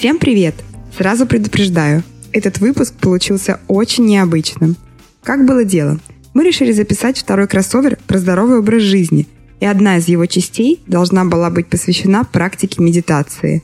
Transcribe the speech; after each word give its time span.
Всем 0.00 0.18
привет! 0.18 0.54
Сразу 0.96 1.26
предупреждаю, 1.26 2.02
этот 2.32 2.56
выпуск 2.58 2.94
получился 2.94 3.60
очень 3.68 4.06
необычным. 4.06 4.76
Как 5.22 5.44
было 5.44 5.62
дело? 5.62 6.00
Мы 6.32 6.42
решили 6.42 6.72
записать 6.72 7.18
второй 7.18 7.46
кроссовер 7.46 7.98
про 8.06 8.18
здоровый 8.18 8.60
образ 8.60 8.80
жизни, 8.82 9.28
и 9.60 9.66
одна 9.66 9.98
из 9.98 10.08
его 10.08 10.24
частей 10.24 10.82
должна 10.86 11.26
была 11.26 11.50
быть 11.50 11.66
посвящена 11.66 12.24
практике 12.24 12.82
медитации. 12.82 13.62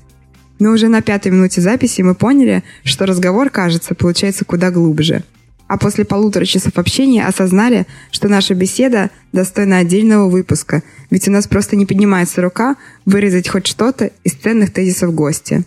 Но 0.59 0.73
уже 0.73 0.89
на 0.89 1.01
пятой 1.01 1.33
минуте 1.33 1.63
записи 1.63 2.03
мы 2.03 2.15
поняли, 2.15 2.63
что 2.85 3.07
разговор, 3.07 3.49
кажется, 3.49 3.95
получается 3.95 4.45
куда 4.45 4.71
глубже. 4.71 5.25
А 5.69 5.79
после 5.79 6.05
полутора 6.05 6.45
часов 6.45 6.77
общения 6.77 7.27
осознали, 7.27 7.87
что 8.11 8.29
наша 8.29 8.53
беседа 8.53 9.09
достойна 9.33 9.79
отдельного 9.79 10.29
выпуска, 10.29 10.83
ведь 11.09 11.29
у 11.29 11.31
нас 11.31 11.49
просто 11.49 11.77
не 11.77 11.87
поднимается 11.87 12.43
рука 12.43 12.77
вырезать 13.07 13.49
хоть 13.49 13.67
что-то 13.67 14.11
из 14.23 14.35
ценных 14.35 14.71
тезисов 14.71 15.15
гостя. 15.15 15.65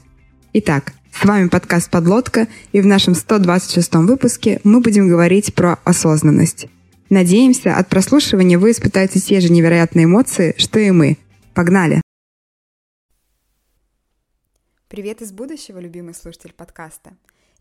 Итак, 0.52 0.94
с 1.14 1.26
вами 1.26 1.48
подкаст 1.48 1.92
«Подлодка», 1.92 2.48
и 2.72 2.82
в 2.82 2.86
нашем 2.88 3.14
126 3.14 3.94
выпуске 3.98 4.60
мы 4.64 4.82
будем 4.82 5.08
говорить 5.08 5.54
про 5.54 5.78
осознанность. 5.84 6.66
Надеемся, 7.12 7.78
от 7.78 7.88
прослушивания 7.88 8.58
вы 8.58 8.72
испытаете 8.72 9.20
те 9.20 9.42
же 9.42 9.52
невероятные 9.52 10.06
эмоции, 10.06 10.56
что 10.58 10.80
и 10.80 10.90
мы. 10.90 11.20
Погнали! 11.54 12.02
Привет 14.88 15.22
из 15.22 15.32
будущего, 15.32 15.78
любимый 15.78 16.16
слушатель 16.16 16.54
подкаста. 16.54 17.12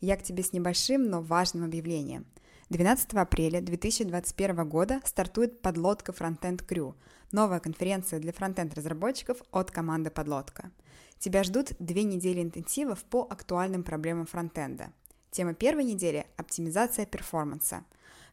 Я 0.00 0.16
к 0.16 0.23
тебе 0.23 0.42
с 0.42 0.55
небольшим, 0.55 1.11
но 1.11 1.20
важным 1.20 1.64
объявлением. 1.64 2.25
12 2.70 3.12
апреля 3.12 3.61
2021 3.61 4.66
года 4.66 5.03
стартует 5.05 5.61
подлодка 5.61 6.12
Frontend 6.12 6.66
Crew, 6.66 6.94
новая 7.33 7.61
конференция 7.61 8.19
для 8.19 8.33
фронтенд-разработчиков 8.33 9.36
от 9.50 9.70
команды 9.70 10.09
Подлодка– 10.09 10.70
Тебя 11.19 11.42
ждут 11.42 11.72
две 11.78 12.05
недели 12.05 12.42
интенсивов 12.42 13.05
по 13.05 13.22
актуальным 13.22 13.83
проблемам 13.83 14.27
фронтенда. 14.27 14.92
Тема 15.30 15.55
первой 15.55 15.84
недели– 15.84 16.27
оптимизация 16.36 17.06
перформанса. 17.06 17.84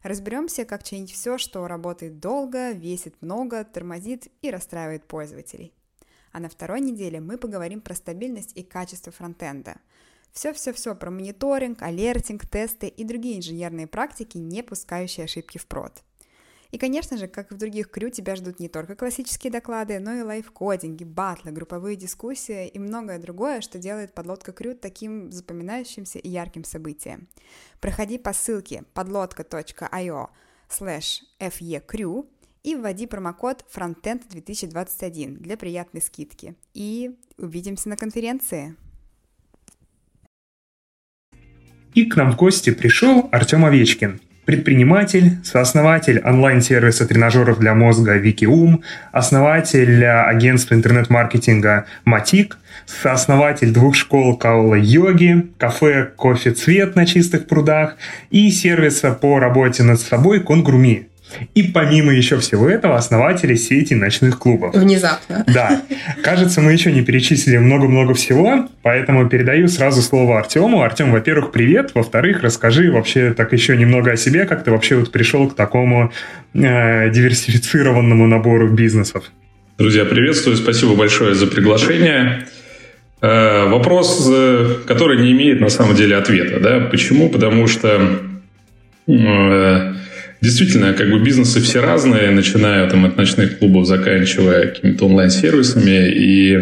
Разберемся, 0.02 0.64
как 0.64 0.84
чинить 0.84 1.12
все, 1.12 1.36
что 1.36 1.66
работает 1.66 2.20
долго, 2.20 2.70
весит 2.70 3.20
много, 3.20 3.64
тормозит 3.64 4.28
и 4.40 4.50
расстраивает 4.50 5.04
пользователей. 5.04 5.72
А 6.32 6.38
на 6.38 6.48
второй 6.48 6.80
неделе 6.80 7.20
мы 7.20 7.38
поговорим 7.38 7.80
про 7.80 7.94
стабильность 7.94 8.52
и 8.56 8.62
качество 8.62 9.10
фронтенда. 9.10 9.78
Все-все-все 10.32 10.94
про 10.94 11.10
мониторинг, 11.10 11.82
алертинг, 11.82 12.46
тесты 12.46 12.88
и 12.88 13.04
другие 13.04 13.38
инженерные 13.38 13.86
практики, 13.86 14.38
не 14.38 14.62
пускающие 14.62 15.24
ошибки 15.24 15.58
в 15.58 15.66
прод. 15.66 16.02
И, 16.70 16.78
конечно 16.78 17.16
же, 17.16 17.28
как 17.28 17.50
и 17.50 17.54
в 17.54 17.58
других 17.58 17.90
крю, 17.90 18.10
тебя 18.10 18.36
ждут 18.36 18.60
не 18.60 18.68
только 18.68 18.96
классические 18.96 19.52
доклады, 19.52 19.98
но 19.98 20.14
и 20.14 20.22
лайфкодинги, 20.22 21.04
батлы, 21.04 21.52
групповые 21.52 21.96
дискуссии 21.96 22.68
и 22.68 22.78
многое 22.78 23.18
другое, 23.18 23.60
что 23.60 23.78
делает 23.78 24.14
подлодка 24.14 24.52
крю 24.52 24.74
таким 24.74 25.30
запоминающимся 25.30 26.18
и 26.18 26.28
ярким 26.28 26.64
событием. 26.64 27.28
Проходи 27.80 28.18
по 28.18 28.32
ссылке 28.32 28.84
подлодка.io 28.94 30.28
slash 30.68 31.22
fecrew 31.38 32.26
и 32.62 32.74
вводи 32.74 33.06
промокод 33.06 33.64
Frontend 33.72 34.28
2021 34.28 35.36
для 35.36 35.56
приятной 35.56 36.02
скидки. 36.02 36.56
И 36.74 37.16
увидимся 37.38 37.88
на 37.88 37.96
конференции! 37.96 38.74
И 41.94 42.04
к 42.04 42.16
нам 42.16 42.32
в 42.32 42.36
гости 42.36 42.74
пришел 42.74 43.28
Артем 43.32 43.64
Овечкин, 43.64 44.20
предприниматель, 44.46 45.32
сооснователь 45.44 46.22
онлайн-сервиса 46.24 47.06
тренажеров 47.06 47.58
для 47.58 47.74
мозга 47.74 48.14
Викиум, 48.14 48.82
основатель 49.12 50.02
агентства 50.04 50.74
интернет-маркетинга 50.74 51.84
Матик, 52.04 52.56
сооснователь 52.86 53.72
двух 53.72 53.96
школ 53.96 54.36
Каула 54.36 54.76
йоги, 54.76 55.48
кафе 55.58 56.10
«Кофе 56.16 56.52
Цвет» 56.52 56.96
на 56.96 57.04
чистых 57.04 57.46
прудах 57.46 57.96
и 58.30 58.50
сервиса 58.50 59.10
по 59.12 59.38
работе 59.40 59.82
над 59.82 60.00
собой 60.00 60.40
Конгруми. 60.40 61.08
И 61.54 61.64
помимо 61.64 62.14
еще 62.14 62.38
всего 62.38 62.68
этого, 62.68 62.96
основатели 62.96 63.54
сети 63.54 63.94
ночных 63.94 64.38
клубов. 64.38 64.74
Внезапно. 64.74 65.44
Да. 65.46 65.82
Кажется, 66.22 66.60
мы 66.60 66.72
еще 66.72 66.92
не 66.92 67.02
перечислили 67.02 67.58
много-много 67.58 68.14
всего, 68.14 68.68
поэтому 68.82 69.28
передаю 69.28 69.68
сразу 69.68 70.02
слово 70.02 70.38
Артему. 70.38 70.82
Артем, 70.82 71.12
во-первых, 71.12 71.52
привет. 71.52 71.92
Во-вторых, 71.94 72.42
расскажи 72.42 72.90
вообще 72.90 73.32
так 73.32 73.52
еще 73.52 73.76
немного 73.76 74.12
о 74.12 74.16
себе, 74.16 74.46
как 74.46 74.64
ты 74.64 74.70
вообще 74.70 74.96
вот 74.96 75.12
пришел 75.12 75.48
к 75.48 75.54
такому 75.54 76.12
э, 76.54 77.10
диверсифицированному 77.10 78.26
набору 78.26 78.68
бизнесов. 78.68 79.24
Друзья, 79.78 80.04
приветствую. 80.04 80.56
Спасибо 80.56 80.94
большое 80.94 81.34
за 81.34 81.46
приглашение. 81.46 82.46
Э, 83.20 83.66
вопрос, 83.66 84.28
э, 84.30 84.76
который 84.86 85.18
не 85.18 85.32
имеет 85.32 85.60
на 85.60 85.68
самом 85.68 85.94
деле 85.96 86.16
ответа. 86.16 86.60
Да? 86.60 86.80
Почему? 86.80 87.28
Потому 87.28 87.66
что 87.66 88.20
э, 89.08 89.94
Действительно, 90.40 90.92
как 90.92 91.10
бы 91.10 91.18
бизнесы 91.20 91.60
все 91.60 91.80
разные, 91.80 92.30
начиная 92.30 92.88
там, 92.90 93.06
от 93.06 93.16
ночных 93.16 93.58
клубов, 93.58 93.86
заканчивая 93.86 94.68
какими-то 94.68 95.06
онлайн-сервисами. 95.06 96.10
И, 96.10 96.54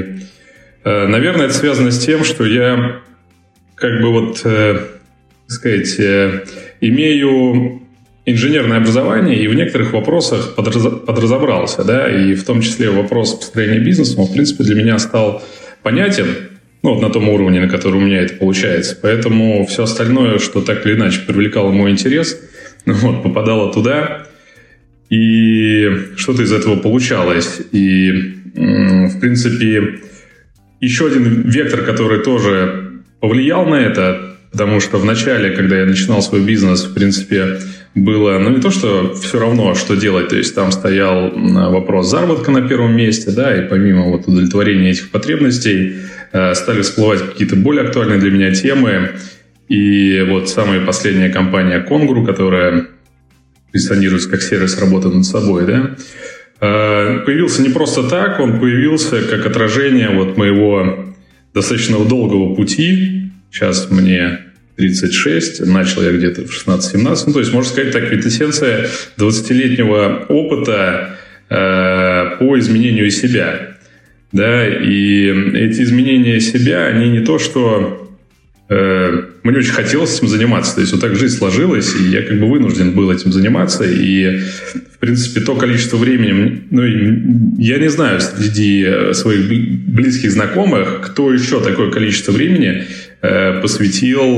э, 0.84 1.06
наверное, 1.06 1.46
это 1.46 1.54
связано 1.54 1.90
с 1.90 1.98
тем, 1.98 2.24
что 2.24 2.46
я 2.46 3.00
как 3.74 4.00
бы 4.00 4.12
вот, 4.12 4.42
э, 4.44 4.78
сказать, 5.48 5.98
э, 5.98 6.44
имею 6.80 7.82
инженерное 8.26 8.78
образование 8.78 9.42
и 9.42 9.48
в 9.48 9.54
некоторых 9.54 9.92
вопросах 9.92 10.54
подразобрался, 10.54 11.84
да, 11.84 12.08
и 12.08 12.34
в 12.34 12.44
том 12.44 12.62
числе 12.62 12.90
вопрос 12.90 13.34
построения 13.34 13.80
бизнеса, 13.80 14.18
он, 14.18 14.26
в 14.26 14.32
принципе, 14.32 14.64
для 14.64 14.76
меня 14.76 14.98
стал 14.98 15.42
понятен, 15.82 16.26
ну, 16.82 16.94
вот 16.94 17.02
на 17.02 17.10
том 17.10 17.28
уровне, 17.28 17.60
на 17.60 17.68
который 17.68 17.96
у 17.96 18.00
меня 18.00 18.20
это 18.20 18.34
получается. 18.34 18.96
Поэтому 19.02 19.66
все 19.66 19.82
остальное, 19.82 20.38
что 20.38 20.62
так 20.62 20.86
или 20.86 20.94
иначе 20.94 21.20
привлекало 21.26 21.72
мой 21.72 21.90
интерес– 21.90 22.38
вот, 22.86 23.22
попадала 23.22 23.72
туда, 23.72 24.26
и 25.10 25.88
что-то 26.16 26.42
из 26.42 26.52
этого 26.52 26.76
получалось. 26.76 27.60
И, 27.72 28.34
в 28.54 29.20
принципе, 29.20 30.00
еще 30.80 31.06
один 31.06 31.42
вектор, 31.42 31.82
который 31.82 32.22
тоже 32.22 33.02
повлиял 33.20 33.66
на 33.66 33.76
это, 33.76 34.36
потому 34.52 34.80
что 34.80 34.98
в 34.98 35.04
начале, 35.04 35.50
когда 35.50 35.80
я 35.80 35.86
начинал 35.86 36.22
свой 36.22 36.40
бизнес, 36.40 36.84
в 36.84 36.94
принципе, 36.94 37.58
было, 37.94 38.38
ну, 38.38 38.50
не 38.50 38.60
то, 38.60 38.70
что 38.70 39.14
все 39.14 39.38
равно, 39.38 39.74
что 39.74 39.94
делать, 39.96 40.28
то 40.28 40.36
есть 40.36 40.54
там 40.54 40.72
стоял 40.72 41.30
вопрос 41.32 42.10
заработка 42.10 42.50
на 42.50 42.68
первом 42.68 42.96
месте, 42.96 43.30
да, 43.30 43.56
и 43.56 43.68
помимо 43.68 44.10
вот 44.10 44.26
удовлетворения 44.26 44.90
этих 44.90 45.10
потребностей 45.10 45.96
э, 46.32 46.54
стали 46.54 46.82
всплывать 46.82 47.22
какие-то 47.22 47.56
более 47.56 47.84
актуальные 47.84 48.18
для 48.18 48.30
меня 48.30 48.52
темы, 48.52 49.10
и 49.68 50.26
вот 50.28 50.48
самая 50.48 50.84
последняя 50.84 51.30
компания 51.30 51.80
Конгру, 51.80 52.24
которая 52.24 52.86
позиционируется 53.72 54.30
как 54.30 54.42
сервис 54.42 54.78
работы 54.78 55.08
над 55.08 55.24
собой, 55.24 55.66
да, 55.66 55.96
э, 56.60 57.20
появился 57.24 57.62
не 57.62 57.70
просто 57.70 58.08
так, 58.08 58.40
он 58.40 58.60
появился 58.60 59.22
как 59.22 59.46
отражение 59.46 60.10
вот 60.10 60.36
моего 60.36 61.06
достаточно 61.54 61.98
долгого 62.04 62.54
пути. 62.54 63.30
Сейчас 63.50 63.90
мне 63.90 64.40
36, 64.76 65.66
начал 65.66 66.02
я 66.02 66.12
где-то 66.12 66.42
в 66.42 66.50
16-17, 66.50 67.24
ну, 67.26 67.32
то 67.32 67.38
есть, 67.38 67.52
можно 67.52 67.70
сказать, 67.70 67.92
так, 67.92 68.08
квинтэссенция 68.08 68.88
20-летнего 69.18 70.26
опыта 70.28 71.16
э, 71.48 72.36
по 72.38 72.58
изменению 72.58 73.10
себя. 73.10 73.76
Да, 74.32 74.66
и 74.66 75.28
эти 75.54 75.82
изменения 75.82 76.40
себя, 76.40 76.86
они 76.86 77.08
не 77.08 77.20
то, 77.20 77.38
что 77.38 78.03
мне 78.68 79.58
очень 79.58 79.72
хотелось 79.72 80.16
этим 80.16 80.28
заниматься. 80.28 80.74
То 80.74 80.80
есть 80.80 80.92
вот 80.92 81.00
так 81.02 81.16
жизнь 81.16 81.36
сложилась, 81.36 81.94
и 81.94 82.04
я 82.08 82.22
как 82.22 82.40
бы 82.40 82.50
вынужден 82.50 82.92
был 82.92 83.10
этим 83.10 83.30
заниматься. 83.30 83.84
И, 83.84 84.38
в 84.92 84.98
принципе, 84.98 85.40
то 85.40 85.54
количество 85.54 85.98
времени... 85.98 86.62
Ну, 86.70 86.82
я 87.58 87.78
не 87.78 87.90
знаю 87.90 88.20
среди 88.20 88.84
э, 88.84 89.12
своих 89.12 89.48
близких 89.86 90.32
знакомых, 90.32 91.02
кто 91.02 91.32
еще 91.32 91.60
такое 91.60 91.90
количество 91.90 92.32
времени 92.32 92.84
э, 93.20 93.60
посвятил 93.60 94.36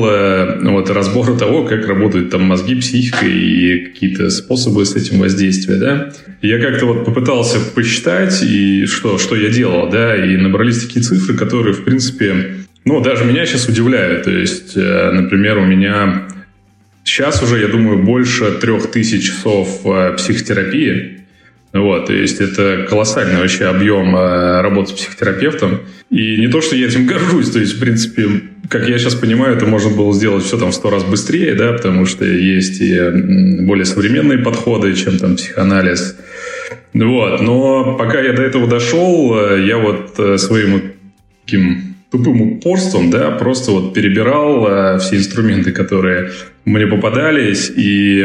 вот, 0.73 0.91
разбору 0.91 1.37
того, 1.37 1.65
как 1.65 1.87
работают 1.87 2.31
там 2.31 2.43
мозги, 2.43 2.75
психика 2.75 3.27
и 3.27 3.87
какие-то 3.87 4.31
способы 4.31 4.85
с 4.85 4.97
этим 4.97 5.21
воздействия, 5.21 5.77
да. 5.77 6.13
Я 6.43 6.59
как-то 6.59 6.87
вот 6.87 7.05
попытался 7.05 7.59
посчитать, 7.61 8.43
и 8.43 8.87
что, 8.87 9.19
что 9.19 9.37
я 9.37 9.51
делал, 9.51 9.89
да, 9.89 10.17
и 10.17 10.37
набрались 10.37 10.83
такие 10.83 11.03
цифры, 11.03 11.37
которые, 11.37 11.75
в 11.75 11.85
принципе, 11.85 12.66
ну, 12.87 13.01
даже 13.01 13.25
меня 13.25 13.45
сейчас 13.45 13.69
удивляют. 13.69 14.23
То 14.23 14.31
есть, 14.31 14.77
э, 14.77 15.11
например, 15.11 15.59
у 15.59 15.65
меня 15.65 16.29
сейчас 17.03 17.43
уже, 17.43 17.61
я 17.61 17.67
думаю, 17.67 17.99
больше 17.99 18.53
трех 18.53 18.93
тысяч 18.93 19.27
часов 19.27 19.81
э, 19.85 20.15
психотерапии. 20.17 21.25
Вот, 21.73 22.07
то 22.07 22.13
есть 22.13 22.41
это 22.41 22.87
колоссальный 22.89 23.41
вообще 23.41 23.65
объем 23.67 24.17
э, 24.17 24.61
работы 24.61 24.91
с 24.91 24.93
психотерапевтом. 24.93 25.81
И 26.11 26.39
не 26.39 26.47
то, 26.47 26.61
что 26.61 26.77
я 26.77 26.87
этим 26.87 27.07
горжусь, 27.09 27.51
то 27.51 27.59
есть, 27.59 27.75
в 27.75 27.81
принципе, 27.81 28.29
как 28.69 28.89
я 28.89 28.99
сейчас 28.99 29.17
понимаю, 29.17 29.57
это 29.57 29.67
можно 29.67 29.91
было 29.91 30.15
сделать 30.15 30.45
все 30.45 30.57
там 30.57 30.71
в 30.71 30.75
сто 30.75 30.89
раз 30.89 31.03
быстрее, 31.03 31.55
да, 31.55 31.73
потому 31.73 32.07
что 32.07 32.25
есть 32.25 32.81
и 32.81 32.97
более 33.63 33.85
современные 33.85 34.39
подходы, 34.39 34.95
чем 34.95 35.19
там 35.19 35.35
психоанализ. 35.35 36.17
Вот, 36.95 37.41
но 37.41 37.97
пока 37.97 38.21
я 38.21 38.33
до 38.33 38.43
этого 38.43 38.69
дошел, 38.69 39.57
я 39.57 39.77
вот 39.77 40.41
своим 40.41 40.93
таким 41.45 41.96
тупым 42.19 42.43
упорством, 42.43 43.11
да, 43.11 43.31
просто 43.31 43.73
вот 43.73 43.95
перебирал 43.95 44.67
э, 44.67 44.99
все 44.99 45.17
инструменты, 45.17 45.73
которые 45.73 46.31
мне 46.65 46.87
попадались, 46.87 47.71
и 47.75 48.21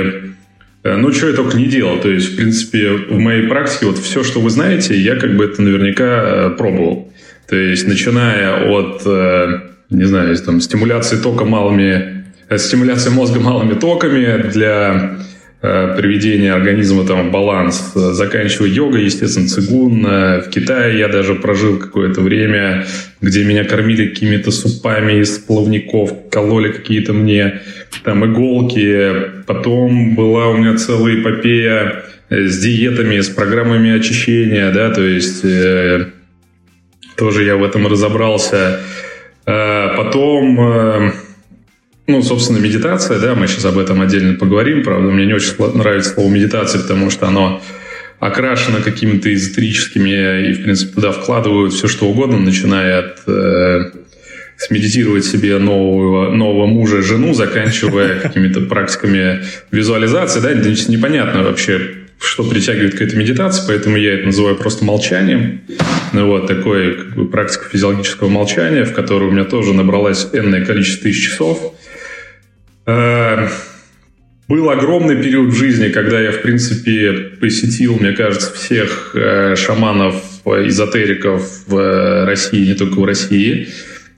э, 0.84 0.96
ну, 0.98 1.12
что 1.12 1.30
я 1.30 1.34
только 1.34 1.58
не 1.58 1.66
делал. 1.66 2.00
То 2.00 2.10
есть, 2.10 2.34
в 2.34 2.36
принципе, 2.36 2.92
в 2.92 3.18
моей 3.20 3.48
практике 3.48 3.88
вот 3.88 3.98
все, 3.98 4.24
что 4.24 4.40
вы 4.40 4.50
знаете, 4.50 4.96
я 5.00 5.16
как 5.16 5.36
бы 5.36 5.46
это 5.46 5.62
наверняка 5.62 6.24
э, 6.24 6.50
пробовал. 6.58 7.12
То 7.48 7.56
есть, 7.56 7.88
начиная 7.88 8.70
от, 8.70 9.02
э, 9.06 9.60
не 9.90 10.06
знаю, 10.06 10.36
там, 10.38 10.62
стимуляции 10.62 11.18
тока 11.18 11.46
малыми, 11.46 12.24
э, 12.50 12.58
стимуляции 12.58 13.10
мозга 13.10 13.40
малыми 13.40 13.74
токами 13.74 14.50
для 14.50 15.18
Э, 15.64 15.94
приведения 15.96 16.54
организма 16.54 17.06
там, 17.06 17.28
в 17.28 17.32
баланс, 17.32 17.92
заканчивая 17.94 18.68
йогой, 18.68 19.04
естественно, 19.04 19.48
цигун. 19.48 20.04
Э, 20.08 20.42
в 20.42 20.50
Китае 20.50 20.98
я 20.98 21.08
даже 21.08 21.36
прожил 21.36 21.78
какое-то 21.78 22.22
время, 22.22 22.88
где 23.22 23.44
меня 23.44 23.64
кормили 23.64 24.08
какими-то 24.08 24.50
супами 24.50 25.22
из 25.22 25.38
плавников, 25.38 26.14
кололи 26.32 26.72
какие-то 26.72 27.14
мне 27.14 27.62
там 28.04 28.26
иголки. 28.26 29.12
Потом 29.46 30.16
была 30.16 30.48
у 30.48 30.58
меня 30.58 30.78
целая 30.78 31.22
эпопея 31.22 32.06
э, 32.30 32.48
с 32.48 32.58
диетами, 32.58 33.20
с 33.20 33.30
программами 33.30 33.92
очищения, 33.92 34.72
да, 34.72 34.90
то 34.90 35.06
есть 35.06 35.46
э, 35.46 36.08
тоже 37.16 37.44
я 37.44 37.56
в 37.56 37.64
этом 37.64 37.86
разобрался. 37.86 38.80
Э, 39.46 39.96
потом... 39.96 40.60
Э, 40.60 41.12
ну, 42.08 42.22
собственно, 42.22 42.58
медитация, 42.58 43.20
да, 43.20 43.36
мы 43.36 43.48
сейчас 43.48 43.66
об 43.66 43.78
этом 43.78 44.02
отдельно 44.02 44.38
поговорим, 44.38 44.84
правда, 44.84 45.12
мне 45.12 45.26
не 45.26 45.34
очень 45.34 45.54
нравится 45.76 46.14
слово 46.14 46.30
медитация, 46.30 46.82
потому 46.82 47.10
что 47.10 47.28
оно 47.28 47.62
окрашено 48.20 48.82
какими-то 48.82 49.34
эзотерическими, 49.34 50.50
и, 50.50 50.54
в 50.54 50.64
принципе, 50.64 50.94
туда 50.94 51.12
вкладывают 51.12 51.74
все, 51.74 51.88
что 51.88 52.08
угодно, 52.08 52.38
начиная 52.38 53.00
от 53.00 53.20
э, 53.28 53.92
смедитировать 54.58 55.26
себе 55.26 55.58
нового, 55.58 56.32
нового 56.32 56.68
мужа, 56.68 57.02
жену, 57.02 57.34
заканчивая 57.34 58.20
какими-то 58.20 58.62
практиками 58.62 59.44
визуализации, 59.72 60.40
да, 60.40 60.54
непонятно 60.54 61.44
вообще, 61.44 62.01
что 62.22 62.44
притягивает 62.44 62.98
к 62.98 63.02
этой 63.02 63.18
медитации, 63.18 63.64
поэтому 63.68 63.98
я 63.98 64.14
это 64.14 64.28
называю 64.28 64.56
просто 64.56 64.86
молчанием. 64.86 65.62
Ну, 66.14 66.28
вот 66.28 66.48
такой 66.48 66.96
как 66.96 67.16
бы, 67.16 67.28
практика 67.28 67.66
физиологического 67.70 68.30
молчания, 68.30 68.86
в 68.86 68.94
которой 68.94 69.30
у 69.30 69.32
меня 69.32 69.44
тоже 69.44 69.74
набралось 69.74 70.28
энное 70.32 70.64
количество 70.64 71.04
тысяч 71.04 71.32
часов. 71.32 71.74
Э, 72.86 73.48
был 74.48 74.70
огромный 74.70 75.16
период 75.16 75.50
в 75.50 75.58
жизни, 75.58 75.90
когда 75.90 76.22
я, 76.22 76.32
в 76.32 76.42
принципе, 76.42 77.32
посетил, 77.40 77.96
мне 77.96 78.12
кажется, 78.12 78.54
всех 78.54 79.16
э, 79.16 79.56
шаманов, 79.56 80.16
эзотериков 80.46 81.68
в 81.68 82.26
России, 82.26 82.68
не 82.68 82.76
только 82.76 83.00
в 83.00 83.06
России. 83.06 83.70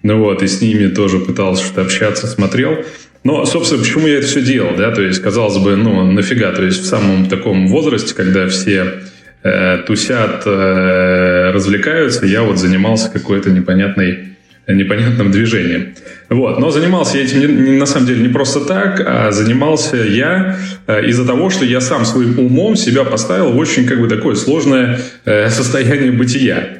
Ну 0.01 0.19
вот, 0.19 0.43
и 0.43 0.47
с 0.47 0.61
ними 0.61 0.87
тоже 0.87 1.19
пытался 1.19 1.63
что-то 1.63 1.83
общаться, 1.83 2.27
смотрел. 2.27 2.83
Но, 3.23 3.45
собственно, 3.45 3.81
почему 3.81 4.07
я 4.07 4.17
это 4.17 4.27
все 4.27 4.41
делал, 4.41 4.75
да? 4.75 4.91
То 4.91 5.01
есть, 5.01 5.21
казалось 5.21 5.57
бы, 5.57 5.75
ну, 5.75 6.11
нафига? 6.11 6.51
То 6.51 6.63
есть, 6.63 6.83
в 6.83 6.85
самом 6.85 7.27
таком 7.27 7.67
возрасте, 7.67 8.13
когда 8.13 8.47
все 8.47 9.01
э, 9.43 9.77
тусят, 9.87 10.43
э, 10.45 11.51
развлекаются, 11.51 12.25
я 12.25 12.43
вот 12.43 12.57
занимался 12.57 13.09
какой-то 13.09 13.49
непонятной 13.51 14.33
непонятным 14.67 15.31
движением. 15.31 15.93
Вот. 16.29 16.59
Но 16.59 16.71
занимался 16.71 17.17
я 17.17 17.25
этим 17.25 17.39
не, 17.39 17.47
не, 17.47 17.77
на 17.77 17.85
самом 17.85 18.07
деле 18.07 18.21
не 18.21 18.29
просто 18.29 18.61
так, 18.61 19.01
а 19.05 19.31
занимался 19.31 19.97
я 19.97 20.57
э, 20.87 21.05
из-за 21.07 21.25
того, 21.25 21.49
что 21.49 21.65
я 21.65 21.81
сам 21.81 22.05
своим 22.05 22.39
умом 22.39 22.75
себя 22.75 23.03
поставил 23.03 23.51
в 23.51 23.57
очень 23.57 23.85
как 23.85 23.99
бы 23.99 24.07
такое 24.07 24.35
сложное 24.35 24.99
э, 25.25 25.49
состояние 25.49 26.11
бытия. 26.11 26.77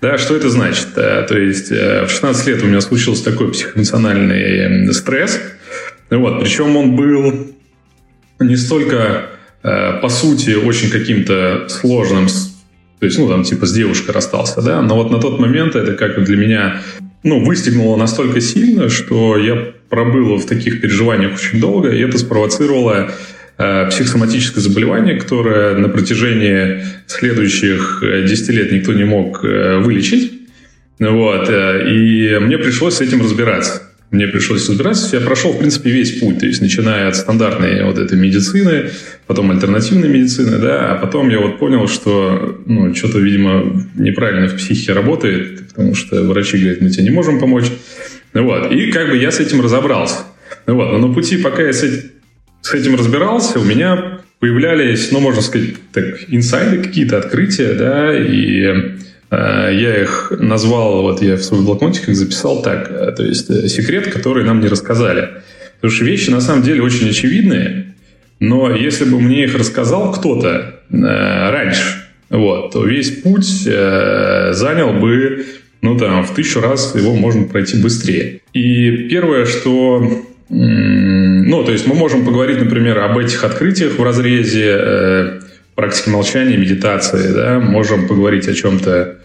Да, 0.00 0.18
что 0.18 0.34
это 0.34 0.48
значит? 0.48 0.88
Э, 0.96 1.26
то 1.28 1.38
есть 1.38 1.70
э, 1.70 2.06
в 2.06 2.10
16 2.10 2.46
лет 2.46 2.62
у 2.62 2.66
меня 2.66 2.80
случился 2.80 3.24
такой 3.24 3.52
психоэмоциональный 3.52 4.92
стресс. 4.94 5.38
Вот. 6.10 6.40
Причем 6.40 6.76
он 6.76 6.96
был 6.96 7.54
не 8.38 8.56
столько 8.56 9.30
э, 9.62 10.00
по 10.00 10.08
сути 10.08 10.50
очень 10.54 10.90
каким-то 10.90 11.66
сложным, 11.68 12.28
то 12.98 13.04
есть, 13.06 13.18
ну, 13.18 13.28
там, 13.28 13.42
типа, 13.42 13.66
с 13.66 13.72
девушкой 13.72 14.12
расстался, 14.12 14.62
да, 14.62 14.80
но 14.80 14.94
вот 14.96 15.10
на 15.10 15.18
тот 15.18 15.38
момент 15.38 15.74
это 15.74 15.92
как 15.92 16.22
для 16.24 16.36
меня 16.36 16.80
ну, 17.22 17.44
выстегнуло 17.44 17.96
настолько 17.96 18.40
сильно, 18.40 18.88
что 18.88 19.36
я 19.36 19.72
пробыл 19.90 20.36
в 20.36 20.46
таких 20.46 20.80
переживаниях 20.80 21.34
очень 21.34 21.60
долго, 21.60 21.90
и 21.90 22.00
это 22.00 22.18
спровоцировало 22.18 23.10
э, 23.58 23.88
психосоматическое 23.90 24.62
заболевание, 24.62 25.18
которое 25.18 25.76
на 25.76 25.88
протяжении 25.88 26.84
следующих 27.06 28.02
10 28.02 28.48
э, 28.48 28.52
лет 28.52 28.72
никто 28.72 28.92
не 28.92 29.04
мог 29.04 29.44
э, 29.44 29.78
вылечить. 29.78 30.32
Вот, 30.98 31.48
э, 31.48 31.90
и 31.90 32.38
мне 32.38 32.58
пришлось 32.58 32.94
с 32.94 33.00
этим 33.00 33.20
разбираться 33.22 33.85
мне 34.10 34.28
пришлось 34.28 34.68
разбираться. 34.68 35.16
Я 35.16 35.22
прошел, 35.24 35.52
в 35.52 35.58
принципе, 35.58 35.90
весь 35.90 36.18
путь, 36.20 36.38
то 36.38 36.46
есть 36.46 36.60
начиная 36.60 37.08
от 37.08 37.16
стандартной 37.16 37.84
вот 37.84 37.98
этой 37.98 38.16
медицины, 38.16 38.90
потом 39.26 39.50
альтернативной 39.50 40.08
медицины, 40.08 40.58
да, 40.58 40.92
а 40.92 40.94
потом 40.96 41.28
я 41.28 41.40
вот 41.40 41.58
понял, 41.58 41.88
что, 41.88 42.60
ну, 42.66 42.94
что-то, 42.94 43.18
видимо, 43.18 43.84
неправильно 43.96 44.48
в 44.48 44.56
психике 44.56 44.92
работает, 44.92 45.68
потому 45.68 45.94
что 45.94 46.22
врачи 46.22 46.58
говорят, 46.58 46.80
мы 46.80 46.90
тебе 46.90 47.04
не 47.04 47.10
можем 47.10 47.40
помочь. 47.40 47.66
Вот, 48.32 48.70
и 48.70 48.92
как 48.92 49.10
бы 49.10 49.16
я 49.16 49.30
с 49.30 49.40
этим 49.40 49.60
разобрался. 49.60 50.18
Вот, 50.66 50.92
но 50.92 50.98
на 51.08 51.12
пути, 51.12 51.38
пока 51.38 51.62
я 51.62 51.72
с 51.72 51.82
этим, 51.82 52.10
с 52.62 52.74
этим 52.74 52.94
разбирался, 52.94 53.58
у 53.58 53.64
меня 53.64 54.20
появлялись, 54.38 55.10
ну, 55.12 55.20
можно 55.20 55.42
сказать, 55.42 55.70
так, 55.92 56.04
инсайды 56.28 56.82
какие-то, 56.82 57.18
открытия, 57.18 57.74
да, 57.74 58.16
и 58.16 58.96
я 59.30 60.02
их 60.02 60.32
назвал, 60.38 61.02
вот 61.02 61.22
я 61.22 61.36
в 61.36 61.42
свой 61.42 61.62
блокнотик 61.62 62.08
их 62.08 62.16
записал 62.16 62.62
так, 62.62 62.88
э, 62.90 63.12
то 63.16 63.24
есть 63.24 63.50
э, 63.50 63.68
секрет, 63.68 64.12
который 64.12 64.44
нам 64.44 64.60
не 64.60 64.68
рассказали. 64.68 65.28
Потому 65.76 65.92
что 65.92 66.04
вещи 66.04 66.30
на 66.30 66.40
самом 66.40 66.62
деле 66.62 66.82
очень 66.82 67.08
очевидные, 67.08 67.94
но 68.38 68.74
если 68.74 69.04
бы 69.04 69.20
мне 69.20 69.44
их 69.44 69.56
рассказал 69.56 70.12
кто-то 70.12 70.80
раньше, 70.90 72.04
вот, 72.30 72.72
то 72.72 72.84
весь 72.84 73.10
путь 73.10 73.46
занял 73.46 74.92
бы, 74.94 75.44
ну 75.82 75.98
там, 75.98 76.24
в 76.24 76.34
тысячу 76.34 76.60
раз 76.60 76.94
его 76.94 77.14
можно 77.14 77.44
пройти 77.44 77.76
быстрее. 77.76 78.40
И 78.52 79.08
первое, 79.08 79.44
что 79.44 80.24
ну, 80.48 81.64
то 81.64 81.72
есть 81.72 81.86
мы 81.86 81.94
можем 81.94 82.24
поговорить, 82.24 82.58
например, 82.58 82.98
об 83.00 83.18
этих 83.18 83.44
открытиях 83.44 83.98
в 83.98 84.02
разрезе 84.02 85.40
практики 85.76 86.08
молчания, 86.08 86.56
медитации, 86.56 87.32
да, 87.32 87.60
можем 87.60 88.08
поговорить 88.08 88.48
о 88.48 88.54
чем-то 88.54 89.18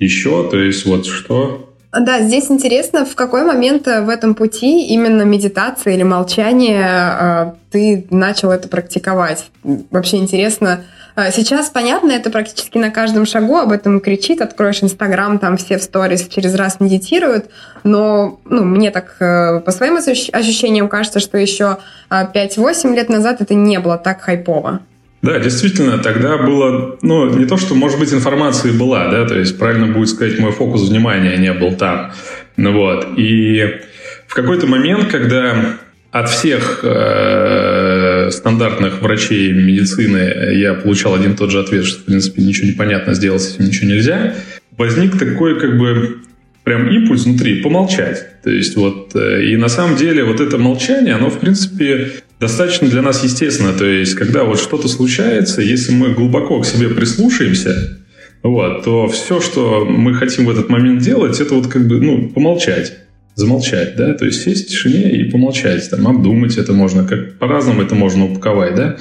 еще, 0.00 0.48
то 0.50 0.58
есть 0.58 0.84
вот 0.84 1.06
что 1.06 1.68
да, 1.92 2.20
здесь 2.20 2.50
интересно, 2.50 3.06
в 3.06 3.14
какой 3.14 3.44
момент 3.44 3.86
в 3.86 4.08
этом 4.10 4.34
пути 4.34 4.86
именно 4.88 5.22
медитация 5.22 5.94
или 5.94 6.02
молчание 6.02 6.84
а, 6.84 7.54
ты 7.70 8.06
начал 8.10 8.50
это 8.50 8.68
практиковать? 8.68 9.46
Вообще 9.64 10.18
интересно. 10.18 10.84
А, 11.16 11.30
сейчас, 11.30 11.70
понятно, 11.70 12.12
это 12.12 12.28
практически 12.28 12.76
на 12.76 12.90
каждом 12.90 13.24
шагу 13.24 13.56
об 13.56 13.72
этом 13.72 14.00
кричит. 14.00 14.42
Откроешь 14.42 14.82
Инстаграм, 14.82 15.38
там 15.38 15.56
все 15.56 15.78
в 15.78 15.82
сторис 15.82 16.28
через 16.28 16.54
раз 16.54 16.78
медитируют. 16.78 17.46
Но 17.84 18.38
ну, 18.44 18.64
мне 18.64 18.90
так 18.90 19.16
э, 19.20 19.60
по 19.60 19.72
своим 19.72 19.96
ощущениям 19.96 20.88
кажется, 20.88 21.20
что 21.20 21.38
еще 21.38 21.78
5-8 22.10 22.94
лет 22.94 23.08
назад 23.08 23.40
это 23.40 23.54
не 23.54 23.80
было 23.80 23.96
так 23.96 24.20
хайпово. 24.20 24.80
Да, 25.20 25.38
действительно, 25.40 25.98
тогда 25.98 26.38
было, 26.38 26.96
ну, 27.02 27.28
не 27.36 27.44
то, 27.44 27.56
что, 27.56 27.74
может 27.74 27.98
быть, 27.98 28.12
информации 28.12 28.70
была, 28.70 29.10
да, 29.10 29.26
то 29.26 29.36
есть, 29.36 29.58
правильно 29.58 29.88
будет 29.88 30.08
сказать, 30.08 30.38
мой 30.38 30.52
фокус 30.52 30.88
внимания 30.88 31.36
не 31.36 31.52
был 31.52 31.74
там. 31.74 32.12
Ну 32.56 32.72
вот, 32.72 33.08
и 33.16 33.80
в 34.28 34.34
какой-то 34.34 34.66
момент, 34.66 35.10
когда 35.10 35.78
от 36.12 36.30
всех 36.30 36.80
э, 36.84 38.30
стандартных 38.30 39.02
врачей 39.02 39.52
медицины 39.52 40.54
я 40.54 40.74
получал 40.74 41.14
один 41.14 41.32
и 41.32 41.36
тот 41.36 41.50
же 41.50 41.60
ответ, 41.60 41.84
что, 41.84 42.00
в 42.00 42.04
принципе, 42.04 42.42
ничего 42.42 42.68
не 42.68 42.74
понятно, 42.74 43.14
сделать 43.14 43.42
с 43.42 43.54
этим 43.54 43.66
ничего 43.66 43.90
нельзя, 43.90 44.34
возник 44.76 45.18
такой, 45.18 45.58
как 45.58 45.76
бы, 45.78 46.18
прям 46.62 46.88
импульс 46.88 47.24
внутри 47.24 47.62
помолчать. 47.62 48.42
То 48.42 48.50
есть 48.50 48.76
вот, 48.76 49.16
э, 49.16 49.44
и 49.46 49.56
на 49.56 49.68
самом 49.68 49.96
деле 49.96 50.24
вот 50.24 50.40
это 50.40 50.58
молчание, 50.58 51.14
оно, 51.14 51.28
в 51.28 51.40
принципе, 51.40 52.12
достаточно 52.40 52.88
для 52.88 53.02
нас 53.02 53.24
естественно. 53.24 53.72
То 53.72 53.84
есть, 53.84 54.14
когда 54.14 54.44
вот 54.44 54.58
что-то 54.58 54.88
случается, 54.88 55.62
если 55.62 55.92
мы 55.92 56.10
глубоко 56.14 56.60
к 56.60 56.66
себе 56.66 56.88
прислушаемся, 56.88 57.98
вот, 58.42 58.84
то 58.84 59.08
все, 59.08 59.40
что 59.40 59.84
мы 59.84 60.14
хотим 60.14 60.46
в 60.46 60.50
этот 60.50 60.68
момент 60.68 61.02
делать, 61.02 61.40
это 61.40 61.54
вот 61.54 61.66
как 61.66 61.86
бы, 61.88 62.00
ну, 62.00 62.28
помолчать, 62.28 62.98
замолчать, 63.34 63.96
да, 63.96 64.14
то 64.14 64.24
есть 64.24 64.42
сесть 64.42 64.66
в 64.66 64.70
тишине 64.70 65.10
и 65.10 65.30
помолчать, 65.30 65.88
там, 65.90 66.06
обдумать 66.06 66.56
это 66.56 66.72
можно, 66.72 67.04
как 67.04 67.38
по-разному 67.38 67.82
это 67.82 67.94
можно 67.94 68.26
упаковать, 68.26 68.74
да. 68.74 68.96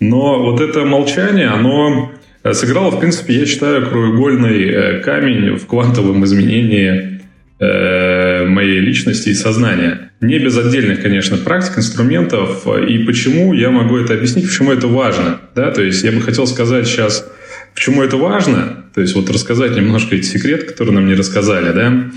Но 0.00 0.42
вот 0.42 0.60
это 0.62 0.84
молчание, 0.84 1.48
оно 1.48 2.10
сыграло, 2.52 2.90
в 2.90 3.00
принципе, 3.00 3.34
я 3.34 3.46
считаю, 3.46 3.86
краеугольный 3.86 4.68
э, 4.68 5.00
камень 5.00 5.56
в 5.56 5.66
квантовом 5.66 6.24
изменении 6.24 7.20
э, 7.58 8.46
моей 8.46 8.80
личности 8.80 9.28
и 9.28 9.34
сознания. 9.34 10.09
Не 10.20 10.38
без 10.38 10.56
отдельных, 10.58 11.00
конечно, 11.02 11.38
практик, 11.38 11.78
инструментов. 11.78 12.66
И 12.66 12.98
почему 13.04 13.54
я 13.54 13.70
могу 13.70 13.96
это 13.96 14.14
объяснить, 14.14 14.46
почему 14.46 14.72
это 14.72 14.86
важно. 14.86 15.40
Да? 15.54 15.70
То 15.70 15.82
есть 15.82 16.04
я 16.04 16.12
бы 16.12 16.20
хотел 16.20 16.46
сказать 16.46 16.86
сейчас, 16.86 17.26
почему 17.74 18.02
это 18.02 18.16
важно. 18.16 18.84
То 18.94 19.00
есть 19.00 19.14
вот 19.14 19.30
рассказать 19.30 19.76
немножко 19.76 20.14
эти 20.16 20.26
секреты, 20.26 20.66
которые 20.66 20.94
нам 20.94 21.06
не 21.06 21.14
рассказали. 21.14 21.72
Да? 21.72 22.10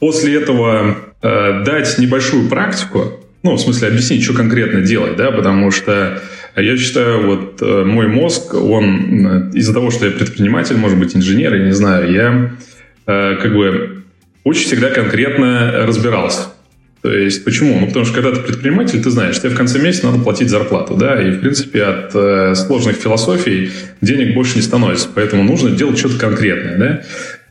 после 0.00 0.36
этого 0.36 0.96
дать 1.22 1.98
небольшую 1.98 2.48
практику, 2.48 3.24
ну, 3.42 3.54
в 3.54 3.60
смысле, 3.60 3.88
объяснить, 3.88 4.24
что 4.24 4.34
конкретно 4.34 4.80
делать, 4.80 5.16
да, 5.16 5.30
потому 5.30 5.70
что 5.70 6.20
я 6.56 6.76
считаю, 6.76 7.26
вот 7.26 7.60
мой 7.60 8.08
мозг, 8.08 8.54
он 8.54 9.50
из-за 9.50 9.72
того, 9.72 9.90
что 9.90 10.06
я 10.06 10.12
предприниматель, 10.12 10.76
может 10.76 10.98
быть, 10.98 11.16
инженер, 11.16 11.54
я 11.54 11.64
не 11.64 11.72
знаю, 11.72 12.12
я 12.12 12.56
как 13.06 13.54
бы 13.54 14.02
очень 14.44 14.66
всегда 14.66 14.90
конкретно 14.90 15.86
разбирался. 15.86 16.48
То 17.02 17.12
есть 17.12 17.44
почему? 17.44 17.80
Ну, 17.80 17.86
потому 17.86 18.04
что 18.04 18.14
когда 18.14 18.32
ты 18.32 18.40
предприниматель, 18.42 19.02
ты 19.02 19.10
знаешь, 19.10 19.38
тебе 19.38 19.50
в 19.50 19.56
конце 19.56 19.78
месяца 19.78 20.06
надо 20.06 20.22
платить 20.22 20.50
зарплату, 20.50 20.96
да, 20.96 21.20
и 21.20 21.30
в 21.30 21.40
принципе 21.40 21.84
от 21.84 22.14
э, 22.14 22.54
сложных 22.54 22.96
философий 22.96 23.70
денег 24.02 24.34
больше 24.34 24.56
не 24.56 24.62
становится, 24.62 25.08
поэтому 25.14 25.42
нужно 25.42 25.70
делать 25.70 25.98
что-то 25.98 26.18
конкретное, 26.18 26.76
да. 26.76 27.02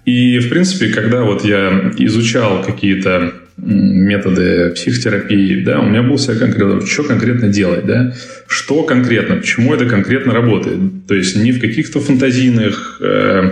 И 0.06 0.38
в 0.40 0.50
принципе, 0.50 0.90
когда 0.90 1.24
вот 1.24 1.44
я 1.44 1.92
изучал 1.98 2.64
какие-то 2.64 3.34
методы 3.58 4.70
психотерапии, 4.70 5.64
да, 5.64 5.80
у 5.80 5.86
меня 5.86 6.04
был 6.04 6.18
себя 6.18 6.36
конкретно, 6.36 6.86
что 6.86 7.04
конкретно 7.04 7.50
делать, 7.50 7.86
да, 7.86 8.14
что 8.48 8.84
конкретно, 8.84 9.38
почему 9.38 9.74
это 9.74 9.86
конкретно 9.86 10.32
работает. 10.32 11.08
То 11.08 11.16
есть 11.16 11.36
не 11.36 11.52
в 11.52 11.60
каких-то 11.60 12.00
фантазийных 12.00 12.90
Э, 13.02 13.52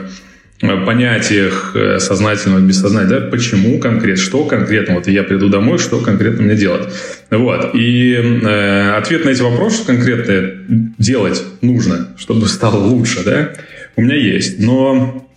понятиях 0.60 1.74
э, 1.76 2.00
сознательного, 2.00 2.62
бессознательного, 2.62 3.22
да, 3.22 3.30
почему 3.30 3.80
конкретно, 3.80 4.24
что 4.24 4.46
конкретно, 4.46 4.96
вот 4.96 5.08
я 5.08 5.24
приду 5.24 5.50
домой, 5.50 5.78
что 5.78 6.00
конкретно 6.00 6.44
мне 6.44 6.56
делать. 6.56 6.92
Вот. 7.30 7.76
И 7.76 8.14
э, 8.14 8.92
ответ 8.98 9.26
на 9.26 9.30
эти 9.30 9.42
вопросы, 9.42 9.78
что 9.78 9.86
конкретно 9.86 10.52
делать 10.98 11.44
нужно, 11.62 12.08
чтобы 12.18 12.48
стало 12.48 12.78
лучше, 12.78 13.24
да, 13.24 13.54
у 13.96 14.02
меня 14.02 14.16
есть. 14.16 14.60
Но 14.60 15.28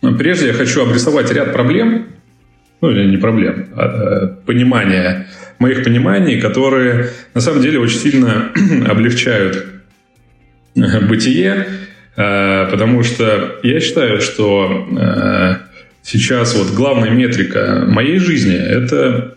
прежде 0.00 0.48
я 0.48 0.52
хочу 0.52 0.82
обрисовать 0.82 1.32
ряд 1.32 1.52
проблем, 1.52 2.06
ну, 2.80 2.90
или 2.90 3.10
не 3.10 3.16
проблем, 3.16 3.70
а 3.74 3.86
э, 3.86 4.46
понимания, 4.46 5.26
моих 5.58 5.82
пониманий, 5.82 6.40
которые 6.40 7.08
на 7.34 7.40
самом 7.40 7.60
деле 7.60 7.80
очень 7.80 7.98
сильно 7.98 8.52
облегчают 8.88 9.66
бытие, 10.76 11.66
Э, 11.66 11.83
потому 12.16 13.02
что 13.02 13.56
я 13.62 13.80
считаю, 13.80 14.20
что 14.20 14.86
э, 14.96 15.56
сейчас 16.02 16.54
вот 16.54 16.70
главная 16.72 17.10
метрика 17.10 17.84
моей 17.88 18.18
жизни– 18.18 18.54
это 18.56 19.36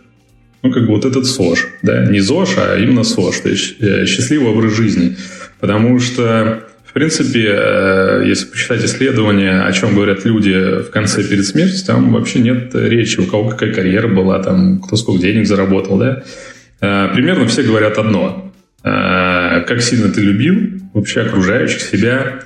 ну, 0.62 0.72
как 0.72 0.86
бы 0.86 0.89
вот 0.96 1.05
этот 1.05 1.25
СОЖ, 1.25 1.67
да, 1.81 2.05
не 2.05 2.19
ЗОЖ, 2.19 2.57
а 2.57 2.77
именно 2.77 3.03
СОЖ, 3.03 3.39
то 3.39 3.50
есть 3.50 3.81
э, 3.81 4.05
счастливый 4.05 4.50
образ 4.50 4.75
жизни. 4.75 5.15
Потому 5.60 6.00
что, 6.00 6.63
в 6.86 6.93
принципе, 6.93 7.39
если 8.27 8.46
почитать 8.46 8.86
исследования, 8.86 9.62
о 9.62 9.72
чем 9.72 9.96
говорят 9.96 10.24
люди 10.24 10.84
в 10.84 10.91
конце 10.91 11.24
перед 11.24 11.46
смертью, 11.46 11.84
там 11.86 12.13
вообще 12.13 12.39
нет 12.39 12.75
речи, 12.75 13.19
у 13.19 13.25
кого 13.25 13.50
какая 13.50 13.74
карьера 13.74 14.07
была, 14.07 14.38
там, 14.43 14.79
кто 14.81 14.96
сколько 14.98 15.22
денег 15.22 15.48
заработал, 15.48 15.98
да. 15.98 16.24
Примерно 16.79 17.48
все 17.48 17.63
говорят 17.63 17.98
одно. 17.98 18.53
Как 18.84 19.81
сильно 19.81 20.10
ты 20.10 20.22
любил 20.22 20.79
вообще 20.93 21.22
окружающих, 21.22 21.81
себя, 21.81 22.39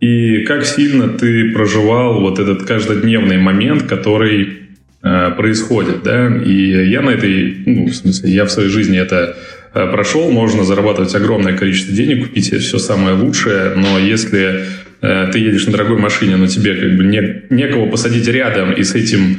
и 0.00 0.44
как 0.44 0.64
сильно 0.64 1.08
ты 1.08 1.52
проживал 1.52 2.20
вот 2.20 2.38
этот 2.38 2.64
каждодневный 2.64 3.38
момент, 3.38 3.84
который 3.84 4.58
э, 5.02 5.30
происходит, 5.36 6.02
да, 6.02 6.26
и 6.44 6.90
я 6.90 7.00
на 7.00 7.10
этой, 7.10 7.62
ну, 7.64 7.86
в 7.86 7.94
смысле, 7.94 8.30
я 8.30 8.44
в 8.44 8.50
своей 8.50 8.68
жизни 8.68 8.98
это 8.98 9.36
э, 9.72 9.86
прошел, 9.90 10.30
можно 10.30 10.64
зарабатывать 10.64 11.14
огромное 11.14 11.56
количество 11.56 11.94
денег, 11.94 12.28
купить 12.28 12.52
все 12.52 12.78
самое 12.78 13.16
лучшее, 13.16 13.74
но 13.76 13.98
если 13.98 14.64
э, 15.00 15.30
ты 15.32 15.38
едешь 15.38 15.66
на 15.66 15.72
дорогой 15.72 15.98
машине, 15.98 16.36
но 16.36 16.46
тебе 16.48 16.74
как 16.74 16.96
бы 16.96 17.04
не, 17.04 17.42
некого 17.50 17.88
посадить 17.88 18.28
рядом, 18.28 18.72
и 18.72 18.82
с 18.82 18.94
этим 18.94 19.38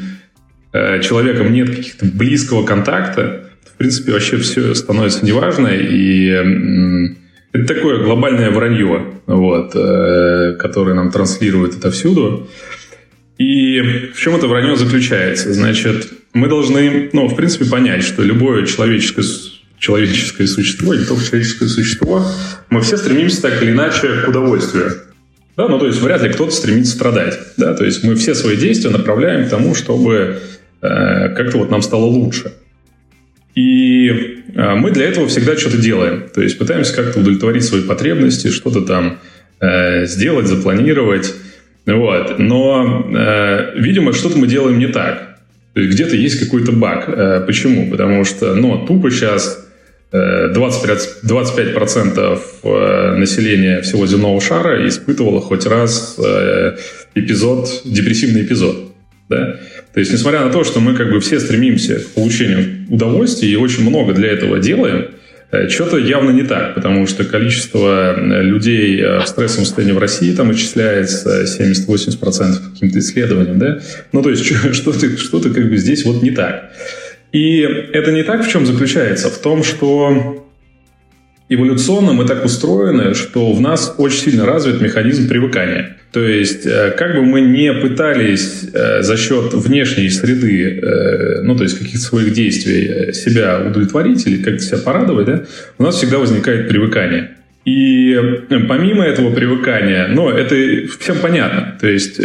э, 0.74 1.01
человеком 1.01 1.53
нет 1.53 1.69
каких-то 1.69 2.05
близкого 2.05 2.65
контакта, 2.65 3.50
в 3.75 3.77
принципе, 3.77 4.13
вообще 4.13 4.38
все 4.38 4.74
становится 4.74 5.25
неважно, 5.25 5.67
и 5.67 7.13
это 7.55 7.74
такое 7.74 8.03
глобальное 8.03 8.51
вранье, 8.51 9.13
вот, 9.27 9.71
э, 9.75 10.55
которое 10.59 10.93
нам 10.93 11.09
транслирует 11.09 11.75
отовсюду. 11.75 12.50
И 13.38 14.12
в 14.13 14.19
чем 14.19 14.35
это 14.35 14.47
вранье 14.47 14.75
заключается? 14.75 15.53
Значит, 15.53 16.09
мы 16.33 16.50
должны, 16.50 17.09
ну, 17.13 17.27
в 17.27 17.35
принципе, 17.35 17.65
понять, 17.65 18.03
что 18.03 18.24
любое 18.24 18.65
человеческое, 18.65 19.24
человеческое 19.79 20.47
существо, 20.47 20.95
не 20.95 21.05
только 21.05 21.24
человеческое 21.24 21.67
существо, 21.67 22.25
мы 22.69 22.81
все 22.81 22.97
стремимся 22.97 23.41
так 23.41 23.62
или 23.63 23.71
иначе 23.71 24.09
к 24.25 24.27
удовольствию. 24.27 24.91
Да, 25.55 25.69
ну, 25.69 25.79
то 25.79 25.88
есть 25.88 26.01
вряд 26.01 26.21
ли 26.24 26.33
кто-то 26.33 26.51
стремится 26.51 26.93
страдать. 26.93 27.39
Да, 27.55 27.74
то 27.74 27.85
есть 27.85 28.03
мы 28.03 28.15
все 28.15 28.35
свои 28.35 28.57
действия 28.57 28.89
направляем 28.89 29.45
к 29.45 29.50
тому, 29.50 29.75
чтобы 29.75 30.39
э, 30.81 31.29
как-то 31.35 31.59
вот 31.59 31.71
нам 31.71 31.81
стало 31.81 32.03
лучше. 32.03 32.51
И 33.55 34.43
а, 34.55 34.75
мы 34.75 34.91
для 34.91 35.05
этого 35.05 35.27
всегда 35.27 35.57
что-то 35.57 35.77
делаем. 35.77 36.25
То 36.33 36.41
есть 36.41 36.57
пытаемся 36.57 36.95
как-то 36.95 37.19
удовлетворить 37.19 37.63
свои 37.63 37.81
потребности, 37.81 38.50
что-то 38.50 38.81
там 38.81 39.19
э, 39.62 40.05
сделать, 40.05 40.47
запланировать. 40.47 41.33
Вот. 41.85 42.38
Но, 42.38 43.09
э, 43.15 43.79
видимо, 43.79 44.13
что-то 44.13 44.38
мы 44.38 44.47
делаем 44.47 44.77
не 44.77 44.88
так. 44.88 45.38
Где-то 45.74 46.15
есть 46.15 46.39
какой-то 46.39 46.74
баг. 46.74 47.05
Э, 47.07 47.43
почему? 47.45 47.89
Потому 47.89 48.25
что, 48.25 48.55
ну, 48.55 48.85
тупо 48.85 49.09
сейчас 49.09 49.65
20, 50.12 51.24
25% 51.24 52.39
э, 52.63 53.15
населения 53.17 53.81
всего 53.81 54.07
земного 54.07 54.39
шара 54.39 54.88
испытывало 54.88 55.41
хоть 55.41 55.65
раз 55.65 56.17
э, 56.24 56.77
эпизод, 57.15 57.81
депрессивный 57.85 58.43
эпизод. 58.43 58.85
Да? 59.29 59.60
То 59.94 60.00
есть, 60.00 60.12
несмотря 60.12 60.41
на 60.46 60.51
то, 60.51 60.63
что 60.63 60.79
мы 60.79 60.94
как 60.96 61.12
бы 61.12 61.20
все 61.20 61.39
стремимся 61.39 62.00
к 62.00 62.08
получению 62.10 62.86
удовольствия 62.89 63.50
и 63.50 63.55
очень 63.55 63.88
много 63.88 64.13
для 64.13 64.29
этого 64.29 64.60
делаем, 64.60 65.08
э, 65.51 65.67
что-то 65.70 65.98
явно 65.98 66.29
не 66.29 66.44
так, 66.44 66.75
потому 66.75 67.08
что 67.08 67.25
количество 67.25 68.15
э, 68.15 68.44
людей 68.44 69.01
э, 69.01 69.20
в 69.20 69.27
стрессовом 69.27 69.65
состоянии 69.65 69.94
в 69.94 70.00
России 70.00 70.32
там 70.36 70.51
исчисляется 70.53 71.44
70-80% 71.44 72.74
каким-то 72.74 73.00
исследованиям, 73.00 73.58
да? 73.58 73.79
Ну, 74.12 74.22
то 74.22 74.29
есть 74.29 74.46
что-то, 74.74 75.17
что-то 75.17 75.50
как 75.50 75.70
бы 75.70 75.77
здесь 75.77 76.05
вот 76.05 76.22
не 76.22 76.32
так. 76.32 76.72
И 77.32 77.60
это 77.60 78.12
не 78.12 78.24
так 78.24 78.46
в 78.46 78.50
чем 78.50 78.65
заключается? 78.65 79.29
В 79.29 79.39
том, 79.39 79.63
что 79.63 80.45
эволюционно 81.50 82.14
мы 82.14 82.25
так 82.25 82.44
устроены, 82.46 83.14
что 83.14 83.54
в 83.54 83.62
нас 83.62 83.96
очень 83.98 84.32
сильно 84.32 84.46
развит 84.46 84.82
механизм 84.82 85.28
привыкания. 85.28 85.98
То 86.12 86.25
есть, 86.25 86.66
э, 86.66 86.96
как 86.98 87.16
бы 87.16 87.24
мы 87.24 87.42
не 87.42 87.74
пытались 87.74 88.70
э, 88.74 89.02
за 89.02 89.18
счет 89.18 89.54
внешней 89.54 90.10
среды, 90.10 90.80
э, 90.80 91.42
ну, 91.42 91.58
то 91.58 91.64
есть 91.64 91.78
каких-то 91.78 92.00
своих 92.00 92.32
действий 92.32 93.12
себя 93.14 93.62
удовлетворить 93.68 94.25
или 94.25 94.42
как-то 94.42 94.64
себя 94.64 94.78
порадовать, 94.78 95.25
да, 95.25 95.44
у 95.78 95.84
нас 95.84 95.96
всегда 95.96 96.20
возникает 96.20 96.70
привыкание. 96.70 97.32
И 97.66 98.18
помимо 98.48 99.04
этого 99.04 99.34
привыкания, 99.34 100.08
ну, 100.08 100.30
это 100.30 100.56
всем 101.00 101.18
понятно. 101.22 101.75
То 101.82 101.88
есть 101.88 102.22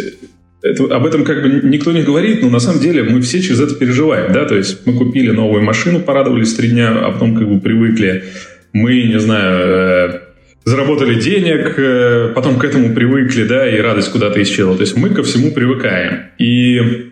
это, 0.62 0.84
об 0.94 1.06
этом 1.06 1.24
как 1.24 1.42
бы 1.42 1.68
никто 1.68 1.92
не 1.92 2.02
говорит, 2.02 2.42
но 2.42 2.50
на 2.50 2.60
самом 2.60 2.80
деле 2.80 3.02
мы 3.02 3.22
все 3.22 3.40
через 3.40 3.60
это 3.60 3.74
переживаем, 3.74 4.32
да, 4.32 4.44
то 4.44 4.54
есть 4.54 4.86
мы 4.86 4.92
купили 4.92 5.30
новую 5.30 5.62
машину, 5.62 6.00
порадовались 6.00 6.54
три 6.54 6.68
дня, 6.68 6.90
а 6.90 7.10
потом 7.12 7.34
как 7.34 7.48
бы 7.48 7.58
привыкли 7.60 8.24
мы, 8.72 9.02
не 9.04 9.18
знаю, 9.18 10.14
э, 10.14 10.20
заработали 10.64 11.20
денег, 11.20 11.74
э, 11.78 12.32
потом 12.34 12.58
к 12.58 12.64
этому 12.64 12.94
привыкли, 12.94 13.44
да, 13.44 13.68
и 13.68 13.80
радость 13.80 14.12
куда-то 14.12 14.42
исчезла. 14.42 14.76
То 14.76 14.82
есть 14.82 14.96
мы 14.96 15.10
ко 15.10 15.22
всему 15.22 15.52
привыкаем. 15.52 16.30
И 16.38 17.10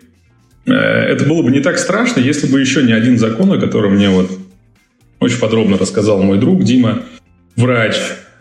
э, 0.65 0.71
это 0.71 1.25
было 1.25 1.41
бы 1.41 1.51
не 1.51 1.59
так 1.59 1.77
страшно, 1.77 2.21
если 2.21 2.47
бы 2.47 2.59
еще 2.59 2.83
не 2.83 2.93
один 2.93 3.17
закон, 3.17 3.51
о 3.51 3.59
котором 3.59 3.95
мне 3.95 4.09
вот 4.09 4.31
очень 5.19 5.39
подробно 5.39 5.77
рассказал 5.77 6.21
мой 6.23 6.37
друг 6.37 6.63
Дима, 6.63 7.03
врач, 7.57 7.95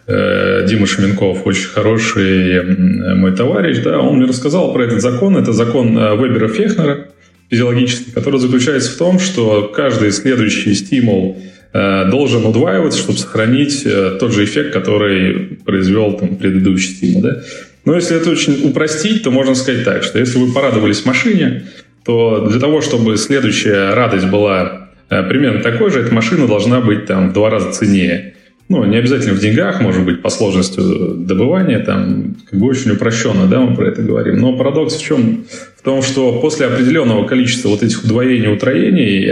Дима 0.07 0.87
Шеменков, 0.87 1.45
очень 1.45 1.67
хороший 1.67 3.15
мой 3.17 3.37
товарищ, 3.37 3.79
да, 3.83 3.99
он 3.99 4.19
мне 4.19 4.27
рассказал 4.27 4.73
про 4.73 4.85
этот 4.85 5.03
закон. 5.03 5.37
Это 5.37 5.53
закон 5.53 5.99
Вебера-Фехнера 5.99 7.09
физиологический, 7.51 8.13
который 8.13 8.41
заключается 8.41 8.93
в 8.93 8.97
том, 8.97 9.19
что 9.19 9.71
каждый 9.75 10.13
следующий 10.13 10.73
стимул– 10.75 11.37
должен 11.73 12.47
удваиваться, 12.47 12.99
чтобы 12.99 13.19
сохранить 13.19 13.85
э, 13.85 14.17
тот 14.19 14.33
же 14.33 14.45
эффект, 14.45 14.73
который 14.73 15.59
произвел 15.65 16.15
там, 16.15 16.37
предыдущий 16.37 16.95
стимул. 16.95 17.23
Да? 17.23 17.43
Но 17.85 17.95
если 17.95 18.17
это 18.17 18.31
очень 18.31 18.69
упростить, 18.69 19.23
то 19.23 19.31
можно 19.31 19.55
сказать 19.55 19.85
так, 19.85 20.03
что 20.03 20.19
если 20.19 20.39
вы 20.39 20.53
порадовались 20.53 21.05
машине, 21.05 21.65
то 22.05 22.47
для 22.49 22.59
того, 22.59 22.81
чтобы 22.81 23.17
следующая 23.17 23.95
радость 23.95 24.27
была 24.27 24.89
э, 25.11 25.23
примерно 25.25 25.63
такой 25.63 25.91
же, 25.91 26.01
эта 26.01 26.15
машина 26.15 26.47
должна 26.47 26.81
быть 26.81 27.07
там 27.07 27.31
в 27.31 27.33
два 27.35 27.51
раза 27.51 27.71
ценнее. 27.73 28.35
Ну, 28.71 28.85
не 28.85 28.99
обязательно 28.99 29.35
в 29.35 29.41
деньгах, 29.41 29.81
может 29.81 30.05
быть, 30.05 30.21
по 30.21 30.29
сложности 30.29 30.79
добывания, 30.79 31.79
там, 31.79 32.37
как 32.51 32.61
бы 32.61 32.67
очень 32.67 32.91
упрощенно, 32.91 33.47
да, 33.47 33.61
мы 33.61 33.75
про 33.75 33.89
это 33.89 34.03
говорим. 34.03 34.37
Но 34.37 34.57
парадокс 34.57 34.97
в 34.97 35.03
чем? 35.03 35.45
В 35.77 35.83
том, 35.83 36.03
что 36.03 36.39
после 36.41 36.67
определенного 36.67 37.27
количества 37.27 37.71
вот 37.71 37.83
этих 37.83 38.05
удвоений, 38.05 38.53
утроений, 38.53 39.27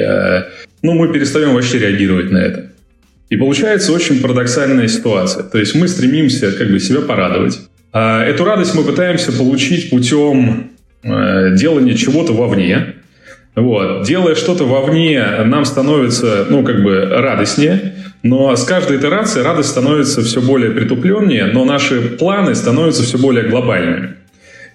ну, 0.83 0.93
мы 0.95 1.13
перестаем 1.13 1.55
вообще 1.55 1.79
реагировать 1.79 2.31
на 2.31 2.39
это. 2.39 2.71
И 3.29 3.37
получается 3.37 3.93
очень 3.93 4.21
парадоксальная 4.21 4.89
ситуация. 4.89 5.43
То 5.43 5.59
есть 5.59 5.75
мы 5.75 5.89
стремимся 5.89 6.53
как 6.53 6.71
бы 6.71 6.79
себя 6.79 7.01
порадовать. 7.01 7.61
А 7.93 8.25
эту 8.25 8.45
радость 8.45 8.75
мы 8.75 8.85
пытаемся 8.85 9.33
получить 9.33 9.91
путем 9.91 10.71
э, 11.03 11.57
делание 11.57 11.97
чего-то 11.97 12.33
вовне. 12.33 12.95
Вот. 13.55 14.05
Делая 14.07 14.35
что-то 14.35 14.65
вовне, 14.65 15.25
нам 15.45 15.65
становится, 15.65 16.47
ну, 16.51 16.63
как 16.63 16.83
бы 16.83 17.07
радостнее, 17.07 17.95
но 18.23 18.55
с 18.55 18.65
каждой 18.65 18.99
итерацией 18.99 19.45
радость 19.45 19.71
становится 19.71 20.23
все 20.23 20.43
более 20.43 20.73
притупленнее, 20.73 21.47
но 21.47 21.65
наши 21.65 22.03
планы 22.03 22.55
становятся 22.55 23.03
все 23.03 23.19
более 23.19 23.49
глобальными. 23.49 24.17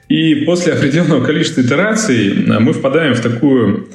И 0.10 0.44
после 0.46 0.74
определенного 0.74 1.24
количества 1.24 1.62
итераций 1.62 2.28
э, 2.30 2.60
мы 2.60 2.74
впадаем 2.74 3.14
в 3.14 3.22
такую 3.22 3.88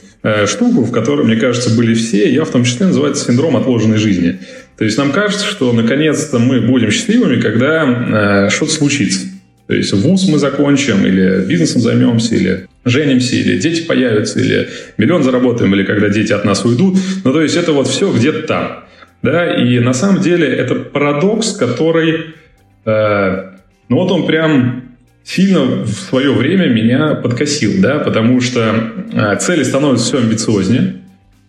штуку, 0.47 0.83
в 0.83 0.93
которой, 0.93 1.25
мне 1.25 1.37
кажется, 1.37 1.71
были 1.77 1.95
все, 1.95 2.31
я 2.33 2.45
в 2.45 2.51
том 2.51 2.65
числе 2.65 2.87
называется 2.87 3.25
синдром 3.27 3.57
отложенной 3.57 3.99
жизни. 3.99 4.39
То 4.77 4.85
есть 4.85 4.99
нам 4.99 5.13
кажется, 5.13 5.47
что 5.47 5.73
наконец-то 5.73 6.39
мы 6.39 6.61
будем 6.61 6.91
счастливыми, 6.91 7.41
когда 7.41 8.47
э, 8.47 8.51
что-то 8.51 8.73
случится. 8.73 9.27
То 9.67 9.75
есть 9.75 9.93
вуз 9.93 10.29
мы 10.29 10.39
закончим, 10.39 11.05
или 11.07 11.45
бизнесом 11.47 11.81
займемся, 11.81 12.35
или 12.37 12.69
женимся, 12.85 13.35
или 13.37 13.59
дети 13.59 13.83
появятся, 13.83 14.39
или 14.39 14.69
миллион 14.97 15.23
заработаем, 15.23 15.75
или 15.75 15.83
когда 15.83 16.09
дети 16.09 16.33
от 16.33 16.45
нас 16.45 16.65
уйдут. 16.65 16.99
Ну, 17.25 17.33
то 17.33 17.43
есть 17.43 17.57
это 17.57 17.73
вот 17.73 17.89
все 17.89 18.13
где-то 18.13 18.43
там. 18.47 18.85
Да? 19.23 19.55
И 19.57 19.81
на 19.81 19.93
самом 19.93 20.21
деле 20.21 20.47
это 20.47 20.77
парадокс, 20.77 21.53
который, 21.53 22.35
э, 22.85 23.51
ну 23.89 23.97
вот 23.97 24.11
он 24.13 24.27
прям 24.27 24.86
сильно 25.27 25.83
в 25.83 25.89
свое 25.89 26.33
время 26.33 26.69
меня 26.69 27.15
подкосил, 27.15 27.73
да, 27.79 27.99
потому 27.99 28.41
что 28.41 28.93
э, 29.13 29.37
цели 29.39 29.65
становятся 29.65 30.07
все 30.07 30.19
амбициознее, 30.19 30.95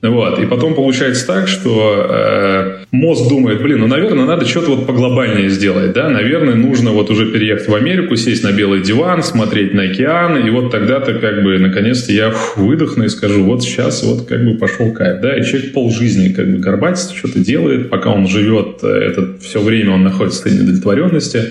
вот. 0.02 0.40
И 0.40 0.46
потом 0.46 0.76
получается 0.76 1.26
так, 1.26 1.48
что 1.48 2.06
э, 2.08 2.86
мозг 2.92 3.30
думает, 3.30 3.62
блин, 3.62 3.80
ну, 3.80 3.88
наверное, 3.88 4.26
надо 4.26 4.46
что-то 4.46 4.76
вот 4.76 4.88
поглобальнее 4.88 5.50
сделать, 5.50 5.94
да, 5.94 6.10
наверное, 6.10 6.56
нужно 6.56 6.92
вот 6.92 7.10
уже 7.10 7.32
переехать 7.32 7.68
в 7.68 7.76
Америку, 7.76 8.16
сесть 8.16 8.44
на 8.44 8.52
белый 8.52 8.82
диван, 8.82 9.24
смотреть 9.24 9.74
на 9.74 9.84
океан, 9.84 10.38
и 10.38 10.50
вот 10.50 10.72
тогда-то 10.72 11.16
как 11.16 11.44
бы 11.44 11.58
наконец-то 11.60 12.12
я 12.12 12.34
выдохну 12.56 13.06
и 13.06 13.10
скажу, 13.10 13.44
вот 13.44 13.64
сейчас 13.64 14.04
вот 14.04 14.28
как 14.28 14.44
бы 14.44 14.58
пошел 14.58 14.92
кайф, 14.92 15.20
да, 15.22 15.38
и 15.38 15.44
человек 15.44 15.74
полжизни 15.74 16.30
как 16.30 16.52
бы 16.52 16.58
горбатится, 16.58 17.16
что-то 17.16 17.40
делает, 17.40 17.90
пока 17.90 18.12
он 18.12 18.28
живет, 18.28 18.80
э, 18.84 18.88
это 18.88 19.40
все 19.40 19.62
время 19.62 19.94
он 19.94 20.04
находится 20.04 20.40
в 20.40 20.44
состоянии 20.44 20.64
удовлетворенности, 20.64 21.42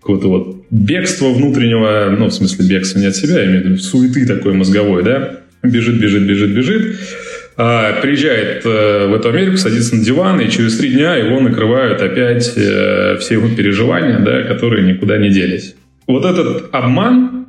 какого-то 0.00 0.28
вот 0.28 0.59
бегства 0.70 1.30
внутреннего, 1.30 2.14
ну, 2.16 2.26
в 2.26 2.32
смысле 2.32 2.66
бегства 2.66 2.98
не 2.98 3.06
от 3.06 3.16
себя, 3.16 3.40
я 3.40 3.46
имею 3.46 3.62
в 3.62 3.66
виду 3.66 3.78
суеты 3.78 4.26
такой 4.26 4.54
мозговой, 4.54 5.02
да, 5.02 5.40
бежит, 5.62 6.00
бежит, 6.00 6.26
бежит, 6.26 6.50
бежит, 6.50 6.96
а, 7.56 8.00
приезжает 8.00 8.64
э, 8.64 9.06
в 9.06 9.14
эту 9.14 9.28
Америку, 9.28 9.56
садится 9.56 9.96
на 9.96 10.04
диван, 10.04 10.40
и 10.40 10.48
через 10.48 10.78
три 10.78 10.92
дня 10.92 11.16
его 11.16 11.40
накрывают 11.40 12.00
опять 12.00 12.52
э, 12.56 13.18
все 13.18 13.34
его 13.34 13.48
переживания, 13.48 14.18
да, 14.20 14.44
которые 14.44 14.90
никуда 14.90 15.18
не 15.18 15.28
делись. 15.28 15.74
Вот 16.06 16.24
этот 16.24 16.72
обман, 16.72 17.46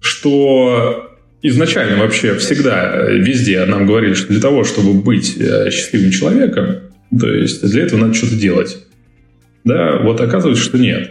что 0.00 1.16
изначально 1.42 1.96
вообще 1.96 2.34
всегда 2.36 2.92
э, 2.94 3.16
везде 3.16 3.64
нам 3.64 3.86
говорили, 3.86 4.14
что 4.14 4.28
для 4.28 4.40
того, 4.40 4.62
чтобы 4.62 4.94
быть 4.94 5.36
счастливым 5.72 6.10
человеком, 6.12 6.76
то 7.18 7.32
есть 7.32 7.68
для 7.68 7.82
этого 7.82 8.00
надо 8.00 8.14
что-то 8.14 8.36
делать. 8.36 8.78
Да, 9.64 9.98
вот 9.98 10.20
оказывается, 10.20 10.62
что 10.62 10.78
нет. 10.78 11.10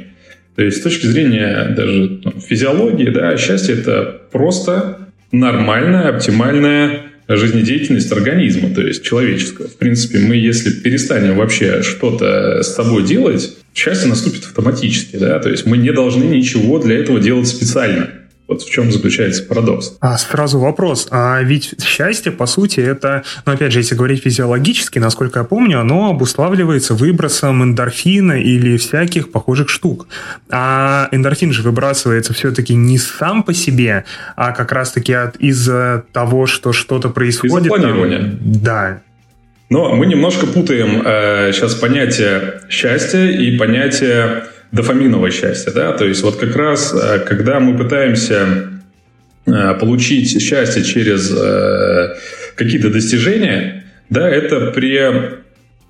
То 0.60 0.66
есть 0.66 0.80
с 0.80 0.82
точки 0.82 1.06
зрения 1.06 1.74
даже 1.74 2.20
ну, 2.22 2.34
физиологии, 2.38 3.10
да, 3.12 3.38
счастье 3.38 3.76
это 3.76 4.24
просто 4.30 5.08
нормальная, 5.32 6.10
оптимальная 6.10 7.04
жизнедеятельность 7.30 8.12
организма, 8.12 8.76
то 8.76 8.82
есть 8.82 9.02
человеческого. 9.02 9.70
В 9.70 9.78
принципе, 9.78 10.20
мы, 10.20 10.36
если 10.36 10.72
перестанем 10.72 11.38
вообще 11.38 11.82
что-то 11.82 12.62
с 12.62 12.76
собой 12.76 13.06
делать, 13.06 13.56
счастье 13.74 14.10
наступит 14.10 14.44
автоматически, 14.44 15.16
да, 15.16 15.40
то 15.40 15.50
есть 15.50 15.66
мы 15.66 15.78
не 15.78 15.94
должны 15.94 16.26
ничего 16.26 16.80
для 16.80 16.98
этого 17.00 17.22
делать 17.22 17.48
специально. 17.48 18.10
Вот 18.50 18.64
в 18.64 18.70
чем 18.70 18.92
заключается 18.92 19.44
парадокс. 19.44 19.98
А 20.02 20.18
сразу 20.18 20.58
вопрос. 20.58 21.08
А 21.12 21.40
ведь 21.44 21.76
счастье, 21.84 22.32
по 22.32 22.48
сути, 22.48 22.80
это, 22.80 23.24
ну, 23.46 23.54
опять 23.54 23.72
же, 23.72 23.80
если 23.80 23.94
говорить 23.94 24.24
физиологически, 24.24 24.98
насколько 24.98 25.40
я 25.40 25.46
помню, 25.46 25.80
оно 25.80 26.10
обуславливается 26.10 26.96
выбросом 26.96 27.62
эндорфина 27.64 28.42
или 28.42 28.78
всяких 28.78 29.32
похожих 29.32 29.70
штук. 29.70 30.08
А 30.50 31.10
эндорфин 31.12 31.54
же 31.54 31.62
выбрасывается 31.62 32.34
все-таки 32.34 32.74
не 32.74 32.98
сам 32.98 33.44
по 33.44 33.54
себе, 33.54 34.06
а 34.36 34.52
как 34.52 34.72
раз-таки 34.72 35.14
от, 35.14 35.36
из-за 35.36 36.04
того, 36.12 36.48
что 36.48 36.74
что-то 36.74 37.10
происходит. 37.10 37.68
Из-за 37.68 37.70
планирования. 37.70 38.20
Там, 38.20 38.40
да, 38.42 39.02
но 39.70 39.96
мы 39.96 40.08
немножко 40.08 40.48
путаем 40.48 41.04
э, 41.06 41.52
сейчас 41.54 41.76
понятие 41.76 42.62
счастья 42.70 43.26
и 43.26 43.56
понятие 43.56 44.46
дофаминовое 44.72 45.32
счастье, 45.32 45.72
да, 45.74 45.94
то 45.94 46.06
есть 46.06 46.22
вот 46.22 46.38
как 46.38 46.56
раз, 46.56 46.94
э, 46.94 47.20
когда 47.20 47.60
мы 47.60 47.78
пытаемся 47.78 48.70
э, 49.46 49.74
получить 49.80 50.42
счастье 50.42 50.84
через 50.84 51.32
э, 51.36 52.16
какие-то 52.56 52.90
достижения, 52.90 53.86
да, 54.10 54.30
это 54.30 54.72
при 54.72 55.40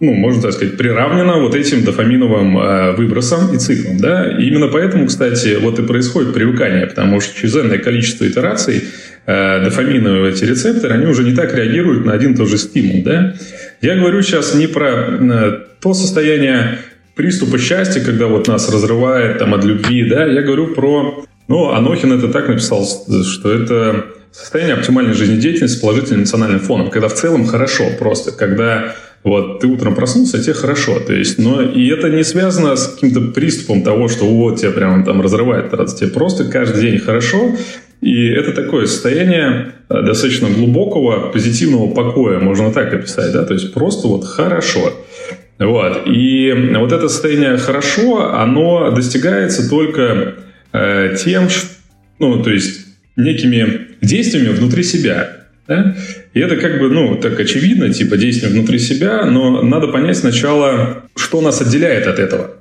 ну, 0.02 0.14
можно 0.14 0.44
так 0.44 0.54
сказать, 0.54 0.78
приравнено 0.78 1.40
вот 1.40 1.56
этим 1.56 1.84
дофаминовым 1.84 2.96
выбросам 2.96 3.54
и 3.54 3.58
циклам, 3.58 3.98
да, 3.98 4.32
и 4.32 4.46
именно 4.46 4.70
поэтому, 4.70 5.08
кстати, 5.08 5.58
вот 5.60 5.78
и 5.78 5.86
происходит 5.86 6.34
привыкание, 6.34 6.88
потому 6.88 7.20
что 7.20 7.38
чрезмерное 7.38 7.80
количество 7.80 8.26
итераций 8.26 8.86
дофаминовые 9.26 10.32
эти 10.32 10.46
рецепторы, 10.46 10.94
они 10.94 11.06
уже 11.06 11.24
не 11.24 11.36
так 11.36 11.54
реагируют 11.54 12.06
на 12.06 12.14
один 12.14 12.32
и 12.32 12.38
тот 12.38 12.48
же 12.48 12.58
стимул, 12.58 13.04
да. 13.04 13.36
Я 13.82 13.98
говорю 13.98 14.22
сейчас 14.22 14.56
не 14.56 14.68
про 14.68 15.20
то 15.82 15.94
состояние 15.94 16.80
приступа 17.20 17.58
счастья, 17.58 18.00
когда 18.00 18.28
вот 18.28 18.48
нас 18.48 18.72
разрывает 18.72 19.40
там 19.40 19.54
от 19.54 19.66
любви, 19.66 20.10
да, 20.10 20.26
я 20.26 20.42
говорю 20.42 20.68
про... 20.68 21.26
Ну, 21.50 21.70
Анохин 21.72 22.14
это 22.14 22.30
так 22.30 22.48
написал, 22.48 22.86
что 22.86 23.52
это 23.52 24.06
состояние 24.32 24.76
оптимальной 24.76 25.14
жизнедеятельности 25.14 25.76
с 25.76 25.82
положительным 25.82 26.22
эмоциональным 26.22 26.62
фоном, 26.62 26.90
когда 26.90 27.10
в 27.10 27.14
целом 27.14 27.46
хорошо 27.46 27.90
просто, 28.00 28.32
когда 28.32 28.96
вот 29.26 29.60
ты 29.60 29.68
утром 29.68 29.96
проснулся, 29.96 30.42
тебе 30.42 30.54
хорошо. 30.54 31.02
То 31.02 31.14
есть, 31.14 31.38
но 31.40 31.62
и 31.62 31.90
это 31.90 32.10
не 32.10 32.24
связано 32.24 32.78
с 32.78 32.88
каким-то 32.88 33.20
приступом 33.34 33.82
того, 33.82 34.08
что 34.08 34.24
вот 34.24 34.62
тебя 34.62 34.72
прямо 34.72 35.04
там 35.04 35.20
разрывает 35.20 35.74
радость. 35.74 36.00
Тебе 36.00 36.12
просто 36.12 36.46
каждый 36.46 36.84
день 36.84 37.00
хорошо, 37.00 37.54
и 38.00 38.28
это 38.30 38.54
такое 38.54 38.86
состояние 38.86 39.74
э, 39.90 40.02
достаточно 40.04 40.50
глубокого 40.50 41.32
позитивного 41.32 41.94
покоя, 41.94 42.40
можно 42.40 42.72
так 42.72 42.94
описать, 42.94 43.34
да, 43.34 43.44
то 43.44 43.54
есть 43.54 43.74
просто 43.74 44.08
вот 44.08 44.24
хорошо. 44.24 44.94
Вот. 45.60 46.08
И 46.08 46.54
вот 46.78 46.92
это 46.94 47.10
состояние 47.10 47.58
хорошо, 47.58 48.32
оно 48.34 48.92
достигается 48.92 49.70
только 49.70 50.36
э, 50.72 51.16
тем, 51.24 51.50
что, 51.50 51.68
ну, 52.18 52.42
то 52.42 52.50
есть 52.50 52.88
некими 53.18 53.88
действиями 54.02 54.54
внутри 54.54 54.84
себя. 54.84 55.48
Да? 55.68 55.96
И 56.34 56.40
это 56.40 56.56
как 56.56 56.80
бы, 56.80 56.90
ну, 56.90 57.18
так 57.18 57.38
очевидно, 57.40 57.94
типа 57.94 58.16
действия 58.16 58.48
внутри 58.48 58.80
себя, 58.80 59.26
но 59.26 59.62
надо 59.62 59.90
понять 59.90 60.18
сначала, 60.18 61.04
что 61.16 61.42
нас 61.42 61.62
отделяет 61.62 62.08
от 62.08 62.20
этого. 62.20 62.52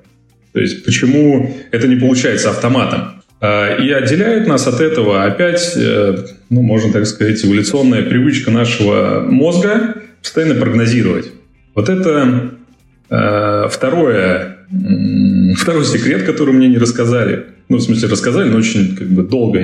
То 0.53 0.61
есть 0.61 0.85
почему 0.85 1.57
это 1.71 1.87
не 1.87 1.97
получается 1.97 2.51
автоматом. 2.51 3.23
А, 3.41 3.77
и 3.77 3.91
отделяет 3.91 4.49
нас 4.49 4.67
от 4.67 4.81
этого 4.81 5.25
опять, 5.25 5.75
э, 5.77 6.17
ну, 6.51 6.63
можно 6.63 6.93
так 6.93 7.07
сказать, 7.07 7.45
эволюционная 7.45 8.03
привычка 8.03 8.51
нашего 8.51 9.21
мозга 9.21 9.95
постоянно 10.21 10.57
прогнозировать. 10.57 11.31
Вот 11.77 11.89
это 11.89 12.58
второе, 13.09 14.59
второй 15.57 15.85
секрет, 15.85 16.25
который 16.25 16.55
мне 16.55 16.69
не 16.69 16.79
рассказали. 16.79 17.47
Ну, 17.69 17.77
в 17.77 17.83
смысле, 17.83 18.09
рассказали, 18.09 18.49
но 18.49 18.57
очень 18.57 18.97
как 18.97 19.09
бы 19.09 19.23
долго, 19.23 19.61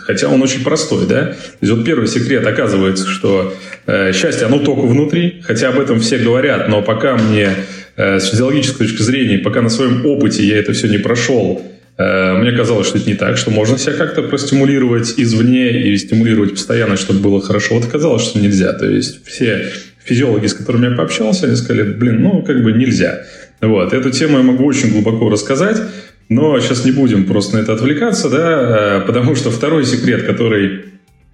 хотя 0.00 0.28
он 0.28 0.42
очень 0.42 0.64
простой, 0.64 1.06
да. 1.06 1.26
То 1.26 1.36
есть 1.60 1.72
вот 1.72 1.84
первый 1.84 2.08
секрет, 2.08 2.44
оказывается, 2.44 3.06
что 3.06 3.54
э, 3.86 4.12
счастье, 4.12 4.46
оно 4.46 4.58
только 4.58 4.86
внутри, 4.86 5.42
хотя 5.44 5.68
об 5.68 5.78
этом 5.78 6.00
все 6.00 6.18
говорят, 6.18 6.68
но 6.68 6.82
пока 6.82 7.16
мне 7.16 7.50
э, 7.96 8.18
с 8.18 8.30
физиологической 8.30 8.88
точки 8.88 9.02
зрения, 9.02 9.38
пока 9.38 9.62
на 9.62 9.68
своем 9.68 10.04
опыте 10.06 10.44
я 10.44 10.58
это 10.58 10.72
все 10.72 10.88
не 10.88 10.98
прошел, 10.98 11.62
э, 11.98 12.32
мне 12.34 12.50
казалось, 12.50 12.88
что 12.88 12.98
это 12.98 13.08
не 13.08 13.16
так, 13.16 13.36
что 13.36 13.52
можно 13.52 13.78
себя 13.78 13.92
как-то 13.92 14.24
простимулировать 14.24 15.14
извне 15.16 15.92
и 15.92 15.96
стимулировать 15.98 16.50
постоянно, 16.50 16.96
чтобы 16.96 17.20
было 17.20 17.40
хорошо. 17.40 17.76
Вот 17.76 17.84
оказалось, 17.84 18.24
что 18.24 18.40
нельзя. 18.40 18.72
То 18.72 18.90
есть 18.90 19.24
все 19.24 19.70
физиологи, 20.06 20.46
с 20.46 20.54
которыми 20.54 20.90
я 20.90 20.96
пообщался, 20.96 21.46
они 21.46 21.56
сказали, 21.56 21.92
блин, 21.92 22.22
ну, 22.22 22.42
как 22.42 22.62
бы 22.62 22.72
нельзя. 22.72 23.24
Вот, 23.60 23.92
эту 23.92 24.10
тему 24.10 24.38
я 24.38 24.42
могу 24.42 24.64
очень 24.64 24.90
глубоко 24.90 25.28
рассказать, 25.28 25.80
но 26.28 26.58
сейчас 26.60 26.84
не 26.84 26.92
будем 26.92 27.24
просто 27.24 27.56
на 27.56 27.60
это 27.60 27.72
отвлекаться, 27.72 28.30
да, 28.30 28.98
э, 28.98 29.06
потому 29.06 29.34
что 29.34 29.50
второй 29.50 29.84
секрет, 29.84 30.24
который 30.24 30.86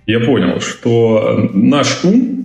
я 0.07 0.21
понял, 0.21 0.61
что 0.61 1.51
наш 1.53 2.05
ум, 2.05 2.43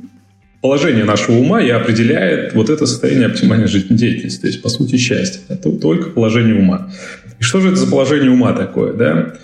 положение 0.61 1.05
нашего 1.05 1.37
ума 1.37 1.61
и 1.61 1.69
определяет 1.69 2.53
вот 2.53 2.69
это 2.69 2.85
состояние 2.85 3.27
оптимальной 3.27 3.67
жизнедеятельности, 3.67 4.41
то 4.41 4.47
есть, 4.47 4.61
по 4.61 4.69
сути, 4.69 4.97
счастье. 4.97 5.41
Это 5.49 5.71
только 5.71 6.09
положение 6.09 6.55
ума. 6.55 6.89
И 7.39 7.43
что 7.43 7.61
же 7.61 7.69
это 7.69 7.77
за 7.77 7.87
положение 7.87 8.31
ума 8.31 8.53
такое, 8.53 8.93
да? 8.93 9.35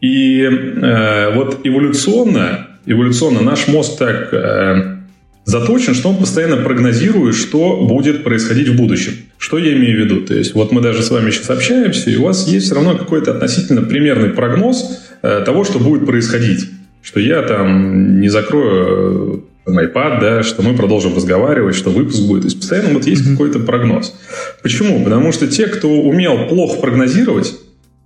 И 0.00 0.42
э, 0.42 1.34
вот 1.34 1.60
эволюционно, 1.64 2.68
эволюционно 2.86 3.40
наш 3.40 3.68
мозг 3.68 3.98
так 3.98 4.32
э, 4.32 5.01
заточен, 5.44 5.94
что 5.94 6.10
он 6.10 6.16
постоянно 6.16 6.56
прогнозирует, 6.58 7.34
что 7.34 7.84
будет 7.86 8.24
происходить 8.24 8.68
в 8.68 8.76
будущем. 8.76 9.12
Что 9.38 9.58
я 9.58 9.72
имею 9.72 9.96
в 9.96 10.04
виду? 10.04 10.20
То 10.26 10.34
есть 10.34 10.54
вот 10.54 10.72
мы 10.72 10.80
даже 10.80 11.02
с 11.02 11.10
вами 11.10 11.30
сейчас 11.30 11.50
общаемся, 11.50 12.10
и 12.10 12.16
у 12.16 12.24
вас 12.24 12.46
есть 12.48 12.66
все 12.66 12.74
равно 12.74 12.96
какой-то 12.96 13.32
относительно 13.32 13.82
примерный 13.82 14.30
прогноз 14.30 15.00
э, 15.22 15.42
того, 15.44 15.64
что 15.64 15.78
будет 15.78 16.06
происходить. 16.06 16.70
что 17.02 17.20
я 17.20 17.42
там 17.42 18.20
не 18.20 18.28
закрою 18.28 19.44
там, 19.64 19.78
iPad, 19.78 20.20
да, 20.20 20.42
что 20.42 20.62
мы 20.62 20.74
продолжим 20.74 21.14
разговаривать, 21.14 21.74
что 21.74 21.90
выпуск 21.90 22.22
будет. 22.22 22.42
То 22.42 22.46
есть 22.46 22.60
постоянно 22.60 22.94
вот 22.94 23.06
есть 23.06 23.24
mm-hmm. 23.24 23.32
какой-то 23.32 23.58
прогноз. 23.60 24.14
Почему? 24.62 25.02
Потому 25.04 25.32
что 25.32 25.46
те, 25.48 25.66
кто 25.66 25.88
умел 25.88 26.48
плохо 26.48 26.80
прогнозировать, 26.80 27.54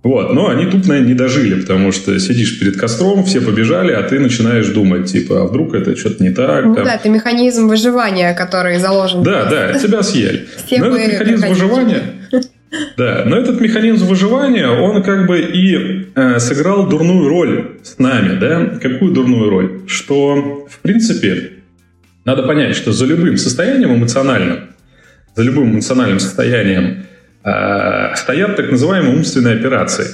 вот, 0.07 0.33
но 0.33 0.47
они 0.47 0.65
тут, 0.67 0.87
наверное, 0.87 1.09
не 1.09 1.13
дожили, 1.13 1.59
потому 1.59 1.91
что 1.91 2.17
сидишь 2.17 2.57
перед 2.59 2.79
костром, 2.79 3.25
все 3.25 3.41
побежали, 3.41 3.91
а 3.91 4.01
ты 4.03 4.19
начинаешь 4.19 4.67
думать, 4.67 5.11
типа, 5.11 5.41
а 5.41 5.47
вдруг 5.47 5.73
это 5.75 5.97
что-то 5.97 6.23
не 6.23 6.29
так? 6.29 6.63
Ну 6.63 6.75
там. 6.75 6.85
да, 6.85 6.95
это 6.95 7.09
механизм 7.09 7.67
выживания, 7.67 8.33
который 8.33 8.79
заложен. 8.79 9.21
Да, 9.21 9.43
да, 9.49 9.77
тебя 9.77 10.01
съели. 10.03 10.47
Но 10.77 10.95
этот 10.95 11.11
механизм 11.11 11.47
выживания... 11.47 12.01
Да, 12.97 13.23
но 13.25 13.37
этот 13.37 13.61
механизм 13.61 14.07
выживания, 14.07 14.67
он 14.67 15.01
как 15.01 15.25
бы 15.25 15.39
и 15.39 16.09
э, 16.13 16.37
сыграл 16.39 16.89
дурную 16.89 17.29
роль 17.29 17.77
с 17.81 17.97
нами, 17.97 18.37
да? 18.37 18.77
Какую 18.81 19.13
дурную 19.13 19.49
роль? 19.49 19.81
Что, 19.87 20.67
в 20.69 20.79
принципе, 20.79 21.51
надо 22.25 22.43
понять, 22.43 22.75
что 22.75 22.91
за 22.91 23.05
любым 23.05 23.37
состоянием 23.37 23.95
эмоциональным, 23.95 24.71
за 25.33 25.43
любым 25.43 25.75
эмоциональным 25.75 26.19
состоянием 26.19 27.05
стоят 27.41 28.55
так 28.55 28.71
называемые 28.71 29.15
умственные 29.15 29.55
операции. 29.55 30.07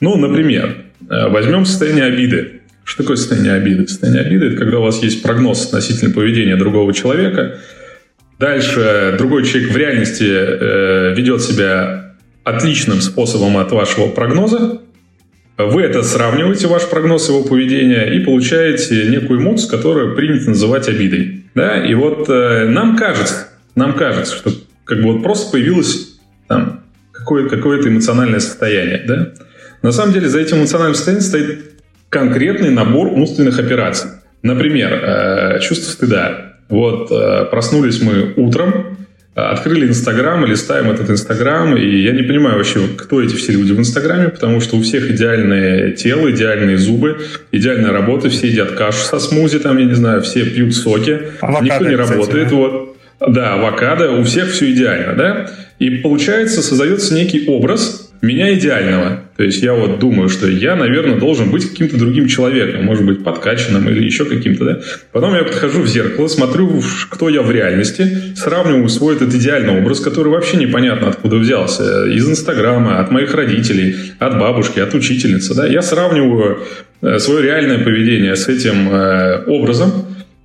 Ну, 0.00 0.16
например, 0.16 0.84
э, 1.08 1.28
возьмем 1.28 1.64
состояние 1.64 2.04
обиды. 2.04 2.60
Что 2.84 3.02
такое 3.02 3.16
состояние 3.16 3.54
обиды? 3.54 3.88
Состояние 3.88 4.22
обиды– 4.22 4.46
это 4.48 4.56
когда 4.56 4.78
у 4.78 4.82
вас 4.82 5.02
есть 5.02 5.22
прогноз 5.22 5.66
относительно 5.66 6.14
поведения 6.14 6.56
другого 6.56 6.92
человека– 6.92 7.58
Дальше 8.38 9.16
другой 9.18 9.44
человек 9.44 9.72
в 9.72 9.76
реальности 9.76 10.24
э, 10.24 11.14
ведет 11.14 11.42
себя 11.42 12.14
отличным 12.44 13.00
способом 13.00 13.56
от 13.56 13.72
вашего 13.72 14.08
прогноза. 14.08 14.80
Вы 15.56 15.82
это 15.82 16.04
сравниваете, 16.04 16.68
ваш 16.68 16.88
прогноз 16.88 17.28
его 17.28 17.42
поведения, 17.42 18.04
и 18.14 18.20
получаете 18.20 19.06
некую 19.08 19.40
эмоцию, 19.40 19.70
которую 19.70 20.14
принято 20.14 20.50
называть 20.50 20.88
обидой. 20.88 21.46
Да? 21.56 21.84
И 21.84 21.94
вот 21.94 22.28
э, 22.28 22.66
нам 22.68 22.96
кажется, 22.96 23.48
нам 23.74 23.94
кажется, 23.94 24.36
что 24.36 24.52
как 24.84 24.98
бы 24.98 25.14
вот 25.14 25.22
просто 25.24 25.50
появилось 25.50 26.07
там 26.48 26.82
какое- 27.12 27.48
какое-то 27.48 27.88
эмоциональное 27.88 28.40
состояние. 28.40 29.04
Да? 29.06 29.28
На 29.82 29.92
самом 29.92 30.12
деле 30.12 30.28
за 30.28 30.40
этим 30.40 30.58
эмоциональным 30.58 30.94
состоянием 30.94 31.24
стоит 31.24 31.60
конкретный 32.08 32.70
набор 32.70 33.08
умственных 33.08 33.58
операций. 33.58 34.10
Например, 34.42 34.92
э, 34.92 35.60
чувство 35.60 35.90
стыда. 35.90 36.54
Вот, 36.68 37.10
э, 37.10 37.46
проснулись 37.50 38.00
мы 38.02 38.32
утром, 38.36 38.96
э, 39.34 39.40
открыли 39.40 39.86
Инстаграм, 39.88 40.44
листаем 40.44 40.90
этот 40.90 41.10
Инстаграм, 41.10 41.76
и 41.76 41.86
я 42.02 42.12
не 42.12 42.22
понимаю 42.22 42.56
вообще, 42.56 42.80
кто 42.96 43.22
эти 43.22 43.34
все 43.36 43.52
люди 43.52 43.72
в 43.72 43.78
Инстаграме, 43.78 44.28
потому 44.28 44.60
что 44.60 44.76
у 44.76 44.82
всех 44.82 45.10
идеальное 45.10 45.92
тело, 45.92 46.30
идеальные 46.30 46.78
зубы, 46.78 47.18
идеальная 47.52 47.92
работа, 47.92 48.28
все 48.30 48.48
едят 48.48 48.72
кашу 48.72 48.98
со 48.98 49.18
смузи, 49.18 49.58
там, 49.58 49.78
я 49.78 49.84
не 49.84 49.94
знаю, 49.94 50.22
все 50.22 50.44
пьют 50.44 50.74
соки, 50.74 51.20
авокадо, 51.40 51.64
никто 51.64 51.84
не 51.88 51.96
работает, 51.96 52.28
кстати, 52.28 52.50
да? 52.50 52.56
вот. 52.56 52.96
Да, 53.20 53.54
авокадо, 53.54 54.12
у 54.12 54.22
всех 54.22 54.50
все 54.50 54.70
идеально, 54.70 55.14
да? 55.14 55.50
И 55.78 55.90
получается, 55.90 56.62
создается 56.62 57.14
некий 57.14 57.46
образ, 57.46 58.08
меня 58.20 58.52
идеального. 58.54 59.22
То 59.36 59.44
есть 59.44 59.62
я 59.62 59.74
вот 59.74 60.00
думаю, 60.00 60.28
что 60.28 60.48
я, 60.48 60.74
наверное, 60.74 61.18
должен 61.18 61.50
быть 61.50 61.70
каким-то 61.70 61.96
другим 61.96 62.26
человеком, 62.26 62.84
может 62.84 63.06
быть, 63.06 63.22
подкачанным 63.22 63.88
или 63.88 64.04
еще 64.04 64.24
каким-то, 64.24 64.64
да. 64.64 64.80
Потом 65.12 65.34
я 65.34 65.44
подхожу 65.44 65.82
в 65.82 65.86
зеркало, 65.86 66.26
смотрю, 66.26 66.82
кто 67.10 67.28
я 67.28 67.42
в 67.42 67.50
реальности, 67.52 68.34
сравниваю 68.34 68.88
свой 68.88 69.14
этот 69.14 69.32
идеальный 69.34 69.78
образ, 69.78 70.00
который 70.00 70.32
вообще 70.32 70.56
непонятно 70.56 71.08
откуда 71.08 71.36
взялся, 71.36 72.06
из 72.06 72.28
Инстаграма, 72.28 72.98
от 72.98 73.12
моих 73.12 73.32
родителей, 73.34 73.94
от 74.18 74.38
бабушки, 74.40 74.80
от 74.80 74.94
учительницы, 74.94 75.54
да. 75.54 75.68
Я 75.68 75.82
сравниваю 75.82 76.64
э, 77.00 77.20
свое 77.20 77.42
реальное 77.42 77.78
поведение 77.78 78.34
с 78.34 78.48
этим 78.48 78.92
э, 78.92 79.44
образом, 79.46 79.92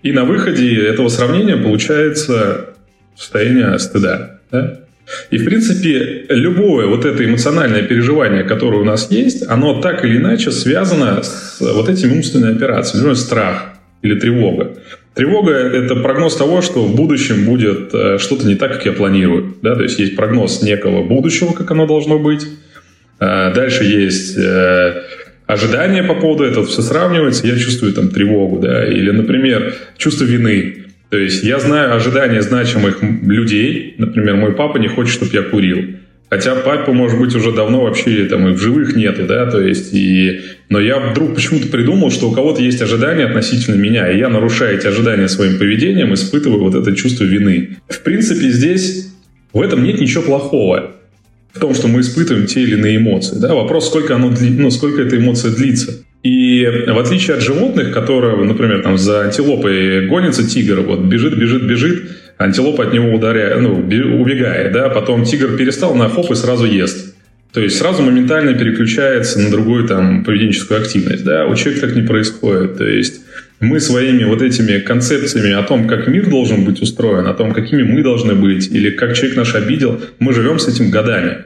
и 0.04 0.12
на 0.12 0.26
выходе 0.26 0.86
этого 0.86 1.08
сравнения 1.08 1.58
получается 1.58 2.76
состояние 3.15 3.80
стыда, 3.80 4.41
да. 4.52 4.83
И, 5.32 5.38
в 5.38 5.46
принципе, 5.46 6.26
любое 6.30 6.88
вот 6.88 7.06
это 7.06 7.26
эмоциональное 7.26 7.84
переживание, 7.84 8.44
которое 8.44 8.82
у 8.82 8.86
нас 8.86 9.12
есть, 9.12 9.48
оно 9.48 9.82
так 9.82 10.06
или 10.06 10.18
иначе 10.18 10.52
связано 10.52 11.22
с 11.24 11.60
вот 11.60 11.89
этими 11.89 12.13
умственными 12.13 12.56
операциями. 12.56 13.00
Например, 13.00 13.18
страх 13.18 13.74
или 14.02 14.20
тревога. 14.20 14.78
Тревога– 15.13 15.52
это 15.54 15.96
прогноз 15.96 16.36
того, 16.36 16.62
что 16.62 16.84
в 16.86 16.96
будущем 16.96 17.46
будет 17.46 17.94
э, 17.94 18.18
что-то 18.18 18.48
не 18.48 18.56
так, 18.56 18.74
как 18.74 18.86
я 18.86 18.94
планирую. 18.94 19.56
Да? 19.62 19.76
То 19.76 19.84
есть 19.84 20.00
есть 20.00 20.16
прогноз 20.16 20.63
некого 20.63 21.04
будущего, 21.04 21.54
как 21.54 21.70
оно 21.72 21.86
должно 21.86 22.18
быть. 22.18 22.48
Э, 23.20 23.54
дальше 23.54 23.84
есть 23.84 24.36
э, 24.38 25.04
ожидания 25.46 26.04
по 26.04 26.16
поводу 26.16 26.44
этого, 26.44 26.66
все 26.66 26.82
сравнивается, 26.82 27.46
я 27.46 27.58
чувствую 27.58 27.94
там 27.94 28.10
тревогу. 28.10 28.60
Да? 28.60 28.88
Или, 28.88 29.12
например, 29.12 29.76
чувство 29.98 30.24
вины. 30.24 30.83
То 31.13 31.19
есть 31.19 31.43
я 31.43 31.60
знаю 31.60 31.93
ожидания 31.93 32.41
значимых 32.41 33.04
людей. 33.04 33.93
Например, 33.99 34.36
мой 34.36 34.54
папа 34.54 34.80
не 34.80 34.88
хочет, 34.88 35.13
чтобы 35.13 35.32
я 35.32 35.43
курил. 35.43 35.97
Хотя 36.28 36.56
папа, 36.56 36.91
может 36.91 37.19
быть, 37.19 37.36
уже 37.36 37.52
давно 37.52 37.84
вообще 37.84 38.26
там 38.26 38.47
и 38.47 38.54
в 38.54 38.58
живых 38.58 38.95
нету, 38.95 39.28
да, 39.28 39.45
то 39.45 39.62
есть, 39.62 39.93
и... 39.93 40.41
но 40.69 40.80
я 40.80 40.99
вдруг 40.99 41.36
почему-то 41.36 41.67
придумал, 41.67 42.10
что 42.10 42.32
у 42.32 42.34
кого-то 42.34 42.63
есть 42.63 42.82
ожидания 42.82 43.26
относительно 43.26 43.76
меня, 43.76 44.12
и 44.12 44.17
я, 44.17 44.28
нарушая 44.28 44.73
эти 44.73 44.88
ожидания 44.88 45.28
своим 45.28 45.60
поведением, 45.60 46.15
испытываю 46.15 46.62
вот 46.62 46.73
это 46.73 46.95
чувство 46.95 47.26
вины. 47.26 47.78
В 47.88 47.99
принципе, 47.99 48.49
здесь 48.49 49.13
в 49.54 49.62
этом 49.62 49.84
нет 49.84 50.02
ничего 50.02 50.23
плохого 50.23 50.93
в 51.54 51.60
том, 51.60 51.76
что 51.76 51.88
мы 51.88 52.02
испытываем 52.02 52.47
те 52.47 52.63
или 52.63 52.73
иные 52.73 52.97
эмоции. 52.97 53.38
Да? 53.38 53.54
Вопрос, 53.54 53.86
сколько, 53.86 54.15
оно 54.15 54.32
дли... 54.32 54.49
ну, 54.49 54.71
сколько 54.71 55.04
эта 55.04 55.15
эмоция 55.15 55.52
длится. 55.52 56.04
И 56.23 56.65
в 56.88 56.97
отличие 56.97 57.36
от 57.36 57.43
животных, 57.43 57.91
которые, 57.91 58.38
например, 58.38 58.81
там 58.81 58.97
за 58.97 59.21
антилопой 59.23 60.07
гонится 60.07 60.47
тигр, 60.47 60.79
вот 60.79 61.01
бежит, 61.01 61.38
бежит, 61.38 61.63
бежит, 61.63 62.12
антилопа 62.38 62.86
от 62.86 62.93
него 62.93 63.13
ударяет, 63.13 63.62
ну, 63.62 63.75
убегает, 63.75 64.71
да, 64.71 64.88
потом 64.89 65.25
тигр 65.25 65.57
перестал 65.57 65.95
на 65.95 66.07
хоп 66.07 66.31
и 66.31 66.36
сразу 66.36 66.65
ест. 66.65 67.13
То 67.51 67.59
есть 67.59 67.77
сразу 67.77 68.01
моментально 68.01 68.53
переключается 68.53 69.39
на 69.39 69.51
другую 69.51 69.86
там 69.86 70.23
поведенческую 70.23 70.81
активность, 70.81 71.25
да, 71.25 71.45
у 71.45 71.55
человека 71.55 71.88
так 71.88 71.95
не 71.95 72.01
происходит. 72.01 72.77
То 72.77 72.88
есть 72.88 73.21
мы 73.59 73.81
своими 73.81 74.23
вот 74.23 74.41
этими 74.41 74.79
концепциями 74.79 75.51
о 75.51 75.63
том, 75.63 75.88
как 75.88 76.07
мир 76.07 76.29
должен 76.29 76.63
быть 76.63 76.81
устроен, 76.81 77.27
о 77.27 77.33
том, 77.33 77.51
какими 77.51 77.83
мы 77.83 78.01
должны 78.01 78.33
быть, 78.33 78.71
или 78.71 78.91
как 78.91 79.13
человек 79.13 79.38
наш 79.38 79.55
обидел, 79.55 80.01
мы 80.19 80.33
живем 80.33 80.57
с 80.57 80.67
этим 80.67 80.89
годами. 80.89 81.43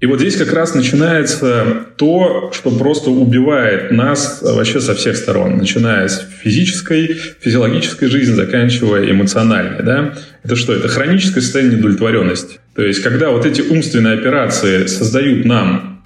И 0.00 0.06
вот 0.06 0.20
здесь 0.20 0.36
как 0.36 0.52
раз 0.52 0.74
начинается 0.74 1.86
то, 1.96 2.52
что 2.52 2.70
просто 2.70 3.10
убивает 3.10 3.90
нас 3.90 4.40
вообще 4.42 4.80
со 4.80 4.94
всех 4.94 5.16
сторон, 5.16 5.56
начиная 5.56 6.06
с 6.06 6.24
физической, 6.40 7.08
физиологической 7.40 8.08
жизни, 8.08 8.34
заканчивая 8.34 9.10
эмоциональной. 9.10 9.82
Да? 9.82 10.14
Это 10.44 10.54
что? 10.54 10.72
Это 10.72 10.86
хроническое 10.86 11.42
состояние 11.42 11.78
недовлетворенности. 11.78 12.60
То 12.76 12.84
есть, 12.84 13.02
когда 13.02 13.30
вот 13.30 13.44
эти 13.44 13.60
умственные 13.60 14.14
операции 14.14 14.86
создают 14.86 15.44
нам 15.44 16.04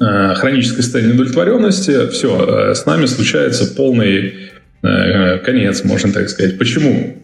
э, 0.00 0.34
хроническое 0.36 0.82
состояние 0.82 1.14
недовлетворенности, 1.14 2.08
все, 2.10 2.70
э, 2.70 2.74
с 2.76 2.86
нами 2.86 3.06
случается 3.06 3.66
полный 3.74 4.52
э, 4.82 5.38
конец, 5.38 5.82
можно 5.82 6.12
так 6.12 6.28
сказать. 6.28 6.56
Почему? 6.56 7.20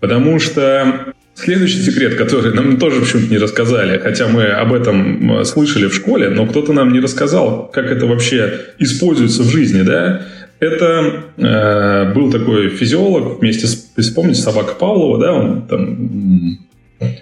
Потому 0.00 0.38
что 0.38 1.14
Следующий 1.42 1.80
секрет, 1.80 2.16
который 2.16 2.52
нам 2.52 2.76
тоже 2.76 3.00
почему-то 3.00 3.30
не 3.30 3.38
рассказали, 3.38 3.98
хотя 3.98 4.28
мы 4.28 4.44
об 4.44 4.74
этом 4.74 5.44
слышали 5.46 5.86
в 5.86 5.94
школе, 5.94 6.28
но 6.28 6.46
кто-то 6.46 6.74
нам 6.74 6.92
не 6.92 7.00
рассказал, 7.00 7.70
как 7.72 7.86
это 7.86 8.04
вообще 8.04 8.60
используется 8.78 9.42
в 9.42 9.48
жизни, 9.48 9.80
да? 9.80 10.22
Это 10.58 11.24
э, 11.38 12.12
был 12.12 12.30
такой 12.30 12.68
физиолог 12.68 13.40
вместе 13.40 13.66
с, 13.66 14.10
помните, 14.10 14.42
собака 14.42 14.74
Павлова, 14.74 15.18
да, 15.18 15.32
он 15.32 15.66
там 15.66 16.58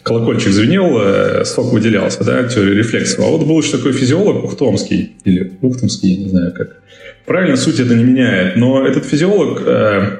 колокольчик 0.02 0.50
звенел, 0.52 0.98
э, 1.00 1.44
сок 1.44 1.72
выделялся, 1.72 2.24
да, 2.24 2.42
теория 2.48 2.74
рефлексов. 2.74 3.24
А 3.24 3.28
вот 3.28 3.46
был 3.46 3.60
еще 3.60 3.76
такой 3.76 3.92
физиолог 3.92 4.42
Ухтомский, 4.42 5.12
или 5.24 5.52
Ухтомский, 5.62 6.14
я 6.14 6.24
не 6.24 6.28
знаю 6.28 6.52
как. 6.52 6.82
Правильно, 7.24 7.56
суть 7.56 7.78
это 7.78 7.94
не 7.94 8.02
меняет, 8.02 8.56
но 8.56 8.84
этот 8.84 9.04
физиолог 9.04 9.62
э, 9.64 10.18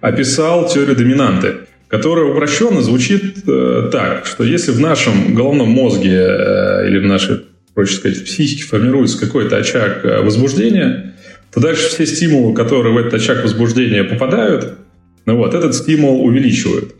описал 0.00 0.66
теорию 0.68 0.96
доминанты 0.96 1.65
которая 1.88 2.26
упрощенно 2.26 2.82
звучит 2.82 3.44
э, 3.46 3.88
так, 3.92 4.26
что 4.26 4.44
если 4.44 4.72
в 4.72 4.80
нашем 4.80 5.34
головном 5.34 5.70
мозге 5.70 6.18
э, 6.18 6.88
или 6.88 6.98
в 6.98 7.04
нашей, 7.04 7.42
проще 7.74 7.96
сказать, 7.96 8.24
психике 8.24 8.64
формируется 8.64 9.18
какой-то 9.18 9.56
очаг 9.56 10.04
э, 10.04 10.20
возбуждения, 10.22 11.14
то 11.52 11.60
дальше 11.60 11.88
все 11.88 12.06
стимулы, 12.06 12.54
которые 12.54 12.92
в 12.92 12.98
этот 12.98 13.14
очаг 13.14 13.42
возбуждения 13.44 14.04
попадают, 14.04 14.78
ну 15.26 15.36
вот, 15.36 15.54
этот 15.54 15.74
стимул 15.74 16.24
увеличивают. 16.24 16.94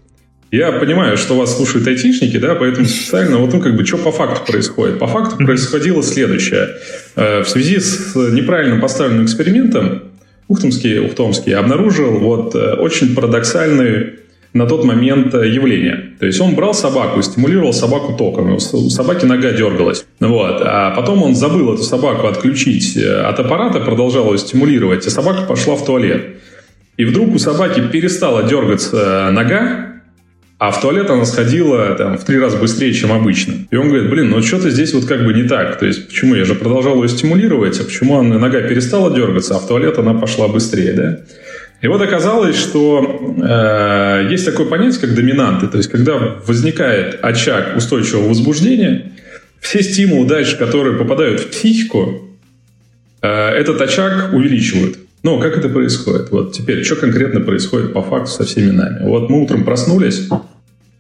Я 0.52 0.70
понимаю, 0.70 1.16
что 1.16 1.36
вас 1.36 1.56
слушают 1.56 1.88
айтишники, 1.88 2.36
да, 2.38 2.54
поэтому 2.54 2.86
специально, 2.86 3.38
вот, 3.38 3.52
ну, 3.52 3.60
как 3.60 3.76
бы, 3.76 3.84
что 3.84 3.98
по 3.98 4.12
факту 4.12 4.50
происходит? 4.50 5.00
По 5.00 5.08
факту 5.08 5.44
происходило 5.44 6.02
следующее. 6.04 6.76
Э, 7.16 7.42
в 7.42 7.48
связи 7.48 7.80
с 7.80 8.14
неправильно 8.14 8.80
поставленным 8.80 9.24
экспериментом 9.24 10.02
Ухтомский, 10.48 11.00
Ухтомский 11.00 11.54
обнаружил 11.54 12.18
вот 12.20 12.54
э, 12.54 12.74
очень 12.74 13.16
парадоксальный 13.16 14.20
на 14.56 14.66
тот 14.66 14.84
момент 14.84 15.34
э, 15.34 15.48
явление. 15.48 16.12
То 16.18 16.26
есть 16.26 16.40
он 16.40 16.54
брал 16.54 16.74
собаку, 16.74 17.22
стимулировал 17.22 17.72
собаку 17.72 18.14
током, 18.14 18.54
у 18.54 18.58
собаки 18.58 19.26
нога 19.26 19.52
дергалась. 19.52 20.06
Вот. 20.20 20.60
А 20.64 20.92
потом 20.96 21.22
он 21.22 21.34
забыл 21.34 21.74
эту 21.74 21.82
собаку 21.82 22.26
отключить 22.26 22.96
э, 22.96 23.20
от 23.20 23.38
аппарата, 23.38 23.80
продолжал 23.80 24.32
ее 24.32 24.38
стимулировать, 24.38 25.06
и 25.06 25.10
собака 25.10 25.42
пошла 25.42 25.76
в 25.76 25.84
туалет. 25.84 26.36
И 26.96 27.04
вдруг 27.04 27.34
у 27.34 27.38
собаки 27.38 27.80
перестала 27.92 28.42
дергаться 28.42 29.28
нога, 29.30 29.86
а 30.58 30.70
в 30.70 30.80
туалет 30.80 31.10
она 31.10 31.26
сходила 31.26 31.94
там, 31.96 32.16
в 32.16 32.24
три 32.24 32.38
раза 32.38 32.56
быстрее, 32.56 32.94
чем 32.94 33.12
обычно. 33.12 33.66
И 33.70 33.76
он 33.76 33.88
говорит, 33.88 34.08
блин, 34.08 34.30
ну 34.30 34.40
что-то 34.42 34.70
здесь 34.70 34.94
вот 34.94 35.04
как 35.04 35.22
бы 35.22 35.34
не 35.34 35.42
так. 35.42 35.78
То 35.78 35.84
есть, 35.84 36.08
почему? 36.08 36.34
Я 36.34 36.46
же 36.46 36.54
продолжал 36.54 37.02
ее 37.02 37.10
стимулировать, 37.10 37.78
а 37.78 37.84
почему 37.84 38.18
она, 38.18 38.38
нога 38.38 38.62
перестала 38.62 39.14
дергаться, 39.14 39.56
а 39.56 39.58
в 39.58 39.68
туалет 39.68 39.98
она 39.98 40.14
пошла 40.14 40.48
быстрее, 40.48 40.92
да? 40.94 41.18
И 41.82 41.88
вот 41.88 42.00
оказалось, 42.00 42.56
что 42.56 43.34
э, 43.42 44.28
есть 44.30 44.44
такое 44.44 44.66
понятие, 44.66 45.00
как 45.00 45.14
доминанты. 45.14 45.66
То 45.68 45.76
есть, 45.76 45.90
когда 45.90 46.36
возникает 46.46 47.18
очаг 47.22 47.76
устойчивого 47.76 48.28
возбуждения, 48.28 49.12
все 49.60 49.82
стимулы 49.82 50.26
дальше, 50.26 50.56
которые 50.56 50.96
попадают 50.96 51.40
в 51.40 51.50
психику, 51.50 52.30
э, 53.20 53.28
этот 53.28 53.80
очаг 53.80 54.32
увеличивают. 54.32 54.98
Ну, 55.22 55.40
как 55.40 55.58
это 55.58 55.68
происходит? 55.68 56.30
Вот 56.30 56.52
теперь, 56.52 56.84
что 56.84 56.96
конкретно 56.96 57.40
происходит 57.40 57.92
по 57.92 58.02
факту 58.02 58.30
со 58.30 58.44
всеми 58.44 58.70
нами? 58.70 59.00
Вот 59.02 59.28
мы 59.28 59.42
утром 59.42 59.64
проснулись 59.64 60.28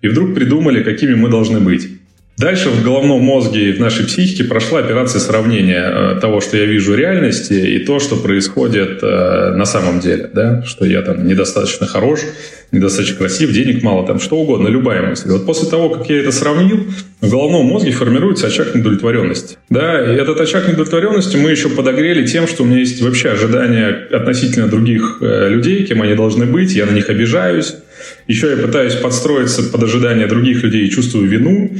и 0.02 0.08
вдруг 0.08 0.34
придумали, 0.34 0.82
какими 0.82 1.14
мы 1.14 1.28
должны 1.28 1.60
быть. 1.60 1.88
Дальше 2.38 2.68
в 2.68 2.84
головном 2.84 3.22
мозге 3.22 3.70
и 3.70 3.72
в 3.72 3.80
нашей 3.80 4.04
психике 4.04 4.44
прошла 4.44 4.80
операция 4.80 5.20
сравнения 5.20 5.82
э, 5.82 6.20
того, 6.20 6.42
что 6.42 6.58
я 6.58 6.66
вижу 6.66 6.92
в 6.92 6.96
реальности, 6.96 7.54
и 7.54 7.78
то, 7.78 7.98
что 7.98 8.16
происходит 8.16 8.98
э, 9.02 9.54
на 9.56 9.64
самом 9.64 10.00
деле. 10.00 10.28
Да? 10.34 10.62
Что 10.62 10.84
я 10.84 11.00
там 11.00 11.26
недостаточно 11.26 11.86
хорош, 11.86 12.20
недостаточно 12.72 13.16
красив, 13.16 13.52
денег 13.52 13.82
мало, 13.82 14.06
там 14.06 14.20
что 14.20 14.36
угодно, 14.36 14.68
любая 14.68 15.00
мысль. 15.00 15.30
Вот 15.30 15.46
после 15.46 15.70
того, 15.70 15.88
как 15.88 16.10
я 16.10 16.20
это 16.20 16.30
сравнил, 16.30 16.84
в 17.22 17.30
головном 17.30 17.64
мозге 17.64 17.92
формируется 17.92 18.48
очаг 18.48 18.74
недовлетворенности. 18.74 19.56
Да, 19.70 19.98
и 20.04 20.14
этот 20.16 20.38
очаг 20.38 20.68
недовлетворенности 20.68 21.38
мы 21.38 21.50
еще 21.50 21.70
подогрели 21.70 22.26
тем, 22.26 22.46
что 22.46 22.64
у 22.64 22.66
меня 22.66 22.80
есть 22.80 23.00
вообще 23.00 23.30
ожидания 23.30 23.88
относительно 24.12 24.68
других 24.68 25.20
э, 25.22 25.48
людей, 25.48 25.86
кем 25.86 26.02
они 26.02 26.14
должны 26.14 26.44
быть, 26.44 26.74
я 26.74 26.84
на 26.84 26.90
них 26.90 27.08
обижаюсь. 27.08 27.76
Еще 28.28 28.50
я 28.50 28.56
пытаюсь 28.58 28.94
подстроиться 28.94 29.62
под 29.62 29.82
ожидания 29.82 30.26
других 30.26 30.62
людей 30.62 30.86
и 30.86 30.90
чувствую 30.90 31.30
вину. 31.30 31.70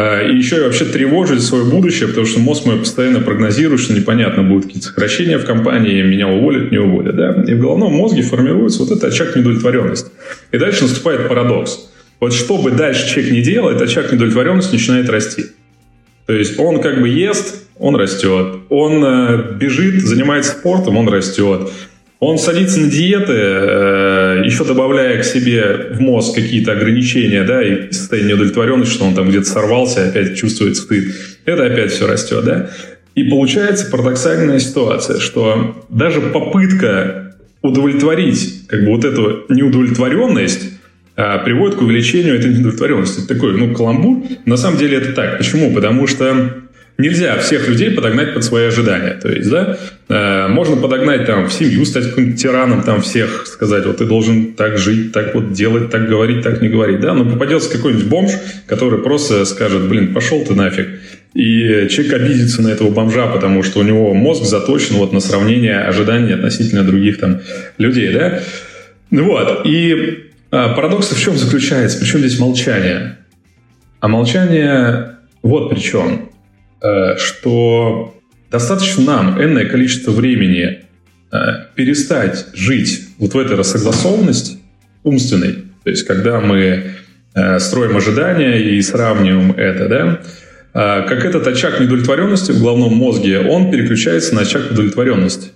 А, 0.00 0.22
и 0.22 0.34
еще 0.34 0.56
я 0.56 0.62
вообще 0.62 0.86
тревожусь 0.86 1.40
за 1.40 1.46
свое 1.46 1.64
будущее, 1.64 2.08
потому 2.08 2.26
что 2.26 2.40
мозг 2.40 2.64
мой 2.64 2.78
постоянно 2.78 3.20
прогнозирует, 3.20 3.82
что 3.82 3.92
непонятно, 3.92 4.42
будут 4.42 4.64
какие-то 4.66 4.88
сокращения 4.88 5.36
в 5.36 5.44
компании, 5.44 6.00
меня 6.00 6.26
уволят, 6.26 6.70
не 6.72 6.78
уволят. 6.78 7.16
Да? 7.16 7.44
И 7.46 7.52
в 7.52 7.60
головном 7.60 7.92
мозге 7.92 8.22
формируется 8.22 8.78
вот 8.82 8.90
этот 8.92 9.04
очаг 9.04 9.36
недовлетворенности. 9.36 10.10
И 10.52 10.58
дальше 10.58 10.84
наступает 10.84 11.28
парадокс. 11.28 11.90
Вот 12.18 12.32
что 12.32 12.56
бы 12.56 12.70
дальше 12.70 13.10
человек 13.10 13.32
не 13.32 13.42
делал, 13.42 13.68
этот 13.68 13.82
очаг 13.82 14.10
недовлетворенности 14.10 14.72
начинает 14.72 15.10
расти. 15.10 15.44
То 16.24 16.32
есть 16.32 16.58
он 16.58 16.80
как 16.80 17.02
бы 17.02 17.08
ест, 17.08 17.66
он 17.78 17.94
растет. 17.96 18.56
Он 18.70 19.04
э, 19.04 19.54
бежит, 19.58 20.02
занимается 20.02 20.52
спортом, 20.52 20.96
он 20.96 21.08
растет. 21.08 21.70
Он 22.20 22.36
садится 22.38 22.80
на 22.80 22.90
диеты, 22.90 23.32
э, 23.32 24.42
еще 24.44 24.64
добавляя 24.64 25.20
к 25.22 25.24
себе 25.24 25.88
в 25.92 26.00
мозг 26.00 26.34
какие-то 26.34 26.72
ограничения, 26.72 27.44
да, 27.44 27.62
и 27.62 27.90
состояние 27.90 28.34
удовлетворенности, 28.34 28.92
что 28.94 29.06
он 29.06 29.14
там 29.14 29.30
где-то 29.30 29.46
сорвался, 29.46 30.06
опять 30.06 30.36
чувствует 30.36 30.76
стыд. 30.76 31.14
Это 31.46 31.64
опять 31.64 31.92
все 31.92 32.06
растет, 32.06 32.44
да. 32.44 32.70
И 33.14 33.24
получается 33.24 33.90
парадоксальная 33.90 34.58
ситуация, 34.58 35.18
что 35.18 35.86
даже 35.88 36.20
попытка 36.20 37.36
удовлетворить 37.62 38.66
как 38.68 38.84
бы 38.84 38.90
вот 38.90 39.04
эту 39.06 39.46
неудовлетворенность 39.48 40.72
а, 41.16 41.38
приводит 41.38 41.76
к 41.76 41.82
увеличению 41.82 42.38
этой 42.38 42.50
неудовлетворенности. 42.50 43.20
Это 43.20 43.34
такой, 43.34 43.56
ну, 43.56 43.74
каламбур. 43.74 44.24
На 44.44 44.56
самом 44.58 44.78
деле 44.78 44.98
это 44.98 45.12
так. 45.12 45.38
Почему? 45.38 45.74
Потому 45.74 46.06
что 46.06 46.54
нельзя 47.00 47.38
всех 47.38 47.68
людей 47.68 47.90
подогнать 47.90 48.34
под 48.34 48.44
свои 48.44 48.66
ожидания. 48.66 49.18
То 49.20 49.28
есть, 49.28 49.50
да, 49.50 49.78
э, 50.08 50.48
можно 50.48 50.76
подогнать 50.76 51.26
там 51.26 51.48
в 51.48 51.52
семью, 51.52 51.84
стать 51.84 52.10
каким-то 52.10 52.36
тираном, 52.36 52.82
там 52.82 53.00
всех 53.02 53.46
сказать, 53.46 53.86
вот 53.86 53.98
ты 53.98 54.04
должен 54.04 54.52
так 54.54 54.78
жить, 54.78 55.12
так 55.12 55.34
вот 55.34 55.52
делать, 55.52 55.90
так 55.90 56.08
говорить, 56.08 56.42
так 56.42 56.60
не 56.62 56.68
говорить, 56.68 57.00
да, 57.00 57.14
но 57.14 57.24
попадется 57.24 57.70
какой-нибудь 57.70 58.06
бомж, 58.06 58.32
который 58.66 59.00
просто 59.00 59.44
скажет, 59.44 59.88
блин, 59.88 60.14
пошел 60.14 60.44
ты 60.44 60.54
нафиг. 60.54 60.88
И 61.34 61.86
человек 61.90 62.14
обидится 62.14 62.60
на 62.60 62.68
этого 62.68 62.90
бомжа, 62.90 63.26
потому 63.28 63.62
что 63.62 63.80
у 63.80 63.82
него 63.82 64.14
мозг 64.14 64.44
заточен 64.44 64.96
вот 64.96 65.12
на 65.12 65.20
сравнение 65.20 65.78
ожиданий 65.78 66.32
относительно 66.32 66.82
других 66.82 67.18
там 67.18 67.40
людей, 67.78 68.12
да. 68.12 68.40
Вот, 69.10 69.62
и 69.64 70.30
а, 70.50 70.74
парадокс 70.74 71.10
в 71.10 71.20
чем 71.20 71.36
заключается? 71.36 71.98
Причем 71.98 72.20
здесь 72.20 72.38
молчание? 72.38 73.18
А 74.00 74.08
молчание 74.08 75.16
вот 75.42 75.70
при 75.70 75.78
чем. 75.78 76.30
Э, 76.82 77.16
что 77.18 78.18
достаточно 78.50 79.04
нам 79.04 79.42
энное 79.42 79.66
количество 79.66 80.12
времени 80.12 80.78
э, 81.30 81.36
перестать 81.74 82.46
жить 82.54 83.02
вот 83.18 83.34
в 83.34 83.38
этой 83.38 83.56
рассогласованности 83.56 84.56
умственной, 85.02 85.52
то 85.84 85.90
есть 85.90 86.06
когда 86.06 86.40
мы 86.40 86.94
э, 87.34 87.58
строим 87.58 87.98
ожидания 87.98 88.56
и 88.62 88.80
сравниваем 88.80 89.52
это, 89.52 89.88
да, 89.88 90.20
как 90.72 91.24
этот 91.24 91.48
очаг 91.48 91.80
недовлетворенности 91.80 92.52
в 92.52 92.60
головном 92.60 92.94
мозге, 92.94 93.40
он 93.40 93.72
переключается 93.72 94.36
на 94.36 94.42
очаг 94.42 94.70
удовлетворенности. 94.70 95.48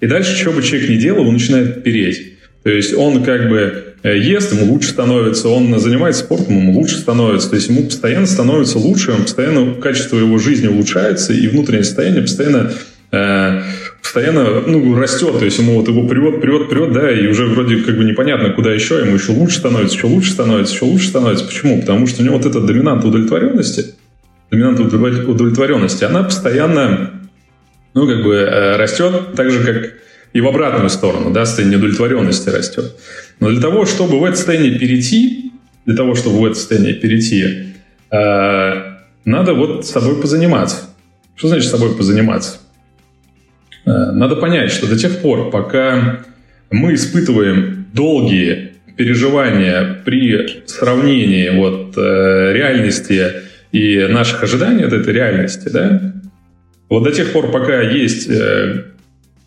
И 0.00 0.06
дальше, 0.06 0.36
что 0.36 0.52
бы 0.52 0.62
человек 0.62 0.88
ни 0.88 0.96
делал, 0.96 1.26
он 1.26 1.32
начинает 1.34 1.82
переть. 1.82 2.38
То 2.62 2.70
есть 2.70 2.94
он 2.94 3.24
как 3.24 3.48
бы 3.48 3.91
ест, 4.04 4.52
ему 4.52 4.72
лучше 4.72 4.90
становится, 4.90 5.48
он 5.48 5.78
занимается 5.78 6.24
спортом, 6.24 6.56
ему 6.58 6.72
лучше 6.72 6.96
становится. 6.96 7.50
То 7.50 7.56
есть 7.56 7.68
ему 7.68 7.84
постоянно 7.84 8.26
становится 8.26 8.78
лучше, 8.78 9.12
он 9.12 9.22
постоянно 9.22 9.74
качество 9.74 10.16
его 10.16 10.38
жизни 10.38 10.68
улучшается, 10.68 11.32
и 11.32 11.46
внутреннее 11.48 11.84
состояние 11.84 12.22
постоянно 12.22 12.72
э, 13.12 13.62
постоянно 14.02 14.60
ну, 14.66 14.98
растет, 14.98 15.38
то 15.38 15.44
есть 15.44 15.58
ему 15.58 15.78
вот 15.78 15.88
его 15.88 16.06
прет, 16.06 16.40
прет, 16.40 16.68
прет, 16.68 16.92
да, 16.92 17.10
и 17.10 17.28
уже 17.28 17.46
вроде 17.46 17.76
как 17.76 17.96
бы 17.96 18.04
непонятно, 18.04 18.50
куда 18.50 18.72
еще, 18.72 18.98
ему 18.98 19.14
еще 19.14 19.32
лучше 19.32 19.58
становится, 19.58 19.96
еще 19.96 20.06
лучше 20.06 20.32
становится, 20.32 20.74
еще 20.74 20.84
лучше 20.84 21.08
становится. 21.08 21.46
Почему? 21.46 21.80
Потому 21.80 22.06
что 22.06 22.22
у 22.22 22.24
него 22.24 22.36
вот 22.36 22.44
эта 22.44 22.60
доминанта 22.60 23.06
удовлетворенности, 23.06 23.94
доминанта 24.50 24.82
удовлетворенности, 24.82 26.04
она 26.04 26.24
постоянно, 26.24 27.10
ну, 27.94 28.06
как 28.06 28.22
бы 28.24 28.34
э, 28.34 28.76
растет, 28.76 29.34
так 29.36 29.50
же, 29.50 29.64
как 29.64 29.92
и 30.32 30.40
в 30.40 30.46
обратную 30.46 30.90
сторону, 30.90 31.30
да, 31.30 31.46
состояние 31.46 31.78
удовлетворенности 31.78 32.48
растет. 32.48 32.96
Но 33.42 33.50
для 33.50 33.60
того, 33.60 33.86
чтобы 33.86 34.20
в 34.20 34.24
это 34.24 34.36
состояние 34.36 34.78
перейти, 34.78 35.50
для 35.84 35.96
того, 35.96 36.14
чтобы 36.14 36.38
в 36.38 36.44
это 36.44 36.54
состояние 36.54 36.94
перейти, 36.94 37.74
э, 38.12 38.72
надо 39.24 39.54
вот 39.54 39.84
с 39.84 39.90
собой 39.90 40.20
позаниматься. 40.20 40.90
Что 41.34 41.48
значит 41.48 41.66
с 41.66 41.72
собой 41.72 41.96
позаниматься? 41.96 42.58
Э, 43.84 44.12
надо 44.12 44.36
понять, 44.36 44.70
что 44.70 44.86
до 44.86 44.96
тех 44.96 45.18
пор, 45.18 45.50
пока 45.50 46.20
мы 46.70 46.94
испытываем 46.94 47.86
долгие 47.92 48.74
переживания 48.96 50.00
при 50.04 50.62
сравнении 50.66 51.48
вот, 51.48 51.94
э, 51.96 52.52
реальности 52.52 53.26
и 53.72 54.06
наших 54.08 54.44
ожиданий 54.44 54.84
от 54.84 54.92
этой 54.92 55.12
реальности, 55.12 55.68
да, 55.68 56.12
вот 56.88 57.02
до 57.02 57.10
тех 57.10 57.32
пор, 57.32 57.50
пока 57.50 57.80
есть 57.82 58.30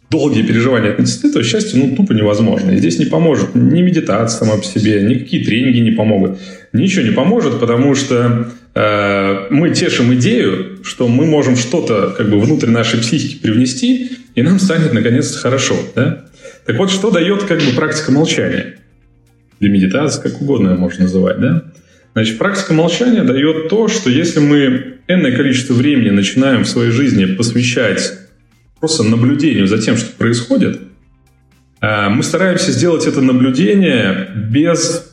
долгие 0.10 0.44
переживания 0.44 0.91
от 0.91 1.00
медицины, 1.00 1.34
то 1.34 1.44
счастье 1.44 1.82
ну, 1.82 1.96
тупо 1.96 2.13
невозможно. 2.13 2.72
И 2.72 2.78
здесь 2.78 3.00
не 3.00 3.06
поможет 3.06 3.56
ни 3.56 3.82
медитация 3.82 4.39
сама 4.39 4.58
по 4.58 4.63
себе, 4.63 5.02
никакие 5.02 5.44
тренинги 5.44 5.80
не 5.80 5.91
помогут. 5.91 6.39
Ничего 6.74 7.04
не 7.04 7.12
поможет, 7.12 7.60
потому 7.60 7.96
что 7.96 8.50
э, 8.76 9.48
мы 9.50 9.72
тешим 9.72 10.13
идею, 10.15 10.80
что 10.84 11.08
мы 11.08 11.26
можем 11.26 11.56
что-то 11.56 12.13
как 12.15 12.30
бы 12.30 12.39
внутрь 12.39 12.70
нашей 12.70 13.00
психики 13.00 13.41
привнести, 13.41 14.12
и 14.36 14.41
нам 14.41 14.60
станет 14.60 14.94
наконец-то 14.94 15.39
хорошо. 15.39 15.76
Да? 15.96 16.26
Так 16.65 16.78
вот, 16.78 16.91
что 16.91 17.12
дает 17.12 17.44
как 17.44 17.60
бы 17.60 17.72
практика 17.76 18.12
молчания? 18.12 18.76
Или 19.60 19.70
медитация, 19.70 20.22
как 20.22 20.41
угодно 20.41 20.70
ее 20.70 20.76
можно 20.76 21.04
называть. 21.04 21.39
Да? 21.39 21.63
Значит, 22.13 22.38
практика 22.38 22.74
молчания 22.74 23.24
дает 23.24 23.70
то, 23.70 23.88
что 23.88 24.10
если 24.10 24.39
мы 24.39 24.96
энное 25.08 25.36
количество 25.36 25.74
времени 25.74 26.10
начинаем 26.10 26.63
в 26.63 26.68
своей 26.68 26.91
жизни 26.91 27.26
посвящать 27.26 28.24
просто 28.79 29.03
наблюдению 29.03 29.67
за 29.67 29.77
тем, 29.77 29.97
что 29.97 30.11
происходит, 30.15 30.81
а, 31.81 32.09
мы 32.09 32.23
стараемся 32.23 32.71
сделать 32.71 33.05
это 33.05 33.21
наблюдение 33.21 34.29
без 34.35 35.11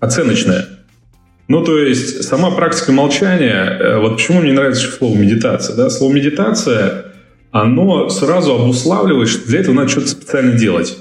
оценочное. 0.00 0.66
Ну, 1.48 1.64
то 1.64 1.78
есть 1.78 2.24
сама 2.24 2.50
практика 2.50 2.92
молчания, 2.92 3.64
э, 3.64 3.98
вот 3.98 4.16
почему 4.16 4.40
мне 4.40 4.52
нравится 4.52 4.90
слово 4.90 5.16
медитация. 5.16 5.76
Да? 5.76 5.90
Слово 5.90 6.14
медитация, 6.14 7.06
оно 7.50 8.08
сразу 8.08 8.54
обуславливает, 8.54 9.28
что 9.28 9.46
для 9.46 9.60
этого 9.60 9.74
надо 9.74 9.88
что-то 9.88 10.08
специально 10.08 10.56
делать. 10.56 10.96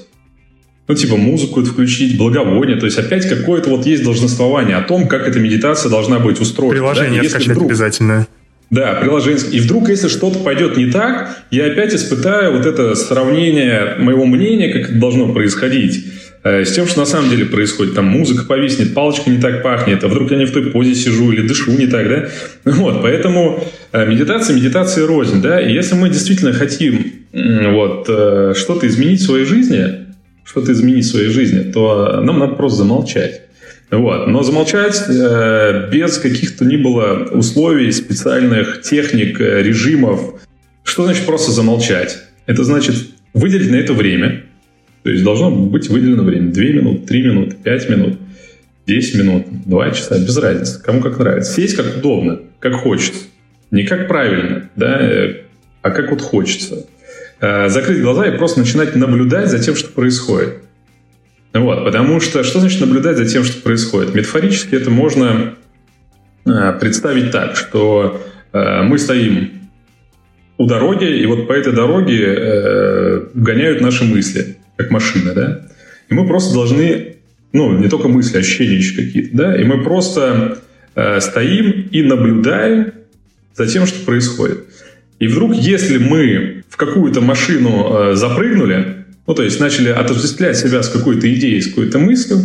Ну, 0.88 0.96
типа 0.96 1.16
музыку 1.16 1.64
включить, 1.64 2.18
благовоние. 2.18 2.78
То 2.78 2.86
есть 2.86 2.98
опять 2.98 3.30
какое-то 3.30 3.70
вот 3.70 3.86
есть 3.86 4.04
долженствование 4.04 4.76
о 4.76 4.82
том, 4.82 5.08
как 5.08 5.28
эта 5.28 5.40
медитация 5.40 5.90
должна 5.90 6.20
быть 6.20 6.42
устроена. 6.42 6.74
Приложение 6.74 7.22
да? 7.22 7.30
скачать 7.30 7.52
вдруг... 7.52 7.70
обязательно. 7.70 8.28
Да, 8.72 8.94
приложение. 8.94 9.44
И 9.52 9.60
вдруг, 9.60 9.90
если 9.90 10.08
что-то 10.08 10.40
пойдет 10.40 10.78
не 10.78 10.86
так, 10.86 11.38
я 11.52 11.66
опять 11.66 11.94
испытаю 11.94 12.54
вот 12.54 12.66
это 12.66 12.96
сравнение 12.96 13.96
моего 14.00 14.26
мнения, 14.26 14.72
как 14.72 14.90
это 14.90 14.98
должно 14.98 15.34
происходить, 15.34 16.06
э, 16.44 16.64
с 16.64 16.72
тем, 16.72 16.88
что 16.88 17.02
на 17.02 17.06
самом 17.06 17.30
деле 17.30 17.46
происходит. 17.46 17.96
Там 17.96 18.06
музыка 18.06 18.46
повиснет, 18.46 18.94
палочка 18.94 19.30
не 19.30 19.42
так 19.42 19.62
пахнет, 19.62 20.06
а 20.06 20.08
вдруг 20.08 20.32
я 20.32 20.38
не 20.38 20.46
в 20.46 20.54
той 20.54 20.72
позе 20.72 20.96
сижу 20.96 21.34
или 21.34 21.46
дышу 21.46 21.72
не 21.72 21.88
так, 21.88 22.08
да? 22.08 22.30
Вот, 22.72 23.02
поэтому 23.02 23.62
э, 23.92 24.06
медитация, 24.06 24.56
медитация 24.56 25.06
рознь, 25.06 25.42
да? 25.42 25.60
И 25.60 25.74
если 25.74 25.96
мы 25.96 26.10
действительно 26.10 26.54
хотим 26.54 27.14
вот 27.34 28.04
что-то 28.04 28.88
изменить 28.88 29.20
в 29.22 29.26
своей 29.26 29.46
жизни, 29.46 30.06
что-то 30.46 30.72
изменить 30.72 31.06
в 31.06 31.10
своей 31.10 31.30
жизни, 31.30 31.72
то 31.72 32.22
нам 32.22 32.40
надо 32.40 32.56
просто 32.56 32.80
замолчать. 32.80 33.42
Вот. 33.92 34.28
Но 34.28 34.42
замолчать 34.42 35.04
э, 35.10 35.90
без 35.92 36.18
каких-то 36.18 36.64
ни 36.64 36.78
было 36.78 37.28
условий, 37.32 37.92
специальных 37.92 38.82
техник, 38.82 39.40
э, 39.40 39.62
режимов. 39.62 40.42
Что 40.84 41.04
значит 41.04 41.26
просто 41.26 41.52
замолчать? 41.52 42.18
Это 42.46 42.64
значит 42.64 42.96
выделить 43.34 43.70
на 43.70 43.76
это 43.76 43.94
время. 43.94 44.44
То 45.04 45.10
есть 45.10 45.24
должно 45.24 45.52
быть 45.52 45.90
выделено 45.90 46.24
время. 46.24 46.52
2 46.52 46.64
минуты, 46.64 47.08
3 47.08 47.24
минуты, 47.24 47.56
5 47.62 47.90
минут, 47.90 48.18
10 48.88 49.16
минут, 49.16 49.46
2 49.66 49.92
часа. 49.92 50.18
Без 50.18 50.38
разницы. 50.38 50.82
Кому 50.82 51.02
как 51.02 51.20
нравится. 51.20 51.52
Сесть 51.52 51.76
как 51.76 51.98
удобно, 51.98 52.40
как 52.60 52.76
хочется. 52.76 53.26
Не 53.72 53.84
как 53.84 54.08
правильно, 54.08 54.70
да, 54.78 55.02
э, 55.02 55.42
а 55.82 55.92
как 55.92 56.12
вот 56.12 56.22
хочется. 56.22 56.86
Э, 57.42 57.68
закрыть 57.68 58.02
глаза 58.02 58.26
и 58.28 58.38
просто 58.38 58.60
начинать 58.60 58.96
наблюдать 58.96 59.50
за 59.50 59.60
тем, 59.60 59.76
что 59.76 59.90
происходит. 59.90 60.60
Вот, 61.54 61.84
потому 61.84 62.22
что 62.22 62.44
что 62.44 62.60
значит 62.60 62.80
наблюдать 62.80 63.18
за 63.18 63.26
тем, 63.26 63.44
что 63.44 63.62
происходит? 63.62 64.16
Метафорически 64.16 64.76
это 64.76 64.90
можно 64.90 65.56
э, 66.46 66.74
представить 66.80 67.32
так, 67.32 67.58
что 67.58 68.22
э, 68.54 68.82
мы 68.84 68.98
стоим 68.98 69.52
у 70.58 70.66
дороги, 70.66 71.06
и 71.06 71.26
вот 71.26 71.48
по 71.48 71.54
этой 71.54 71.74
дороге 71.74 72.24
э, 72.24 73.28
гоняют 73.34 73.82
наши 73.82 74.06
мысли, 74.06 74.58
как 74.78 74.92
машина, 74.92 75.34
да? 75.34 75.62
И 76.10 76.14
мы 76.14 76.26
просто 76.26 76.54
должны, 76.54 77.18
ну, 77.52 77.78
не 77.78 77.90
только 77.90 78.08
мысли, 78.08 78.38
ощущения 78.38 78.78
еще 78.78 78.96
какие-то, 78.96 79.36
да? 79.36 79.62
И 79.62 79.64
мы 79.66 79.84
просто 79.84 80.60
стоим 81.20 81.88
и 81.90 82.04
наблюдаем 82.04 82.92
за 83.56 83.66
тем, 83.66 83.86
что 83.86 84.06
происходит. 84.06 84.66
И 85.20 85.28
вдруг, 85.28 85.54
если 85.56 85.98
мы 85.98 86.64
в 86.68 86.76
какую-то 86.76 87.22
машину 87.22 88.14
запрыгнули, 88.14 89.01
ну, 89.28 89.34
то 89.34 89.44
есть 89.44 89.60
начали 89.60 89.90
отождествлять 89.90 90.58
себя 90.58 90.84
с 90.84 90.90
какой-то 90.90 91.32
идеей, 91.34 91.62
с 91.62 91.68
какой-то 91.68 92.00
мыслью, 92.00 92.40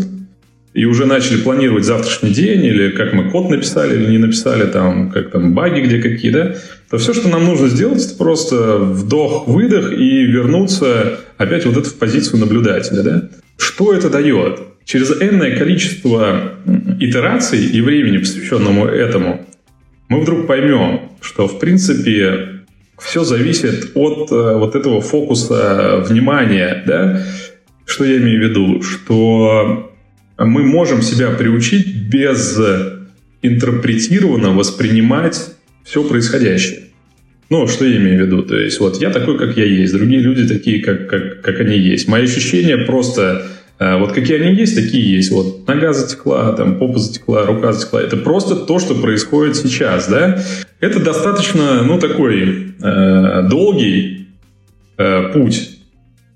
и 0.76 0.84
уже 0.84 1.06
начали 1.06 1.38
планировать 1.38 1.84
завтрашний 1.84 2.30
день, 2.30 2.62
или 2.62 2.90
как 2.90 3.14
мы 3.14 3.30
код 3.30 3.48
написали 3.48 3.96
или 3.96 4.10
не 4.10 4.18
написали, 4.18 4.66
там, 4.66 5.10
как 5.10 5.30
там 5.30 5.54
баги 5.54 5.80
где 5.80 6.02
какие, 6.02 6.30
да, 6.30 6.56
то 6.90 6.98
все, 6.98 7.14
что 7.14 7.28
нам 7.28 7.46
нужно 7.46 7.68
сделать, 7.68 8.04
это 8.04 8.14
просто 8.14 8.76
вдох-выдох 8.76 9.90
и 9.92 10.24
вернуться 10.26 11.20
опять 11.38 11.64
вот 11.64 11.78
это 11.78 11.88
в 11.88 11.94
позицию 11.94 12.40
наблюдателя, 12.40 13.02
да. 13.02 13.28
Что 13.56 13.94
это 13.94 14.10
дает? 14.10 14.60
Через 14.84 15.10
энное 15.10 15.56
количество 15.56 16.52
итераций 17.00 17.64
и 17.64 17.80
времени, 17.80 18.18
посвященному 18.18 18.84
этому, 18.84 19.46
мы 20.08 20.20
вдруг 20.20 20.46
поймем, 20.46 21.10
что, 21.22 21.48
в 21.48 21.58
принципе, 21.58 22.55
все 22.98 23.24
зависит 23.24 23.92
от 23.94 24.30
э, 24.32 24.56
вот 24.56 24.74
этого 24.74 25.00
фокуса 25.00 26.04
внимания, 26.06 26.82
да? 26.86 27.22
Что 27.84 28.04
я 28.04 28.16
имею 28.18 28.40
в 28.40 28.50
виду? 28.50 28.82
Что 28.82 29.92
мы 30.38 30.62
можем 30.64 31.02
себя 31.02 31.30
приучить 31.30 32.08
без 32.08 32.58
интерпретированно 33.42 34.50
воспринимать 34.50 35.40
все 35.84 36.02
происходящее. 36.02 36.80
Ну, 37.48 37.68
что 37.68 37.84
я 37.84 37.96
имею 37.98 38.24
в 38.24 38.26
виду? 38.26 38.42
То 38.42 38.56
есть, 38.56 38.80
вот 38.80 39.00
я 39.00 39.10
такой, 39.10 39.38
как 39.38 39.56
я 39.56 39.64
есть, 39.64 39.92
другие 39.92 40.20
люди 40.20 40.48
такие, 40.48 40.82
как, 40.82 41.08
как, 41.08 41.42
как 41.42 41.60
они 41.60 41.78
есть. 41.78 42.08
Мои 42.08 42.24
ощущения 42.24 42.76
просто 42.78 43.46
э, 43.78 43.98
вот 43.98 44.12
какие 44.12 44.40
они 44.40 44.58
есть, 44.58 44.74
такие 44.74 45.16
есть. 45.16 45.30
Вот 45.30 45.66
нога 45.68 45.92
затекла, 45.92 46.52
там 46.54 46.78
попа 46.78 46.98
затекла, 46.98 47.46
рука 47.46 47.72
затекла. 47.72 48.02
Это 48.02 48.16
просто 48.16 48.56
то, 48.56 48.80
что 48.80 48.96
происходит 48.96 49.56
сейчас, 49.56 50.08
да? 50.08 50.42
Это 50.80 51.00
достаточно, 51.00 51.82
ну, 51.82 51.98
такой 51.98 52.74
э, 52.82 53.42
долгий 53.48 54.28
э, 54.98 55.32
путь, 55.32 55.78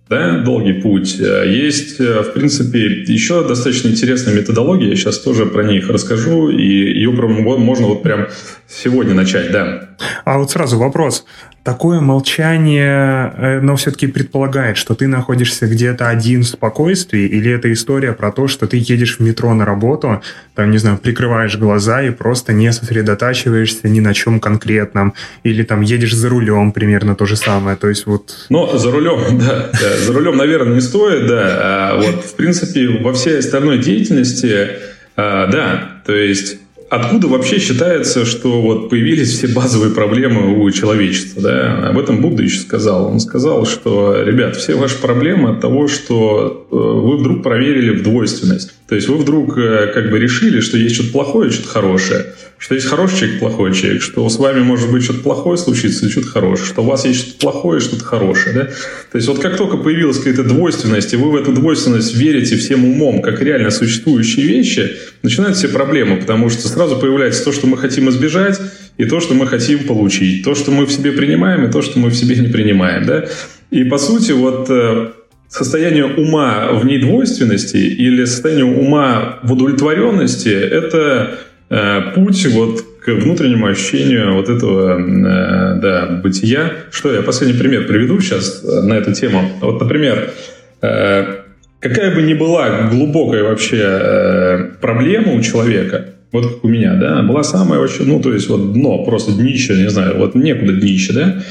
да, 0.08 0.38
долгий 0.38 0.80
путь. 0.80 1.20
Э, 1.20 1.44
есть, 1.46 2.00
э, 2.00 2.22
в 2.22 2.32
принципе, 2.32 3.02
еще 3.02 3.46
достаточно 3.46 3.88
интересная 3.88 4.34
методология, 4.34 4.88
я 4.88 4.96
сейчас 4.96 5.18
тоже 5.18 5.46
про 5.46 5.62
них 5.62 5.88
расскажу, 5.88 6.48
и 6.50 6.66
ее 6.66 7.10
можно 7.10 7.86
вот 7.86 8.02
прям 8.02 8.28
сегодня 8.66 9.14
начать, 9.14 9.52
да. 9.52 9.90
А 10.24 10.38
вот 10.38 10.50
сразу 10.50 10.78
вопрос 10.78 11.26
такое 11.62 12.00
молчание, 12.00 13.32
э, 13.36 13.60
но 13.60 13.76
все-таки 13.76 14.06
предполагает, 14.06 14.76
что 14.76 14.94
ты 14.94 15.06
находишься 15.06 15.66
где-то 15.66 16.08
один 16.08 16.42
в 16.42 16.46
спокойствии, 16.46 17.26
или 17.26 17.50
это 17.52 17.70
история 17.72 18.12
про 18.12 18.32
то, 18.32 18.48
что 18.48 18.66
ты 18.66 18.78
едешь 18.78 19.18
в 19.18 19.20
метро 19.20 19.52
на 19.52 19.64
работу, 19.64 20.22
там, 20.54 20.70
не 20.70 20.78
знаю, 20.78 20.98
прикрываешь 20.98 21.58
глаза 21.58 22.02
и 22.02 22.10
просто 22.10 22.52
не 22.52 22.72
сосредотачиваешься 22.72 23.88
ни 23.88 24.00
на 24.00 24.14
чем 24.14 24.40
конкретном, 24.40 25.14
или 25.42 25.62
там 25.62 25.82
едешь 25.82 26.14
за 26.14 26.28
рулем, 26.30 26.72
примерно 26.72 27.14
то 27.14 27.26
же 27.26 27.36
самое, 27.36 27.76
то 27.76 27.88
есть 27.88 28.06
вот... 28.06 28.46
Ну, 28.48 28.78
за 28.78 28.90
рулем, 28.90 29.38
да, 29.38 29.70
да 29.72 29.96
за 29.98 30.12
рулем, 30.12 30.36
наверное, 30.38 30.74
не 30.74 30.80
стоит, 30.80 31.26
да, 31.26 31.90
а 31.90 31.96
вот, 31.96 32.24
в 32.24 32.36
принципе, 32.36 32.88
во 33.02 33.12
всей 33.12 33.38
остальной 33.38 33.78
деятельности, 33.78 34.68
а, 35.16 35.46
да, 35.46 36.00
то 36.06 36.14
есть 36.14 36.56
откуда 36.90 37.28
вообще 37.28 37.58
считается, 37.58 38.26
что 38.26 38.60
вот 38.60 38.90
появились 38.90 39.30
все 39.30 39.48
базовые 39.48 39.94
проблемы 39.94 40.62
у 40.62 40.70
человечества? 40.70 41.42
Да? 41.42 41.88
Об 41.88 41.98
этом 41.98 42.20
Будда 42.20 42.42
еще 42.42 42.60
сказал. 42.60 43.06
Он 43.06 43.20
сказал, 43.20 43.64
что, 43.64 44.22
ребят, 44.22 44.56
все 44.56 44.74
ваши 44.74 44.98
проблемы 44.98 45.50
от 45.50 45.60
того, 45.60 45.88
что 45.88 46.66
э, 46.70 46.74
вы 46.74 47.16
вдруг 47.16 47.42
проверили 47.42 47.96
в 47.96 48.02
двойственность. 48.02 48.74
То 48.90 48.96
есть 48.96 49.08
вы 49.08 49.16
вдруг 49.16 49.56
э, 49.56 49.90
как 49.94 50.10
бы 50.10 50.18
решили, 50.18 50.60
что 50.60 50.76
есть 50.76 50.96
что-то 50.96 51.12
плохое, 51.12 51.50
что-то 51.50 51.68
хорошее 51.68 52.26
что 52.60 52.74
есть 52.74 52.86
хороший 52.86 53.16
человек, 53.16 53.38
плохой 53.40 53.74
человек, 53.74 54.02
что 54.02 54.28
с 54.28 54.38
вами 54.38 54.60
может 54.60 54.92
быть 54.92 55.02
что-то 55.02 55.20
плохое 55.20 55.56
случиться 55.56 56.04
или 56.04 56.12
что-то 56.12 56.28
хорошее, 56.28 56.66
что 56.66 56.82
у 56.82 56.84
вас 56.84 57.06
есть 57.06 57.20
что-то 57.20 57.38
плохое, 57.38 57.80
что-то 57.80 58.04
хорошее. 58.04 58.54
Да? 58.54 58.64
То 58.66 59.16
есть 59.16 59.28
вот 59.28 59.38
как 59.38 59.56
только 59.56 59.78
появилась 59.78 60.18
какая-то 60.18 60.44
двойственность, 60.44 61.14
и 61.14 61.16
вы 61.16 61.30
в 61.30 61.36
эту 61.36 61.52
двойственность 61.52 62.14
верите 62.14 62.56
всем 62.56 62.84
умом, 62.84 63.22
как 63.22 63.40
реально 63.40 63.70
существующие 63.70 64.46
вещи, 64.46 64.94
начинаются 65.22 65.66
все 65.66 65.74
проблемы, 65.74 66.18
потому 66.18 66.50
что 66.50 66.68
сразу 66.68 66.98
появляется 66.98 67.42
то, 67.44 67.52
что 67.52 67.66
мы 67.66 67.78
хотим 67.78 68.10
избежать, 68.10 68.60
и 68.98 69.06
то, 69.06 69.20
что 69.20 69.32
мы 69.32 69.46
хотим 69.46 69.84
получить, 69.84 70.44
то, 70.44 70.54
что 70.54 70.70
мы 70.70 70.84
в 70.84 70.92
себе 70.92 71.12
принимаем, 71.12 71.66
и 71.66 71.72
то, 71.72 71.80
что 71.80 71.98
мы 71.98 72.10
в 72.10 72.14
себе 72.14 72.36
не 72.36 72.48
принимаем. 72.48 73.06
Да? 73.06 73.24
И 73.70 73.84
по 73.84 73.96
сути 73.96 74.32
вот 74.32 74.66
э, 74.68 75.12
состояние 75.50 76.06
ума 76.06 76.70
в 76.72 76.86
недвойственности 76.86 77.76
или 77.76 78.24
состояние 78.24 78.64
ума 78.64 79.40
в 79.42 79.52
удовлетворенности– 79.52 80.48
это 80.48 81.38
Э, 81.70 82.10
путь 82.16 82.44
вот 82.48 82.84
к 83.04 83.08
внутреннему 83.12 83.68
ощущению 83.68 84.34
вот 84.34 84.48
этого 84.48 84.98
э, 84.98 85.80
да, 85.80 86.20
бытия. 86.22 86.72
Что 86.90 87.12
я 87.14 87.22
последний 87.22 87.56
пример 87.56 87.86
приведу 87.86 88.20
сейчас 88.20 88.64
э, 88.64 88.80
на 88.82 88.94
эту 88.94 89.12
тему. 89.12 89.48
Вот, 89.60 89.80
например, 89.80 90.32
какая 90.80 92.14
бы 92.14 92.22
ни 92.22 92.34
была 92.34 92.88
глубокая 92.90 93.44
вообще 93.44 94.72
проблема 94.80 95.34
у 95.34 95.40
человека, 95.42 96.06
вот 96.32 96.46
как 96.46 96.64
у 96.64 96.68
меня, 96.68 96.94
да, 96.94 97.22
была 97.22 97.42
самая 97.42 97.78
вообще, 97.78 98.02
ну, 98.04 98.20
то 98.20 98.32
есть 98.32 98.48
вот 98.48 98.72
дно, 98.72 99.04
просто 99.04 99.32
днище, 99.32 99.74
не 99.74 99.90
знаю, 99.90 100.16
вот 100.18 100.34
некуда 100.34 100.72
днище, 100.72 101.12
да, 101.12 101.42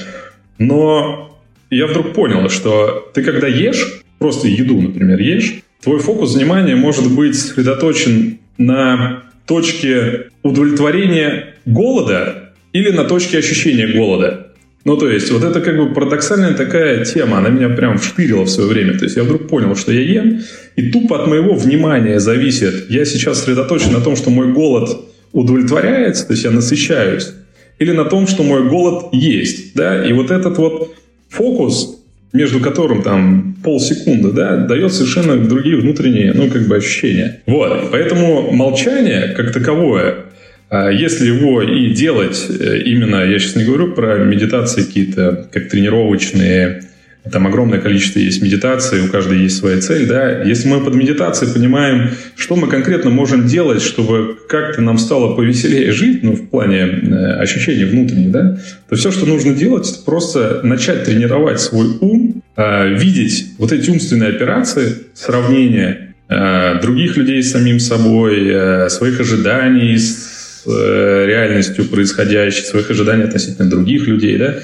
но 0.58 1.39
я 1.70 1.88
вдруг 1.88 2.14
понял, 2.14 2.50
что 2.50 3.12
ты 3.14 3.24
когда 3.24 3.48
ешь, 3.48 4.02
просто 4.18 4.48
еду, 4.48 4.82
например, 4.82 5.20
ешь, 5.20 5.62
твой 5.82 6.00
фокус 6.00 6.36
внимания 6.36 6.76
может 6.76 7.12
быть 7.12 7.38
сосредоточен 7.38 8.40
на 8.58 9.24
точке 9.46 10.28
удовлетворения 10.44 11.56
голода 11.66 12.54
или 12.74 12.92
на 12.92 13.06
точке 13.06 13.40
ощущения 13.40 13.88
голода. 13.88 14.48
Ну, 14.86 14.96
то 14.96 15.10
есть, 15.10 15.30
вот 15.32 15.44
это 15.44 15.60
как 15.60 15.78
бы 15.78 15.94
парадоксальная 15.94 16.54
такая 16.54 17.04
тема, 17.04 17.40
она 17.40 17.50
меня 17.50 17.70
прям 17.70 17.98
вштырила 17.98 18.46
в 18.46 18.50
свое 18.50 18.70
время. 18.70 18.98
То 18.98 19.06
есть, 19.06 19.18
я 19.18 19.24
вдруг 19.24 19.48
понял, 19.48 19.76
что 19.76 19.92
я 19.92 20.02
ем, 20.02 20.42
и 20.76 20.90
тупо 20.90 21.22
от 21.22 21.28
моего 21.28 21.54
внимания 21.54 22.20
зависит, 22.20 22.90
я 22.90 23.06
сейчас 23.06 23.40
сосредоточен 23.40 23.92
на 23.92 24.02
том, 24.02 24.16
что 24.16 24.30
мой 24.30 24.54
голод 24.54 24.90
удовлетворяется, 25.34 26.26
то 26.26 26.34
есть 26.34 26.46
я 26.46 26.52
насыщаюсь, 26.52 27.34
или 27.78 27.92
на 27.92 28.06
том, 28.06 28.28
что 28.28 28.44
мой 28.44 28.68
голод 28.68 29.10
есть, 29.12 29.76
да, 29.76 30.06
и 30.06 30.14
вот 30.14 30.32
этот 30.32 30.58
вот 30.58 30.96
фокус, 31.40 32.04
между 32.34 32.60
которым 32.60 33.02
там 33.02 33.56
полсекунды, 33.64 34.32
да, 34.34 34.58
дает 34.58 34.94
совершенно 34.94 35.38
другие 35.38 35.78
внутренние, 35.78 36.34
ну, 36.34 36.50
как 36.50 36.68
бы 36.68 36.76
ощущения. 36.76 37.42
Вот, 37.46 37.92
поэтому 37.92 38.52
молчание 38.52 39.30
как 39.30 39.54
таковое, 39.54 40.26
а, 40.70 40.90
если 40.90 41.28
его 41.28 41.62
и 41.62 41.92
делать 41.94 42.46
э, 42.50 42.82
именно, 42.86 43.24
я 43.24 43.40
сейчас 43.40 43.56
не 43.56 43.64
говорю 43.64 43.94
про 43.94 44.18
медитации 44.18 44.84
какие-то, 44.84 45.48
как 45.52 45.70
тренировочные 45.70 46.84
там 47.32 47.48
огромное 47.48 47.80
количество 47.80 48.20
есть 48.20 48.42
медитации, 48.42 49.02
у 49.02 49.10
каждой 49.10 49.40
есть 49.40 49.58
своя 49.58 49.82
цель, 49.82 50.08
да. 50.08 50.42
Если 50.44 50.68
мы 50.68 50.80
под 50.84 50.96
медитацией 50.96 51.54
понимаем, 51.54 52.12
что 52.36 52.56
мы 52.56 52.68
конкретно 52.68 53.10
можем 53.10 53.46
делать, 53.46 53.82
чтобы 53.82 54.38
как-то 54.48 54.82
нам 54.82 54.98
стало 54.98 55.36
повеселее 55.36 55.92
жить, 55.92 56.24
ну, 56.24 56.34
в 56.34 56.48
плане 56.48 56.78
э, 56.78 57.34
ощущений 57.42 57.84
внутренних, 57.84 58.32
да, 58.32 58.58
то 58.88 58.96
все, 58.96 59.12
что 59.12 59.26
нужно 59.26 59.54
делать, 59.54 59.90
это 59.90 60.04
просто 60.06 60.62
начать 60.64 61.04
тренировать 61.04 61.60
свой 61.60 61.88
ум, 62.00 62.42
э, 62.56 62.94
видеть 62.94 63.48
вот 63.58 63.74
эти 63.74 63.90
умственные 63.90 64.30
операции, 64.30 64.96
сравнения 65.14 66.16
э, 66.30 66.80
других 66.82 67.18
людей 67.18 67.44
с 67.44 67.52
самим 67.52 67.80
собой, 67.80 68.90
своих 68.90 69.20
ожиданий 69.20 69.98
с 69.98 70.66
реальностью 70.66 71.86
происходящей, 71.86 72.64
своих 72.64 72.90
ожиданий 72.92 73.24
относительно 73.24 73.70
других 73.70 74.08
людей, 74.08 74.38
да, 74.38 74.60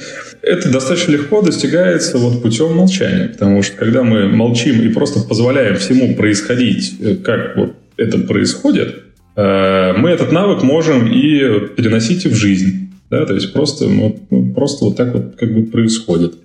это 0.45 0.69
достаточно 0.69 1.13
легко 1.13 1.41
достигается 1.41 2.17
вот 2.19 2.41
путем 2.41 2.75
молчания, 2.75 3.29
потому 3.29 3.63
что 3.63 3.75
когда 3.77 4.03
мы 4.03 4.27
молчим 4.27 4.81
и 4.81 4.89
просто 4.89 5.21
позволяем 5.21 5.75
всему 5.77 6.15
происходить, 6.15 6.95
э, 7.01 7.15
как 7.15 7.57
вот 7.57 7.73
это 7.97 8.19
происходит, 8.19 8.95
э, 9.35 9.93
мы 9.97 10.11
этот 10.11 10.31
навык 10.31 10.61
можем 10.61 11.07
и 11.07 11.39
переносить 11.75 12.25
в 12.25 12.35
жизнь. 12.35 12.91
Да, 13.09 13.25
то 13.25 13.33
есть 13.33 13.53
просто, 13.53 13.87
ну, 13.87 14.19
просто 14.55 14.85
вот 14.85 14.97
так 14.97 15.13
вот 15.13 15.35
как 15.39 15.53
бы 15.53 15.63
происходит. 15.63 16.35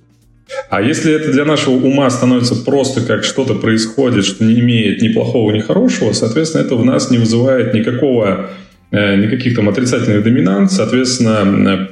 А 0.69 0.83
если 0.83 1.13
это 1.13 1.33
для 1.33 1.45
нашего 1.45 1.75
ума 1.75 2.09
становится 2.11 2.55
просто 2.55 3.01
как 3.03 3.25
что-то 3.25 3.55
происходит, 3.55 4.25
что 4.25 4.45
не 4.45 4.61
имеет 4.61 5.01
ни 5.01 5.09
плохого, 5.09 5.53
ни 5.53 5.61
хорошего, 5.61 6.13
соответственно, 6.13 6.63
это 6.63 6.75
в 6.75 6.85
нас 6.85 7.11
не 7.11 7.19
вызывает 7.19 7.73
никакого, 7.75 8.51
э, 8.91 9.17
никаких 9.17 9.57
там 9.57 9.69
отрицательных 9.69 10.23
доминант, 10.23 10.73
соответственно, 10.73 11.89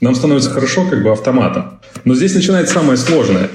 нам 0.00 0.14
становится 0.14 0.50
хорошо 0.50 0.84
как 0.88 1.02
бы 1.02 1.10
автоматом. 1.10 1.80
Но 2.04 2.14
здесь 2.14 2.34
начинается 2.34 2.74
самое 2.74 2.96
сложное. 2.96 3.48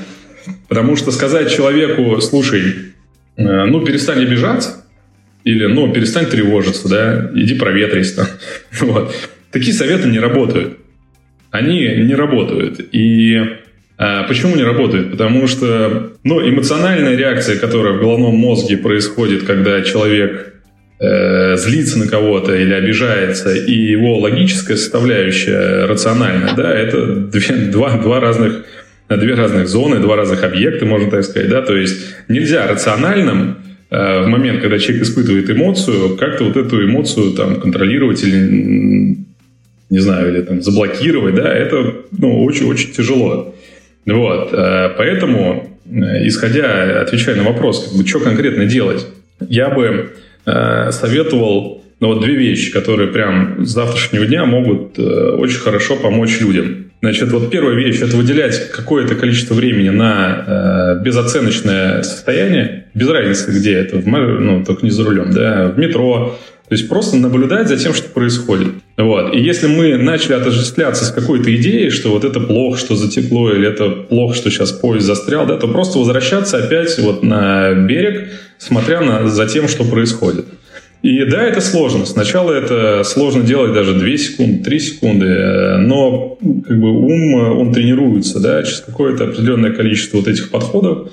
Потому 0.68 0.96
что 0.96 1.12
сказать 1.12 1.52
человеку, 1.52 2.20
слушай, 2.22 2.94
э, 3.38 3.66
ну, 3.66 3.86
перестань 3.86 4.24
обижаться, 4.24 4.86
или, 5.44 5.66
ну, 5.66 5.92
перестань 5.94 6.26
тревожиться, 6.26 6.90
да, 6.90 7.32
иди 7.36 7.56
проветрись 7.56 8.14
там. 8.14 8.28
Вот. 8.82 9.16
Такие 9.52 9.74
советы 9.74 10.08
не 10.08 10.20
работают. 10.20 10.80
Они 11.52 11.80
не 11.82 12.16
работают. 12.16 12.80
И 12.92 13.40
а, 13.98 14.24
почему 14.24 14.56
не 14.56 14.64
работают? 14.64 15.12
Потому 15.12 15.48
что, 15.48 16.14
ну, 16.24 16.42
эмоциональная 16.42 17.16
реакция, 17.16 17.58
которая 17.58 17.94
в 17.94 18.00
головном 18.00 18.36
мозге 18.36 18.78
происходит, 18.78 19.44
когда 19.44 19.82
человек 19.82 20.53
э, 21.04 21.58
злится 21.58 22.00
на 22.00 22.08
кого-то 22.08 22.56
или 22.56 22.74
обижается, 22.74 23.54
и 23.54 23.74
его 23.74 24.20
логическая 24.20 24.78
составляющая 24.78 25.86
рациональная, 25.86 26.54
да, 26.56 26.74
это 26.74 27.16
две, 27.16 27.56
два, 27.72 27.98
два 27.98 28.20
разных, 28.20 28.66
две 29.10 29.34
разных 29.34 29.68
зоны, 29.68 30.00
два 30.00 30.16
разных 30.16 30.44
объекта, 30.44 30.86
можно 30.86 31.12
так 31.12 31.24
сказать, 31.24 31.50
да, 31.50 31.62
то 31.62 31.76
есть 31.76 32.16
нельзя 32.30 32.68
рациональным 32.68 33.58
э, 33.90 34.24
в 34.24 34.28
момент, 34.28 34.62
когда 34.62 34.80
человек 34.80 35.04
испытывает 35.04 35.50
эмоцию, 35.50 36.16
как-то 36.16 36.46
вот 36.46 36.56
эту 36.56 36.84
эмоцию 36.84 37.34
там 37.34 37.60
контролировать 37.60 38.24
или 38.24 39.24
не 39.90 40.00
знаю, 40.00 40.30
или 40.30 40.42
там 40.42 40.62
заблокировать, 40.62 41.36
да, 41.36 41.54
это 41.54 41.94
ну, 42.18 42.44
очень-очень 42.44 42.94
тяжело. 42.94 43.54
Вот, 44.06 44.50
э, 44.52 44.90
поэтому, 44.98 45.80
э, 45.86 46.28
исходя, 46.28 47.02
отвечая 47.02 47.36
на 47.36 47.44
вопрос, 47.44 47.88
как 47.88 47.98
бы, 47.98 48.08
что 48.08 48.20
конкретно 48.20 48.66
делать, 48.66 49.06
я 49.48 49.70
бы 49.70 50.14
Э, 50.46 50.92
советовал 50.92 51.84
ну, 52.02 52.08
вот 52.08 52.22
две 52.22 52.36
вещи, 52.36 52.72
которые 52.72 53.08
прям 53.08 53.66
с 53.66 53.70
завтрашнего 53.70 54.26
дня 54.26 54.46
могут 54.46 55.00
э, 55.00 55.02
очень 55.02 55.60
хорошо 55.60 55.96
помочь 55.96 56.42
людям. 56.42 56.92
Значит, 57.02 57.32
вот 57.32 57.50
первая 57.50 57.76
вещь– 57.76 58.02
это 58.02 58.18
выделять 58.18 58.72
какое-то 58.72 59.16
количество 59.16 59.54
времени 59.54 59.90
на 59.90 60.98
э, 61.00 61.04
безоценочное 61.04 62.02
состояние, 62.02 62.88
без 62.94 63.08
разницы, 63.08 63.52
где 63.52 63.76
это, 63.76 63.98
в, 63.98 64.06
ну, 64.06 64.66
только 64.66 64.86
не 64.86 64.92
за 64.92 65.06
рулем, 65.06 65.32
да, 65.32 65.68
в 65.70 65.78
метро, 65.78 66.38
то 66.74 66.76
есть 66.76 66.90
просто 66.90 67.18
наблюдать 67.18 67.68
за 67.68 67.78
тем, 67.78 67.94
что 67.94 68.10
происходит. 68.10 68.70
Вот. 68.98 69.36
И 69.36 69.40
если 69.40 69.68
мы 69.68 69.96
начали 69.96 70.34
отождествляться 70.34 71.06
с 71.06 71.12
какой-то 71.12 71.56
идеей, 71.56 71.92
что 71.92 72.10
вот 72.10 72.24
это 72.24 72.40
плохо, 72.40 72.80
что 72.80 72.96
затекло, 72.96 73.52
или 73.52 73.68
это 73.68 73.92
плохо, 73.92 74.36
что 74.36 74.50
сейчас 74.50 74.72
поезд 74.72 75.06
застрял, 75.06 75.46
да, 75.46 75.58
то 75.58 75.68
просто 75.68 76.00
возвращаться 76.00 76.58
опять 76.58 76.98
вот 76.98 77.22
на 77.22 77.76
берег, 77.76 78.30
смотря 78.58 79.02
на, 79.02 79.28
за 79.28 79.46
тем, 79.46 79.68
что 79.68 79.84
происходит. 79.84 80.48
И 81.04 81.24
да, 81.26 81.44
это 81.44 81.62
сложно. 81.62 82.08
Сначала 82.08 82.52
это 82.52 83.04
сложно 83.04 83.44
делать 83.44 83.74
даже 83.74 83.94
2 83.94 84.18
секунды, 84.18 84.64
3 84.64 84.80
секунды, 84.80 85.78
но 85.78 86.40
как 86.68 86.80
бы 86.80 86.90
ум, 86.90 87.36
он 87.36 87.72
тренируется, 87.72 88.40
да, 88.40 88.64
через 88.64 88.80
какое-то 88.80 89.26
определенное 89.26 89.74
количество 89.74 90.18
вот 90.18 90.28
этих 90.28 90.50
подходов 90.50 91.10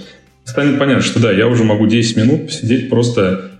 станет 0.46 0.78
понятно, 0.78 1.02
что 1.02 1.20
да, 1.20 1.30
я 1.30 1.48
уже 1.48 1.64
могу 1.64 1.86
10 1.86 2.16
минут 2.16 2.46
посидеть 2.46 2.88
просто 2.88 3.50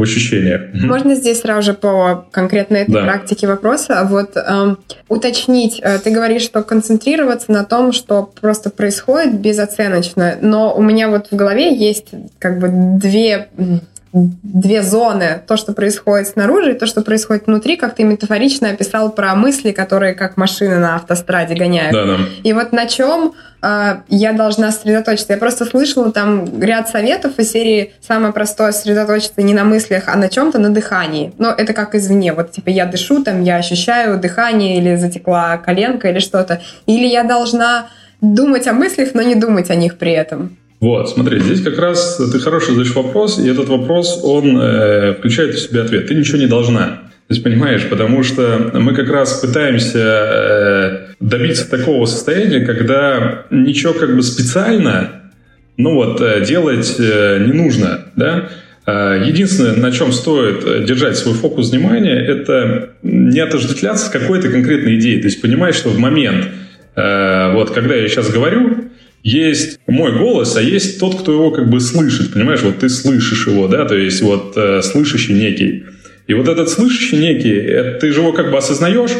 в 0.00 0.02
ощущениях. 0.02 0.62
Можно 0.74 1.14
здесь 1.14 1.40
сразу 1.40 1.62
же 1.62 1.74
по 1.74 2.26
конкретной 2.30 2.80
этой 2.80 2.92
да. 2.92 3.02
практике 3.04 3.46
вопроса 3.46 4.06
вот 4.08 4.32
эм, 4.36 4.78
уточнить. 5.08 5.80
Э, 5.82 5.98
ты 5.98 6.10
говоришь, 6.10 6.42
что 6.42 6.62
концентрироваться 6.62 7.52
на 7.52 7.64
том, 7.64 7.92
что 7.92 8.30
просто 8.40 8.70
происходит 8.70 9.38
безоценочно, 9.38 10.36
но 10.40 10.74
у 10.74 10.82
меня 10.82 11.08
вот 11.10 11.28
в 11.30 11.36
голове 11.36 11.74
есть 11.74 12.08
как 12.38 12.58
бы 12.58 12.68
две 12.98 13.48
две 14.12 14.82
зоны, 14.82 15.40
то, 15.46 15.56
что 15.56 15.72
происходит 15.72 16.28
снаружи, 16.28 16.72
и 16.72 16.78
то, 16.78 16.86
что 16.86 17.02
происходит 17.02 17.46
внутри, 17.46 17.76
как 17.76 17.94
ты 17.94 18.02
метафорично 18.02 18.70
описал 18.70 19.12
про 19.12 19.34
мысли, 19.36 19.70
которые 19.70 20.14
как 20.14 20.36
машины 20.36 20.78
на 20.78 20.96
автостраде 20.96 21.54
гоняют. 21.54 21.92
Да, 21.92 22.04
да. 22.04 22.16
И 22.42 22.52
вот 22.52 22.72
на 22.72 22.86
чем 22.86 23.34
э, 23.62 24.00
я 24.08 24.32
должна 24.32 24.72
сосредоточиться? 24.72 25.34
Я 25.34 25.38
просто 25.38 25.64
слышала 25.64 26.10
там 26.10 26.60
ряд 26.60 26.88
советов 26.88 27.38
из 27.38 27.52
серии 27.52 27.92
«Самое 28.00 28.32
простое 28.32 28.72
сосредоточиться 28.72 29.42
не 29.42 29.54
на 29.54 29.62
мыслях, 29.62 30.04
а 30.08 30.16
на 30.16 30.28
чем-то, 30.28 30.58
на 30.58 30.70
дыхании». 30.70 31.32
Но 31.38 31.50
это 31.50 31.72
как 31.72 31.94
извне. 31.94 32.32
Вот 32.32 32.50
типа 32.50 32.70
я 32.70 32.86
дышу, 32.86 33.22
там 33.22 33.42
я 33.42 33.56
ощущаю 33.56 34.18
дыхание 34.18 34.78
или 34.78 34.96
затекла 34.96 35.56
коленка 35.58 36.08
или 36.08 36.18
что-то. 36.18 36.60
Или 36.86 37.06
я 37.06 37.22
должна 37.22 37.86
думать 38.20 38.66
о 38.66 38.72
мыслях, 38.72 39.10
но 39.14 39.22
не 39.22 39.36
думать 39.36 39.70
о 39.70 39.76
них 39.76 39.98
при 39.98 40.12
этом. 40.12 40.56
Вот, 40.80 41.10
смотри, 41.10 41.40
здесь 41.40 41.60
как 41.60 41.78
раз 41.78 42.16
ты 42.32 42.38
хороший 42.38 42.70
задаешь 42.70 42.94
вопрос, 42.94 43.38
и 43.38 43.46
этот 43.46 43.68
вопрос, 43.68 44.20
он 44.24 44.58
э, 44.58 45.14
включает 45.14 45.54
в 45.54 45.60
себя 45.60 45.82
ответ. 45.82 46.08
Ты 46.08 46.14
ничего 46.14 46.38
не 46.38 46.46
должна. 46.46 47.02
То 47.28 47.34
есть, 47.34 47.44
понимаешь, 47.44 47.86
потому 47.88 48.22
что 48.22 48.70
мы 48.72 48.94
как 48.94 49.10
раз 49.10 49.34
пытаемся 49.40 49.98
э, 49.98 50.98
добиться 51.20 51.70
такого 51.70 52.06
состояния, 52.06 52.64
когда 52.64 53.44
ничего 53.50 53.92
как 53.92 54.16
бы 54.16 54.22
специально, 54.22 55.10
ну 55.76 55.94
вот, 55.94 56.22
э, 56.22 56.42
делать 56.46 56.96
э, 56.98 57.44
не 57.46 57.52
нужно, 57.52 58.06
да. 58.16 58.48
Э, 58.86 59.22
единственное, 59.22 59.76
на 59.76 59.92
чем 59.92 60.12
стоит 60.12 60.86
держать 60.86 61.18
свой 61.18 61.34
фокус 61.34 61.70
внимания, 61.70 62.18
это 62.18 62.94
не 63.02 63.40
отождествляться 63.40 64.06
с 64.06 64.08
какой-то 64.08 64.48
конкретной 64.48 64.98
идеей. 64.98 65.20
То 65.20 65.26
есть 65.26 65.42
понимать, 65.42 65.74
что 65.74 65.90
в 65.90 65.98
момент, 65.98 66.48
э, 66.96 67.52
вот 67.52 67.70
когда 67.70 67.94
я 67.96 68.08
сейчас 68.08 68.30
говорю, 68.30 68.89
есть 69.22 69.80
мой 69.86 70.16
голос, 70.16 70.56
а 70.56 70.62
есть 70.62 70.98
тот, 70.98 71.20
кто 71.20 71.32
его 71.32 71.50
как 71.50 71.68
бы 71.68 71.80
слышит, 71.80 72.32
понимаешь, 72.32 72.62
вот 72.62 72.78
ты 72.78 72.88
слышишь 72.88 73.46
его, 73.46 73.68
да, 73.68 73.84
то 73.84 73.96
есть 73.96 74.22
вот 74.22 74.54
э, 74.56 74.82
слышащий 74.82 75.34
некий. 75.34 75.84
И 76.26 76.34
вот 76.34 76.48
этот 76.48 76.68
слышащий 76.68 77.18
некий, 77.18 77.52
это, 77.52 77.98
ты 77.98 78.12
же 78.12 78.20
его 78.20 78.32
как 78.32 78.50
бы 78.50 78.56
осознаешь, 78.56 79.10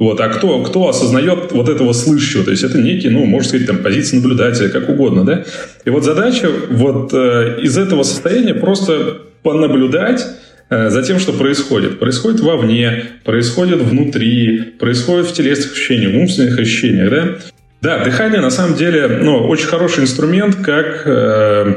вот, 0.00 0.18
а 0.20 0.30
кто, 0.30 0.62
кто 0.62 0.88
осознает 0.88 1.52
вот 1.52 1.68
этого 1.68 1.92
слышащего? 1.92 2.42
То 2.42 2.52
есть 2.52 2.62
это 2.62 2.78
некий, 2.78 3.10
ну, 3.10 3.26
можно 3.26 3.46
сказать, 3.46 3.66
там, 3.66 3.78
позиция 3.78 4.20
наблюдателя, 4.20 4.70
как 4.70 4.88
угодно, 4.88 5.26
да? 5.26 5.44
И 5.84 5.90
вот 5.90 6.04
задача 6.04 6.48
вот 6.70 7.12
э, 7.12 7.58
из 7.60 7.76
этого 7.76 8.02
состояния 8.02 8.54
просто 8.54 9.18
понаблюдать 9.42 10.24
э, 10.70 10.88
за 10.88 11.02
тем, 11.02 11.18
что 11.18 11.34
происходит. 11.34 11.98
Происходит 11.98 12.40
вовне, 12.40 13.04
происходит 13.24 13.82
внутри, 13.82 14.72
происходит 14.78 15.26
в 15.26 15.34
телесных 15.34 15.72
ощущениях, 15.72 16.14
в 16.14 16.16
умственных 16.16 16.58
ощущениях, 16.58 17.10
да? 17.10 17.36
Да, 17.80 18.04
дыхание 18.04 18.40
на 18.40 18.50
самом 18.50 18.76
деле 18.76 19.08
ну, 19.22 19.46
очень 19.48 19.66
хороший 19.66 20.02
инструмент, 20.02 20.56
как 20.56 21.02
э, 21.06 21.76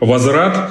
возврат. 0.00 0.70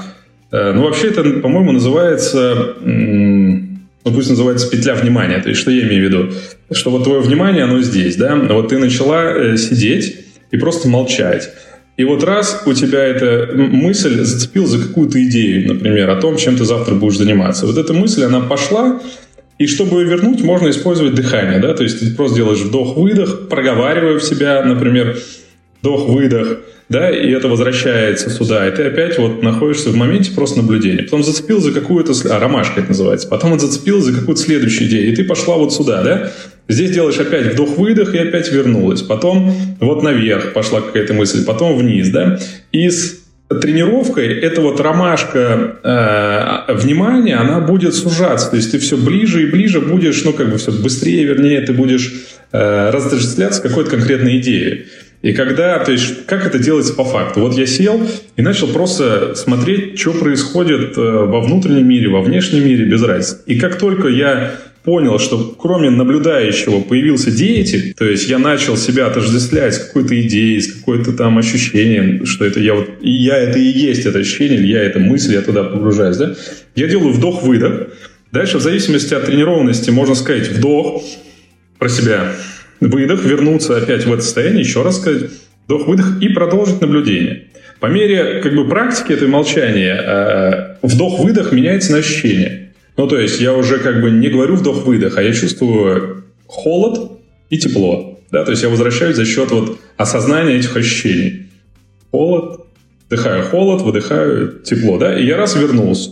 Э, 0.52 0.72
ну, 0.74 0.84
вообще 0.84 1.10
это, 1.10 1.24
по-моему, 1.24 1.74
называется, 1.74 2.76
ну, 2.82 3.78
пусть 4.04 4.30
называется 4.30 4.70
петля 4.70 4.96
внимания. 4.96 5.40
То 5.40 5.50
есть, 5.50 5.62
что 5.62 5.70
я 5.70 5.84
имею 5.84 6.02
в 6.02 6.12
виду? 6.12 6.34
Что 6.72 6.90
вот 6.90 7.04
твое 7.04 7.22
внимание, 7.22 7.66
оно 7.66 7.82
здесь, 7.82 8.16
да? 8.16 8.36
Вот 8.36 8.70
ты 8.70 8.80
начала 8.80 9.32
э, 9.32 9.58
сидеть 9.58 10.26
и 10.52 10.58
просто 10.58 10.88
молчать. 10.88 11.50
И 11.96 12.04
вот 12.06 12.24
раз 12.24 12.64
у 12.66 12.74
тебя 12.74 13.04
эта 13.04 13.54
мысль 13.56 14.24
зацепила 14.24 14.66
за 14.66 14.80
какую-то 14.80 15.24
идею, 15.26 15.76
например, 15.76 16.10
о 16.10 16.16
том, 16.16 16.38
чем 16.38 16.58
ты 16.58 16.66
завтра 16.66 16.96
будешь 16.96 17.18
заниматься. 17.18 17.68
Вот 17.68 17.78
эта 17.78 17.94
мысль, 17.94 18.24
она 18.24 18.40
пошла, 18.40 19.00
и 19.58 19.68
чтобы 19.68 20.02
ее 20.02 20.08
вернуть, 20.08 20.44
можно 20.44 20.70
использовать 20.70 21.16
дыхание, 21.16 21.60
да, 21.60 21.74
то 21.74 21.84
есть 21.84 22.00
ты 22.00 22.14
просто 22.16 22.38
делаешь 22.38 22.60
вдох-выдох, 22.60 23.48
проговаривая 23.50 24.20
в 24.20 24.24
себя, 24.24 24.64
например, 24.64 25.18
вдох-выдох, 25.82 26.60
да, 26.90 27.10
и 27.10 27.32
это 27.32 27.48
возвращается 27.48 28.30
сюда, 28.30 28.68
и 28.68 28.72
ты 28.72 28.84
опять 28.84 29.18
вот 29.18 29.42
находишься 29.42 29.90
в 29.90 29.96
моменте 29.96 30.32
просто 30.32 30.58
наблюдения. 30.62 31.04
Потом 31.04 31.24
зацепил 31.24 31.60
за 31.60 31.72
какую-то... 31.72 32.14
А, 32.30 32.40
ромашка 32.40 32.82
это 32.82 32.90
называется. 32.90 33.28
Потом 33.28 33.52
вот 33.52 33.62
зацепил 33.62 34.00
за 34.02 34.14
какую-то 34.14 34.42
следующую 34.42 34.90
идею, 34.90 35.12
и 35.12 35.16
ты 35.16 35.24
пошла 35.24 35.56
вот 35.58 35.74
сюда, 35.74 36.04
да? 36.04 36.32
Здесь 36.68 36.92
делаешь 36.92 37.18
опять 37.18 37.54
вдох-выдох, 37.54 38.14
и 38.14 38.18
опять 38.18 38.52
вернулась. 38.52 39.02
Потом 39.02 39.54
вот 39.80 40.04
наверх 40.04 40.54
пошла 40.54 40.82
какая-то 40.82 41.14
мысль, 41.14 41.46
потом 41.46 41.78
вниз, 41.78 42.10
да? 42.10 42.40
И 42.72 42.90
с 42.90 43.23
тренировкой 43.50 44.40
эта 44.40 44.62
вот 44.62 44.80
ромашка 44.80 45.78
э, 45.84 46.74
внимания, 46.74 47.36
она 47.36 47.60
будет 47.60 47.94
сужаться. 47.96 48.50
То 48.50 48.56
есть 48.56 48.72
ты 48.72 48.80
все 48.80 48.98
ближе 48.98 49.44
и 49.44 49.46
ближе 49.52 49.80
будешь, 49.80 50.24
ну, 50.24 50.34
как 50.34 50.50
бы 50.50 50.58
все 50.58 50.72
быстрее, 50.72 51.26
вернее, 51.26 51.62
ты 51.62 51.74
будешь 51.74 52.14
э, 52.52 52.90
разочисляться 52.90 53.62
какой-то 53.62 53.92
конкретной 53.92 54.38
идеей. 54.38 54.86
И 55.22 55.32
когда, 55.32 55.80
то 55.80 55.92
есть, 55.92 56.26
как 56.26 56.46
это 56.46 56.60
делается 56.60 56.94
по 56.94 57.06
факту? 57.06 57.40
Вот 57.40 57.58
я 57.58 57.66
сел 57.66 58.06
и 58.36 58.42
начал 58.42 58.68
просто 58.68 59.36
смотреть, 59.36 59.98
что 59.98 60.12
происходит 60.12 60.98
э, 60.98 61.02
во 61.02 61.40
внутреннем 61.40 61.88
мире, 61.88 62.10
во 62.10 62.22
внешнем 62.22 62.66
мире, 62.66 62.86
без 62.86 63.02
разницы. 63.02 63.42
И 63.46 63.58
как 63.58 63.78
только 63.78 64.10
я 64.10 64.52
понял, 64.84 65.18
что 65.18 65.56
кроме 65.58 65.90
наблюдающего 65.90 66.82
появился 66.82 67.32
деятель, 67.32 67.94
то 67.94 68.06
есть 68.06 68.28
я 68.30 68.38
начал 68.38 68.76
себя 68.76 69.08
отождествлять 69.08 69.76
с 69.76 69.80
какой-то 69.80 70.20
идеей, 70.22 70.62
с 70.62 70.74
какой-то 70.74 71.14
там 71.14 71.38
ощущением, 71.38 72.26
что 72.26 72.46
это 72.46 72.60
я 72.60 72.74
вот, 72.74 72.90
и 73.02 73.10
я 73.10 73.38
это 73.38 73.60
и 73.60 73.64
есть 73.64 74.06
это 74.06 74.20
ощущение, 74.20 74.60
или 74.60 74.68
я 74.68 74.84
это 74.84 75.00
мысль, 75.00 75.34
я 75.34 75.42
туда 75.42 75.64
погружаюсь, 75.64 76.18
да? 76.18 76.36
Я 76.76 76.88
делаю 76.88 77.14
вдох-выдох. 77.14 77.88
Дальше, 78.32 78.58
в 78.58 78.62
зависимости 78.62 79.14
от 79.14 79.26
тренированности, 79.26 79.90
можно 79.90 80.16
сказать 80.16 80.50
вдох 80.50 81.04
про 81.80 81.88
себя, 81.88 82.32
выдох, 82.82 83.24
вернуться 83.24 83.78
опять 83.78 84.06
в 84.06 84.12
это 84.12 84.22
состояние, 84.22 84.62
еще 84.62 84.84
раз 84.84 85.00
сказать 85.00 85.30
вдох-выдох 85.66 86.22
и 86.22 86.30
продолжить 86.30 86.82
наблюдение. 86.82 87.44
По 87.80 87.88
мере 87.88 88.42
как 88.42 88.56
бы, 88.56 88.68
практики 88.68 89.14
этой 89.14 89.28
молчания 89.28 89.94
э, 89.94 90.76
вдох-выдох 90.82 91.52
меняется 91.52 91.92
на 91.92 92.00
ощущение. 92.00 92.63
Ну, 92.98 93.08
то 93.08 93.18
есть 93.20 93.40
я 93.42 93.54
уже 93.54 93.80
как 93.80 94.02
бы 94.02 94.12
не 94.12 94.30
говорю 94.30 94.56
вдох-выдох, 94.56 95.18
а 95.18 95.24
я 95.24 95.34
чувствую 95.34 96.26
холод 96.46 97.20
и 97.50 97.58
тепло. 97.58 98.20
Да? 98.32 98.44
То 98.46 98.52
есть 98.52 98.64
я 98.64 98.70
возвращаюсь 98.70 99.16
за 99.16 99.26
счет 99.26 99.52
вот 99.52 99.80
осознания 99.98 100.56
этих 100.56 100.76
ощущений. 100.76 101.48
Холод, 102.12 102.68
вдыхаю 103.08 103.44
холод, 103.44 103.82
выдыхаю 103.82 104.60
тепло. 104.64 104.98
Да? 104.98 105.18
И 105.18 105.26
я 105.26 105.38
раз 105.38 105.56
вернулся. 105.56 106.12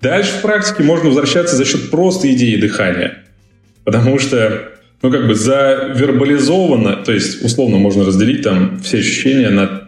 Дальше 0.00 0.32
в 0.38 0.42
практике 0.42 0.82
можно 0.82 1.08
возвращаться 1.08 1.56
за 1.56 1.64
счет 1.64 1.90
просто 1.90 2.32
идеи 2.32 2.56
дыхания. 2.56 3.24
Потому 3.84 4.18
что 4.18 4.68
ну, 5.02 5.10
как 5.10 5.26
бы 5.26 5.34
завербализовано, 5.34 6.96
то 7.04 7.12
есть, 7.12 7.44
условно, 7.44 7.78
можно 7.78 8.04
разделить 8.04 8.42
там 8.42 8.80
все 8.80 8.98
ощущения 8.98 9.50
на 9.50 9.87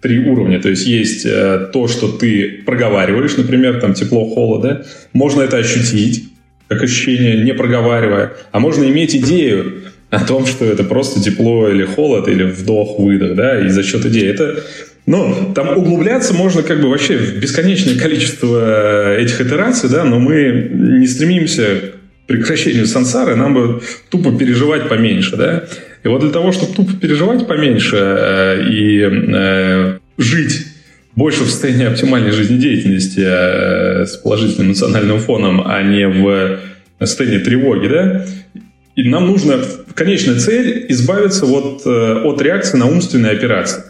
три 0.00 0.20
уровня. 0.20 0.60
То 0.60 0.68
есть 0.68 0.86
есть 0.86 1.26
э, 1.26 1.68
то, 1.72 1.88
что 1.88 2.08
ты 2.08 2.62
проговариваешь, 2.64 3.36
например, 3.36 3.80
там 3.80 3.94
тепло, 3.94 4.26
холода. 4.26 4.86
Можно 5.12 5.42
это 5.42 5.56
ощутить, 5.56 6.28
как 6.68 6.82
ощущение, 6.82 7.42
не 7.42 7.52
проговаривая. 7.54 8.32
А 8.52 8.60
можно 8.60 8.84
иметь 8.84 9.16
идею 9.16 9.82
о 10.10 10.24
том, 10.24 10.46
что 10.46 10.64
это 10.64 10.84
просто 10.84 11.20
тепло 11.22 11.68
или 11.68 11.84
холод, 11.84 12.28
или 12.28 12.44
вдох-выдох, 12.44 13.34
да, 13.34 13.60
и 13.64 13.68
за 13.68 13.82
счет 13.82 14.06
идеи. 14.06 14.28
Это 14.28 14.64
ну, 15.06 15.52
там 15.54 15.76
углубляться 15.76 16.34
можно 16.34 16.62
как 16.62 16.82
бы 16.82 16.90
вообще 16.90 17.16
в 17.16 17.38
бесконечное 17.38 17.98
количество 17.98 19.16
этих 19.16 19.40
итераций, 19.40 19.88
да, 19.88 20.04
но 20.04 20.18
мы 20.18 20.68
не 20.70 21.06
стремимся 21.06 21.94
прекращению 22.26 22.86
сансары 22.86 23.34
нам 23.34 23.54
бы 23.54 23.80
тупо 24.10 24.36
переживать 24.36 24.88
поменьше, 24.88 25.36
да? 25.36 25.64
И 26.08 26.10
вот 26.10 26.22
для 26.22 26.30
того, 26.30 26.52
чтобы 26.52 26.72
тупо 26.72 26.94
переживать 26.94 27.46
поменьше 27.46 27.96
э, 27.98 28.62
и 28.70 29.02
э, 29.02 29.98
жить 30.16 30.66
больше 31.14 31.44
в 31.44 31.50
состоянии 31.50 31.84
оптимальной 31.84 32.30
жизнедеятельности 32.30 33.20
э, 33.22 34.06
с 34.06 34.16
положительным 34.16 34.68
национальным 34.68 35.18
фоном, 35.18 35.60
а 35.66 35.82
не 35.82 36.08
в 36.08 36.60
состоянии 36.98 37.40
тревоги, 37.40 37.88
да? 37.88 38.24
И 38.96 39.06
нам 39.06 39.26
нужно, 39.26 39.58
конечная 39.94 40.38
цель, 40.38 40.86
избавиться 40.88 41.44
вот 41.44 41.86
от 41.86 42.40
реакции 42.40 42.78
на 42.78 42.86
умственные 42.86 43.32
операции. 43.32 43.82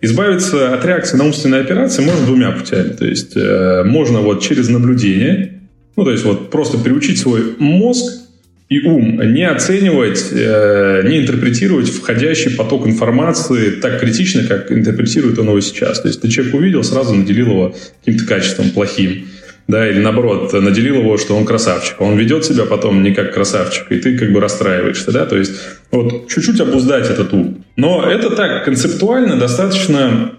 Избавиться 0.00 0.72
от 0.72 0.84
реакции 0.84 1.16
на 1.16 1.24
умственные 1.24 1.62
операции 1.62 2.00
можно 2.00 2.26
двумя 2.26 2.52
путями. 2.52 2.90
То 2.90 3.06
есть 3.06 3.36
э, 3.36 3.82
можно 3.84 4.20
вот 4.20 4.40
через 4.40 4.68
наблюдение, 4.68 5.62
ну, 5.96 6.04
то 6.04 6.12
есть 6.12 6.22
вот 6.22 6.48
просто 6.50 6.78
приучить 6.78 7.18
свой 7.18 7.56
мозг 7.58 8.25
и 8.68 8.80
ум 8.80 9.20
не 9.32 9.48
оценивать, 9.48 10.26
э, 10.32 11.02
не 11.06 11.18
интерпретировать 11.18 11.88
входящий 11.88 12.50
поток 12.50 12.86
информации 12.86 13.70
так 13.70 14.00
критично, 14.00 14.44
как 14.44 14.72
интерпретирует 14.72 15.38
он 15.38 15.48
его 15.48 15.60
сейчас. 15.60 16.00
То 16.00 16.08
есть 16.08 16.20
ты 16.20 16.28
человек 16.28 16.54
увидел, 16.54 16.82
сразу 16.82 17.14
наделил 17.14 17.50
его 17.50 17.74
каким-то 18.04 18.26
качеством 18.26 18.70
плохим 18.70 19.26
да, 19.68 19.88
или 19.88 19.98
наоборот, 19.98 20.52
наделил 20.52 20.96
его, 20.96 21.18
что 21.18 21.36
он 21.36 21.44
красавчик. 21.44 22.00
Он 22.00 22.16
ведет 22.16 22.44
себя 22.44 22.64
потом 22.64 23.02
не 23.02 23.12
как 23.12 23.34
красавчик, 23.34 23.90
и 23.90 23.96
ты 23.96 24.16
как 24.16 24.32
бы 24.32 24.40
расстраиваешься, 24.40 25.10
да, 25.10 25.26
то 25.26 25.36
есть 25.36 25.52
вот 25.90 26.28
чуть-чуть 26.28 26.60
обуздать 26.60 27.10
этот 27.10 27.32
ум. 27.32 27.64
Но 27.74 28.04
это 28.08 28.30
так 28.30 28.64
концептуально 28.64 29.36
достаточно 29.36 30.32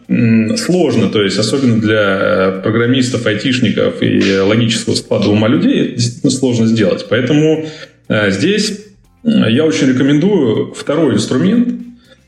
сложно, 0.56 1.10
то 1.10 1.22
есть 1.22 1.38
особенно 1.38 1.82
для 1.82 2.20
э, 2.20 2.62
программистов, 2.64 3.26
айтишников 3.26 4.02
и 4.02 4.40
логического 4.40 4.96
склада 4.96 5.28
ума 5.28 5.50
людей 5.50 5.88
это 5.88 5.96
действительно 5.96 6.32
сложно 6.32 6.68
сделать. 6.68 7.06
Поэтому 7.10 7.68
здесь 8.10 8.86
я 9.24 9.66
очень 9.66 9.88
рекомендую 9.88 10.74
второй 10.74 11.16
инструмент. 11.16 11.74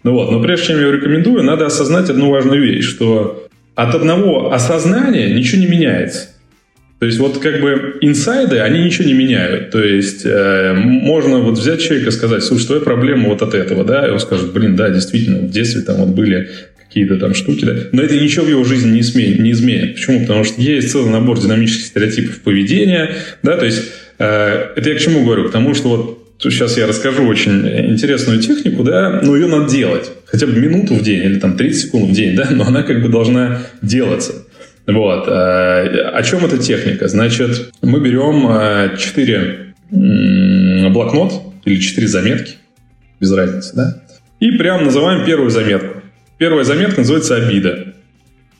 Ну 0.04 0.14
вот, 0.14 0.32
но 0.32 0.42
прежде 0.42 0.68
чем 0.68 0.78
я 0.78 0.84
его 0.84 0.94
рекомендую, 0.94 1.44
надо 1.44 1.66
осознать 1.66 2.10
одну 2.10 2.30
важную 2.30 2.62
вещь, 2.62 2.86
что 2.86 3.48
от 3.76 3.96
одного 3.96 4.52
осознания 4.54 5.34
ничего 5.34 5.62
не 5.62 5.68
меняется. 5.68 6.30
То 7.00 7.06
есть 7.06 7.18
вот 7.18 7.38
как 7.38 7.62
бы 7.62 7.98
инсайды, 8.02 8.60
они 8.60 8.84
ничего 8.84 9.08
не 9.08 9.14
меняют. 9.14 9.72
То 9.72 9.82
есть 9.82 10.26
э, 10.26 10.74
можно 10.74 11.40
вот 11.40 11.58
взять 11.58 11.82
человека 11.82 12.10
и 12.10 12.12
сказать, 12.12 12.44
слушай, 12.44 12.66
твоя 12.66 12.82
проблема 12.82 13.30
вот 13.30 13.42
от 13.42 13.54
этого, 13.54 13.86
да, 13.86 14.06
и 14.06 14.12
он 14.12 14.20
скажет, 14.20 14.52
блин, 14.52 14.76
да, 14.76 14.90
действительно, 14.90 15.40
в 15.40 15.50
детстве 15.50 15.82
там 15.82 15.98
вот 15.98 16.10
были 16.10 16.50
какие-то 16.78 17.16
там 17.18 17.34
штуки, 17.34 17.64
да, 17.64 17.76
но 17.94 18.02
это 18.02 18.18
ничего 18.18 18.46
в 18.46 18.50
его 18.50 18.64
жизни 18.66 18.92
не 18.92 19.00
изменит. 19.00 19.40
Не 19.40 19.52
изменит. 19.52 19.94
Почему? 19.96 20.22
Потому 20.22 20.44
что 20.44 20.62
есть 20.62 20.92
целый 20.92 21.10
набор 21.10 21.40
динамических 21.40 21.86
стереотипов 21.86 22.42
поведения, 22.42 23.16
да, 23.44 23.56
то 23.56 23.64
есть 23.64 23.80
э, 23.80 24.09
это 24.24 24.90
я 24.90 24.96
к 24.96 25.00
чему 25.00 25.24
говорю? 25.24 25.46
Потому 25.46 25.74
что 25.74 25.90
вот 25.90 26.30
сейчас 26.40 26.78
я 26.78 26.88
расскажу 26.88 27.26
очень 27.28 27.68
интересную 27.92 28.40
технику, 28.40 28.84
да, 28.84 29.22
но 29.24 29.36
ее 29.36 29.48
надо 29.48 29.70
делать. 29.70 30.12
Хотя 30.26 30.48
бы 30.48 30.54
минуту 30.54 30.96
в 30.96 31.02
день 31.02 31.24
или 31.24 31.40
там 31.40 31.58
30 31.58 31.82
секунд 31.82 32.10
в 32.10 32.14
день, 32.14 32.36
да, 32.38 32.48
но 32.52 32.66
она 32.66 32.84
как 32.84 33.02
бы 33.02 33.10
должна 33.10 33.62
делаться. 33.82 34.34
Вот. 34.88 35.28
Э, 35.28 36.12
о 36.14 36.24
чем 36.24 36.46
эта 36.46 36.58
техника? 36.58 37.08
Значит, 37.08 37.72
мы 37.82 38.00
берем 38.00 38.98
4 38.98 39.74
э, 39.92 40.90
блокнот 40.90 41.34
или 41.66 41.80
4 41.80 42.08
заметки, 42.08 42.56
без 43.20 43.32
разницы, 43.32 43.76
да? 43.76 44.04
И 44.40 44.52
прям 44.52 44.86
называем 44.86 45.26
первую 45.26 45.50
заметку. 45.50 46.02
Первая 46.38 46.64
заметка 46.64 47.02
называется 47.02 47.36
«обида». 47.36 47.89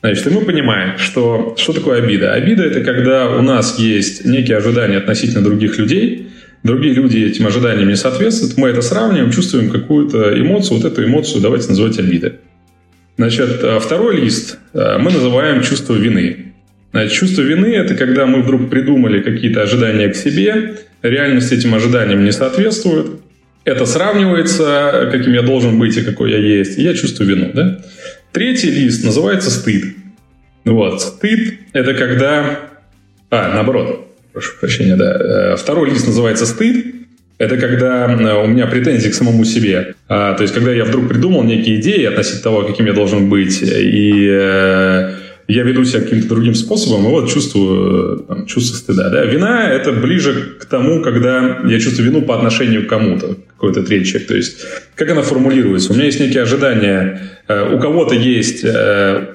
Значит, 0.02 0.26
и 0.26 0.30
мы 0.30 0.40
понимаем, 0.42 0.98
что, 0.98 1.54
что 1.58 1.72
такое 1.72 2.02
обида. 2.02 2.32
Обида– 2.32 2.62
это 2.64 2.82
когда 2.82 3.30
у 3.30 3.42
нас 3.42 3.78
есть 3.78 4.24
некие 4.24 4.56
ожидания 4.56 4.96
относительно 4.96 5.44
других 5.44 5.78
людей, 5.78 6.30
другие 6.62 6.94
люди 6.94 7.18
этим 7.18 7.46
ожиданиям 7.46 7.88
не 7.88 7.96
соответствуют, 7.96 8.56
мы 8.56 8.68
это 8.68 8.80
сравниваем, 8.80 9.30
чувствуем 9.30 9.68
какую-то 9.70 10.40
эмоцию, 10.40 10.78
вот 10.78 10.90
эту 10.90 11.04
эмоцию 11.04 11.42
давайте 11.42 11.68
называть 11.68 11.98
обидой. 11.98 12.34
Значит, 13.18 13.62
э, 13.62 13.78
второй 13.78 14.16
лист 14.16 14.58
э, 14.72 14.96
мы 14.98 15.10
называем 15.10 15.62
чувство 15.62 15.94
вины. 15.94 16.54
Значит, 16.92 17.12
чувство 17.12 17.42
вины– 17.42 17.66
это 17.74 17.94
когда 17.94 18.24
мы 18.24 18.42
вдруг 18.42 18.70
придумали 18.70 19.20
какие-то 19.20 19.60
ожидания 19.60 20.08
к 20.08 20.16
себе, 20.16 20.76
реальность 21.02 21.52
этим 21.52 21.74
ожиданиям 21.74 22.24
не 22.24 22.32
соответствует, 22.32 23.19
это 23.64 23.86
сравнивается, 23.86 25.08
каким 25.12 25.32
я 25.32 25.42
должен 25.42 25.78
быть 25.78 25.96
и 25.96 26.02
какой 26.02 26.30
я 26.30 26.38
есть, 26.38 26.78
и 26.78 26.82
я 26.82 26.94
чувствую 26.94 27.28
вину. 27.28 27.50
Да? 27.52 27.80
Третий 28.32 28.70
лист 28.70 29.04
называется 29.04 29.50
стыд. 29.50 29.96
Вот. 30.64 31.02
Стыд– 31.02 31.54
это 31.72 31.94
когда... 31.94 32.60
А, 33.30 33.54
наоборот, 33.54 34.08
прошу 34.32 34.52
прощения, 34.60 34.96
да. 34.96 35.52
Э, 35.52 35.56
второй 35.56 35.90
лист 35.90 36.06
называется 36.06 36.46
стыд, 36.46 36.86
это 37.38 37.56
когда 37.56 38.06
у 38.42 38.46
меня 38.46 38.66
претензии 38.66 39.08
к 39.08 39.14
самому 39.14 39.44
себе. 39.44 39.94
А, 40.08 40.34
то 40.34 40.42
есть, 40.42 40.52
когда 40.52 40.72
я 40.72 40.84
вдруг 40.84 41.08
придумал 41.08 41.42
некие 41.42 41.80
идеи 41.80 42.04
относительно 42.04 42.42
того, 42.42 42.62
каким 42.64 42.86
я 42.86 42.92
должен 42.92 43.30
быть, 43.30 43.62
и 43.62 44.28
э, 44.30 45.14
я 45.50 45.64
веду 45.64 45.84
себя 45.84 46.00
каким-то 46.00 46.28
другим 46.28 46.54
способом, 46.54 47.06
и 47.06 47.08
вот 47.08 47.28
чувствую 47.28 48.20
там, 48.20 48.46
чувство 48.46 48.76
стыда. 48.76 49.10
Да? 49.10 49.24
Вина– 49.24 49.68
это 49.72 49.92
ближе 49.92 50.54
к 50.60 50.64
тому, 50.64 51.02
когда 51.02 51.60
я 51.66 51.80
чувствую 51.80 52.10
вину 52.10 52.22
по 52.22 52.36
отношению 52.36 52.86
к 52.86 52.88
кому-то, 52.88 53.36
какой-то 53.48 53.84
человек. 53.84 54.28
То 54.28 54.36
есть, 54.36 54.64
как 54.94 55.10
она 55.10 55.22
формулируется? 55.22 55.92
У 55.92 55.96
меня 55.96 56.06
есть 56.06 56.20
некие 56.20 56.42
ожидания, 56.42 57.30
э, 57.48 57.74
у 57.74 57.80
кого-то 57.80 58.14
есть 58.14 58.64
э, 58.64 59.26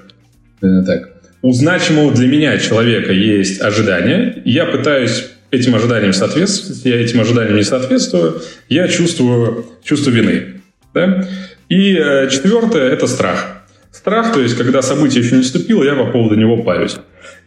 так, 0.61 1.09
у 1.41 1.51
значимого 1.51 2.13
для 2.13 2.28
меня 2.28 2.57
человека 2.59 3.11
есть 3.11 3.61
ожидания, 3.61 4.41
я 4.45 4.66
пытаюсь 4.66 5.26
этим 5.51 5.76
ожиданиям 5.76 6.13
соответствовать, 6.13 6.86
я 6.86 6.95
этим 6.95 7.20
ожиданиям 7.20 7.57
не 7.57 7.63
соответствую, 7.63 8.41
я 8.70 8.88
чувствую 8.88 9.66
чувство 9.84 10.11
вины. 10.11 10.61
Да? 10.93 11.28
И 11.68 11.93
э, 11.93 12.30
четвертое– 12.30 12.89
это 12.91 13.05
страх. 13.07 13.54
Страх, 13.95 14.33
то 14.33 14.41
есть 14.41 14.57
когда 14.57 14.81
событие 14.81 15.23
еще 15.23 15.35
не 15.35 15.41
наступило, 15.41 15.81
я 15.81 15.95
по 15.95 16.11
поводу 16.11 16.35
него 16.35 16.57
парюсь. 16.57 16.97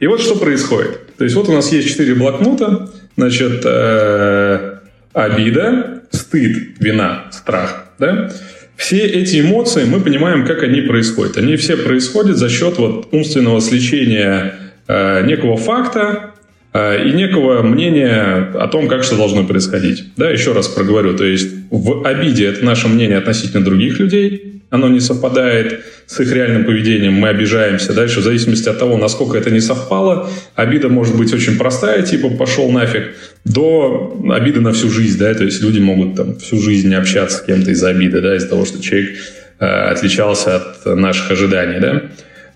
И 0.01 0.07
вот 0.07 0.23
что 0.23 0.35
происходит. 0.35 1.15
То 1.19 1.25
есть 1.25 1.37
вот 1.37 1.49
у 1.51 1.53
нас 1.53 1.71
есть 1.73 1.89
четыре 1.89 2.15
блокнота, 2.15 2.89
значит, 3.17 3.63
э, 3.65 4.79
обида, 5.13 6.03
стыд, 6.11 6.81
вина, 6.81 7.27
страх, 7.33 7.89
да? 7.99 8.33
Все 8.77 9.01
эти 9.01 9.41
эмоции, 9.41 9.85
мы 9.85 10.01
понимаем, 10.01 10.47
как 10.47 10.63
они 10.63 10.81
происходят. 10.81 11.37
Они 11.37 11.57
все 11.57 11.77
происходят 11.77 12.39
за 12.39 12.49
счет 12.49 12.79
вот 12.79 13.09
умственного 13.13 13.61
сличения 13.61 14.55
э, 14.87 15.27
некого 15.27 15.59
факта 15.59 16.31
э, 16.73 17.09
и 17.09 17.13
некого 17.13 17.63
мнения 17.63 18.53
о 18.55 18.69
том, 18.69 18.89
как 18.89 19.05
что 19.05 19.17
должно 19.17 19.45
происходить. 19.45 20.05
Да, 20.17 20.31
еще 20.31 20.53
раз 20.53 20.69
проговорю. 20.69 21.15
То 21.15 21.25
есть 21.25 21.51
в 21.71 22.07
обиде 22.07 22.47
это 22.47 22.65
наше 22.65 22.89
мнение 22.89 23.19
относительно 23.19 23.63
других 23.63 23.99
людей, 23.99 24.58
оно 24.71 24.89
не 24.89 25.01
совпадает 25.01 25.81
с 26.07 26.21
их 26.21 26.33
реальным 26.33 26.65
поведением, 26.65 27.15
мы 27.15 27.29
обижаемся. 27.29 27.93
Дальше, 27.93 28.21
в 28.21 28.23
зависимости 28.23 28.69
от 28.69 28.79
того, 28.79 28.97
насколько 28.97 29.39
это 29.39 29.51
не 29.51 29.61
совпало, 29.61 30.31
обида 30.55 30.89
может 30.89 31.17
быть 31.17 31.33
очень 31.33 31.57
простая, 31.57 32.03
типа 32.03 32.31
«пошел 32.31 32.71
нафиг», 32.71 33.15
до 33.45 34.21
обиды 34.31 34.61
на 34.61 34.73
всю 34.73 34.91
жизнь, 34.91 35.19
да, 35.19 35.33
то 35.35 35.45
есть 35.45 35.63
люди 35.63 35.79
могут 35.79 36.17
там 36.17 36.39
всю 36.39 36.61
жизнь 36.61 36.95
общаться 36.95 37.39
с 37.39 37.43
кем-то 37.43 37.71
из-за 37.71 37.89
обиды, 37.89 38.21
да, 38.21 38.37
из-за 38.37 38.49
того, 38.49 38.65
что 38.65 38.83
человек 38.83 39.17
э, 39.59 39.65
отличался 39.65 40.57
от 40.57 40.87
наших 40.87 41.31
ожиданий, 41.31 41.81
да. 41.81 42.03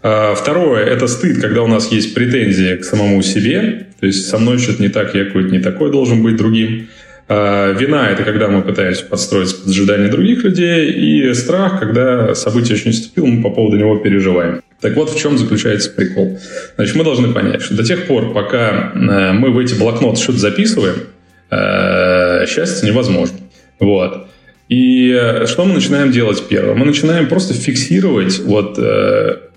А 0.02 0.34
второе– 0.34 0.84
это 0.86 1.06
стыд, 1.06 1.40
когда 1.40 1.62
у 1.62 1.68
нас 1.68 1.92
есть 1.92 2.12
претензии 2.12 2.76
к 2.76 2.84
самому 2.84 3.22
себе, 3.22 3.86
то 4.00 4.06
есть 4.06 4.28
со 4.28 4.38
мной 4.38 4.58
что-то 4.58 4.82
не 4.82 4.88
так, 4.88 5.14
я 5.14 5.24
какой-то 5.24 5.50
не 5.50 5.60
такой 5.60 5.92
должен 5.92 6.22
быть 6.22 6.36
другим. 6.36 6.88
А, 7.34 7.72
вина– 7.72 8.10
это 8.10 8.24
когда 8.24 8.48
мы 8.48 8.60
пытаемся 8.60 9.06
подстроиться 9.06 9.56
под 9.56 9.68
ожидания 9.68 10.08
других 10.08 10.44
людей, 10.44 10.92
и 10.92 11.32
страх, 11.32 11.80
когда 11.80 12.34
событие 12.34 12.74
еще 12.74 12.90
не 12.90 12.94
наступило, 12.94 13.24
мы 13.24 13.42
по 13.42 13.48
поводу 13.48 13.78
него 13.78 13.96
переживаем. 13.96 14.60
Так 14.82 14.96
вот, 14.96 15.08
в 15.10 15.18
чем 15.18 15.38
заключается 15.38 15.90
прикол. 15.90 16.38
Значит, 16.76 16.94
мы 16.94 17.04
должны 17.04 17.32
понять, 17.32 17.62
что 17.62 17.74
до 17.74 17.84
тех 17.84 18.06
пор, 18.06 18.34
пока 18.34 18.92
э, 18.94 19.32
мы 19.32 19.50
в 19.50 19.58
эти 19.58 19.72
блокноты 19.72 20.20
что-то 20.20 20.40
записываем, 20.40 20.96
э, 21.50 22.44
счастье 22.46 22.86
невозможно. 22.86 23.38
Вот. 23.80 24.26
И 24.68 25.10
э, 25.10 25.46
что 25.46 25.64
мы 25.64 25.72
начинаем 25.72 26.12
делать 26.12 26.42
первым? 26.50 26.80
Мы 26.80 26.84
начинаем 26.84 27.28
просто 27.28 27.54
фиксировать, 27.54 28.40
вот 28.40 28.72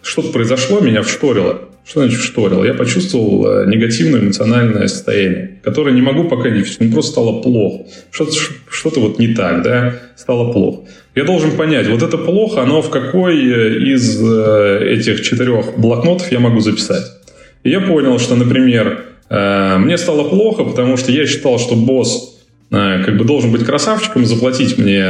что-то 0.02 0.32
произошло, 0.32 0.80
меня 0.80 1.02
вшторило. 1.02 1.60
Что 1.86 2.02
значит 2.02 2.20
шторил? 2.20 2.64
Я 2.64 2.74
почувствовал 2.74 3.46
э, 3.46 3.66
негативное 3.68 4.20
эмоциональное 4.20 4.88
состояние, 4.88 5.60
которое 5.64 5.94
не 5.94 6.02
могу 6.02 6.24
пока 6.24 6.50
не 6.50 6.64
фиксировать. 6.64 6.94
просто 6.94 7.12
стало 7.12 7.42
плохо. 7.44 7.86
Что-то, 8.10 8.32
что-то 8.72 9.00
вот 9.02 9.20
не 9.20 9.36
так, 9.36 9.62
да, 9.62 9.94
стало 10.16 10.52
плохо. 10.52 10.88
Я 11.14 11.26
должен 11.26 11.52
понять, 11.52 11.88
вот 11.88 12.02
это 12.02 12.18
плохо, 12.18 12.64
оно 12.64 12.82
в 12.82 12.90
какой 12.90 13.36
э, 13.38 13.78
из 13.78 14.20
э, 14.20 14.80
этих 14.94 15.22
четырех 15.22 15.78
блокнотов 15.78 16.32
я 16.32 16.40
могу 16.40 16.60
записать. 16.60 17.06
И 17.64 17.70
я 17.70 17.80
понял, 17.82 18.20
что, 18.20 18.36
например, 18.36 19.06
мне 19.28 19.98
стало 19.98 20.30
плохо, 20.30 20.64
потому 20.64 20.98
что 20.98 21.12
я 21.12 21.26
считал, 21.26 21.58
что 21.58 21.76
босс 21.76 22.40
как 22.70 23.18
бы 23.18 23.26
должен 23.26 23.52
быть 23.52 23.66
красавчиком, 23.66 24.24
заплатить 24.24 24.78
мне 24.78 25.04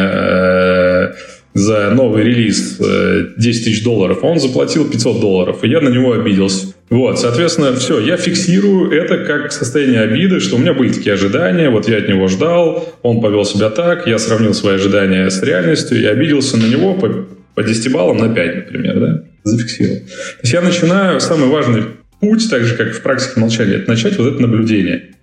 за 1.55 1.89
новый 1.91 2.23
релиз 2.23 2.77
10 2.77 2.81
э, 2.81 3.33
тысяч 3.37 3.81
долларов, 3.81 4.19
а 4.21 4.27
он 4.27 4.39
заплатил 4.39 4.89
500 4.89 5.21
долларов, 5.21 5.63
и 5.63 5.69
я 5.69 5.79
на 5.79 5.87
него 5.87 6.11
обиделся. 6.11 6.67
Вот, 6.89 7.17
соответственно, 7.17 7.73
все, 7.73 7.99
я 7.99 8.17
фиксирую 8.17 8.91
это 8.91 9.25
как 9.25 9.53
состояние 9.53 10.01
обиды, 10.01 10.41
что 10.41 10.57
у 10.57 10.59
меня 10.59 10.73
были 10.73 10.91
такие 10.91 11.13
ожидания, 11.13 11.69
вот 11.69 11.87
я 11.87 11.97
от 11.97 12.09
него 12.09 12.27
ждал, 12.27 12.93
он 13.01 13.21
повел 13.21 13.45
себя 13.45 13.69
так, 13.69 14.05
я 14.05 14.19
сравнил 14.19 14.53
свои 14.53 14.75
ожидания 14.75 15.29
с 15.29 15.41
реальностью 15.41 15.99
и 15.99 16.05
обиделся 16.05 16.57
на 16.57 16.65
него 16.65 16.93
по, 16.93 17.25
по 17.55 17.63
10 17.63 17.91
баллам 17.91 18.17
на 18.17 18.35
5, 18.35 18.55
например, 18.55 18.99
да, 18.99 19.23
зафиксировал. 19.45 19.99
То 19.99 20.41
есть 20.41 20.53
я 20.53 20.61
начинаю, 20.61 21.21
самый 21.21 21.47
важный 21.47 21.83
путь, 22.19 22.49
так 22.49 22.65
же, 22.65 22.75
как 22.75 22.93
в 22.93 23.01
практике 23.01 23.39
молчали, 23.39 23.77
это 23.77 23.89
начать 23.89 24.17
вот 24.17 24.33
это 24.33 24.41
наблюдение. 24.41 25.14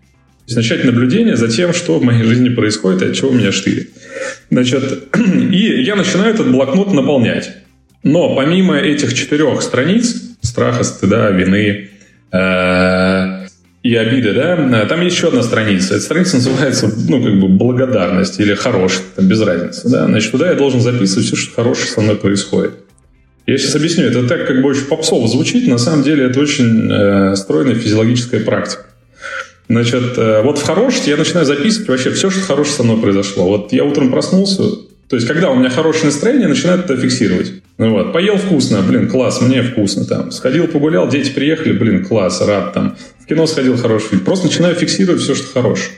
Есть 0.53 0.71
начать 0.71 0.85
наблюдение 0.85 1.35
за 1.35 1.49
тем, 1.49 1.73
что 1.73 1.99
в 1.99 2.03
моей 2.03 2.25
жизни 2.25 2.51
происходит 2.51 3.01
от 3.01 3.15
чего 3.15 3.31
меня 3.31 3.53
штырит. 3.53 3.89
Значит, 4.51 4.83
и 5.51 5.83
я 5.83 5.97
начинаю 5.97 6.35
этот 6.35 6.53
блокнот 6.53 6.93
наполнять. 6.93 7.53
Но 8.03 8.37
помимо 8.37 8.77
этих 8.77 9.15
четырех 9.15 9.63
страниц, 9.63 10.15
страха, 10.43 10.85
стыда, 10.85 11.31
вины 11.31 11.89
э, 12.33 13.47
и 13.83 13.95
обиды, 13.95 14.35
да, 14.35 14.85
там 14.85 15.01
есть 15.01 15.17
еще 15.17 15.29
одна 15.29 15.43
страница. 15.43 15.95
Эта 15.95 16.03
страница 16.03 16.37
называется, 16.37 16.93
ну, 17.09 17.23
как 17.23 17.41
бы, 17.41 17.49
благодарность 17.49 18.39
или 18.39 18.53
хороший, 18.53 19.01
там, 19.17 19.29
без 19.29 19.41
разницы, 19.41 19.89
да. 19.89 20.05
Значит, 20.05 20.33
туда 20.33 20.51
я 20.51 20.55
должен 20.55 20.83
записывать 20.83 21.29
все, 21.29 21.37
что 21.37 21.55
хорошее 21.55 21.87
со 21.87 22.03
мной 22.03 22.17
происходит. 22.17 22.73
Я 23.47 23.57
сейчас 23.57 23.75
объясню, 23.75 24.05
это 24.05 24.29
так 24.29 24.47
как 24.47 24.61
бы 24.61 24.69
очень 24.69 24.85
попсово 24.85 25.29
звучит, 25.29 25.67
на 25.67 25.79
самом 25.79 26.03
деле 26.03 26.27
это 26.27 26.39
очень 26.41 26.93
э, 26.93 27.37
стройная 27.37 27.75
физиологическая 27.75 28.41
практика. 28.41 28.92
Значит, 29.73 30.19
э, 30.19 30.43
вот 30.43 30.59
в 30.59 30.65
хорошести 30.65 31.09
я 31.09 31.17
начинаю 31.17 31.47
записывать 31.47 31.89
вообще 31.89 32.11
все, 32.11 32.29
что 32.29 32.43
хорошее 32.43 32.77
со 32.77 32.83
мной 32.83 32.99
произошло. 32.99 33.47
Вот 33.47 33.73
я 33.73 33.85
утром 33.85 34.11
проснулся, 34.11 34.65
то 35.09 35.17
есть, 35.17 35.27
когда 35.27 35.51
у 35.51 35.55
меня 35.55 35.71
хорошее 35.71 36.07
настроение, 36.07 36.47
начинаю 36.47 36.81
это 36.81 36.95
фиксировать. 36.95 37.55
Ну 37.79 37.91
вот, 37.91 38.13
поел 38.13 38.37
вкусно, 38.37 38.83
блин, 38.83 39.09
класс, 39.09 39.41
мне 39.41 39.63
вкусно 39.63 40.05
там. 40.05 40.31
Сходил, 40.31 40.67
погулял, 40.69 41.09
дети 41.09 41.31
приехали, 41.31 41.73
блин, 41.73 42.05
класс, 42.05 42.43
рад 42.43 42.75
там. 42.75 42.97
В 43.19 43.27
кино 43.27 43.47
сходил, 43.47 43.79
хороший 43.79 44.09
фильм. 44.09 44.25
Просто 44.25 44.49
начинаю 44.49 44.75
фиксировать 44.75 45.23
все, 45.23 45.35
что 45.35 45.51
хорошее. 45.63 45.93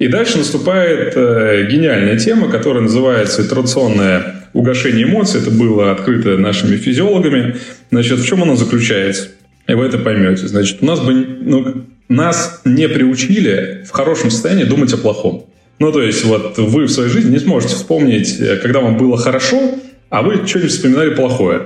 И 0.00 0.08
дальше 0.08 0.38
наступает 0.38 1.12
э, 1.14 1.68
гениальная 1.70 2.18
тема, 2.18 2.48
которая 2.50 2.82
называется 2.82 3.48
традиционное 3.48 4.48
угошение 4.52 5.04
эмоций. 5.04 5.40
Это 5.40 5.52
было 5.52 5.92
открыто 5.92 6.38
нашими 6.38 6.76
физиологами. 6.76 7.54
Значит, 7.92 8.18
в 8.18 8.26
чем 8.26 8.42
оно 8.42 8.56
заключается? 8.56 9.28
И 9.68 9.74
вы 9.74 9.84
это 9.84 9.98
поймете. 9.98 10.48
Значит, 10.48 10.78
у 10.80 10.86
нас 10.86 10.98
бы, 10.98 11.14
ну, 11.14 11.84
нас 12.08 12.60
не 12.64 12.88
приучили 12.88 13.84
в 13.86 13.90
хорошем 13.90 14.30
состоянии 14.30 14.64
думать 14.64 14.92
о 14.92 14.98
плохом. 14.98 15.46
Ну, 15.82 15.90
то 15.90 16.00
есть, 16.00 16.24
вот 16.24 16.58
вы 16.58 16.84
в 16.84 16.90
своей 16.90 17.10
жизни 17.10 17.32
не 17.32 17.40
сможете 17.40 17.74
вспомнить, 17.74 18.38
э, 18.38 18.56
когда 18.58 18.78
вам 18.78 18.96
было 18.96 19.16
хорошо, 19.16 19.74
а 20.10 20.22
вы 20.22 20.46
что-нибудь 20.46 20.70
вспоминали 20.70 21.14
плохое. 21.14 21.62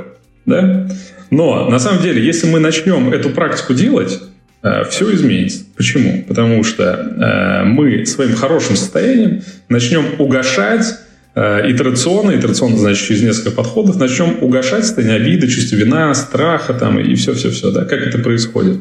Да? 0.46 0.88
Но, 1.30 1.68
на 1.68 1.78
самом 1.78 2.02
деле, 2.02 2.24
если 2.24 2.46
мы 2.46 2.58
начнем 2.58 3.12
эту 3.12 3.28
практику 3.28 3.74
делать, 3.74 4.18
э, 4.62 4.84
все 4.88 5.12
изменится. 5.12 5.64
Почему? 5.76 6.24
Потому 6.26 6.64
что 6.64 6.84
э, 6.84 7.64
мы 7.64 8.06
своим 8.06 8.34
хорошим 8.36 8.76
состоянием 8.76 9.42
начнем 9.68 10.18
угошать 10.18 10.86
итерационно, 11.34 12.34
итерационно 12.34 12.78
значит 12.78 13.06
через 13.06 13.20
несколько 13.20 13.50
подходов, 13.50 13.98
начнем 13.98 14.42
угошать 14.42 14.86
состояние 14.86 15.16
обиды, 15.16 15.48
чувство 15.48 15.76
вина, 15.76 16.14
страха 16.14 16.72
там, 16.72 16.98
и 16.98 17.14
все-все-все. 17.14 17.72
Да? 17.72 17.84
Как 17.84 18.00
это 18.00 18.16
происходит? 18.20 18.78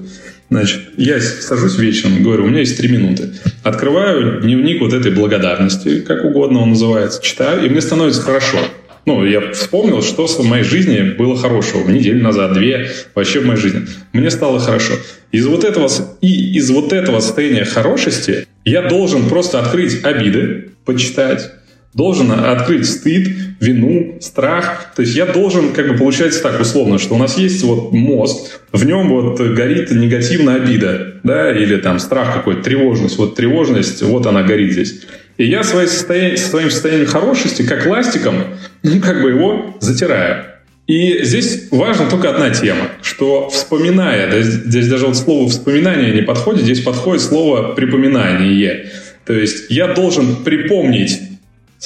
Значит, 0.50 0.82
я 0.98 1.20
сажусь 1.20 1.78
вечером 1.78 2.18
и 2.18 2.22
говорю, 2.22 2.44
у 2.46 2.48
меня 2.48 2.60
есть 2.60 2.78
три 2.78 2.88
минуты. 2.88 3.34
Открываю 3.64 4.42
дневник 4.42 4.80
вот 4.80 4.94
этой 4.94 5.12
благодарности, 5.12 6.02
как 6.02 6.24
угодно 6.24 6.60
он 6.60 6.70
называется, 6.70 7.22
читаю, 7.22 7.66
и 7.66 7.70
мне 7.70 7.82
становится 7.82 8.22
хорошо. 8.22 8.60
Ну, 9.06 9.24
я 9.24 9.52
вспомнил, 9.52 10.02
что 10.02 10.26
в 10.26 10.46
моей 10.46 10.64
жизни 10.64 11.14
было 11.16 11.38
хорошего. 11.38 11.90
Неделю 11.90 12.24
назад, 12.24 12.54
две, 12.54 12.90
вообще 13.14 13.40
в 13.40 13.46
моей 13.46 13.60
жизни. 13.60 13.86
Мне 14.14 14.32
стало 14.32 14.60
хорошо. 14.60 14.94
Из 15.32 15.46
вот 15.46 15.64
этого, 15.64 15.90
и 16.22 16.58
из 16.58 16.70
вот 16.72 16.92
этого 16.92 17.20
состояния 17.20 17.66
хорошести 17.66 18.48
я 18.64 18.82
должен 18.82 19.30
просто 19.30 19.60
открыть 19.60 20.04
обиды, 20.04 20.72
почитать, 20.86 21.52
должен 21.96 22.30
открыть 22.32 22.86
стыд, 22.86 23.30
вину, 23.62 24.18
страх. 24.20 24.92
То 24.96 25.02
есть 25.02 25.16
я 25.16 25.26
должен, 25.26 25.72
как 25.72 25.88
бы 25.88 25.98
получается 25.98 26.44
так 26.44 26.60
условно, 26.60 27.00
что 27.00 27.16
у 27.16 27.18
нас 27.18 27.38
есть 27.38 27.64
вот 27.64 27.94
мозг, 27.94 28.52
в 28.74 28.86
нем 28.86 29.10
вот 29.10 29.40
горит 29.40 29.92
негативная 29.92 30.58
обида, 30.58 31.16
да, 31.24 31.52
или 31.58 31.78
там 31.78 32.00
страх 32.00 32.34
какой-то, 32.34 32.64
тревожность. 32.64 33.18
Вот 33.18 33.36
тревожность, 33.36 34.04
вот 34.04 34.26
она 34.26 34.44
горит 34.44 34.74
здесь. 34.74 35.02
И 35.38 35.46
я 35.46 35.64
своей 35.64 35.88
состояние, 35.88 36.38
своим 36.38 36.70
состоянием 36.70 37.08
хорошести, 37.08 37.64
как 37.64 37.86
ластиком, 37.86 38.36
ну, 38.84 39.00
как 39.00 39.22
бы 39.22 39.30
его 39.30 39.78
затираю. 39.80 40.44
И 40.88 41.24
здесь 41.24 41.70
важна 41.72 42.08
только 42.10 42.30
одна 42.30 42.52
тема, 42.52 42.90
что 43.02 43.50
вспоминая, 43.50 44.30
да, 44.30 44.42
здесь 44.42 44.88
даже 44.88 45.08
вот 45.08 45.18
слово 45.18 45.50
«вспоминание» 45.50 46.14
не 46.14 46.22
подходит, 46.22 46.62
здесь 46.62 46.82
подходит 46.82 47.24
слово 47.24 47.74
«припоминание». 47.74 48.92
То 49.26 49.34
есть 49.34 49.72
я 49.72 49.88
должен 49.88 50.44
припомнить 50.44 51.20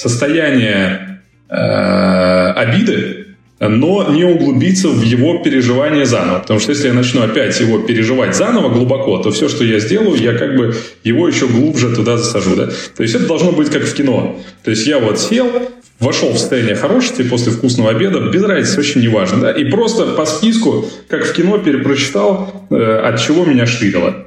состояние 0.00 1.20
э, 1.48 1.54
обиды, 1.54 3.26
но 3.60 4.10
не 4.10 4.24
углубиться 4.24 4.88
в 4.88 5.02
его 5.02 5.38
переживание 5.38 6.06
заново. 6.06 6.38
Потому 6.38 6.60
что 6.60 6.72
если 6.72 6.88
я 6.88 6.94
начну 6.94 7.22
опять 7.22 7.60
его 7.60 7.78
переживать 7.78 8.34
заново 8.34 8.70
глубоко, 8.70 9.18
то 9.18 9.30
все, 9.30 9.48
что 9.50 9.64
я 9.64 9.78
сделаю, 9.80 10.18
я 10.18 10.32
как 10.32 10.56
бы 10.56 10.74
его 11.04 11.28
еще 11.28 11.46
глубже 11.46 11.94
туда 11.94 12.16
засажу. 12.16 12.56
Да? 12.56 12.68
То 12.96 13.02
есть 13.02 13.14
это 13.14 13.26
должно 13.26 13.52
быть 13.52 13.68
как 13.70 13.82
в 13.82 13.94
кино. 13.94 14.40
То 14.64 14.70
есть 14.70 14.86
я 14.86 14.98
вот 14.98 15.20
сел, 15.20 15.50
вошел 15.98 16.30
в 16.30 16.38
состояние 16.38 16.74
хорошести 16.74 17.22
после 17.22 17.52
вкусного 17.52 17.90
обеда, 17.90 18.20
без 18.30 18.42
разницы, 18.42 18.80
очень 18.80 19.02
неважно. 19.02 19.40
Да? 19.42 19.50
И 19.52 19.64
просто 19.64 20.06
по 20.06 20.24
списку, 20.24 20.86
как 21.08 21.26
в 21.26 21.32
кино, 21.34 21.58
перепрочитал, 21.58 22.66
э, 22.70 22.74
от 23.04 23.20
чего 23.20 23.44
меня 23.44 23.66
штырило. 23.66 24.26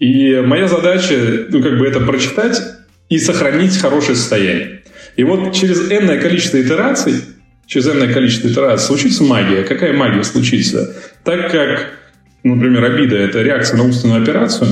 И 0.00 0.42
моя 0.44 0.66
задача, 0.66 1.14
ну, 1.48 1.62
как 1.62 1.78
бы 1.78 1.86
это 1.86 2.00
прочитать 2.00 2.60
и 3.08 3.18
сохранить 3.18 3.78
хорошее 3.78 4.16
состояние. 4.16 4.82
И 5.16 5.24
вот 5.24 5.54
через 5.54 5.90
энное 5.90 6.20
количество 6.20 6.60
итераций 6.60 7.14
через 7.66 7.88
энное 7.88 8.12
количество 8.12 8.48
итераций 8.48 8.86
случится 8.86 9.24
магия. 9.24 9.64
Какая 9.64 9.92
магия 9.92 10.24
случится? 10.24 10.94
Так 11.24 11.50
как, 11.50 11.90
например, 12.42 12.84
обида– 12.84 13.16
это 13.16 13.42
реакция 13.42 13.76
на 13.76 13.84
умственную 13.84 14.22
операцию, 14.22 14.68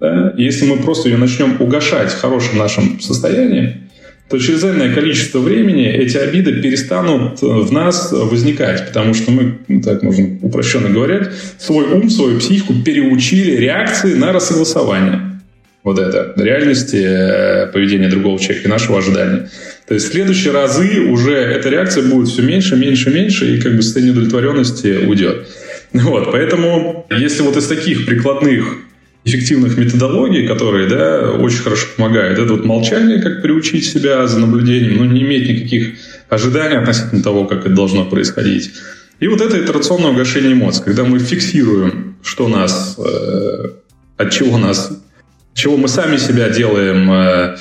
да, 0.00 0.34
если 0.36 0.66
мы 0.66 0.78
просто 0.78 1.08
ее 1.08 1.16
начнем 1.16 1.60
угошать 1.60 2.10
в 2.10 2.20
хорошем 2.20 2.58
нашем 2.58 3.00
состоянии, 3.00 3.76
то 4.28 4.38
через 4.38 4.64
энное 4.64 4.92
количество 4.92 5.38
времени 5.38 5.86
эти 5.86 6.16
обиды 6.16 6.60
перестанут 6.60 7.40
в 7.42 7.70
нас 7.70 8.10
возникать, 8.10 8.88
потому 8.88 9.14
что 9.14 9.30
мы, 9.30 9.58
ну, 9.68 9.80
так 9.80 10.02
можно 10.02 10.38
упрощенно 10.40 10.88
говорить, 10.88 11.28
свой 11.58 11.84
ум, 11.84 12.08
свою 12.10 12.40
психику 12.40 12.74
переучили 12.84 13.56
реакции 13.56 14.14
на 14.14 14.32
рассогласование 14.32 15.31
вот 15.84 15.98
это, 15.98 16.32
реальности 16.36 16.96
э, 16.96 17.66
поведения 17.72 18.08
другого 18.08 18.38
человека 18.38 18.68
и 18.68 18.70
нашего 18.70 18.98
ожидания. 18.98 19.50
То 19.88 19.94
есть 19.94 20.08
в 20.08 20.12
следующие 20.12 20.52
разы 20.52 21.00
уже 21.00 21.34
эта 21.34 21.68
реакция 21.68 22.04
будет 22.04 22.28
все 22.28 22.42
меньше, 22.42 22.76
меньше, 22.76 23.10
меньше, 23.10 23.56
и 23.56 23.60
как 23.60 23.74
бы 23.74 23.82
состояние 23.82 24.12
удовлетворенности 24.12 25.04
уйдет. 25.06 25.48
Вот, 25.92 26.32
поэтому 26.32 27.06
если 27.10 27.42
вот 27.42 27.56
из 27.56 27.66
таких 27.66 28.06
прикладных 28.06 28.64
эффективных 29.24 29.76
методологий, 29.76 30.46
которые 30.48 30.88
да, 30.88 31.30
очень 31.30 31.58
хорошо 31.58 31.86
помогают. 31.96 32.38
Это 32.38 32.54
вот 32.54 32.64
молчание, 32.64 33.20
как 33.22 33.42
приучить 33.42 33.84
себя 33.84 34.26
за 34.26 34.40
наблюдением, 34.40 34.98
но 34.98 35.04
не 35.04 35.22
иметь 35.22 35.48
никаких 35.48 35.94
ожиданий 36.28 36.76
относительно 36.76 37.22
того, 37.22 37.44
как 37.44 37.60
это 37.60 37.74
должно 37.74 38.04
происходить. 38.04 38.72
И 39.20 39.28
вот 39.28 39.40
это 39.40 39.62
итерационное 39.62 40.10
угошение 40.10 40.52
эмоций, 40.52 40.82
когда 40.84 41.04
мы 41.04 41.20
фиксируем, 41.20 42.16
что 42.22 42.48
нас, 42.48 42.98
э, 42.98 43.68
от 44.16 44.30
чего 44.32 44.58
нас 44.58 45.01
чего 45.54 45.76
мы 45.76 45.88
сами 45.88 46.16
себя 46.16 46.48
делаем, 46.48 47.10
э, 47.10 47.56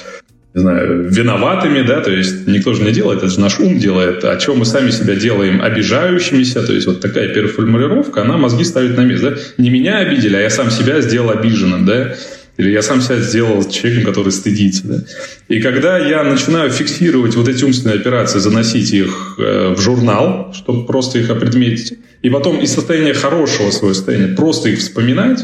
не 0.53 0.61
знаю, 0.61 1.09
виноватыми, 1.09 1.81
да, 1.81 2.01
то 2.01 2.11
есть 2.11 2.47
никто 2.47 2.73
же 2.73 2.83
не 2.83 2.91
делает, 2.91 3.19
это 3.19 3.29
же 3.29 3.39
наш 3.39 3.59
ум 3.59 3.79
делает, 3.79 4.23
а 4.25 4.37
чего 4.37 4.55
мы 4.55 4.65
сами 4.65 4.91
себя 4.91 5.15
делаем 5.15 5.61
обижающимися, 5.61 6.65
то 6.65 6.73
есть 6.73 6.87
вот 6.87 6.99
такая 6.99 7.29
переформулировка, 7.29 8.21
она 8.21 8.37
мозги 8.37 8.63
ставит 8.65 8.97
на 8.97 9.01
место, 9.01 9.31
да, 9.31 9.37
не 9.57 9.69
меня 9.69 9.99
обидели, 9.99 10.35
а 10.35 10.41
я 10.41 10.49
сам 10.49 10.69
себя 10.69 10.99
сделал 11.01 11.29
обиженным, 11.31 11.85
да, 11.85 12.15
или 12.57 12.71
я 12.71 12.81
сам 12.81 13.01
себя 13.01 13.17
сделал 13.17 13.67
человеком, 13.67 14.05
который 14.05 14.31
стыдится. 14.31 14.87
Да? 14.87 14.95
И 15.47 15.61
когда 15.61 15.97
я 15.97 16.23
начинаю 16.23 16.69
фиксировать 16.69 17.35
вот 17.35 17.47
эти 17.47 17.63
умственные 17.63 17.97
операции, 17.97 18.39
заносить 18.39 18.91
их 18.91 19.35
э, 19.39 19.73
в 19.75 19.79
журнал, 19.79 20.53
чтобы 20.53 20.85
просто 20.85 21.17
их 21.17 21.29
опредметить, 21.29 21.97
и 22.21 22.29
потом 22.29 22.59
из 22.59 22.71
состояния 22.73 23.13
хорошего 23.13 23.71
своего 23.71 23.95
состояния 23.95 24.35
просто 24.35 24.69
их 24.69 24.79
вспоминать, 24.79 25.43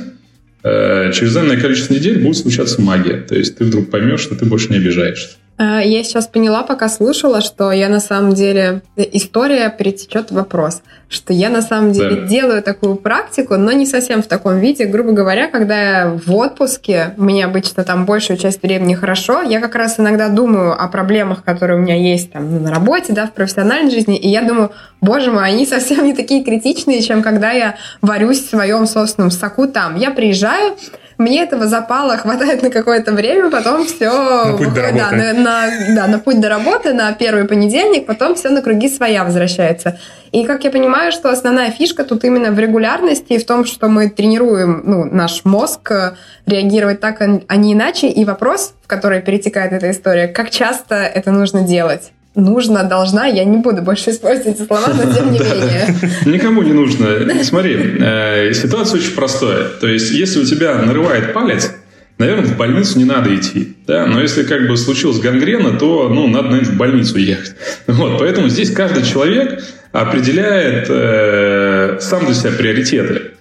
через 0.63 1.33
данное 1.33 1.59
количество 1.59 1.93
недель 1.93 2.21
будет 2.21 2.37
случаться 2.37 2.81
магия. 2.81 3.17
То 3.21 3.35
есть 3.35 3.57
ты 3.57 3.65
вдруг 3.65 3.89
поймешь, 3.89 4.21
что 4.21 4.35
ты 4.35 4.45
больше 4.45 4.69
не 4.69 4.77
обижаешься. 4.77 5.37
Э, 5.57 5.81
я 5.83 6.03
сейчас 6.03 6.27
поняла, 6.27 6.63
пока 6.63 6.87
слушала, 6.89 7.41
что 7.41 7.71
я 7.71 7.89
на 7.89 7.99
самом 7.99 8.33
деле... 8.33 8.81
История 8.95 9.69
перетечет 9.69 10.31
в 10.31 10.35
вопрос, 10.35 10.81
что 11.09 11.33
я 11.33 11.49
на 11.49 11.61
самом 11.61 11.91
деле 11.91 12.21
да. 12.21 12.27
делаю 12.27 12.63
такую 12.63 12.95
практику, 12.95 13.55
но 13.55 13.71
не 13.71 13.85
совсем 13.85 14.21
в 14.21 14.27
таком 14.27 14.59
виде. 14.59 14.85
Грубо 14.85 15.11
говоря, 15.11 15.47
когда 15.47 15.79
я 15.79 16.07
в 16.09 16.33
отпуске, 16.35 17.13
мне 17.17 17.45
обычно 17.45 17.83
там 17.83 18.05
большую 18.05 18.37
часть 18.37 18.61
времени 18.61 18.93
хорошо, 18.93 19.41
я 19.41 19.59
как 19.59 19.75
раз 19.75 19.99
иногда 19.99 20.29
думаю 20.29 20.73
о 20.73 20.87
проблемах, 20.87 21.43
которые 21.43 21.79
у 21.79 21.81
меня 21.81 21.95
есть 21.95 22.31
там 22.31 22.51
ну, 22.51 22.59
на 22.59 22.71
работе, 22.71 23.13
да, 23.13 23.27
в 23.27 23.33
профессиональной 23.33 23.91
жизни, 23.91 24.17
и 24.17 24.27
я 24.27 24.41
думаю, 24.41 24.71
боже 25.01 25.31
мой, 25.31 25.45
они 25.45 25.65
совсем 25.65 26.05
не 26.05 26.13
такие 26.13 26.43
критичные, 26.43 27.01
чем 27.01 27.21
когда 27.21 27.51
я 27.51 27.75
варюсь 28.01 28.43
в 28.43 28.49
своем 28.49 28.85
собственном 28.85 29.31
соку 29.31 29.67
там. 29.67 29.95
Я 29.95 30.11
приезжаю, 30.11 30.75
мне 31.17 31.43
этого 31.43 31.67
запала 31.67 32.17
хватает 32.17 32.61
на 32.61 32.69
какое-то 32.69 33.11
время, 33.11 33.49
потом 33.49 33.85
все 33.85 34.11
на 34.45 34.57
путь 34.57 34.73
до 34.73 34.81
работы. 34.81 34.99
Да, 34.99 35.11
на, 35.11 35.33
на, 35.33 35.95
да, 35.95 36.07
на 36.07 36.19
путь 36.19 36.39
до 36.39 36.49
работы, 36.49 36.93
на 36.93 37.11
первый 37.13 37.45
понедельник, 37.45 38.05
потом 38.05 38.35
все 38.35 38.49
на 38.49 38.61
круги 38.61 38.87
своя 38.87 39.23
возвращается. 39.23 39.99
И 40.31 40.45
как 40.45 40.63
я 40.63 40.71
понимаю, 40.71 41.11
что 41.11 41.31
основная 41.31 41.71
фишка 41.71 42.03
тут 42.03 42.23
именно 42.23 42.51
в 42.51 42.59
регулярности 42.59 43.33
и 43.33 43.37
в 43.39 43.45
том, 43.45 43.65
что 43.65 43.87
мы 43.87 44.09
тренируем 44.09 44.81
ну, 44.85 45.05
наш 45.05 45.45
мозг 45.45 45.91
э, 45.91 46.13
реагировать 46.45 46.99
так, 46.99 47.21
а 47.21 47.55
не 47.55 47.73
иначе. 47.73 48.09
И 48.09 48.25
вопрос, 48.25 48.73
в 48.83 48.87
который 48.87 49.21
перетекает 49.21 49.71
эта 49.73 49.89
история, 49.89 50.27
как 50.27 50.49
часто 50.49 50.95
это 50.95 51.31
нужно 51.31 51.61
делать? 51.61 52.11
Нужно, 52.37 52.83
должна, 52.83 53.25
я 53.25 53.43
не 53.43 53.57
буду 53.57 53.81
больше 53.81 54.11
использовать 54.11 54.55
эти 54.55 54.65
слова, 54.65 54.87
но 54.93 55.11
тем 55.11 55.31
не 55.31 55.39
менее. 55.39 55.95
Никому 56.25 56.61
не 56.61 56.71
нужно. 56.71 57.07
Смотри, 57.43 57.75
э, 57.99 58.53
ситуация 58.53 58.99
очень 58.99 59.15
простая. 59.15 59.65
То 59.81 59.87
есть, 59.87 60.11
если 60.11 60.39
у 60.39 60.45
тебя 60.45 60.75
нарывает 60.75 61.33
палец, 61.33 61.73
наверное, 62.17 62.45
в 62.45 62.55
больницу 62.55 62.99
не 62.99 63.05
надо 63.05 63.35
идти. 63.35 63.75
Да? 63.87 64.05
Но 64.05 64.21
если 64.21 64.43
как 64.43 64.67
бы 64.67 64.77
случилась 64.77 65.19
гангрена, 65.19 65.77
то 65.77 66.09
ну, 66.09 66.27
надо, 66.27 66.49
наверное, 66.49 66.71
в 66.71 66.77
больницу 66.77 67.17
ехать. 67.17 67.55
Вот, 67.87 68.19
поэтому 68.19 68.47
здесь 68.49 68.71
каждый 68.71 69.03
человек 69.03 69.63
определяет 69.91 70.87
э, 70.89 71.97
сам 71.99 72.25
для 72.25 72.35
себя 72.35 72.51
приоритеты. 72.51 73.31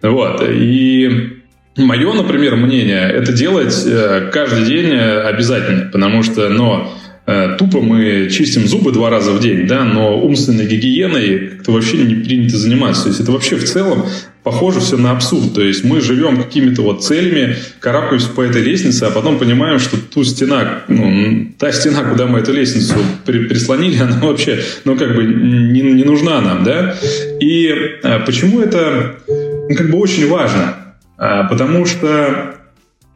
Вот. 0.00 0.44
И 0.48 1.40
мое, 1.76 2.12
например, 2.12 2.54
мнение, 2.56 3.10
это 3.10 3.32
делать 3.32 3.74
э, 3.84 4.30
каждый 4.32 4.64
день 4.64 4.94
обязательно, 4.96 5.90
потому 5.90 6.22
что, 6.22 6.48
но 6.48 6.94
Э, 6.94 7.03
тупо 7.24 7.80
мы 7.80 8.28
чистим 8.30 8.66
зубы 8.66 8.92
два 8.92 9.08
раза 9.08 9.32
в 9.32 9.40
день, 9.40 9.66
да, 9.66 9.84
но 9.84 10.20
умственной 10.20 10.66
гигиеной 10.66 11.48
как-то 11.48 11.72
вообще 11.72 11.98
не 11.98 12.14
принято 12.16 12.58
заниматься. 12.58 13.04
То 13.04 13.08
есть 13.08 13.20
это 13.20 13.32
вообще 13.32 13.56
в 13.56 13.64
целом 13.64 14.04
похоже 14.44 14.80
все 14.80 14.96
на 14.96 15.10
абсурд. 15.10 15.54
То 15.54 15.62
есть 15.62 15.82
мы 15.82 16.00
живем 16.00 16.36
какими-то 16.36 16.82
вот 16.82 17.02
целями, 17.02 17.56
карабкаемся 17.80 18.28
по 18.28 18.42
этой 18.42 18.62
лестнице, 18.62 19.04
а 19.04 19.10
потом 19.10 19.38
понимаем, 19.38 19.80
что 19.80 19.96
ту 19.96 20.22
стена, 20.22 20.84
ну, 20.86 21.48
та 21.58 21.72
стена, 21.72 22.04
куда 22.04 22.26
мы 22.26 22.40
эту 22.40 22.52
лестницу 22.52 22.94
при, 23.24 23.46
прислонили, 23.46 23.98
она 24.00 24.18
вообще, 24.20 24.62
ну, 24.84 24.96
как 24.96 25.16
бы 25.16 25.24
не, 25.24 25.80
не 25.80 26.04
нужна 26.04 26.40
нам, 26.40 26.62
да. 26.62 26.94
И 27.40 27.74
а, 28.02 28.20
почему 28.20 28.60
это, 28.60 29.16
ну, 29.26 29.74
как 29.74 29.90
бы 29.90 29.98
очень 29.98 30.28
важно? 30.28 30.76
А, 31.16 31.44
потому 31.44 31.86
что 31.86 32.56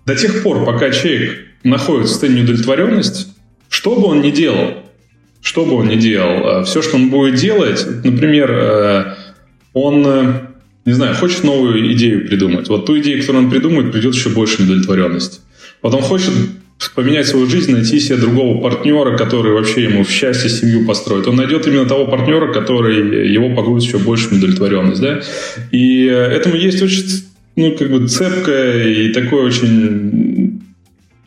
до 0.06 0.14
тех 0.16 0.42
пор, 0.42 0.64
пока 0.64 0.90
человек 0.90 1.40
находится 1.62 2.08
в 2.08 2.12
состоянии 2.12 2.42
удовлетворенности, 2.42 3.26
что 3.68 3.96
бы 3.96 4.06
он 4.06 4.22
ни 4.22 4.30
делал, 4.30 4.74
что 5.40 5.64
бы 5.64 5.74
он 5.74 5.88
ни 5.88 5.96
делал, 5.96 6.60
э, 6.60 6.64
все, 6.64 6.82
что 6.82 6.96
он 6.96 7.10
будет 7.10 7.36
делать, 7.36 7.86
например, 8.04 8.50
э, 8.50 9.14
он, 9.72 10.04
э, 10.06 10.40
не 10.84 10.92
знаю, 10.92 11.14
хочет 11.14 11.44
новую 11.44 11.92
идею 11.92 12.26
придумать. 12.26 12.68
Вот 12.68 12.86
ту 12.86 12.98
идею, 12.98 13.20
которую 13.20 13.44
он 13.44 13.50
придумает, 13.50 13.92
придет 13.92 14.14
еще 14.14 14.30
больше 14.30 14.62
удовлетворенности. 14.62 15.40
Вот 15.82 15.94
он 15.94 16.02
хочет 16.02 16.32
поменять 16.94 17.26
свою 17.26 17.46
жизнь, 17.46 17.72
найти 17.72 17.98
себе 17.98 18.16
другого 18.16 18.60
партнера, 18.60 19.16
который 19.16 19.52
вообще 19.52 19.84
ему 19.84 20.04
в 20.04 20.10
счастье 20.10 20.48
семью 20.48 20.86
построит. 20.86 21.26
Он 21.26 21.36
найдет 21.36 21.66
именно 21.66 21.86
того 21.86 22.06
партнера, 22.06 22.52
который 22.52 23.32
его 23.32 23.54
погрузит 23.54 23.88
еще 23.88 23.98
больше 23.98 24.28
в. 24.30 25.00
Да? 25.00 25.20
И 25.72 26.04
этому 26.04 26.54
есть 26.54 26.80
очень 26.80 27.04
ну, 27.58 27.76
как 27.76 27.90
бы 27.90 28.06
цепкое 28.06 28.88
и 28.88 29.12
такое 29.12 29.42
очень 29.42 30.37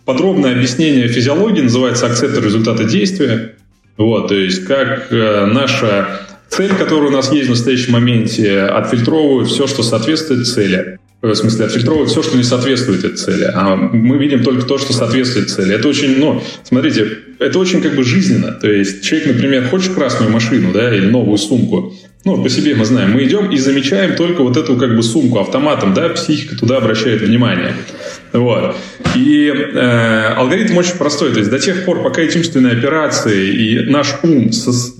подробное 0.06 0.54
объяснение 0.54 1.08
физиологии 1.08 1.62
называется 1.62 2.08
акцептор 2.08 2.43
результата 2.43 2.84
действия. 2.84 3.56
Вот, 3.97 4.30
то 4.30 4.36
есть 4.36 4.66
как 4.66 5.12
э, 5.12 5.45
наша 5.45 6.22
цель, 6.49 6.74
которая 6.74 7.10
у 7.10 7.14
нас 7.14 7.32
есть 7.32 7.47
в 7.47 7.52
настоящем 7.52 7.93
моменте, 7.93 8.62
отфильтровывает 8.62 9.47
все, 9.47 9.68
что 9.68 9.84
соответствует 9.84 10.47
цели. 10.47 10.97
В 11.22 11.36
смысле, 11.36 11.66
отфильтровывает 11.66 12.10
все, 12.10 12.24
что 12.24 12.36
не 12.36 12.43
соответствует 12.43 13.04
этой 13.04 13.16
цели. 13.16 13.52
А 13.54 13.76
мы 13.76 14.18
видим 14.18 14.43
только 14.43 14.66
то, 14.66 14.80
что 14.80 14.91
соответствует 14.91 15.52
цели. 15.52 15.76
Это 15.76 15.88
очень, 15.88 16.18
ну, 16.18 16.41
смотрите, 16.64 17.20
это 17.38 17.60
очень 17.60 17.82
как 17.82 17.95
бы 17.95 18.04
жизненно. 18.04 18.54
То 18.54 18.72
есть 18.72 19.04
человек, 19.04 19.36
например, 19.36 19.68
хочет 19.68 19.93
красную 19.93 20.32
машину, 20.32 20.72
да, 20.74 20.95
или 20.95 21.06
новую 21.06 21.38
сумку. 21.38 21.93
Ну, 22.24 22.43
по 22.43 22.49
себе 22.49 22.76
мы 22.76 22.86
знаем. 22.86 23.13
Мы 23.13 23.24
идем 23.24 23.49
и 23.49 23.57
замечаем 23.57 24.15
только 24.15 24.43
вот 24.43 24.55
эту 24.55 24.78
как 24.78 24.95
бы 24.95 25.01
сумку 25.01 25.39
автоматом, 25.39 25.93
да, 25.93 26.09
психика 26.09 26.55
туда 26.55 26.78
обращает 26.78 27.22
внимание. 27.22 27.74
Вот. 28.32 28.76
И 29.15 29.47
э, 29.47 30.34
алгоритм 30.36 30.78
очень 30.78 30.97
простой. 30.97 31.32
То 31.32 31.39
есть 31.39 31.49
до 31.49 31.59
тех 31.59 31.84
пор, 31.84 32.03
пока 32.03 32.22
эти 32.22 32.38
умственные 32.38 32.74
операции 32.74 33.49
и 33.53 33.89
наш 33.89 34.19
ум 34.22 34.51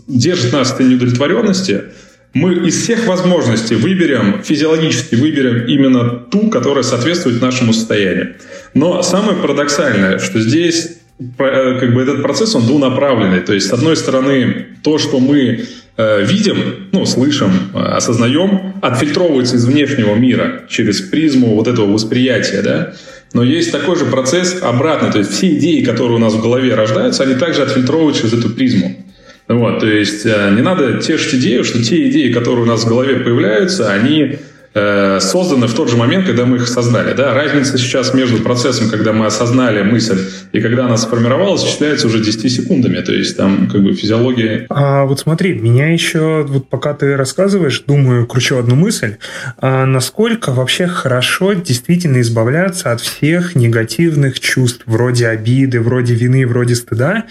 держит 0.08 0.52
нас 0.52 0.68
в 0.68 0.70
состоянии 0.70 0.96
удовлетворенности, 0.96 1.84
мы 2.34 2.56
из 2.68 2.82
всех 2.82 3.06
возможностей 3.08 3.76
выберем, 3.76 4.42
физиологически 4.44 5.16
выберем 5.16 5.68
именно 5.68 6.10
ту, 6.10 6.50
которая 6.50 6.84
соответствует 6.84 7.42
нашему 7.42 7.74
состоянию. 7.74 8.36
Но 8.74 9.04
самое 9.04 9.38
парадоксальное, 9.38 10.18
что 10.18 10.40
здесь 10.40 10.98
э, 11.20 11.78
как 11.80 11.94
бы 11.94 12.02
этот 12.02 12.24
процесс, 12.24 12.56
он 12.56 12.66
двунаправленный. 12.66 13.42
То 13.42 13.54
есть, 13.54 13.68
с 13.68 13.74
одной 13.74 13.96
стороны, 13.96 14.68
то, 14.82 14.98
что 14.98 15.20
мы 15.20 15.66
видим, 16.22 16.88
ну, 16.92 17.06
слышим, 17.06 17.52
э, 17.74 17.80
осознаем, 17.80 18.74
отфильтровывается 18.82 19.56
из 19.56 19.66
внешнего 19.66 20.16
мира 20.16 20.64
через 20.70 21.02
призму 21.02 21.56
вот 21.56 21.68
этого 21.68 21.92
восприятия, 21.92 22.62
да, 22.62 22.94
но 23.34 23.44
есть 23.44 23.72
такой 23.72 23.96
же 23.98 24.06
процесс 24.06 24.58
обратный, 24.62 25.12
то 25.12 25.20
есть 25.20 25.32
все 25.32 25.48
идеи, 25.58 25.84
которые 25.84 26.18
у 26.18 26.20
нас 26.20 26.34
в 26.34 26.42
голове 26.42 26.76
рождаются, 26.76 27.24
они 27.24 27.36
также 27.36 27.64
отфильтровывают 27.64 28.18
через 28.18 28.34
эту 28.34 28.50
призму. 28.50 28.96
Вот, 29.48 29.80
то 29.80 29.88
есть 29.88 30.26
э, 30.26 30.52
не 30.56 30.62
надо 30.62 31.00
тешить 31.00 31.36
идею, 31.36 31.64
что 31.64 31.84
те 31.84 32.10
идеи, 32.10 32.32
которые 32.32 32.64
у 32.64 32.68
нас 32.68 32.84
в 32.84 32.88
голове 32.88 33.18
появляются, 33.18 33.92
они 33.92 34.22
э, 34.22 34.38
созданы 34.74 35.68
в 35.68 35.74
тот 35.74 35.90
же 35.90 35.98
момент, 35.98 36.26
когда 36.26 36.46
мы 36.46 36.58
их 36.58 36.68
создали. 36.68 37.14
Да? 37.14 37.34
Разница 37.34 37.78
сейчас 37.78 38.14
между 38.14 38.42
процессом, 38.42 38.90
когда 38.90 39.12
мы 39.12 39.26
осознали 39.26 39.82
мысль, 39.82 40.20
и 40.54 40.62
когда 40.62 40.86
она 40.86 40.96
сформировалась, 40.98 41.64
исчисляется 41.64 42.08
уже 42.08 42.24
10 42.24 42.52
секундами. 42.52 43.02
То 43.02 43.12
есть 43.12 43.36
там 43.36 43.68
как 43.68 43.84
бы 43.84 43.94
физиология... 43.94 44.66
А 44.70 45.04
вот 45.04 45.20
смотри, 45.20 45.56
меня 45.56 45.92
еще, 45.92 46.46
вот 46.48 46.70
пока 46.70 46.94
ты 46.94 47.18
рассказываешь, 47.18 47.84
думаю, 47.86 48.26
кручу 48.26 48.58
одну 48.58 48.76
мысль. 48.76 49.18
А 49.58 49.86
насколько 49.86 50.52
вообще 50.52 50.88
хорошо 50.88 51.54
действительно 51.54 52.22
избавляться 52.22 52.92
от 52.92 53.02
всех 53.02 53.56
негативных 53.56 54.40
чувств, 54.40 54.84
вроде 54.86 55.28
обиды, 55.28 55.82
вроде 55.82 56.14
вины, 56.14 56.48
вроде 56.48 56.76
стыда, 56.76 57.26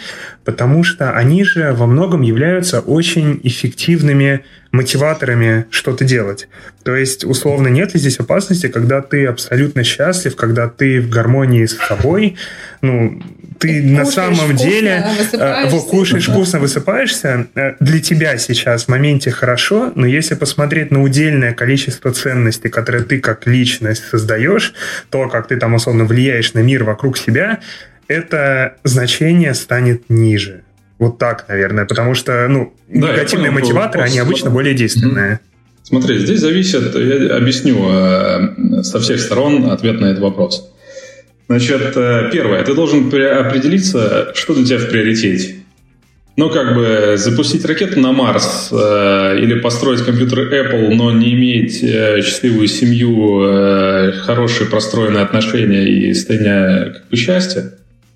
потому 0.45 0.85
что 0.85 1.13
они 1.13 1.45
же 1.45 1.73
во 1.73 1.87
многом 1.87 2.21
являются 2.21 2.81
очень 2.81 3.41
эффективными 3.43 4.45
мотиваторами 4.73 5.67
что-то 5.71 6.05
делать. 6.05 6.49
То 6.85 6.95
есть, 6.95 7.25
условно, 7.25 7.69
нет 7.69 7.95
ли 7.95 8.01
здесь 8.01 8.21
опасности, 8.21 8.69
когда 8.69 9.03
ты 9.03 9.27
абсолютно 9.27 9.85
счастлив, 9.85 10.37
когда 10.37 10.69
ты 10.69 11.01
в 11.01 11.09
гармонии 11.09 11.67
с 11.67 11.77
собой, 11.77 12.37
ну, 12.81 13.21
ты, 13.59 13.83
на 13.83 14.07
самом 14.07 14.57
деле 14.57 15.05
э, 15.33 15.69
вот, 15.69 15.89
кушаешь 15.89 16.29
вкусно, 16.29 16.61
высыпаешься, 16.61 17.49
э, 17.55 17.75
для 17.79 18.01
тебя 18.01 18.39
сейчас 18.39 18.85
в 18.85 18.89
моменте 18.89 19.31
хорошо, 19.31 19.93
но 19.95 20.07
если 20.07 20.35
посмотреть 20.35 20.91
на 20.91 21.03
удельное 21.03 21.53
количество 21.53 22.11
ценностей, 22.13 22.71
которые 22.71 23.05
ты 23.05 23.21
как 23.21 23.47
личность 23.47 24.05
создаешь, 24.09 24.73
то, 25.11 25.29
как 25.29 25.49
ты 25.49 25.57
там 25.57 25.75
условно 25.75 26.05
влияешь 26.05 26.55
на 26.55 26.61
мир 26.61 26.85
вокруг 26.85 27.19
себя, 27.19 27.59
это 28.09 28.77
значение 28.83 29.53
станет 29.53 30.09
ниже. 30.09 30.63
Вот 31.01 31.17
так, 31.17 31.47
наверное, 31.49 31.87
потому 31.87 32.15
что, 32.15 32.47
ну, 32.47 32.75
да, 32.89 33.13
негативные 33.13 33.51
понял, 33.51 33.65
мотиваторы, 33.65 34.01
вопрос. 34.01 34.11
они 34.11 34.19
обычно 34.19 34.51
более 34.51 34.75
действенные. 34.75 35.41
Смотри, 35.83 36.19
здесь 36.19 36.41
зависит, 36.41 36.95
я 36.95 37.37
объясню 37.37 37.79
э, 37.89 38.83
со 38.83 39.01
всех 39.01 39.19
сторон 39.19 39.71
ответ 39.71 39.99
на 39.99 40.07
этот 40.07 40.23
вопрос. 40.23 40.71
Значит, 41.49 41.97
э, 41.97 42.29
первое, 42.31 42.63
ты 42.65 42.75
должен 42.75 43.09
определиться, 43.09 44.33
что 44.35 44.55
для 44.55 44.65
тебя 44.67 44.79
в 44.79 44.91
приоритете. 44.91 45.55
Ну, 46.37 46.51
как 46.51 46.75
бы 46.75 47.15
запустить 47.17 47.65
ракету 47.65 47.99
на 47.99 48.13
Марс 48.13 48.69
э, 48.71 49.39
или 49.41 49.59
построить 49.59 50.03
компьютер 50.05 50.53
Apple, 50.53 50.95
но 50.95 51.13
не 51.13 51.33
иметь 51.33 51.83
э, 51.83 52.21
счастливую 52.21 52.69
семью, 52.69 53.43
э, 53.43 54.13
хорошие 54.13 54.69
простроенные 54.69 55.23
отношения 55.23 55.89
и 55.89 56.13
состояние 56.13 56.93
как 56.93 57.09
бы, 57.09 57.17
счастья, 57.17 57.73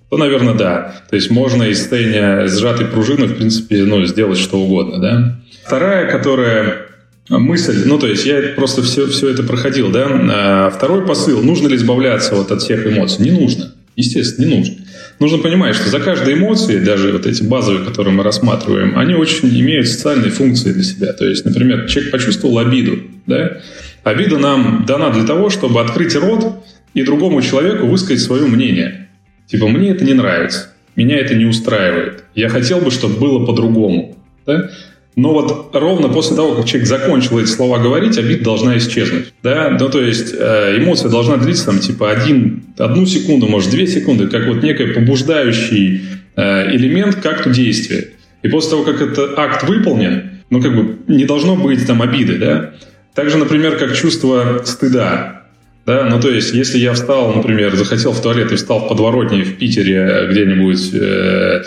то, 0.09 0.17
наверное, 0.17 0.53
да. 0.53 0.95
То 1.09 1.15
есть 1.15 1.31
можно 1.31 1.63
из 1.63 1.79
состояния 1.79 2.47
сжатой 2.47 2.85
пружины, 2.85 3.25
в 3.25 3.35
принципе, 3.35 3.83
ну, 3.83 4.05
сделать 4.05 4.37
что 4.37 4.57
угодно, 4.57 4.99
да. 4.99 5.39
Вторая, 5.65 6.09
которая 6.09 6.85
мысль, 7.29 7.83
ну, 7.85 7.97
то 7.97 8.07
есть 8.07 8.25
я 8.25 8.53
просто 8.55 8.83
все, 8.83 9.07
все 9.07 9.29
это 9.29 9.43
проходил, 9.43 9.91
да. 9.91 10.07
А 10.07 10.69
второй 10.69 11.05
посыл, 11.05 11.41
нужно 11.41 11.67
ли 11.67 11.75
избавляться 11.75 12.35
вот 12.35 12.51
от 12.51 12.61
всех 12.61 12.85
эмоций? 12.85 13.25
Не 13.25 13.31
нужно. 13.31 13.73
Естественно, 13.95 14.45
не 14.45 14.57
нужно. 14.57 14.75
Нужно 15.19 15.37
понимать, 15.37 15.75
что 15.75 15.89
за 15.89 15.99
каждой 15.99 16.33
эмоцией, 16.33 16.83
даже 16.83 17.11
вот 17.13 17.25
эти 17.25 17.41
базовые, 17.41 17.85
которые 17.85 18.13
мы 18.13 18.23
рассматриваем, 18.23 18.99
они 18.99 19.15
очень 19.15 19.49
имеют 19.61 19.87
социальные 19.87 20.29
функции 20.29 20.73
для 20.73 20.83
себя. 20.83 21.13
То 21.13 21.25
есть, 21.25 21.45
например, 21.45 21.87
человек 21.87 22.11
почувствовал 22.11 22.59
обиду, 22.59 22.99
да? 23.25 23.57
Обида 24.03 24.37
нам 24.37 24.85
дана 24.85 25.09
для 25.09 25.23
того, 25.23 25.49
чтобы 25.49 25.81
открыть 25.81 26.15
рот 26.15 26.63
и 26.93 27.01
другому 27.01 27.41
человеку 27.41 27.87
высказать 27.87 28.21
свое 28.21 28.45
мнение– 28.45 29.01
Типа, 29.47 29.67
мне 29.67 29.91
это 29.91 30.03
не 30.03 30.13
нравится, 30.13 30.73
меня 30.95 31.17
это 31.17 31.35
не 31.35 31.45
устраивает. 31.45 32.23
Я 32.33 32.49
хотел 32.49 32.79
бы, 32.79 32.91
чтобы 32.91 33.19
было 33.19 33.45
по-другому. 33.45 34.17
Да? 34.45 34.69
Но 35.15 35.33
вот 35.33 35.69
ровно 35.73 36.09
после 36.09 36.35
того, 36.35 36.55
как 36.55 36.65
человек 36.65 36.89
закончил 36.89 37.39
эти 37.39 37.47
слова 37.47 37.79
говорить, 37.79 38.17
обида 38.17 38.43
должна 38.43 38.77
исчезнуть. 38.77 39.33
Да? 39.43 39.77
Ну, 39.79 39.89
то 39.89 40.01
есть 40.01 40.33
э, 40.37 40.77
эмоция 40.77 41.09
должна 41.09 41.37
длиться 41.37 41.67
там 41.67 41.79
типа 41.79 42.11
один, 42.11 42.63
одну 42.77 43.05
секунду, 43.05 43.47
может, 43.47 43.69
две 43.69 43.87
секунды, 43.87 44.27
как 44.27 44.45
вот 44.47 44.61
некий 44.61 44.87
побуждающий 44.87 46.01
э, 46.35 46.75
элемент 46.75 47.15
к 47.15 47.25
акту 47.25 47.51
действия. 47.51 48.09
И 48.43 48.49
после 48.49 48.71
того, 48.71 48.83
как 48.83 49.01
этот 49.01 49.39
акт 49.39 49.63
выполнен, 49.63 50.41
ну, 50.49 50.61
как 50.61 50.75
бы 50.75 50.97
не 51.07 51.25
должно 51.25 51.55
быть 51.55 51.85
там 51.87 52.01
обиды, 52.01 52.37
да? 52.37 52.73
Также, 53.13 53.37
например, 53.37 53.77
как 53.77 53.95
чувство 53.95 54.61
стыда. 54.65 55.44
Да, 55.85 56.07
ну 56.09 56.19
то 56.19 56.29
есть, 56.29 56.53
если 56.53 56.79
я 56.79 56.93
встал, 56.93 57.33
например, 57.33 57.75
захотел 57.75 58.11
в 58.11 58.21
туалет 58.21 58.51
и 58.51 58.55
встал 58.55 58.79
в 58.79 58.89
подворотне 58.89 59.43
в 59.43 59.57
Питере 59.57 60.27
где-нибудь 60.31 60.93
э, 60.93 61.63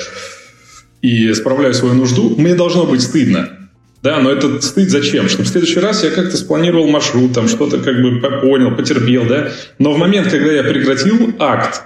и 1.02 1.32
справляю 1.34 1.72
свою 1.72 1.94
нужду, 1.94 2.34
мне 2.36 2.54
должно 2.54 2.84
быть 2.84 3.02
стыдно. 3.02 3.50
Да, 4.02 4.20
но 4.20 4.30
это 4.30 4.60
стыд 4.60 4.90
зачем? 4.90 5.28
Чтобы 5.28 5.44
в 5.44 5.48
следующий 5.48 5.80
раз 5.80 6.02
я 6.04 6.10
как-то 6.10 6.36
спланировал 6.36 6.88
маршрут, 6.88 7.32
там 7.32 7.48
что-то 7.48 7.78
как 7.78 8.00
бы 8.00 8.20
понял, 8.40 8.74
потерпел, 8.74 9.24
да. 9.26 9.50
Но 9.78 9.92
в 9.92 9.98
момент, 9.98 10.28
когда 10.28 10.52
я 10.52 10.62
прекратил 10.62 11.34
акт 11.38 11.82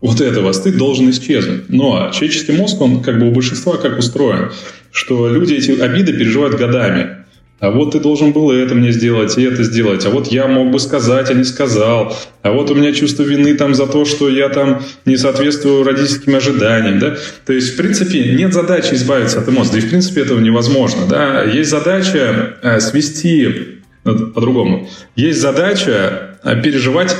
вот 0.00 0.20
этого, 0.20 0.52
стыд 0.52 0.76
должен 0.76 1.10
исчезнуть. 1.10 1.68
Но 1.68 2.10
человеческий 2.12 2.52
мозг, 2.52 2.80
он 2.80 3.02
как 3.02 3.18
бы 3.18 3.28
у 3.28 3.32
большинства 3.32 3.76
как 3.76 3.98
устроен, 3.98 4.50
что 4.92 5.28
люди 5.28 5.54
эти 5.54 5.78
обиды 5.78 6.12
переживают 6.12 6.56
годами 6.56 7.25
а 7.58 7.70
вот 7.70 7.92
ты 7.92 8.00
должен 8.00 8.32
был 8.32 8.50
это 8.50 8.74
мне 8.74 8.92
сделать, 8.92 9.38
и 9.38 9.42
это 9.42 9.62
сделать, 9.62 10.04
а 10.04 10.10
вот 10.10 10.26
я 10.28 10.46
мог 10.46 10.70
бы 10.70 10.78
сказать, 10.78 11.30
а 11.30 11.34
не 11.34 11.44
сказал, 11.44 12.14
а 12.42 12.52
вот 12.52 12.70
у 12.70 12.74
меня 12.74 12.92
чувство 12.92 13.22
вины 13.22 13.54
там 13.54 13.74
за 13.74 13.86
то, 13.86 14.04
что 14.04 14.28
я 14.28 14.48
там 14.50 14.82
не 15.06 15.16
соответствую 15.16 15.82
родительским 15.84 16.34
ожиданиям, 16.34 16.98
да, 16.98 17.16
то 17.46 17.52
есть, 17.52 17.74
в 17.74 17.76
принципе, 17.76 18.34
нет 18.34 18.52
задачи 18.52 18.94
избавиться 18.94 19.40
от 19.40 19.48
эмоций, 19.48 19.78
и, 19.78 19.82
в 19.82 19.88
принципе, 19.88 20.22
этого 20.22 20.38
невозможно, 20.38 21.06
да, 21.08 21.44
есть 21.44 21.70
задача 21.70 22.56
э, 22.62 22.80
свести, 22.80 23.80
ну, 24.04 24.26
по-другому, 24.28 24.88
есть 25.14 25.40
задача 25.40 26.38
э, 26.44 26.62
переживать 26.62 27.16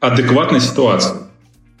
адекватной 0.00 0.60
ситуацию, 0.60 1.26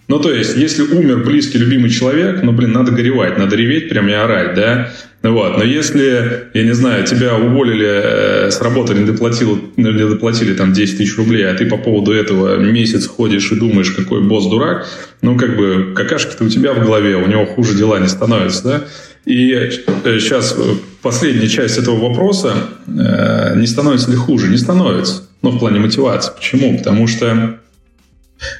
ну, 0.08 0.20
то 0.20 0.32
есть, 0.32 0.56
если 0.56 0.82
умер 0.82 1.24
близкий, 1.24 1.58
любимый 1.58 1.90
человек, 1.90 2.42
ну, 2.42 2.52
блин, 2.52 2.72
надо 2.72 2.92
горевать, 2.92 3.38
надо 3.38 3.56
реветь 3.56 3.88
прям 3.88 4.08
и 4.08 4.12
орать, 4.12 4.54
да? 4.54 4.92
Вот. 5.30 5.58
Но 5.58 5.64
если, 5.64 6.48
я 6.54 6.62
не 6.62 6.74
знаю, 6.74 7.04
тебя 7.04 7.36
уволили 7.36 7.86
э, 7.86 8.50
с 8.50 8.60
работы, 8.60 8.94
не 8.94 9.04
доплатили, 9.04 9.58
не 9.76 10.08
доплатили 10.08 10.54
там 10.54 10.72
10 10.72 10.98
тысяч 10.98 11.16
рублей, 11.16 11.46
а 11.48 11.54
ты 11.54 11.66
по 11.66 11.76
поводу 11.76 12.12
этого 12.12 12.56
месяц 12.56 13.06
ходишь 13.06 13.50
и 13.52 13.56
думаешь, 13.56 13.90
какой 13.90 14.22
босс 14.22 14.46
дурак, 14.46 14.86
ну, 15.22 15.36
как 15.36 15.56
бы, 15.56 15.92
какашки-то 15.94 16.44
у 16.44 16.48
тебя 16.48 16.72
в 16.74 16.84
голове, 16.84 17.16
у 17.16 17.26
него 17.26 17.46
хуже 17.46 17.74
дела 17.74 17.98
не 17.98 18.08
становятся, 18.08 18.62
да? 18.62 18.84
И 19.24 19.70
сейчас 20.04 20.54
э, 20.56 20.62
последняя 21.02 21.48
часть 21.48 21.78
этого 21.78 22.08
вопроса, 22.08 22.54
э, 22.86 23.54
не 23.56 23.66
становится 23.66 24.10
ли 24.10 24.16
хуже? 24.16 24.48
Не 24.48 24.58
становится. 24.58 25.22
Ну, 25.42 25.50
в 25.50 25.58
плане 25.58 25.80
мотивации. 25.80 26.32
Почему? 26.36 26.78
Потому 26.78 27.06
что 27.06 27.58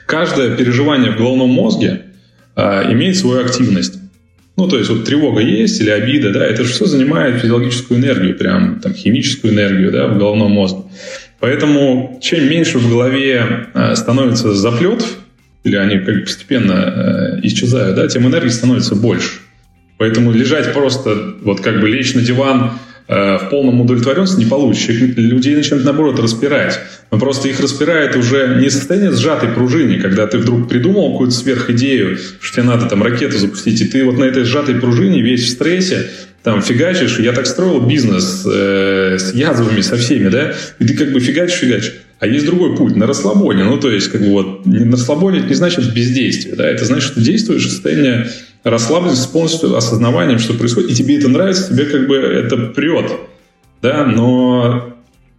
Каждое 0.06 0.56
переживание 0.56 1.12
в 1.12 1.18
головном 1.18 1.50
мозге 1.50 2.06
имеет 2.56 3.16
свою 3.18 3.44
активность. 3.44 3.98
Ну, 4.56 4.68
то 4.68 4.78
есть 4.78 4.88
вот 4.88 5.04
тревога 5.04 5.40
есть 5.40 5.80
или 5.80 5.90
обида, 5.90 6.32
да, 6.32 6.46
это 6.46 6.64
же 6.64 6.72
все 6.72 6.86
занимает 6.86 7.42
физиологическую 7.42 8.00
энергию, 8.00 8.36
прям 8.36 8.80
там 8.80 8.94
химическую 8.94 9.52
энергию, 9.52 9.92
да, 9.92 10.06
в 10.06 10.18
головном 10.18 10.52
мозге. 10.52 10.80
Поэтому 11.40 12.18
чем 12.22 12.48
меньше 12.48 12.78
в 12.78 12.88
голове 12.88 13.68
а, 13.74 13.94
становится 13.94 14.54
заплетов, 14.54 15.18
или 15.64 15.76
они 15.76 15.98
как 15.98 16.24
постепенно 16.24 16.74
а, 16.74 17.40
исчезают, 17.42 17.96
да, 17.96 18.08
тем 18.08 18.26
энергии 18.26 18.48
становится 18.48 18.94
больше. 18.94 19.40
Поэтому 19.98 20.32
лежать 20.32 20.72
просто, 20.72 21.34
вот 21.42 21.60
как 21.60 21.80
бы 21.80 21.88
лечь 21.88 22.14
на 22.14 22.22
диван 22.22 22.72
Э, 22.72 22.85
в 23.08 23.48
полном 23.50 23.80
удовлетворенности 23.80 24.38
не 24.38 24.46
получишь. 24.46 24.88
Людей 24.88 25.54
начинают, 25.54 25.84
наоборот, 25.84 26.18
распирать. 26.18 26.80
Но 27.10 27.18
просто 27.18 27.48
их 27.48 27.60
распирает 27.60 28.16
уже 28.16 28.58
не 28.60 28.68
состояние 28.68 29.12
сжатой 29.12 29.50
пружины, 29.50 30.00
когда 30.00 30.26
ты 30.26 30.38
вдруг 30.38 30.68
придумал 30.68 31.12
какую-то 31.12 31.34
сверхидею, 31.34 32.18
что 32.40 32.56
тебе 32.56 32.64
надо 32.64 32.86
там 32.86 33.02
ракету 33.02 33.38
запустить, 33.38 33.80
и 33.80 33.84
ты 33.84 34.04
вот 34.04 34.18
на 34.18 34.24
этой 34.24 34.44
сжатой 34.44 34.74
пружине 34.74 35.22
весь 35.22 35.44
в 35.44 35.50
стрессе, 35.50 36.06
там 36.42 36.62
фигачишь, 36.62 37.18
я 37.18 37.32
так 37.32 37.46
строил 37.46 37.80
бизнес 37.80 38.46
э, 38.46 39.18
с 39.18 39.34
язвами, 39.34 39.80
со 39.80 39.96
всеми, 39.96 40.28
да, 40.28 40.54
и 40.78 40.84
ты 40.84 40.94
как 40.94 41.12
бы 41.12 41.18
фигачишь, 41.20 41.58
фигачишь. 41.58 41.94
А 42.18 42.26
есть 42.26 42.46
другой 42.46 42.76
путь, 42.76 42.96
на 42.96 43.06
расслабоне. 43.06 43.64
Ну, 43.64 43.78
то 43.78 43.90
есть, 43.90 44.08
как 44.10 44.22
бы 44.22 44.28
вот, 44.28 44.64
на 44.64 44.92
расслабоне 44.92 45.40
это 45.40 45.48
не 45.48 45.54
значит 45.54 45.92
бездействие, 45.92 46.54
да, 46.54 46.66
это 46.68 46.84
значит, 46.84 47.10
что 47.10 47.20
действуешь 47.20 47.66
в 47.66 47.70
состоянии 47.70 48.26
расслабленность 48.66 49.22
с 49.22 49.26
полностью 49.26 49.76
осознаванием, 49.76 50.38
что 50.38 50.54
происходит, 50.54 50.90
и 50.90 50.94
тебе 50.94 51.18
это 51.18 51.28
нравится, 51.28 51.72
тебе 51.72 51.84
как 51.86 52.08
бы 52.08 52.16
это 52.16 52.56
прет, 52.56 53.12
да, 53.80 54.04
но 54.04 54.95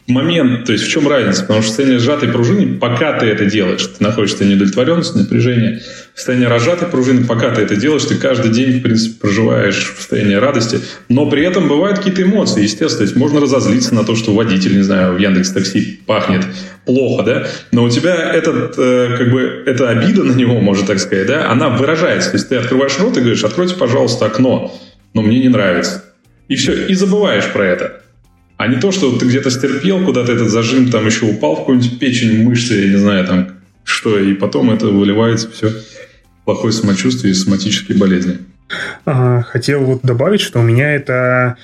момент, 0.07 0.65
то 0.65 0.71
есть 0.71 0.85
в 0.85 0.89
чем 0.89 1.07
разница? 1.07 1.41
Потому 1.41 1.61
что 1.61 1.71
в 1.71 1.75
состоянии 1.75 1.97
сжатой 1.97 2.29
пружины, 2.29 2.77
пока 2.77 3.19
ты 3.19 3.25
это 3.25 3.45
делаешь, 3.45 3.85
ты 3.85 4.03
находишься 4.03 4.43
в 4.43 4.47
неудовлетворенности, 4.47 5.17
напряжение, 5.17 5.81
в 6.13 6.17
состоянии 6.17 6.45
разжатой 6.45 6.87
пружины, 6.87 7.25
пока 7.25 7.51
ты 7.51 7.61
это 7.61 7.75
делаешь, 7.75 8.05
ты 8.05 8.15
каждый 8.15 8.51
день, 8.51 8.79
в 8.79 8.83
принципе, 8.83 9.19
проживаешь 9.19 9.93
в 9.93 9.97
состоянии 9.97 10.35
радости, 10.35 10.79
но 11.09 11.29
при 11.29 11.45
этом 11.45 11.67
бывают 11.67 11.97
какие-то 11.97 12.23
эмоции, 12.23 12.63
естественно, 12.63 12.99
то 12.99 13.03
есть 13.03 13.15
можно 13.15 13.41
разозлиться 13.41 13.93
на 13.93 14.05
то, 14.05 14.15
что 14.15 14.33
водитель, 14.33 14.77
не 14.77 14.83
знаю, 14.83 15.13
в 15.13 15.17
Яндекс 15.17 15.51
Такси 15.51 15.99
пахнет 16.05 16.45
плохо, 16.85 17.23
да, 17.23 17.47
но 17.73 17.83
у 17.83 17.89
тебя 17.89 18.15
этот, 18.15 18.75
э, 18.77 19.15
как 19.17 19.29
бы, 19.29 19.63
эта 19.65 19.89
обида 19.89 20.23
на 20.23 20.33
него, 20.33 20.61
можно 20.61 20.87
так 20.87 20.99
сказать, 20.99 21.27
да, 21.27 21.51
она 21.51 21.69
выражается, 21.69 22.31
то 22.31 22.37
есть 22.37 22.47
ты 22.47 22.55
открываешь 22.55 22.97
рот 22.97 23.17
и 23.17 23.19
говоришь, 23.19 23.43
откройте, 23.43 23.75
пожалуйста, 23.75 24.25
окно, 24.25 24.73
но 25.13 25.21
мне 25.21 25.39
не 25.39 25.49
нравится. 25.49 26.05
И 26.47 26.55
все, 26.55 26.87
и 26.87 26.93
забываешь 26.93 27.51
про 27.51 27.65
это. 27.65 28.01
А 28.57 28.67
не 28.67 28.79
то, 28.79 28.91
что 28.91 29.15
ты 29.17 29.25
где-то 29.27 29.51
стерпел, 29.51 30.03
куда-то 30.03 30.31
этот 30.31 30.49
зажим 30.49 30.89
там 30.89 31.05
еще 31.05 31.25
упал 31.25 31.55
в 31.55 31.59
какую-нибудь 31.59 31.99
печень, 31.99 32.43
мышцы, 32.43 32.73
я 32.73 32.89
не 32.89 32.97
знаю, 32.97 33.25
там 33.25 33.49
что, 33.83 34.19
и 34.19 34.33
потом 34.33 34.71
это 34.71 34.87
выливается 34.87 35.49
все 35.49 35.71
плохое 36.43 36.73
самочувствие 36.73 37.31
и 37.31 37.35
соматические 37.35 37.97
болезни. 37.97 38.39
Хотел 39.05 39.83
вот 39.83 40.01
добавить, 40.03 40.41
что 40.41 40.59
у 40.59 40.63
меня 40.63 40.93
это 40.93 41.57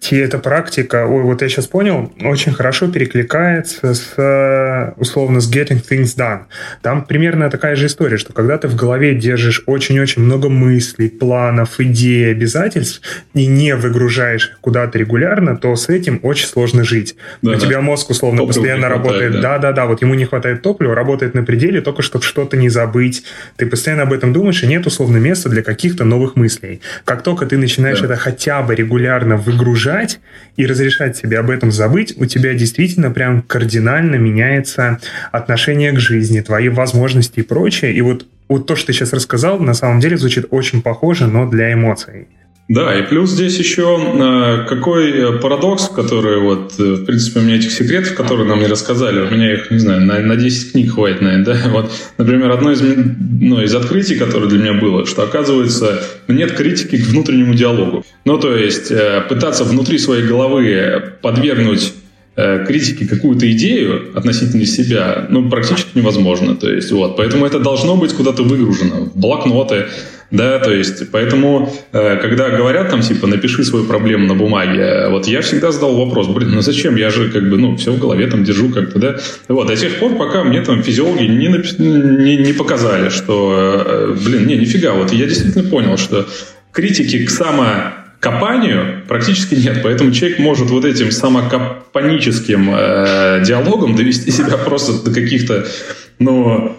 те, 0.00 0.22
эта 0.22 0.38
практика, 0.38 1.06
ой, 1.06 1.22
вот 1.22 1.40
я 1.40 1.48
сейчас 1.48 1.66
понял, 1.66 2.12
очень 2.22 2.52
хорошо 2.52 2.88
перекликается 2.88 3.94
с, 3.94 4.94
условно, 4.96 5.40
с 5.40 5.50
getting 5.50 5.82
things 5.88 6.16
done. 6.16 6.42
Там 6.82 7.04
примерно 7.04 7.48
такая 7.48 7.76
же 7.76 7.86
история, 7.86 8.16
что 8.16 8.32
когда 8.32 8.58
ты 8.58 8.66
в 8.66 8.74
голове 8.74 9.14
держишь 9.14 9.62
очень-очень 9.66 10.22
много 10.22 10.48
мыслей, 10.48 11.08
планов, 11.08 11.78
идей, 11.78 12.32
обязательств 12.32 13.02
и 13.34 13.46
не 13.46 13.76
выгружаешь 13.76 14.50
их 14.50 14.58
куда-то 14.60 14.98
регулярно, 14.98 15.56
то 15.56 15.74
с 15.76 15.88
этим 15.88 16.18
очень 16.22 16.48
сложно 16.48 16.82
жить. 16.82 17.14
Да, 17.40 17.52
У 17.52 17.54
да. 17.54 17.60
тебя 17.60 17.80
мозг, 17.80 18.10
условно, 18.10 18.38
Топлива 18.38 18.54
постоянно 18.54 18.88
работает. 18.88 19.40
Да-да-да, 19.40 19.86
вот 19.86 20.02
ему 20.02 20.14
не 20.14 20.24
хватает 20.24 20.62
топлива, 20.62 20.94
работает 20.94 21.34
на 21.34 21.44
пределе, 21.44 21.80
только 21.80 22.02
чтобы 22.02 22.24
что-то 22.24 22.56
не 22.56 22.68
забыть. 22.68 23.22
Ты 23.56 23.66
постоянно 23.66 24.02
об 24.02 24.12
этом 24.12 24.32
думаешь, 24.32 24.62
и 24.62 24.66
нет, 24.66 24.86
условно, 24.86 25.18
места 25.18 25.48
для 25.48 25.62
каких-то 25.62 26.04
новых 26.04 26.34
мыслей. 26.38 26.80
Как 27.04 27.22
только 27.22 27.46
ты 27.46 27.58
начинаешь 27.58 28.00
да. 28.00 28.06
это 28.06 28.16
хотя 28.16 28.62
бы 28.62 28.74
регулярно 28.74 29.36
выгружать 29.36 30.20
и 30.56 30.66
разрешать 30.66 31.16
себе 31.16 31.38
об 31.38 31.50
этом 31.50 31.70
забыть, 31.72 32.14
у 32.16 32.26
тебя 32.26 32.54
действительно 32.54 33.10
прям 33.10 33.42
кардинально 33.42 34.16
меняется 34.16 34.98
отношение 35.32 35.92
к 35.92 35.98
жизни, 35.98 36.40
твои 36.40 36.68
возможности 36.68 37.40
и 37.40 37.42
прочее. 37.42 37.92
И 37.92 38.00
вот, 38.00 38.26
вот 38.48 38.66
то, 38.66 38.76
что 38.76 38.86
ты 38.86 38.92
сейчас 38.92 39.12
рассказал, 39.12 39.58
на 39.58 39.74
самом 39.74 40.00
деле 40.00 40.16
звучит 40.16 40.46
очень 40.50 40.82
похоже, 40.82 41.26
но 41.26 41.48
для 41.48 41.72
эмоций. 41.72 42.28
Да, 42.68 42.98
и 42.98 43.02
плюс 43.02 43.30
здесь 43.30 43.58
еще 43.58 43.98
э, 43.98 44.68
какой 44.68 45.10
э, 45.10 45.38
парадокс, 45.38 45.88
который 45.88 46.38
вот, 46.38 46.74
э, 46.78 46.96
в 46.96 47.06
принципе, 47.06 47.40
у 47.40 47.42
меня 47.42 47.56
этих 47.56 47.72
секретов, 47.72 48.14
которые 48.14 48.46
нам 48.46 48.58
не 48.58 48.66
рассказали, 48.66 49.20
у 49.20 49.30
меня 49.30 49.54
их, 49.54 49.70
не 49.70 49.78
знаю, 49.78 50.02
на, 50.02 50.18
на 50.18 50.36
10 50.36 50.72
книг 50.72 50.92
хватит, 50.92 51.22
наверное, 51.22 51.44
да? 51.46 51.56
Вот, 51.70 51.90
например, 52.18 52.50
одно 52.50 52.72
из, 52.72 52.82
ну, 52.82 53.62
из 53.62 53.74
открытий, 53.74 54.16
которое 54.16 54.48
для 54.48 54.58
меня 54.58 54.74
было, 54.74 55.06
что, 55.06 55.22
оказывается, 55.22 56.02
нет 56.28 56.52
критики 56.52 56.98
к 56.98 57.06
внутреннему 57.06 57.54
диалогу. 57.54 58.04
Ну, 58.26 58.38
то 58.38 58.54
есть, 58.54 58.92
пытаться 59.30 59.64
внутри 59.64 59.96
своей 59.96 60.24
головы 60.24 61.14
подвергнуть 61.22 61.94
критики 62.66 63.06
какую-то 63.06 63.50
идею 63.50 64.12
относительно 64.14 64.66
себя, 64.66 65.26
ну, 65.30 65.48
практически 65.48 65.96
невозможно. 65.98 66.54
То 66.54 66.70
есть, 66.70 66.92
вот, 66.92 67.16
поэтому 67.16 67.46
это 67.46 67.58
должно 67.58 67.96
быть 67.96 68.12
куда-то 68.12 68.42
выгружено 68.42 69.06
в 69.06 69.18
блокноты, 69.18 69.86
да, 70.30 70.58
то 70.58 70.70
есть, 70.70 71.10
поэтому, 71.10 71.72
э, 71.92 72.16
когда 72.16 72.50
говорят 72.50 72.90
там, 72.90 73.00
типа, 73.00 73.26
напиши 73.26 73.64
свою 73.64 73.86
проблему 73.86 74.26
на 74.26 74.34
бумаге, 74.34 75.08
вот 75.08 75.26
я 75.26 75.40
всегда 75.40 75.72
задал 75.72 75.96
вопрос, 75.96 76.26
блин, 76.26 76.50
ну 76.50 76.60
зачем, 76.60 76.96
я 76.96 77.08
же, 77.08 77.30
как 77.30 77.48
бы, 77.48 77.56
ну, 77.56 77.76
все 77.76 77.92
в 77.92 77.98
голове 77.98 78.26
там 78.26 78.44
держу 78.44 78.68
как-то, 78.68 78.98
да, 78.98 79.16
вот, 79.48 79.68
до 79.68 79.76
тех 79.76 79.98
пор, 79.98 80.16
пока 80.16 80.44
мне 80.44 80.60
там 80.60 80.82
физиологи 80.82 81.22
не, 81.22 81.48
не, 81.48 82.36
не 82.36 82.52
показали, 82.52 83.08
что, 83.08 83.84
э, 83.86 84.16
блин, 84.22 84.46
не, 84.46 84.56
нифига, 84.58 84.92
вот 84.92 85.12
я 85.12 85.24
действительно 85.26 85.68
понял, 85.70 85.96
что 85.96 86.26
критики 86.72 87.24
к 87.24 87.30
самокопанию 87.30 89.04
практически 89.08 89.54
нет, 89.54 89.80
поэтому 89.82 90.12
человек 90.12 90.40
может 90.40 90.68
вот 90.68 90.84
этим 90.84 91.10
самокопаническим 91.10 92.70
э, 92.70 93.42
диалогом 93.46 93.96
довести 93.96 94.30
себя 94.30 94.58
просто 94.58 95.02
до 95.02 95.10
каких-то, 95.10 95.66
ну, 96.18 96.76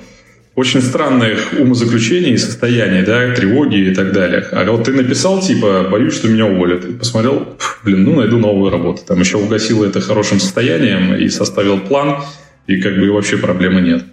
очень 0.59 0.81
странных 0.81 1.53
умозаключений, 1.57 2.37
состояний, 2.37 3.01
да, 3.01 3.33
тревоги 3.33 3.77
и 3.77 3.95
так 3.95 4.11
далее. 4.11 4.45
А 4.51 4.69
вот 4.69 4.83
ты 4.83 4.91
написал, 4.91 5.41
типа, 5.41 5.87
боюсь, 5.89 6.13
что 6.13 6.27
меня 6.27 6.47
уволят. 6.47 6.83
И 6.83 6.91
посмотрел, 6.91 7.55
блин, 7.85 8.03
ну, 8.03 8.15
найду 8.15 8.39
новую 8.39 8.69
работу. 8.69 9.01
Там 9.07 9.21
еще 9.21 9.37
угасил 9.37 9.85
это 9.85 10.01
хорошим 10.01 10.39
состоянием 10.39 11.15
и 11.15 11.29
составил 11.29 11.79
план, 11.79 12.17
и 12.67 12.81
как 12.81 12.99
бы 12.99 13.09
вообще 13.09 13.37
проблемы 13.37 13.79
нет. 13.79 14.03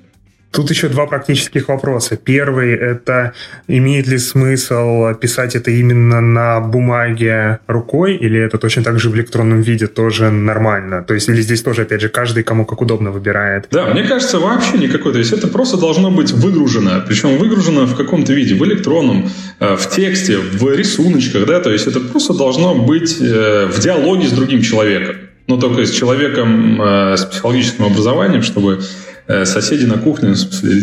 Тут 0.51 0.71
еще 0.71 0.89
два 0.89 1.07
практических 1.07 1.69
вопроса. 1.69 2.17
Первый– 2.17 2.73
это 2.75 3.33
имеет 3.69 4.07
ли 4.07 4.19
смысл 4.19 5.15
писать 5.15 5.55
это 5.55 5.71
именно 5.71 6.21
на 6.21 6.61
бумаге 6.61 7.59
рукой, 7.67 8.17
или 8.17 8.41
это 8.41 8.57
точно 8.59 8.83
так 8.83 8.99
же 8.99 9.11
в 9.11 9.17
электронном 9.17 9.61
виде 9.61 9.87
тоже 9.87 10.31
нормально? 10.31 11.03
То 11.03 11.15
есть, 11.15 11.29
или 11.29 11.43
здесь 11.43 11.63
тоже, 11.63 11.83
опять 11.83 12.01
же, 12.01 12.09
каждый 12.09 12.43
кому 12.43 12.65
как 12.65 12.81
удобно 12.81 13.11
выбирает? 13.11 13.69
Да, 13.71 13.87
мне 13.87 14.05
кажется, 14.05 14.39
вообще 14.39 14.79
никакой. 14.79 15.13
То 15.13 15.19
есть, 15.19 15.33
это 15.33 15.49
просто 15.49 15.77
должно 15.77 16.11
быть 16.11 16.33
выгружено. 16.33 17.03
Причем 17.07 17.37
выгружено 17.37 17.85
в 17.85 17.95
каком-то 17.95 18.33
виде, 18.33 18.55
в 18.55 18.65
электронном, 18.65 19.29
э, 19.61 19.77
в 19.77 19.91
тексте, 19.91 20.39
в 20.39 20.75
рисуночках, 20.75 21.47
да, 21.47 21.61
то 21.61 21.71
есть, 21.71 21.87
это 21.87 22.01
просто 22.01 22.33
должно 22.33 22.75
быть 22.75 23.19
э, 23.21 23.67
в 23.67 23.79
диалоге 23.81 24.27
с 24.27 24.33
другим 24.33 24.63
человеком. 24.63 25.17
Но 25.49 25.59
только 25.59 25.87
с 25.87 25.91
человеком 25.91 26.81
э, 26.81 27.17
с 27.17 27.25
психологическим 27.25 27.85
образованием, 27.85 28.43
чтобы 28.43 28.81
соседи 29.27 29.85
на 29.85 29.99
кухне, 29.99 30.35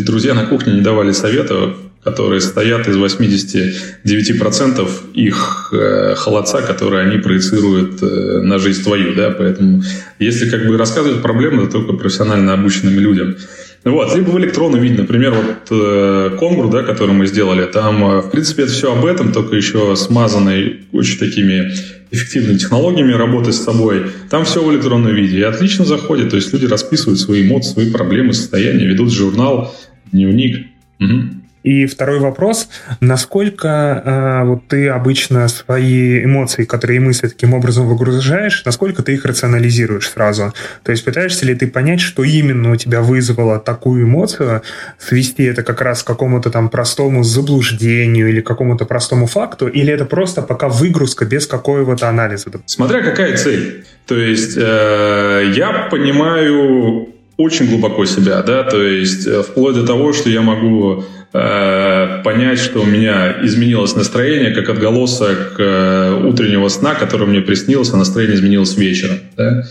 друзья 0.04 0.34
на 0.34 0.46
кухне 0.46 0.74
не 0.74 0.80
давали 0.80 1.12
совета, 1.12 1.74
которые 2.04 2.40
стоят 2.42 2.86
из 2.86 2.96
89% 2.96 4.88
их 5.14 5.72
э, 5.72 6.14
холодца, 6.16 6.60
которые 6.60 7.06
они 7.06 7.16
проецируют 7.18 8.02
э, 8.02 8.40
на 8.42 8.58
жизнь 8.58 8.82
твою, 8.82 9.14
да, 9.14 9.30
поэтому 9.30 9.82
если 10.18 10.50
как 10.50 10.66
бы 10.66 10.76
рассказывать 10.76 11.22
проблемы, 11.22 11.62
это 11.62 11.72
только 11.72 11.94
профессионально 11.94 12.52
обученным 12.52 13.00
людям. 13.00 13.36
Вот, 13.84 14.14
либо 14.14 14.30
в 14.30 14.38
электронном 14.38 14.80
виде, 14.80 15.00
например, 15.00 15.32
вот 15.32 15.68
э, 15.70 16.36
Конгру, 16.38 16.68
да, 16.68 16.82
который 16.82 17.14
мы 17.14 17.26
сделали, 17.26 17.64
там, 17.64 18.04
э, 18.04 18.20
в 18.20 18.30
принципе, 18.30 18.64
это 18.64 18.72
все 18.72 18.92
об 18.92 19.04
этом, 19.06 19.32
только 19.32 19.56
еще 19.56 19.96
смазанной 19.96 20.86
очень 20.92 21.18
такими 21.18 21.72
эффективными 22.14 22.58
технологиями 22.58 23.12
работы 23.12 23.52
с 23.52 23.62
собой. 23.62 24.06
Там 24.30 24.44
все 24.44 24.64
в 24.64 24.72
электронном 24.72 25.14
виде 25.14 25.38
и 25.38 25.42
отлично 25.42 25.84
заходит, 25.84 26.30
то 26.30 26.36
есть 26.36 26.52
люди 26.52 26.66
расписывают 26.66 27.20
свои 27.20 27.46
эмоции, 27.46 27.72
свои 27.72 27.90
проблемы, 27.90 28.32
состояния, 28.32 28.86
ведут 28.86 29.12
журнал, 29.12 29.74
дневник. 30.12 30.68
Угу. 31.00 31.43
И 31.64 31.86
второй 31.86 32.18
вопрос, 32.20 32.68
насколько 33.00 34.02
э, 34.04 34.44
вот 34.44 34.68
ты 34.68 34.88
обычно 34.88 35.48
свои 35.48 36.22
эмоции, 36.22 36.64
которые 36.64 37.00
мысли 37.00 37.26
таким 37.26 37.54
образом 37.54 37.88
выгружаешь, 37.88 38.62
насколько 38.66 39.02
ты 39.02 39.14
их 39.14 39.24
рационализируешь 39.24 40.10
сразу? 40.10 40.52
То 40.82 40.92
есть 40.92 41.04
пытаешься 41.06 41.46
ли 41.46 41.54
ты 41.54 41.66
понять, 41.66 42.00
что 42.00 42.22
именно 42.22 42.70
у 42.70 42.76
тебя 42.76 43.00
вызвало 43.00 43.58
такую 43.58 44.04
эмоцию, 44.04 44.60
свести 44.98 45.44
это 45.44 45.62
как 45.62 45.80
раз 45.80 46.02
к 46.02 46.06
какому-то 46.06 46.50
там 46.50 46.68
простому 46.68 47.24
заблуждению 47.24 48.28
или 48.28 48.42
какому-то 48.42 48.84
простому 48.84 49.26
факту, 49.26 49.66
или 49.66 49.90
это 49.90 50.04
просто 50.04 50.42
пока 50.42 50.68
выгрузка 50.68 51.24
без 51.24 51.46
какого-то 51.46 52.10
анализа? 52.10 52.50
Смотря 52.66 53.02
какая 53.02 53.38
цель. 53.38 53.86
То 54.06 54.16
есть 54.16 54.58
э, 54.58 55.52
я 55.54 55.88
понимаю 55.90 57.08
очень 57.38 57.68
глубоко 57.68 58.04
себя, 58.04 58.42
да, 58.42 58.64
то 58.64 58.82
есть 58.82 59.26
э, 59.26 59.42
вплоть 59.42 59.74
до 59.74 59.86
того, 59.86 60.12
что 60.12 60.28
я 60.28 60.42
могу 60.42 61.04
понять, 61.34 62.60
что 62.60 62.82
у 62.82 62.86
меня 62.86 63.38
изменилось 63.42 63.96
настроение, 63.96 64.54
как 64.54 64.68
отголосок 64.68 65.56
э, 65.58 66.20
утреннего 66.24 66.68
сна, 66.68 66.94
который 66.94 67.26
мне 67.26 67.40
приснился, 67.40 67.96
настроение 67.96 68.36
изменилось 68.36 68.76
вечером. 68.76 69.18
Да? 69.36 69.64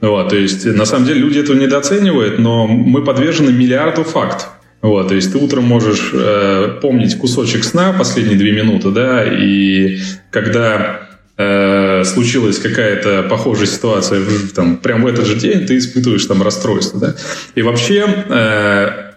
Вот, 0.00 0.30
то 0.30 0.36
есть, 0.36 0.66
на 0.66 0.84
самом 0.84 1.06
деле, 1.06 1.20
люди 1.20 1.38
этого 1.38 1.56
недооценивают, 1.56 2.40
но 2.40 2.66
мы 2.66 3.04
подвержены 3.04 3.52
миллиарду 3.52 4.02
фактов. 4.02 4.48
Вот, 4.82 5.08
то 5.08 5.14
есть 5.14 5.32
ты 5.32 5.38
утром 5.38 5.64
можешь 5.64 6.10
э, 6.12 6.78
помнить 6.82 7.16
кусочек 7.16 7.64
сна 7.64 7.94
последние 7.96 8.36
две 8.36 8.50
минуты, 8.52 8.90
да, 8.90 9.24
и 9.24 9.98
когда 10.30 11.08
э, 11.38 12.02
случилась 12.04 12.58
какая-то 12.58 13.22
похожая 13.30 13.66
ситуация, 13.66 14.20
там, 14.54 14.76
прям 14.76 15.04
в 15.04 15.06
этот 15.06 15.26
же 15.26 15.36
день 15.36 15.64
ты 15.64 15.78
испытываешь 15.78 16.26
там 16.26 16.42
расстройство, 16.42 17.00
да. 17.00 17.14
И 17.54 17.62
вообще, 17.62 18.04
э, 18.28 19.12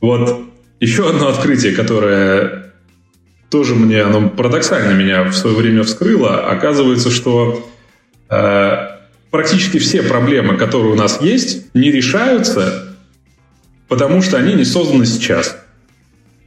вот 0.00 0.46
еще 0.80 1.08
одно 1.08 1.28
открытие, 1.28 1.72
которое 1.72 2.72
тоже 3.50 3.74
мне, 3.74 4.02
оно 4.02 4.28
парадоксально 4.28 4.92
меня 4.92 5.24
в 5.24 5.32
свое 5.32 5.56
время 5.56 5.82
вскрыло. 5.84 6.46
Оказывается, 6.48 7.10
что 7.10 7.68
э, 8.28 8.88
практически 9.30 9.78
все 9.78 10.02
проблемы, 10.02 10.56
которые 10.56 10.92
у 10.92 10.96
нас 10.96 11.20
есть, 11.20 11.74
не 11.74 11.90
решаются, 11.90 12.96
потому 13.88 14.22
что 14.22 14.36
они 14.36 14.54
не 14.54 14.64
созданы 14.64 15.06
сейчас. 15.06 15.56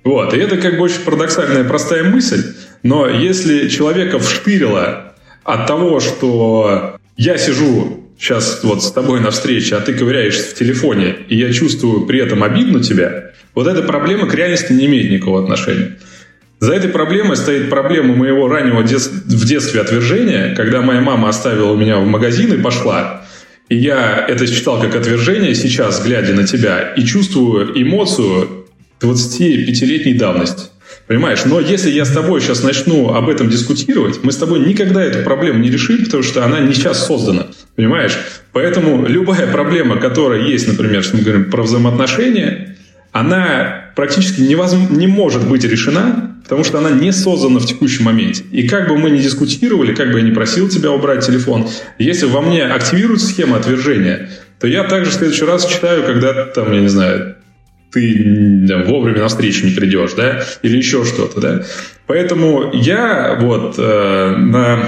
Вот, 0.03 0.33
и 0.33 0.37
это 0.37 0.57
как 0.57 0.77
бы 0.77 0.83
очень 0.83 1.01
парадоксальная 1.01 1.63
простая 1.63 2.03
мысль, 2.03 2.55
но 2.83 3.07
если 3.07 3.67
человека 3.67 4.19
вштырило 4.19 5.13
от 5.43 5.67
того, 5.67 5.99
что 5.99 6.97
я 7.17 7.37
сижу 7.37 7.98
сейчас 8.19 8.59
вот 8.63 8.83
с 8.83 8.91
тобой 8.91 9.21
на 9.21 9.31
встрече, 9.31 9.75
а 9.75 9.79
ты 9.79 9.93
ковыряешься 9.93 10.51
в 10.51 10.53
телефоне, 10.53 11.15
и 11.29 11.37
я 11.37 11.53
чувствую 11.53 12.05
при 12.05 12.19
этом 12.19 12.43
обидно 12.43 12.83
тебя, 12.83 13.31
вот 13.55 13.67
эта 13.67 13.81
проблема 13.81 14.27
к 14.27 14.35
реальности 14.35 14.73
не 14.73 14.85
имеет 14.85 15.09
никакого 15.09 15.41
отношения. 15.41 15.97
За 16.59 16.73
этой 16.73 16.89
проблемой 16.89 17.37
стоит 17.37 17.69
проблема 17.69 18.15
моего 18.15 18.49
раннего 18.49 18.83
дет... 18.83 19.01
в 19.01 19.45
детстве 19.45 19.79
отвержения, 19.79 20.53
когда 20.55 20.81
моя 20.81 20.99
мама 20.99 21.29
оставила 21.29 21.73
меня 21.75 21.99
в 21.99 22.05
магазин 22.05 22.53
и 22.53 22.61
пошла. 22.61 23.25
И 23.69 23.77
я 23.77 24.25
это 24.27 24.45
считал 24.45 24.81
как 24.81 24.93
отвержение 24.95 25.55
сейчас, 25.55 26.03
глядя 26.03 26.33
на 26.33 26.45
тебя, 26.45 26.93
и 26.97 27.05
чувствую 27.05 27.81
эмоцию 27.81 28.65
25-летней 28.99 30.15
давности. 30.15 30.65
Понимаешь? 31.09 31.43
Но 31.43 31.59
если 31.59 31.89
я 31.89 32.05
с 32.05 32.11
тобой 32.11 32.39
сейчас 32.39 32.61
начну 32.61 33.15
об 33.15 33.29
этом 33.29 33.49
дискутировать, 33.49 34.19
мы 34.21 34.31
с 34.31 34.37
тобой 34.37 34.59
никогда 34.59 35.03
эту 35.03 35.23
проблему 35.23 35.57
не 35.57 35.71
решим, 35.71 36.05
потому 36.05 36.21
что 36.21 36.45
она 36.45 36.59
не 36.59 36.71
сейчас 36.75 37.07
создана. 37.07 37.47
Понимаешь? 37.75 38.15
Поэтому 38.51 39.07
любая 39.07 39.51
проблема, 39.51 39.99
которая 39.99 40.43
есть, 40.43 40.67
например, 40.67 41.03
что 41.03 41.17
мы 41.17 41.23
говорим 41.23 41.49
про 41.49 41.63
взаимоотношения, 41.63 42.77
она 43.11 43.85
практически 43.95 44.41
невозможно, 44.41 44.95
не 44.95 45.07
может 45.07 45.49
быть 45.49 45.63
решена, 45.63 46.37
потому 46.43 46.63
что 46.63 46.77
она 46.77 46.91
не 46.91 47.11
создана 47.11 47.57
в 47.57 47.65
текущем 47.65 48.03
моменте. 48.03 48.43
И 48.51 48.67
как 48.67 48.87
бы 48.87 48.95
мы 48.95 49.09
ни 49.09 49.17
дискутировали, 49.17 49.95
как 49.95 50.11
бы 50.11 50.19
я 50.19 50.23
ни 50.23 50.31
просил 50.31 50.69
тебя 50.69 50.91
убрать 50.91 51.25
телефон, 51.25 51.69
если 51.97 52.27
во 52.27 52.41
мне 52.41 52.65
активируется 52.65 53.25
схема 53.25 53.57
отвержения, 53.57 54.29
то 54.59 54.67
я 54.67 54.83
также 54.83 55.09
в 55.09 55.15
следующий 55.15 55.45
раз 55.45 55.65
читаю, 55.65 56.03
когда 56.03 56.45
там, 56.45 56.71
я 56.71 56.81
не 56.81 56.87
знаю, 56.87 57.37
ты 57.91 58.23
да, 58.67 58.83
вовремя 58.83 59.21
на 59.21 59.27
встречу 59.27 59.65
не 59.65 59.71
придешь, 59.71 60.13
да, 60.13 60.43
или 60.61 60.77
еще 60.77 61.05
что-то, 61.05 61.41
да. 61.41 61.63
Поэтому 62.07 62.71
я 62.73 63.37
вот 63.39 63.75
э, 63.77 64.35
на, 64.37 64.79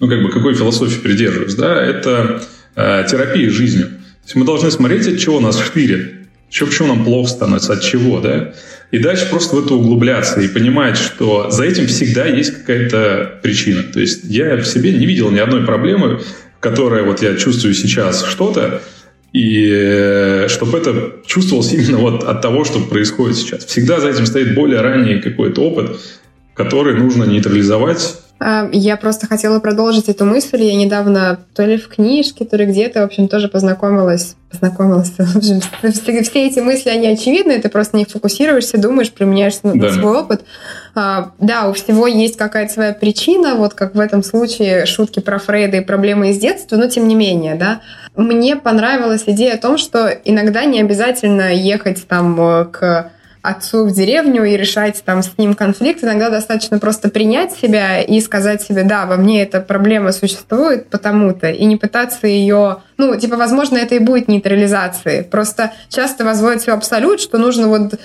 ну, 0.00 0.08
как 0.08 0.22
бы, 0.22 0.30
какой 0.30 0.54
философии 0.54 1.00
придерживаюсь, 1.00 1.54
да, 1.54 1.82
это 1.82 2.42
э, 2.74 3.04
терапия 3.08 3.50
жизнью. 3.50 3.86
То 3.86 4.24
есть 4.24 4.34
мы 4.36 4.44
должны 4.44 4.70
смотреть, 4.70 5.06
от 5.08 5.18
чего 5.18 5.40
нас 5.40 5.60
штырит, 5.60 6.12
что, 6.50 6.66
почему 6.66 6.88
нам 6.88 7.04
плохо 7.04 7.30
становится, 7.30 7.72
от 7.72 7.82
чего, 7.82 8.20
да, 8.20 8.52
и 8.92 8.98
дальше 8.98 9.28
просто 9.28 9.56
в 9.56 9.64
это 9.64 9.74
углубляться 9.74 10.40
и 10.40 10.48
понимать, 10.48 10.96
что 10.96 11.50
за 11.50 11.64
этим 11.64 11.86
всегда 11.86 12.26
есть 12.26 12.52
какая-то 12.52 13.40
причина. 13.42 13.82
То 13.82 14.00
есть 14.00 14.24
я 14.24 14.56
в 14.56 14.64
себе 14.64 14.92
не 14.92 15.06
видел 15.06 15.30
ни 15.30 15.38
одной 15.38 15.64
проблемы, 15.64 16.20
которая 16.60 17.02
вот 17.02 17.20
я 17.20 17.36
чувствую 17.36 17.74
сейчас 17.74 18.24
что-то, 18.24 18.82
и 19.32 19.70
э, 19.70 20.48
чтобы 20.48 20.78
это 20.78 21.16
чувствовалось 21.26 21.72
именно 21.72 21.98
вот 21.98 22.24
от 22.24 22.40
того, 22.42 22.64
что 22.64 22.80
происходит 22.80 23.36
сейчас. 23.36 23.64
Всегда 23.64 24.00
за 24.00 24.08
этим 24.08 24.26
стоит 24.26 24.54
более 24.54 24.80
ранний 24.80 25.20
какой-то 25.20 25.62
опыт, 25.62 25.98
который 26.54 26.94
нужно 26.94 27.24
нейтрализовать 27.24 28.16
а, 28.38 28.68
я 28.70 28.96
просто 28.96 29.26
хотела 29.26 29.60
продолжить 29.60 30.08
эту 30.08 30.24
мысль. 30.26 30.62
Я 30.62 30.76
недавно 30.76 31.38
то 31.54 31.64
ли 31.64 31.78
в 31.78 31.88
книжке, 31.88 32.44
то 32.44 32.56
ли 32.56 32.66
где-то, 32.66 33.00
в 33.00 33.04
общем, 33.04 33.28
тоже 33.28 33.48
познакомилась. 33.48 34.36
Познакомилась. 34.50 35.10
В 35.18 35.36
общем, 35.36 35.60
все 36.22 36.46
эти 36.46 36.60
мысли, 36.60 36.90
они 36.90 37.08
очевидны, 37.08 37.60
ты 37.60 37.68
просто 37.68 37.96
на 37.96 38.00
них 38.00 38.08
фокусируешься, 38.08 38.78
думаешь, 38.78 39.10
применяешь 39.10 39.54
да. 39.62 39.90
свой 39.92 40.18
опыт. 40.18 40.42
А, 40.98 41.32
да, 41.38 41.68
у 41.68 41.74
всего 41.74 42.06
есть 42.06 42.38
какая-то 42.38 42.72
своя 42.72 42.94
причина, 42.94 43.54
вот 43.54 43.74
как 43.74 43.94
в 43.94 44.00
этом 44.00 44.22
случае 44.22 44.86
шутки 44.86 45.20
про 45.20 45.38
Фрейда 45.38 45.76
и 45.76 45.80
проблемы 45.82 46.30
из 46.30 46.38
детства, 46.38 46.76
но 46.76 46.88
тем 46.88 47.06
не 47.06 47.14
менее, 47.14 47.54
да. 47.54 47.82
Мне 48.16 48.56
понравилась 48.56 49.24
идея 49.26 49.56
о 49.56 49.58
том, 49.58 49.76
что 49.76 50.08
иногда 50.24 50.64
не 50.64 50.80
обязательно 50.80 51.52
ехать 51.52 52.08
там 52.08 52.40
э, 52.40 52.64
к 52.64 53.12
отцу 53.46 53.86
в 53.86 53.92
деревню 53.92 54.44
и 54.44 54.56
решать 54.56 55.02
там 55.04 55.22
с 55.22 55.38
ним 55.38 55.54
конфликт. 55.54 56.02
Иногда 56.02 56.30
достаточно 56.30 56.78
просто 56.78 57.08
принять 57.08 57.52
себя 57.52 58.00
и 58.00 58.20
сказать 58.20 58.62
себе, 58.62 58.82
да, 58.82 59.06
во 59.06 59.16
мне 59.16 59.42
эта 59.42 59.60
проблема 59.60 60.12
существует 60.12 60.88
потому-то, 60.88 61.50
и 61.50 61.64
не 61.64 61.76
пытаться 61.76 62.26
ее, 62.26 62.78
ну, 62.96 63.14
типа, 63.18 63.36
возможно, 63.36 63.76
это 63.78 63.94
и 63.94 63.98
будет 63.98 64.28
нейтрализацией. 64.28 65.22
Просто 65.22 65.72
часто 65.88 66.24
возводят 66.24 66.62
все 66.62 66.72
абсолют, 66.72 67.20
что 67.20 67.38
нужно 67.38 67.68
вот 67.68 68.00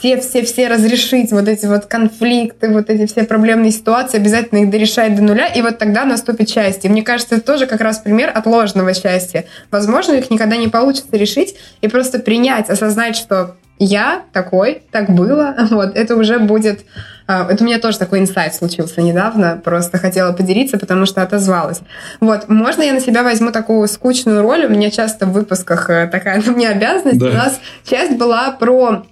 все-все-все 0.00 0.68
разрешить 0.68 1.32
вот 1.32 1.48
эти 1.48 1.66
вот 1.66 1.86
конфликты, 1.86 2.68
вот 2.68 2.90
эти 2.90 3.10
все 3.10 3.24
проблемные 3.24 3.72
ситуации, 3.72 4.18
обязательно 4.18 4.60
их 4.60 4.70
дорешать 4.70 5.16
до 5.16 5.22
нуля, 5.22 5.46
и 5.46 5.62
вот 5.62 5.78
тогда 5.78 6.04
наступит 6.04 6.48
счастье. 6.48 6.90
Мне 6.90 7.02
кажется, 7.02 7.36
это 7.36 7.46
тоже 7.46 7.66
как 7.66 7.80
раз 7.80 7.98
пример 7.98 8.30
отложенного 8.34 8.94
счастья. 8.94 9.46
Возможно, 9.70 10.12
их 10.12 10.30
никогда 10.30 10.56
не 10.56 10.68
получится 10.68 11.16
решить, 11.16 11.56
и 11.80 11.88
просто 11.88 12.18
принять, 12.18 12.70
осознать, 12.70 13.16
что 13.16 13.56
я 13.78 14.22
такой, 14.32 14.82
так 14.90 15.10
было, 15.10 15.54
вот, 15.70 15.96
это 15.96 16.16
уже 16.16 16.38
будет... 16.38 16.80
А, 17.28 17.46
это 17.50 17.64
у 17.64 17.66
меня 17.66 17.80
тоже 17.80 17.98
такой 17.98 18.20
инсайт 18.20 18.54
случился 18.54 19.02
недавно, 19.02 19.60
просто 19.62 19.98
хотела 19.98 20.32
поделиться, 20.32 20.78
потому 20.78 21.06
что 21.06 21.22
отозвалась. 21.22 21.80
Вот, 22.20 22.48
можно 22.48 22.82
я 22.82 22.92
на 22.92 23.00
себя 23.00 23.22
возьму 23.22 23.50
такую 23.50 23.88
скучную 23.88 24.42
роль? 24.42 24.64
У 24.66 24.68
меня 24.68 24.90
часто 24.90 25.26
в 25.26 25.32
выпусках 25.32 25.90
э, 25.90 26.06
такая 26.06 26.40
на 26.46 26.52
мне 26.52 26.68
обязанность. 26.68 27.18
Да. 27.18 27.26
У 27.26 27.32
нас 27.32 27.60
часть 27.84 28.16
была 28.16 28.52
про 28.52 29.04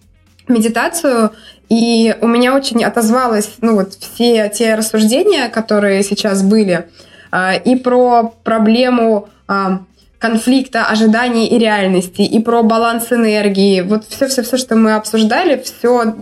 медитацию, 0.47 1.33
и 1.69 2.15
у 2.21 2.29
меня 2.29 2.55
очень 2.55 2.85
отозвалось, 2.85 3.55
ну 3.61 3.75
вот, 3.75 3.95
все 3.95 4.49
те 4.49 4.75
рассуждения, 4.75 5.49
которые 5.49 6.03
сейчас 6.03 6.43
были, 6.43 6.87
а, 7.31 7.55
и 7.55 7.75
про 7.75 8.35
проблему 8.45 9.29
а, 9.49 9.81
конфликта 10.25 10.87
ожиданий 10.87 11.49
и 11.49 11.59
реальности, 11.59 12.23
и 12.23 12.41
про 12.41 12.63
баланс 12.63 13.13
энергии. 13.13 13.83
Вот 13.83 14.07
все-все-все, 14.09 14.57
что 14.57 14.75
мы 14.75 14.95
обсуждали, 14.95 15.63
все 15.63 16.15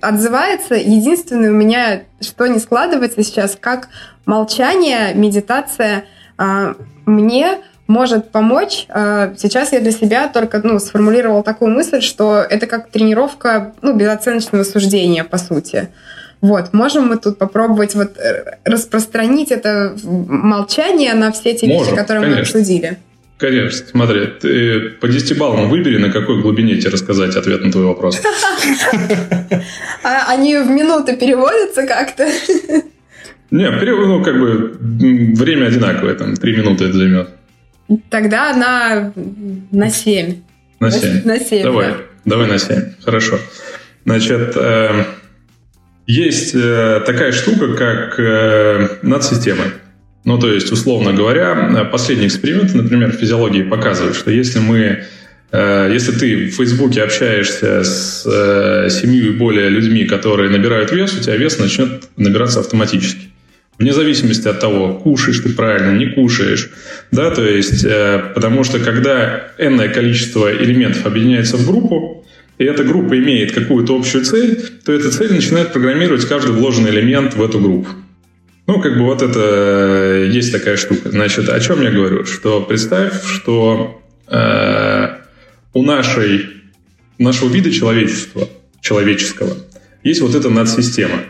отзывается. 0.00 0.74
Единственное 0.74 1.50
у 1.50 1.54
меня, 1.54 2.00
что 2.20 2.48
не 2.48 2.58
складывается 2.58 3.22
сейчас, 3.22 3.56
как 3.60 3.88
молчание, 4.24 5.14
медитация 5.14 6.06
э, 6.38 6.74
мне 7.04 7.58
может 7.86 8.32
помочь. 8.32 8.86
Э, 8.88 9.32
сейчас 9.38 9.72
я 9.72 9.78
для 9.78 9.92
себя 9.92 10.26
только 10.26 10.60
ну, 10.64 10.80
сформулировала 10.80 11.44
такую 11.44 11.70
мысль, 11.70 12.00
что 12.00 12.38
это 12.40 12.66
как 12.66 12.90
тренировка 12.90 13.74
ну, 13.80 13.94
безоценочного 13.94 14.64
суждения, 14.64 15.22
по 15.22 15.38
сути. 15.38 15.90
Вот, 16.40 16.72
можем 16.72 17.06
мы 17.06 17.16
тут 17.16 17.38
попробовать 17.38 17.94
вот 17.94 18.18
э, 18.18 18.56
распространить 18.64 19.52
это 19.52 19.94
молчание 20.04 21.14
на 21.14 21.30
все 21.30 21.54
те 21.54 21.68
вещи, 21.68 21.94
которые 21.94 22.24
конечно. 22.24 22.34
мы 22.34 22.40
обсудили. 22.40 22.98
Конечно, 23.38 23.86
смотри, 23.90 24.26
ты 24.40 24.90
по 25.00 25.08
10 25.08 25.36
баллам 25.36 25.68
выбери, 25.68 25.98
на 25.98 26.10
какой 26.10 26.40
глубине 26.40 26.76
тебе 26.76 26.90
рассказать 26.90 27.36
ответ 27.36 27.62
на 27.62 27.70
твой 27.70 27.84
вопрос. 27.84 28.18
А 30.02 30.32
они 30.32 30.56
в 30.56 30.70
минуты 30.70 31.16
переводятся 31.16 31.86
как-то? 31.86 32.26
Не, 33.50 33.70
ну, 33.70 34.24
как 34.24 34.40
бы 34.40 34.76
время 34.80 35.66
одинаковое, 35.66 36.14
там, 36.14 36.34
3 36.34 36.56
минуты 36.56 36.84
это 36.86 36.94
займет. 36.94 37.28
Тогда 38.10 38.52
на, 38.54 39.12
на 39.70 39.90
7. 39.90 40.42
На 40.80 40.90
7. 40.90 41.24
На 41.24 41.38
7, 41.38 41.62
Давай, 41.62 41.90
да. 41.90 41.96
давай 42.24 42.48
на 42.48 42.58
7, 42.58 42.94
хорошо. 43.04 43.38
Значит, 44.04 44.56
э, 44.56 45.04
есть 46.06 46.54
э, 46.54 47.02
такая 47.06 47.32
штука, 47.32 47.74
как 47.74 48.18
э, 48.18 48.88
надсистема. 49.02 49.64
Ну, 50.26 50.40
то 50.40 50.52
есть, 50.52 50.72
условно 50.72 51.12
говоря, 51.12 51.88
последние 51.90 52.26
эксперименты, 52.26 52.76
например, 52.76 53.12
в 53.12 53.20
физиологии 53.20 53.62
показывают, 53.62 54.16
что 54.16 54.32
если 54.32 54.58
мы 54.58 55.04
э, 55.52 55.90
если 55.92 56.10
ты 56.10 56.48
в 56.48 56.56
Фейсбуке 56.56 57.04
общаешься 57.04 57.84
с 57.84 58.26
э, 58.26 58.90
семью 58.90 59.28
и 59.28 59.36
более 59.36 59.68
людьми, 59.68 60.04
которые 60.04 60.50
набирают 60.50 60.90
вес, 60.90 61.14
у 61.14 61.20
тебя 61.20 61.36
вес 61.36 61.60
начнет 61.60 62.08
набираться 62.16 62.58
автоматически. 62.58 63.28
Вне 63.78 63.92
зависимости 63.92 64.48
от 64.48 64.58
того, 64.58 64.94
кушаешь 64.94 65.38
ты 65.38 65.50
правильно, 65.50 65.96
не 65.96 66.06
кушаешь. 66.06 66.70
Да, 67.12 67.30
то 67.30 67.44
есть, 67.44 67.84
э, 67.84 68.20
потому 68.34 68.64
что 68.64 68.80
когда 68.80 69.52
энное 69.58 69.88
количество 69.88 70.52
элементов 70.52 71.06
объединяется 71.06 71.56
в 71.56 71.64
группу, 71.64 72.26
и 72.58 72.64
эта 72.64 72.82
группа 72.82 73.16
имеет 73.16 73.52
какую-то 73.52 73.94
общую 73.94 74.24
цель, 74.24 74.60
то 74.84 74.92
эта 74.92 75.12
цель 75.12 75.32
начинает 75.32 75.72
программировать 75.72 76.24
каждый 76.24 76.50
вложенный 76.50 76.90
элемент 76.90 77.34
в 77.34 77.44
эту 77.44 77.60
группу. 77.60 77.90
Ну, 78.66 78.80
как 78.80 78.98
бы 78.98 79.04
вот 79.04 79.22
это 79.22 79.38
э, 79.38 80.28
есть 80.30 80.50
такая 80.50 80.76
штука. 80.76 81.10
Значит, 81.10 81.48
о 81.48 81.60
чем 81.60 81.82
я 81.82 81.90
говорю? 81.90 82.24
Что 82.24 82.60
представь, 82.62 83.24
что 83.24 84.02
э, 84.26 85.06
у 85.72 85.82
нашей, 85.82 86.46
нашего 87.18 87.48
вида 87.48 87.70
человечества, 87.70 88.48
человеческого, 88.80 89.56
есть 90.02 90.20
вот 90.20 90.34
эта 90.34 90.50
надсистема, 90.50 91.22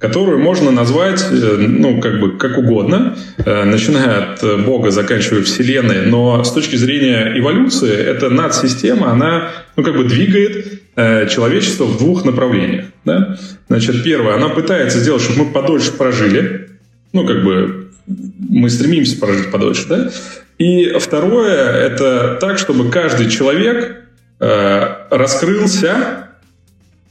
которую 0.00 0.40
можно 0.40 0.72
назвать, 0.72 1.24
э, 1.30 1.56
ну, 1.58 2.00
как 2.00 2.18
бы, 2.18 2.36
как 2.38 2.58
угодно, 2.58 3.16
э, 3.38 3.64
начиная 3.64 4.32
от 4.32 4.64
Бога, 4.64 4.90
заканчивая 4.90 5.42
Вселенной, 5.42 6.06
но 6.06 6.42
с 6.42 6.52
точки 6.52 6.74
зрения 6.74 7.38
эволюции, 7.38 7.94
эта 7.94 8.30
надсистема, 8.30 9.12
она, 9.12 9.50
ну, 9.76 9.84
как 9.84 9.96
бы 9.96 10.04
двигает 10.04 10.80
Э, 10.96 11.26
человечество 11.28 11.84
в 11.84 11.98
двух 11.98 12.24
направлениях. 12.24 12.86
Да? 13.04 13.38
Значит, 13.68 14.02
первое, 14.02 14.34
она 14.34 14.48
пытается 14.48 14.98
сделать, 14.98 15.22
чтобы 15.22 15.44
мы 15.44 15.52
подольше 15.52 15.92
прожили. 15.92 16.68
Ну, 17.12 17.26
как 17.26 17.42
бы 17.42 17.90
мы 18.06 18.68
стремимся 18.68 19.18
прожить 19.18 19.50
подольше, 19.50 19.88
да? 19.88 20.10
И 20.58 20.92
второе, 20.98 21.54
это 21.54 22.36
так, 22.38 22.58
чтобы 22.58 22.90
каждый 22.90 23.30
человек 23.30 24.04
э, 24.40 24.96
раскрылся 25.10 26.28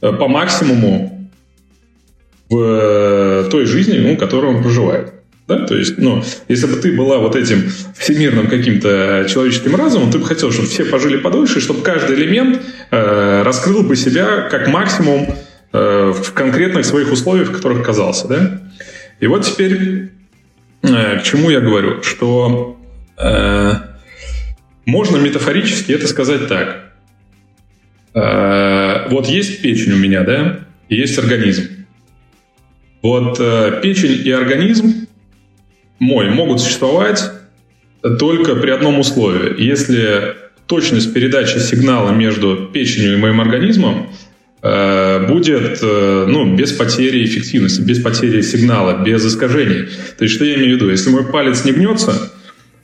э, 0.00 0.12
по 0.12 0.28
максимуму 0.28 1.19
в 2.50 2.58
э, 2.58 3.48
той 3.50 3.64
жизни, 3.64 3.98
ну, 3.98 4.16
которую 4.16 4.56
он 4.56 4.62
проживает. 4.62 5.14
Да? 5.46 5.66
То 5.66 5.76
есть, 5.76 5.98
ну, 5.98 6.22
если 6.48 6.66
бы 6.66 6.76
ты 6.76 6.92
была 6.92 7.18
вот 7.18 7.36
этим 7.36 7.70
всемирным 7.96 8.48
каким-то 8.48 9.26
человеческим 9.28 9.76
разумом, 9.76 10.10
ты 10.10 10.18
бы 10.18 10.26
хотел, 10.26 10.52
чтобы 10.52 10.68
все 10.68 10.84
пожили 10.84 11.16
подольше, 11.16 11.60
чтобы 11.60 11.82
каждый 11.82 12.16
элемент 12.16 12.60
э, 12.90 13.42
раскрыл 13.42 13.82
бы 13.82 13.96
себя 13.96 14.48
как 14.50 14.68
максимум 14.68 15.28
э, 15.72 16.12
в 16.16 16.32
конкретных 16.32 16.84
своих 16.84 17.12
условиях, 17.12 17.48
в 17.48 17.52
которых 17.52 17.80
оказался. 17.80 18.28
Да? 18.28 18.60
И 19.20 19.26
вот 19.26 19.44
теперь 19.44 20.10
э, 20.82 21.18
к 21.18 21.22
чему 21.22 21.50
я 21.50 21.60
говорю, 21.60 22.02
что 22.02 22.78
э, 23.16 23.72
можно 24.86 25.16
метафорически 25.18 25.92
это 25.92 26.08
сказать 26.08 26.48
так. 26.48 26.92
Э, 28.14 29.08
вот 29.08 29.26
есть 29.26 29.62
печень 29.62 29.92
у 29.92 29.96
меня, 29.96 30.22
да, 30.22 30.60
и 30.88 30.96
есть 30.96 31.18
организм. 31.18 31.79
Вот 33.02 33.38
э, 33.40 33.80
печень 33.82 34.26
и 34.26 34.30
организм 34.30 35.06
мой 35.98 36.30
могут 36.30 36.60
существовать 36.60 37.22
только 38.18 38.56
при 38.56 38.70
одном 38.70 38.98
условии. 38.98 39.62
Если 39.62 40.34
точность 40.66 41.12
передачи 41.12 41.58
сигнала 41.58 42.12
между 42.12 42.70
печенью 42.72 43.14
и 43.14 43.16
моим 43.16 43.40
организмом 43.40 44.10
э, 44.62 45.26
будет 45.26 45.80
э, 45.82 46.26
ну, 46.28 46.54
без 46.54 46.72
потери 46.72 47.24
эффективности, 47.24 47.80
без 47.80 48.00
потери 48.00 48.40
сигнала, 48.42 49.02
без 49.02 49.26
искажений. 49.26 49.88
То 50.16 50.24
есть, 50.24 50.34
что 50.36 50.44
я 50.44 50.54
имею 50.54 50.72
в 50.72 50.74
виду? 50.76 50.90
Если 50.90 51.10
мой 51.10 51.24
палец 51.24 51.64
не 51.64 51.72
гнется, 51.72 52.30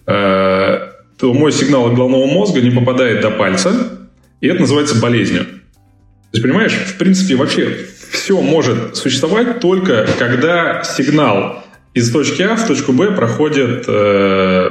э, 0.07 0.91
то 1.19 1.33
мой 1.33 1.53
сигнал 1.53 1.87
от 1.87 1.95
головного 1.95 2.27
мозга 2.27 2.61
не 2.61 2.71
попадает 2.71 3.21
до 3.21 3.31
пальца, 3.31 4.09
и 4.41 4.49
это 4.49 4.61
называется 4.61 5.01
болезнью. 5.01 5.45
То 5.45 6.39
есть, 6.39 6.43
понимаешь, 6.43 6.73
в 6.73 6.99
принципе, 6.99 7.37
вообще 7.37 7.87
все 8.11 8.41
может 8.41 8.97
существовать 8.97 9.61
только 9.61 10.09
когда 10.19 10.83
сигнал 10.85 11.65
из 11.95 12.11
точки 12.11 12.43
А 12.43 12.57
в 12.57 12.67
точку 12.67 12.93
Б 12.93 13.13
проходит 13.13 13.85
э, 13.89 14.71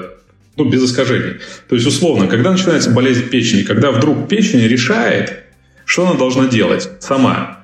ну, 0.57 0.65
без 0.65 0.83
искажений. 0.83 1.37
То 1.67 1.75
есть, 1.75 1.87
условно, 1.87 2.27
когда 2.27 2.51
начинается 2.51 2.91
болезнь 2.91 3.29
печени, 3.29 3.63
когда 3.63 3.91
вдруг 3.91 4.27
печень 4.27 4.61
решает, 4.67 5.43
что 5.85 6.07
она 6.07 6.17
должна 6.17 6.47
делать 6.47 6.89
сама, 6.99 7.59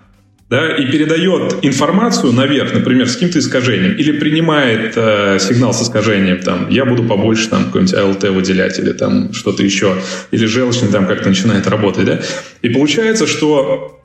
да, 0.49 0.75
и 0.75 0.85
передает 0.91 1.59
информацию 1.61 2.33
наверх, 2.33 2.73
например, 2.73 3.07
с 3.07 3.13
каким-то 3.13 3.39
искажением, 3.39 3.93
или 3.93 4.11
принимает 4.11 4.93
э, 4.97 5.37
сигнал 5.39 5.73
с 5.73 5.81
искажением, 5.81 6.39
там, 6.39 6.67
я 6.69 6.83
буду 6.83 7.03
побольше 7.03 7.47
там 7.47 7.65
какой-нибудь 7.65 7.93
АЛТ 7.93 8.23
выделять, 8.23 8.77
или 8.77 8.91
там 8.91 9.31
что-то 9.31 9.63
еще, 9.63 9.95
или 10.31 10.45
желчный 10.45 10.89
там 10.89 11.07
как-то 11.07 11.29
начинает 11.29 11.67
работать, 11.67 12.05
да, 12.05 12.19
и 12.61 12.67
получается, 12.67 13.27
что 13.27 14.00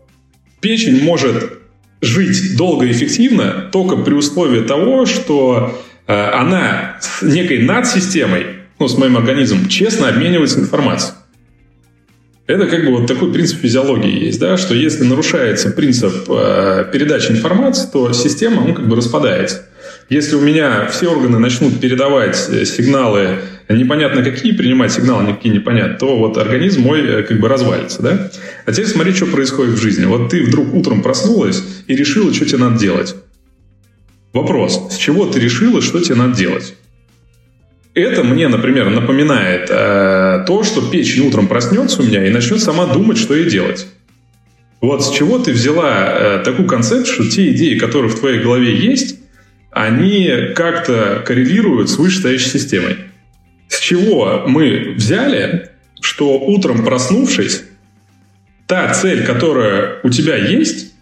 печень 0.60 1.02
может 1.02 1.60
жить 2.00 2.56
долго 2.56 2.86
и 2.86 2.92
эффективно 2.92 3.68
только 3.72 3.96
при 3.96 4.14
условии 4.14 4.60
того, 4.60 5.06
что 5.06 5.80
э, 6.06 6.12
она 6.12 6.96
с 7.00 7.22
некой 7.22 7.62
надсистемой, 7.62 8.46
ну, 8.78 8.88
с 8.88 8.98
моим 8.98 9.16
организмом, 9.16 9.68
честно 9.68 10.08
обменивается 10.08 10.60
информацией. 10.60 11.14
Это 12.46 12.66
как 12.66 12.84
бы 12.84 12.92
вот 12.92 13.08
такой 13.08 13.32
принцип 13.32 13.58
физиологии 13.60 14.26
есть, 14.26 14.38
да, 14.38 14.56
что 14.56 14.74
если 14.74 15.02
нарушается 15.02 15.70
принцип 15.70 16.28
э, 16.28 16.88
передачи 16.92 17.32
информации, 17.32 17.88
то 17.92 18.12
система, 18.12 18.64
ну, 18.64 18.74
как 18.74 18.88
бы 18.88 18.94
распадается. 18.94 19.66
Если 20.08 20.36
у 20.36 20.40
меня 20.40 20.86
все 20.86 21.08
органы 21.08 21.40
начнут 21.40 21.80
передавать 21.80 22.48
э, 22.48 22.64
сигналы 22.64 23.38
непонятно 23.74 24.22
какие, 24.22 24.52
принимать 24.52 24.92
сигналы 24.92 25.24
никакие 25.24 25.54
непонятно, 25.54 25.98
то 25.98 26.16
вот 26.16 26.38
организм 26.38 26.82
мой 26.82 27.00
э, 27.00 27.22
как 27.22 27.40
бы 27.40 27.48
развалится, 27.48 28.02
да. 28.02 28.30
А 28.64 28.72
теперь 28.72 28.86
смотри, 28.86 29.12
что 29.12 29.26
происходит 29.26 29.74
в 29.74 29.80
жизни. 29.80 30.04
Вот 30.04 30.30
ты 30.30 30.44
вдруг 30.44 30.74
утром 30.74 31.02
проснулась 31.02 31.62
и 31.86 31.96
решила, 31.96 32.32
что 32.32 32.44
тебе 32.44 32.58
надо 32.58 32.78
делать. 32.78 33.16
Вопрос, 34.32 34.92
с 34.92 34.96
чего 34.96 35.26
ты 35.26 35.40
решила, 35.40 35.80
что 35.80 36.00
тебе 36.00 36.16
надо 36.16 36.36
делать? 36.36 36.74
Это 37.94 38.22
мне, 38.22 38.48
например, 38.48 38.90
напоминает 38.90 39.68
э, 39.70 40.44
то, 40.46 40.62
что 40.64 40.90
печень 40.90 41.26
утром 41.26 41.48
проснется 41.48 42.02
у 42.02 42.04
меня 42.04 42.26
и 42.26 42.30
начнет 42.30 42.60
сама 42.60 42.86
думать, 42.86 43.16
что 43.16 43.34
ей 43.34 43.48
делать. 43.48 43.86
Вот 44.82 45.02
с 45.02 45.10
чего 45.10 45.38
ты 45.38 45.52
взяла 45.52 46.06
э, 46.06 46.42
такую 46.44 46.68
концепцию, 46.68 47.14
что 47.14 47.30
те 47.30 47.50
идеи, 47.52 47.78
которые 47.78 48.10
в 48.10 48.18
твоей 48.18 48.42
голове 48.42 48.76
есть, 48.76 49.18
они 49.70 50.30
как-то 50.54 51.22
коррелируют 51.26 51.88
с 51.88 51.96
вышестоящей 51.96 52.50
системой. 52.50 52.96
Чего 53.86 54.42
мы 54.48 54.94
взяли, 54.96 55.70
что 56.00 56.40
утром 56.40 56.84
проснувшись, 56.84 57.62
та 58.66 58.92
цель, 58.92 59.24
которая 59.24 60.00
у 60.02 60.10
тебя 60.10 60.34
есть, 60.34 60.92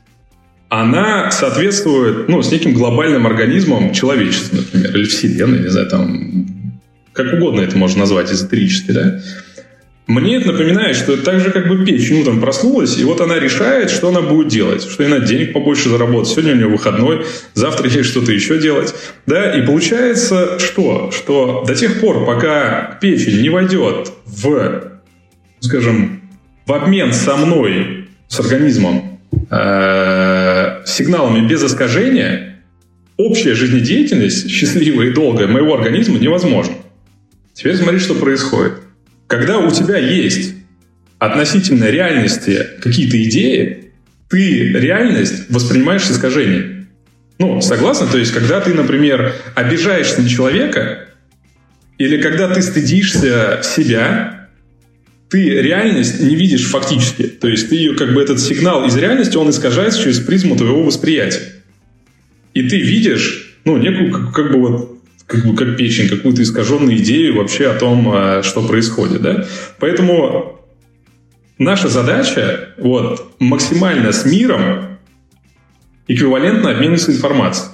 она 0.68 1.30
соответствует 1.30 2.28
ну, 2.28 2.42
с 2.42 2.52
неким 2.52 2.74
глобальным 2.74 3.26
организмом 3.26 3.94
человечества, 3.94 4.56
например, 4.56 4.94
или 4.94 5.04
Вселенной, 5.04 5.60
не 5.60 5.68
знаю, 5.68 5.88
там 5.88 6.46
как 7.14 7.32
угодно 7.32 7.62
это 7.62 7.78
можно 7.78 8.00
назвать 8.00 8.30
эзотерически, 8.30 8.90
да, 8.90 9.18
мне 10.06 10.36
это 10.36 10.52
напоминает, 10.52 10.96
что 10.96 11.14
это 11.14 11.22
так 11.22 11.40
же, 11.40 11.50
как 11.50 11.66
бы 11.66 11.82
печень 11.82 12.20
утром 12.20 12.38
проснулась, 12.38 12.98
и 12.98 13.04
вот 13.04 13.22
она 13.22 13.38
решает, 13.38 13.90
что 13.90 14.08
она 14.08 14.20
будет 14.20 14.48
делать, 14.48 14.82
что 14.82 15.02
ей 15.02 15.08
надо 15.08 15.26
денег 15.26 15.54
побольше 15.54 15.88
заработать, 15.88 16.28
сегодня 16.28 16.52
у 16.52 16.56
нее 16.56 16.66
выходной, 16.66 17.24
завтра 17.54 17.88
ей 17.88 18.02
что-то 18.02 18.30
еще 18.30 18.58
делать. 18.58 18.94
Да? 19.26 19.54
И 19.56 19.64
получается 19.64 20.58
что? 20.58 21.10
Что 21.10 21.64
до 21.66 21.74
тех 21.74 22.00
пор, 22.00 22.26
пока 22.26 22.98
печень 23.00 23.40
не 23.40 23.48
войдет 23.48 24.12
в, 24.26 25.00
скажем, 25.60 26.20
в 26.66 26.72
обмен 26.74 27.14
со 27.14 27.36
мной, 27.36 28.08
с 28.28 28.38
организмом, 28.40 29.20
э, 29.50 30.82
сигналами 30.84 31.48
без 31.48 31.64
искажения, 31.64 32.60
общая 33.16 33.54
жизнедеятельность, 33.54 34.50
счастливая 34.50 35.06
и 35.06 35.12
долгая 35.12 35.46
моего 35.46 35.74
организма 35.74 36.18
невозможна. 36.18 36.74
Теперь 37.54 37.76
смотри, 37.76 38.00
что 38.00 38.14
происходит. 38.14 38.83
Когда 39.26 39.58
у 39.58 39.70
тебя 39.70 39.98
есть 39.98 40.54
относительно 41.18 41.84
реальности 41.84 42.66
какие-то 42.82 43.22
идеи, 43.24 43.92
ты 44.28 44.72
реальность 44.72 45.50
воспринимаешь 45.50 46.04
с. 46.04 46.20
Ну, 47.38 47.60
согласна? 47.60 48.06
То 48.06 48.18
есть, 48.18 48.32
когда 48.32 48.60
ты, 48.60 48.74
например, 48.74 49.34
обижаешься 49.54 50.20
на 50.20 50.28
человека, 50.28 51.08
или 51.98 52.20
когда 52.20 52.52
ты 52.52 52.62
стыдишься 52.62 53.60
себя, 53.62 54.48
ты 55.30 55.48
реальность 55.60 56.20
не 56.20 56.36
видишь 56.36 56.66
фактически. 56.66 57.24
То 57.24 57.48
есть, 57.48 57.68
ты 57.68 57.76
ее, 57.76 57.96
как 57.96 58.14
бы 58.14 58.22
этот 58.22 58.40
сигнал 58.40 58.86
из 58.86 58.96
реальности, 58.96 59.36
он 59.36 59.50
искажается 59.50 60.00
через 60.00 60.20
призму 60.20 60.56
твоего 60.56 60.84
восприятия. 60.84 61.42
И 62.52 62.68
ты 62.68 62.80
видишь, 62.80 63.56
ну, 63.64 63.76
некую, 63.78 64.12
как, 64.12 64.32
как 64.32 64.52
бы 64.52 64.60
вот 64.60 64.93
как, 65.26 65.44
бы, 65.46 65.56
как 65.56 65.76
печень, 65.76 66.08
какую-то 66.08 66.42
искаженную 66.42 66.98
идею 66.98 67.36
вообще 67.36 67.68
о 67.68 67.78
том, 67.78 68.10
а, 68.12 68.42
что 68.42 68.66
происходит. 68.66 69.22
Да? 69.22 69.46
Поэтому 69.78 70.60
наша 71.58 71.88
задача 71.88 72.70
вот, 72.78 73.34
максимально 73.38 74.12
с 74.12 74.24
миром 74.24 74.98
эквивалентно 76.08 76.70
обмениваться 76.70 77.12
информацией. 77.12 77.70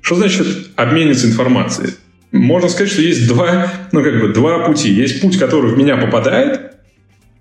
Что 0.00 0.16
значит 0.16 0.46
обмениваться 0.76 1.26
информацией? 1.26 1.90
Можно 2.32 2.68
сказать, 2.68 2.92
что 2.92 3.02
есть 3.02 3.28
два, 3.28 3.72
ну, 3.92 4.02
как 4.02 4.20
бы, 4.20 4.28
два 4.28 4.66
пути. 4.66 4.90
Есть 4.90 5.20
путь, 5.20 5.38
который 5.38 5.72
в 5.72 5.78
меня 5.78 5.96
попадает, 5.96 6.72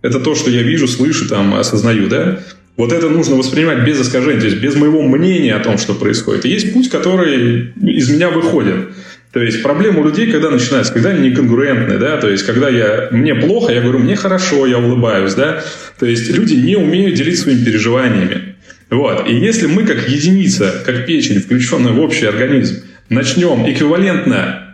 это 0.03 0.19
то, 0.19 0.35
что 0.35 0.51
я 0.51 0.61
вижу, 0.61 0.87
слышу, 0.87 1.27
там, 1.27 1.55
осознаю, 1.55 2.07
да? 2.07 2.39
Вот 2.75 2.91
это 2.91 3.09
нужно 3.09 3.35
воспринимать 3.35 3.85
без 3.85 4.01
искажений, 4.01 4.39
то 4.39 4.47
есть 4.47 4.59
без 4.59 4.75
моего 4.75 5.01
мнения 5.01 5.55
о 5.55 5.59
том, 5.59 5.77
что 5.77 5.93
происходит. 5.93 6.45
И 6.45 6.49
есть 6.49 6.73
путь, 6.73 6.89
который 6.89 7.73
из 7.81 8.09
меня 8.09 8.29
выходит. 8.29 8.89
То 9.33 9.41
есть 9.41 9.63
проблема 9.63 10.01
у 10.01 10.05
людей, 10.05 10.31
когда 10.31 10.51
начинается, 10.51 10.93
когда 10.93 11.09
они 11.09 11.27
неконгруентны, 11.29 11.97
да, 11.97 12.17
то 12.17 12.29
есть 12.29 12.45
когда 12.45 12.69
я, 12.69 13.07
мне 13.09 13.33
плохо, 13.33 13.73
я 13.73 13.81
говорю, 13.81 13.97
мне 13.97 14.15
хорошо, 14.15 14.67
я 14.67 14.77
улыбаюсь, 14.77 15.33
да, 15.33 15.63
то 15.97 16.05
есть 16.05 16.29
люди 16.29 16.53
не 16.53 16.75
умеют 16.75 17.15
делиться 17.15 17.43
своими 17.43 17.65
переживаниями. 17.65 18.55
Вот. 18.91 19.27
И 19.27 19.33
если 19.33 19.65
мы 19.65 19.87
как 19.87 20.07
единица, 20.07 20.83
как 20.85 21.07
печень, 21.07 21.39
включенная 21.39 21.93
в 21.93 21.99
общий 21.99 22.27
организм, 22.27 22.83
начнем 23.09 23.67
эквивалентно 23.67 24.72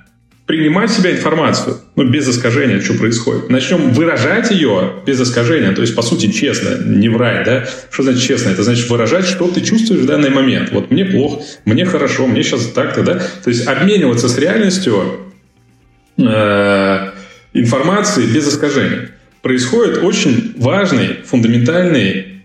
принимать 0.49 0.89
в 0.89 0.95
себя 0.95 1.11
информацию, 1.11 1.77
ну, 1.95 2.09
без 2.09 2.27
искажения, 2.27 2.81
что 2.81 2.95
происходит. 2.95 3.51
Начнем 3.51 3.91
выражать 3.91 4.49
ее 4.49 4.93
без 5.05 5.21
искажения, 5.21 5.73
то 5.73 5.81
есть, 5.81 5.95
по 5.95 6.01
сути, 6.01 6.31
честно, 6.31 6.75
не 6.83 7.07
врать, 7.07 7.45
да? 7.45 7.67
Что 7.91 8.01
значит 8.01 8.23
честно? 8.23 8.49
Это 8.49 8.63
значит 8.63 8.89
выражать, 8.89 9.25
что 9.25 9.47
ты 9.47 9.61
чувствуешь 9.61 10.01
в 10.01 10.05
данный 10.07 10.31
момент. 10.31 10.71
Вот 10.71 10.89
мне 10.89 11.05
плохо, 11.05 11.43
мне 11.65 11.85
хорошо, 11.85 12.25
мне 12.25 12.41
сейчас 12.41 12.65
так-то, 12.65 13.03
да? 13.03 13.21
То 13.43 13.51
есть, 13.51 13.67
обмениваться 13.67 14.27
с 14.27 14.39
реальностью 14.39 15.19
э, 16.17 17.11
информацией 17.53 18.33
без 18.33 18.49
искажений. 18.49 19.09
Происходит 19.43 19.99
очень 20.01 20.55
важный, 20.57 21.17
фундаментальный 21.25 22.41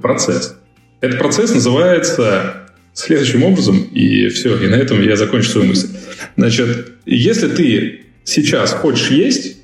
процесс. 0.00 0.56
Этот 1.00 1.18
процесс 1.18 1.52
называется 1.52 2.63
следующим 2.94 3.42
образом, 3.42 3.82
и 3.92 4.28
все, 4.28 4.56
и 4.56 4.68
на 4.68 4.76
этом 4.76 5.02
я 5.02 5.16
закончу 5.16 5.50
свою 5.50 5.68
мысль. 5.68 5.88
Значит, 6.36 6.92
если 7.04 7.48
ты 7.48 8.00
сейчас 8.24 8.72
хочешь 8.72 9.10
есть, 9.10 9.58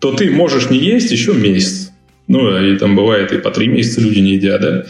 то 0.00 0.12
ты 0.12 0.30
можешь 0.30 0.68
не 0.68 0.78
есть 0.78 1.10
еще 1.10 1.32
месяц. 1.32 1.92
Ну, 2.26 2.58
и 2.60 2.76
там 2.76 2.96
бывает 2.96 3.32
и 3.32 3.38
по 3.38 3.50
три 3.50 3.68
месяца 3.68 4.00
люди 4.00 4.18
не 4.18 4.34
едят, 4.34 4.60
да? 4.60 4.86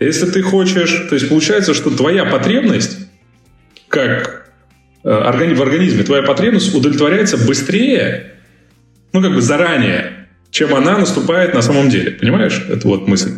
Если 0.00 0.26
ты 0.26 0.42
хочешь... 0.42 1.06
То 1.08 1.14
есть 1.14 1.28
получается, 1.28 1.74
что 1.74 1.90
твоя 1.90 2.24
потребность, 2.24 2.98
как 3.88 4.50
э, 5.04 5.08
в 5.08 5.62
организме, 5.62 6.04
твоя 6.04 6.22
потребность 6.22 6.74
удовлетворяется 6.74 7.36
быстрее, 7.36 8.34
ну, 9.12 9.20
как 9.20 9.34
бы 9.34 9.42
заранее, 9.42 10.28
чем 10.50 10.74
она 10.74 10.98
наступает 10.98 11.52
на 11.52 11.62
самом 11.62 11.90
деле. 11.90 12.12
Понимаешь? 12.12 12.64
Это 12.70 12.88
вот 12.88 13.06
мысль. 13.06 13.32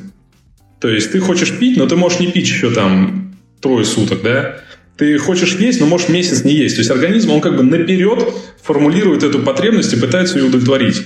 То 0.81 0.89
есть 0.89 1.11
ты 1.13 1.19
хочешь 1.19 1.59
пить, 1.59 1.77
но 1.77 1.87
ты 1.87 1.97
можешь 1.97 2.21
не 2.21 2.31
пить 2.31 2.47
еще 2.47 2.71
там 2.71 3.30
трое 3.61 3.85
суток, 3.85 4.23
да? 4.23 4.57
Ты 4.97 5.17
хочешь 5.19 5.55
есть, 5.55 5.81
но 5.81 5.87
можешь 5.87 6.09
месяц 6.09 6.45
не 6.45 6.55
есть. 6.55 6.77
То 6.77 6.81
есть 6.81 6.91
организм, 6.91 7.31
он 7.31 7.41
как 7.41 7.57
бы 7.57 7.63
наперед 7.63 8.23
формулирует 8.63 9.23
эту 9.23 9.39
потребность 9.39 9.93
и 9.93 9.97
пытается 9.97 10.39
ее 10.39 10.47
удовлетворить. 10.47 11.03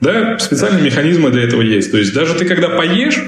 Да, 0.00 0.38
специальные 0.38 0.84
механизмы 0.84 1.30
для 1.30 1.44
этого 1.44 1.62
есть. 1.62 1.90
То 1.90 1.96
есть 1.96 2.12
даже 2.12 2.34
ты 2.34 2.44
когда 2.44 2.68
поешь, 2.68 3.18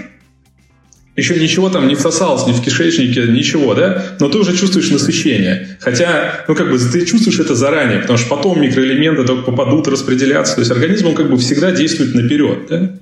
еще 1.16 1.37
ничего 1.37 1.69
там 1.69 1.89
не 1.89 1.97
всосалось, 1.97 2.47
ни 2.47 2.53
в 2.53 2.62
кишечнике, 2.62 3.23
ничего, 3.23 3.75
да? 3.75 4.05
Но 4.20 4.29
ты 4.29 4.39
уже 4.39 4.57
чувствуешь 4.57 4.91
насыщение. 4.91 5.79
Хотя, 5.81 6.45
ну, 6.47 6.55
как 6.55 6.70
бы, 6.70 6.79
ты 6.79 7.05
чувствуешь 7.05 7.41
это 7.41 7.57
заранее, 7.57 7.99
потому 7.99 8.19
что 8.19 8.29
потом 8.29 8.61
микроэлементы 8.62 9.25
только 9.25 9.51
попадут 9.51 9.89
распределяться. 9.89 10.55
То 10.55 10.61
есть 10.61 10.70
организм, 10.70 11.09
он 11.09 11.15
как 11.15 11.29
бы 11.29 11.37
всегда 11.39 11.73
действует 11.73 12.15
наперед, 12.15 12.66
да? 12.69 12.93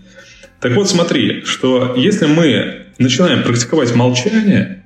Так 0.60 0.74
вот, 0.76 0.88
смотри, 0.88 1.42
что 1.44 1.94
если 1.96 2.24
мы 2.24 2.86
начинаем 2.98 3.42
практиковать 3.42 3.94
молчание 3.94 4.84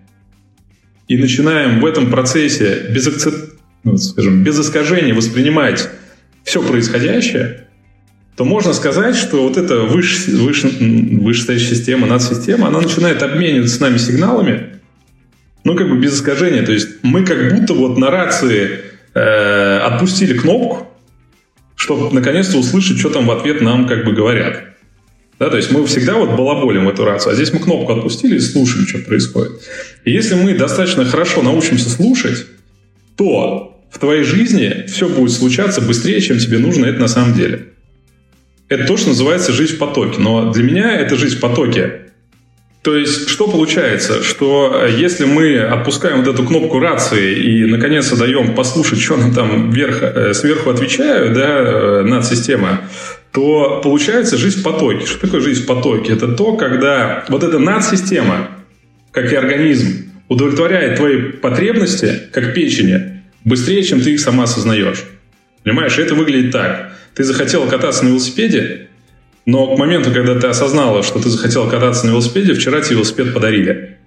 и 1.10 1.16
начинаем 1.16 1.80
в 1.80 1.86
этом 1.86 2.08
процессе 2.08 2.86
без, 2.88 3.08
акцеп... 3.08 3.34
ну, 3.82 3.96
скажем, 3.98 4.44
без 4.44 4.60
искажения 4.60 5.12
воспринимать 5.12 5.88
все 6.44 6.62
происходящее, 6.62 7.66
то 8.36 8.44
можно 8.44 8.72
сказать, 8.72 9.16
что 9.16 9.42
вот 9.42 9.56
эта 9.56 9.80
выше, 9.80 10.30
выше, 10.36 10.68
вышестоящая 10.68 11.74
система, 11.74 12.06
надсистема, 12.06 12.68
она 12.68 12.80
начинает 12.80 13.24
обмениваться 13.24 13.74
с 13.74 13.80
нами 13.80 13.98
сигналами, 13.98 14.76
ну, 15.64 15.74
как 15.74 15.90
бы 15.90 15.98
без 15.98 16.14
искажения. 16.14 16.62
То 16.62 16.70
есть 16.70 17.02
мы 17.02 17.24
как 17.24 17.56
будто 17.56 17.74
вот 17.74 17.98
на 17.98 18.12
рации 18.12 18.78
э, 19.12 19.78
отпустили 19.78 20.38
кнопку, 20.38 20.86
чтобы 21.74 22.14
наконец-то 22.14 22.56
услышать, 22.56 23.00
что 23.00 23.10
там 23.10 23.26
в 23.26 23.32
ответ 23.32 23.62
нам 23.62 23.88
как 23.88 24.04
бы 24.04 24.12
говорят. 24.12 24.69
Да, 25.40 25.48
то 25.48 25.56
есть 25.56 25.72
мы 25.72 25.86
всегда 25.86 26.16
вот 26.16 26.36
балаболим 26.36 26.86
эту 26.86 27.06
рацию, 27.06 27.32
а 27.32 27.34
здесь 27.34 27.50
мы 27.54 27.60
кнопку 27.60 27.94
отпустили 27.94 28.36
и 28.36 28.40
слушаем, 28.40 28.86
что 28.86 28.98
происходит. 28.98 29.52
И 30.04 30.12
если 30.12 30.34
мы 30.34 30.52
достаточно 30.54 31.06
хорошо 31.06 31.40
научимся 31.42 31.88
слушать, 31.88 32.44
то 33.16 33.80
в 33.90 33.98
твоей 33.98 34.22
жизни 34.22 34.84
все 34.86 35.08
будет 35.08 35.32
случаться 35.32 35.80
быстрее, 35.80 36.20
чем 36.20 36.38
тебе 36.38 36.58
нужно 36.58 36.84
это 36.84 37.00
на 37.00 37.08
самом 37.08 37.32
деле. 37.32 37.68
Это 38.68 38.86
то, 38.86 38.98
что 38.98 39.08
называется 39.08 39.52
жизнь 39.52 39.76
в 39.76 39.78
потоке. 39.78 40.20
Но 40.20 40.52
для 40.52 40.62
меня 40.62 40.94
это 40.94 41.16
жизнь 41.16 41.38
в 41.38 41.40
потоке. 41.40 42.02
То 42.82 42.94
есть, 42.94 43.28
что 43.28 43.46
получается? 43.46 44.22
Что 44.22 44.82
э, 44.84 44.92
если 44.92 45.24
мы 45.24 45.58
отпускаем 45.58 46.22
вот 46.22 46.34
эту 46.34 46.46
кнопку 46.46 46.78
рации 46.78 47.34
и, 47.34 47.64
наконец-то, 47.64 48.16
даем 48.16 48.54
послушать, 48.54 49.00
что 49.00 49.16
нам 49.16 49.34
там 49.34 49.70
вверх, 49.70 50.02
э, 50.02 50.34
сверху 50.34 50.70
отвечают, 50.70 51.34
да, 51.34 51.58
э, 51.58 52.02
над 52.02 52.24
система, 52.24 52.82
то 53.32 53.80
получается 53.82 54.36
жизнь 54.36 54.60
в 54.60 54.62
потоке. 54.62 55.06
Что 55.06 55.20
такое 55.20 55.40
жизнь 55.40 55.62
в 55.62 55.66
потоке? 55.66 56.12
Это 56.12 56.28
то, 56.28 56.56
когда 56.56 57.24
вот 57.28 57.42
эта 57.42 57.58
надсистема, 57.58 58.48
как 59.12 59.32
и 59.32 59.36
организм, 59.36 60.10
удовлетворяет 60.28 60.96
твои 60.96 61.22
потребности, 61.32 62.20
как 62.32 62.54
печени, 62.54 63.22
быстрее, 63.44 63.82
чем 63.82 64.00
ты 64.00 64.14
их 64.14 64.20
сама 64.20 64.44
осознаешь. 64.44 65.04
Понимаешь, 65.62 65.98
это 65.98 66.14
выглядит 66.14 66.52
так. 66.52 66.92
Ты 67.14 67.24
захотел 67.24 67.66
кататься 67.66 68.04
на 68.04 68.08
велосипеде, 68.08 68.88
но 69.46 69.74
к 69.74 69.78
моменту, 69.78 70.12
когда 70.12 70.38
ты 70.38 70.46
осознала, 70.46 71.02
что 71.02 71.20
ты 71.20 71.28
захотел 71.28 71.68
кататься 71.68 72.06
на 72.06 72.10
велосипеде, 72.10 72.54
вчера 72.54 72.80
тебе 72.80 72.96
велосипед 72.96 73.34
подарили. 73.34 73.98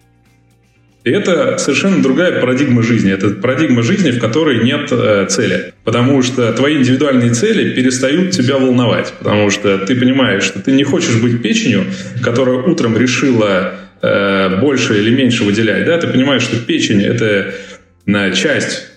И 1.04 1.10
это 1.10 1.58
совершенно 1.58 2.02
другая 2.02 2.40
парадигма 2.40 2.82
жизни. 2.82 3.12
Это 3.12 3.30
парадигма 3.32 3.84
жизни, 3.84 4.12
в 4.12 4.20
которой 4.20 4.64
нет 4.64 4.90
э, 4.92 5.26
цели. 5.30 5.74
Потому 5.84 6.22
что 6.22 6.54
твои 6.54 6.78
индивидуальные 6.78 7.34
цели 7.34 7.74
перестают 7.74 8.32
тебя 8.32 8.58
волновать. 8.58 9.14
Потому 9.20 9.50
что 9.50 9.80
ты 9.80 9.96
понимаешь, 9.96 10.44
что 10.44 10.62
ты 10.62 10.72
не 10.72 10.86
хочешь 10.86 11.22
быть 11.22 11.42
печенью, 11.42 11.86
которая 12.22 12.60
утром 12.60 12.98
решила 12.98 13.74
э, 14.02 14.62
больше 14.62 14.98
или 14.98 15.14
меньше 15.14 15.44
выделять. 15.44 15.86
Да? 15.86 15.98
Ты 15.98 16.08
понимаешь, 16.08 16.44
что 16.44 16.58
печень– 16.58 17.02
это 17.04 17.54
на 18.06 18.32
часть 18.32 18.88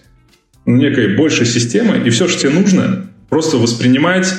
некой 0.65 1.17
большей 1.17 1.47
системы, 1.47 2.03
и 2.05 2.11
все, 2.11 2.29
что 2.29 2.41
тебе 2.41 2.51
нужно, 2.51 3.11
просто 3.29 3.57
воспринимать 3.57 4.33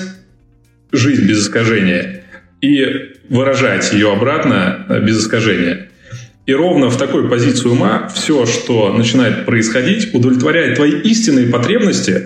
жизнь 0.94 1.28
без 1.28 1.42
искажения 1.44 2.24
и 2.62 2.86
выражать 3.30 3.92
ее 3.92 4.14
обратно 4.14 4.86
э, 4.88 5.02
без 5.02 5.20
искажения. 5.20 5.87
И 6.48 6.54
ровно 6.54 6.90
в 6.90 6.98
такой 6.98 7.30
позиции 7.30 7.68
ума 7.68 8.10
все, 8.16 8.46
что 8.46 8.94
начинает 8.94 9.46
происходить, 9.46 10.14
удовлетворяет 10.14 10.76
твои 10.78 10.92
истинные 11.02 11.48
потребности 11.48 12.24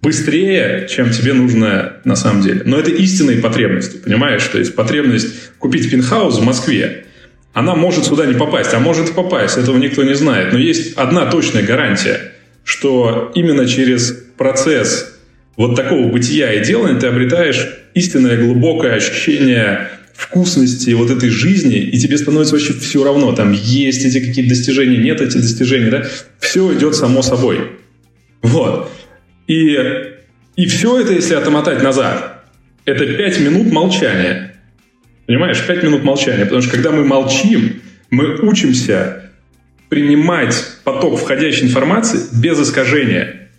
быстрее, 0.00 0.88
чем 0.88 1.10
тебе 1.10 1.34
нужно 1.34 1.96
на 2.04 2.16
самом 2.16 2.40
деле. 2.40 2.62
Но 2.64 2.78
это 2.78 2.90
истинные 2.90 3.38
потребности, 3.42 3.98
понимаешь? 3.98 4.42
То 4.44 4.58
есть 4.58 4.74
потребность 4.74 5.50
купить 5.58 5.90
пентхаус 5.90 6.38
в 6.38 6.42
Москве, 6.44 7.04
она 7.52 7.74
может 7.74 8.06
сюда 8.06 8.24
не 8.24 8.34
попасть, 8.34 8.72
а 8.72 8.80
может 8.80 9.12
попасть, 9.12 9.58
этого 9.58 9.76
никто 9.76 10.02
не 10.02 10.14
знает. 10.14 10.54
Но 10.54 10.58
есть 10.58 10.94
одна 10.94 11.26
точная 11.26 11.62
гарантия, 11.62 12.32
что 12.64 13.32
именно 13.34 13.66
через 13.66 14.12
процесс 14.38 15.18
вот 15.56 15.76
такого 15.76 16.08
бытия 16.08 16.54
и 16.54 16.64
делания 16.64 16.98
ты 16.98 17.06
обретаешь 17.06 17.68
истинное 17.92 18.38
глубокое 18.38 18.94
ощущение 18.94 19.88
вкусности 20.16 20.90
вот 20.90 21.10
этой 21.10 21.28
жизни, 21.28 21.78
и 21.78 21.98
тебе 21.98 22.16
становится 22.18 22.54
вообще 22.54 22.72
все 22.72 23.04
равно, 23.04 23.32
там 23.32 23.52
есть 23.52 24.04
эти 24.04 24.20
какие-то 24.20 24.48
достижения, 24.48 24.96
нет 24.96 25.20
этих 25.20 25.40
достижений, 25.40 25.90
да, 25.90 26.06
все 26.40 26.74
идет 26.74 26.94
само 26.94 27.22
собой. 27.22 27.72
Вот. 28.42 28.90
И, 29.46 29.76
и 30.56 30.66
все 30.66 31.00
это, 31.00 31.12
если 31.12 31.34
отмотать 31.34 31.82
назад, 31.82 32.44
это 32.84 33.06
пять 33.06 33.40
минут 33.40 33.72
молчания. 33.72 34.56
Понимаешь, 35.26 35.64
пять 35.66 35.82
минут 35.82 36.02
молчания, 36.04 36.44
потому 36.44 36.62
что 36.62 36.70
когда 36.70 36.92
мы 36.92 37.04
молчим, 37.04 37.82
мы 38.10 38.38
учимся 38.40 39.30
принимать 39.88 40.54
поток 40.84 41.18
входящей 41.20 41.64
информации 41.64 42.20
без 42.32 42.60
искажения. 42.60 43.50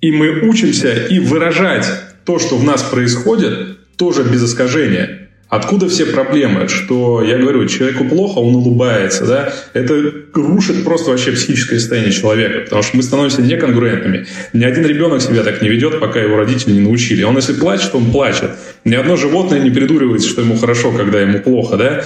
И 0.00 0.12
мы 0.12 0.40
учимся 0.48 0.92
и 0.92 1.18
выражать 1.18 1.86
то, 2.24 2.38
что 2.38 2.56
в 2.56 2.64
нас 2.64 2.82
происходит, 2.82 3.96
тоже 3.96 4.24
без 4.24 4.44
искажения. 4.44 5.25
Откуда 5.56 5.88
все 5.88 6.06
проблемы? 6.06 6.68
Что, 6.68 7.22
я 7.22 7.38
говорю, 7.38 7.66
человеку 7.66 8.04
плохо, 8.04 8.38
он 8.38 8.54
улыбается, 8.54 9.26
да? 9.26 9.52
Это 9.72 10.12
рушит 10.34 10.84
просто 10.84 11.10
вообще 11.10 11.32
психическое 11.32 11.78
состояние 11.78 12.12
человека, 12.12 12.60
потому 12.60 12.82
что 12.82 12.96
мы 12.96 13.02
становимся 13.02 13.42
неконгруентными. 13.42 14.26
Ни 14.52 14.64
один 14.64 14.84
ребенок 14.84 15.22
себя 15.22 15.42
так 15.42 15.62
не 15.62 15.68
ведет, 15.68 15.98
пока 15.98 16.20
его 16.20 16.36
родители 16.36 16.72
не 16.72 16.80
научили. 16.80 17.22
Он 17.22 17.36
если 17.36 17.54
плачет, 17.54 17.94
он 17.94 18.10
плачет. 18.10 18.50
Ни 18.84 18.94
одно 18.94 19.16
животное 19.16 19.58
не 19.60 19.70
придуривается, 19.70 20.28
что 20.28 20.42
ему 20.42 20.56
хорошо, 20.56 20.92
когда 20.92 21.20
ему 21.20 21.40
плохо, 21.40 21.76
да? 21.76 22.04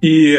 И 0.00 0.36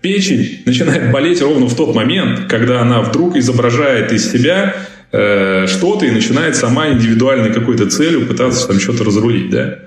печень 0.00 0.62
начинает 0.64 1.12
болеть 1.12 1.42
ровно 1.42 1.66
в 1.66 1.76
тот 1.76 1.94
момент, 1.94 2.48
когда 2.48 2.80
она 2.80 3.02
вдруг 3.02 3.36
изображает 3.36 4.12
из 4.12 4.30
себя 4.30 4.74
Э, 5.12 5.66
что-то 5.66 6.06
и 6.06 6.10
начинает 6.10 6.54
сама 6.54 6.88
индивидуальной 6.90 7.52
какой-то 7.52 7.90
целью 7.90 8.26
пытаться 8.26 8.68
там 8.68 8.78
что-то 8.78 9.02
разрулить, 9.02 9.50
да. 9.50 9.78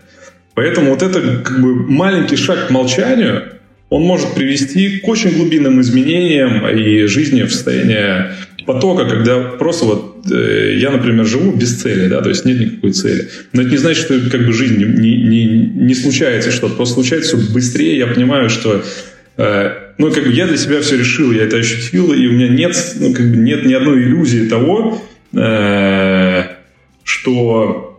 Поэтому 0.56 0.92
вот 0.92 1.02
это 1.02 1.42
как 1.44 1.62
бы 1.62 1.74
маленький 1.74 2.36
шаг 2.36 2.68
к 2.68 2.70
молчанию, 2.72 3.44
он 3.90 4.04
может 4.04 4.34
привести 4.34 5.00
к 5.00 5.08
очень 5.08 5.32
глубинным 5.32 5.82
изменениям 5.82 6.68
и 6.68 7.06
жизни 7.06 7.44
в 7.44 7.52
состоянии 7.52 8.32
потока, 8.66 9.06
когда 9.06 9.40
просто 9.40 9.86
вот 9.86 10.26
э, 10.32 10.76
я, 10.78 10.90
например, 10.90 11.26
живу 11.26 11.52
без 11.52 11.82
цели, 11.82 12.08
да, 12.08 12.22
то 12.22 12.30
есть 12.30 12.46
нет 12.46 12.60
никакой 12.60 12.92
цели. 12.94 13.30
Но 13.52 13.62
это 13.62 13.72
не 13.72 13.78
значит, 13.78 14.06
что 14.06 14.20
как 14.32 14.46
бы 14.46 14.54
жизнь 14.54 14.78
не, 14.78 15.18
не, 15.18 15.46
не 15.46 15.96
случается 15.96 16.52
что-то, 16.52 16.76
просто 16.76 16.96
случается 16.96 17.38
все 17.38 17.52
быстрее, 17.52 17.98
я 17.98 18.08
понимаю, 18.08 18.50
что 18.50 18.84
э, 19.38 19.72
ну, 19.98 20.12
как 20.12 20.24
бы 20.24 20.32
я 20.32 20.48
для 20.48 20.58
себя 20.58 20.80
все 20.82 20.98
решил, 20.98 21.32
я 21.34 21.44
это 21.44 21.58
ощутил, 21.58 22.14
и 22.14 22.26
у 22.28 22.32
меня 22.32 22.48
нет, 22.48 22.76
ну, 23.00 23.14
как 23.14 23.30
бы 23.30 23.36
нет 23.36 23.66
ни 23.66 23.74
одной 23.74 24.04
иллюзии 24.04 24.48
того, 24.48 25.04
Э, 25.36 26.44
что 27.04 27.93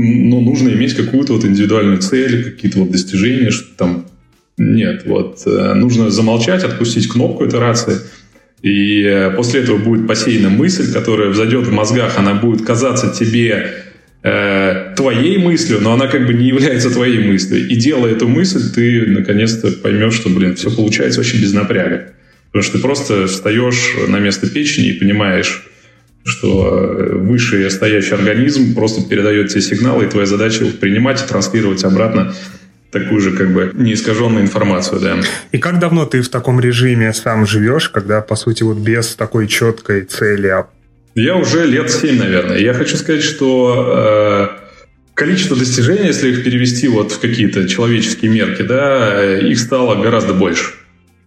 ну, 0.00 0.40
нужно 0.40 0.70
иметь 0.70 0.94
какую-то 0.94 1.34
вот 1.34 1.44
индивидуальную 1.44 1.98
цель, 1.98 2.44
какие-то 2.44 2.80
вот 2.80 2.90
достижения, 2.90 3.50
что 3.50 3.76
там 3.76 4.06
нет, 4.58 5.02
вот 5.06 5.42
э, 5.46 5.74
нужно 5.74 6.10
замолчать, 6.10 6.64
отпустить 6.64 7.08
кнопку 7.08 7.44
этой 7.44 7.60
рации, 7.60 7.98
и 8.62 9.02
э, 9.02 9.30
после 9.30 9.60
этого 9.60 9.78
будет 9.78 10.06
посеяна 10.06 10.50
мысль, 10.50 10.92
которая 10.92 11.30
взойдет 11.30 11.66
в 11.66 11.72
мозгах, 11.72 12.18
она 12.18 12.34
будет 12.34 12.64
казаться 12.64 13.08
тебе 13.08 13.72
э, 14.22 14.94
твоей 14.96 15.38
мыслью, 15.38 15.78
но 15.80 15.94
она 15.94 16.08
как 16.08 16.26
бы 16.26 16.34
не 16.34 16.48
является 16.48 16.90
твоей 16.90 17.26
мыслью. 17.26 17.66
И 17.68 17.74
делая 17.76 18.12
эту 18.12 18.28
мысль, 18.28 18.70
ты 18.74 19.06
наконец-то 19.06 19.70
поймешь, 19.72 20.14
что, 20.14 20.28
блин, 20.28 20.56
все 20.56 20.70
получается 20.70 21.20
очень 21.20 21.40
без 21.40 21.54
напряга. 21.54 22.12
Потому 22.52 22.62
что 22.62 22.76
ты 22.76 22.82
просто 22.82 23.26
встаешь 23.28 23.96
на 24.08 24.18
место 24.18 24.48
печени 24.48 24.88
и 24.88 24.98
понимаешь, 24.98 25.69
что 26.24 26.68
э, 26.68 27.14
высший 27.16 27.70
стоящий 27.70 28.14
организм 28.14 28.74
просто 28.74 29.08
передает 29.08 29.48
тебе 29.48 29.62
сигналы, 29.62 30.04
и 30.04 30.08
твоя 30.08 30.26
задача 30.26 30.64
их 30.64 30.78
принимать 30.78 31.22
и 31.22 31.26
транслировать 31.26 31.84
обратно 31.84 32.34
такую 32.90 33.20
же 33.20 33.32
как 33.32 33.52
бы 33.52 33.70
неискаженную 33.74 34.42
информацию, 34.42 35.00
да. 35.00 35.16
И 35.52 35.58
как 35.58 35.78
давно 35.78 36.06
ты 36.06 36.22
в 36.22 36.28
таком 36.28 36.60
режиме 36.60 37.12
сам 37.12 37.46
живешь, 37.46 37.88
когда, 37.88 38.20
по 38.20 38.36
сути, 38.36 38.62
вот 38.62 38.78
без 38.78 39.14
такой 39.14 39.46
четкой 39.46 40.02
цели? 40.02 40.48
А 40.48 40.66
Я 41.14 41.36
уже 41.36 41.66
лет 41.66 41.90
семь, 41.90 42.18
наверное. 42.18 42.58
Я 42.58 42.74
хочу 42.74 42.96
сказать, 42.96 43.22
что 43.22 44.50
э, 44.56 44.60
количество 45.14 45.56
достижений, 45.56 46.08
если 46.08 46.30
их 46.30 46.44
перевести 46.44 46.88
вот 46.88 47.12
в 47.12 47.20
какие-то 47.20 47.68
человеческие 47.68 48.30
мерки, 48.30 48.62
да, 48.62 49.22
э, 49.22 49.48
их 49.48 49.58
стало 49.58 50.02
гораздо 50.02 50.34
больше. 50.34 50.72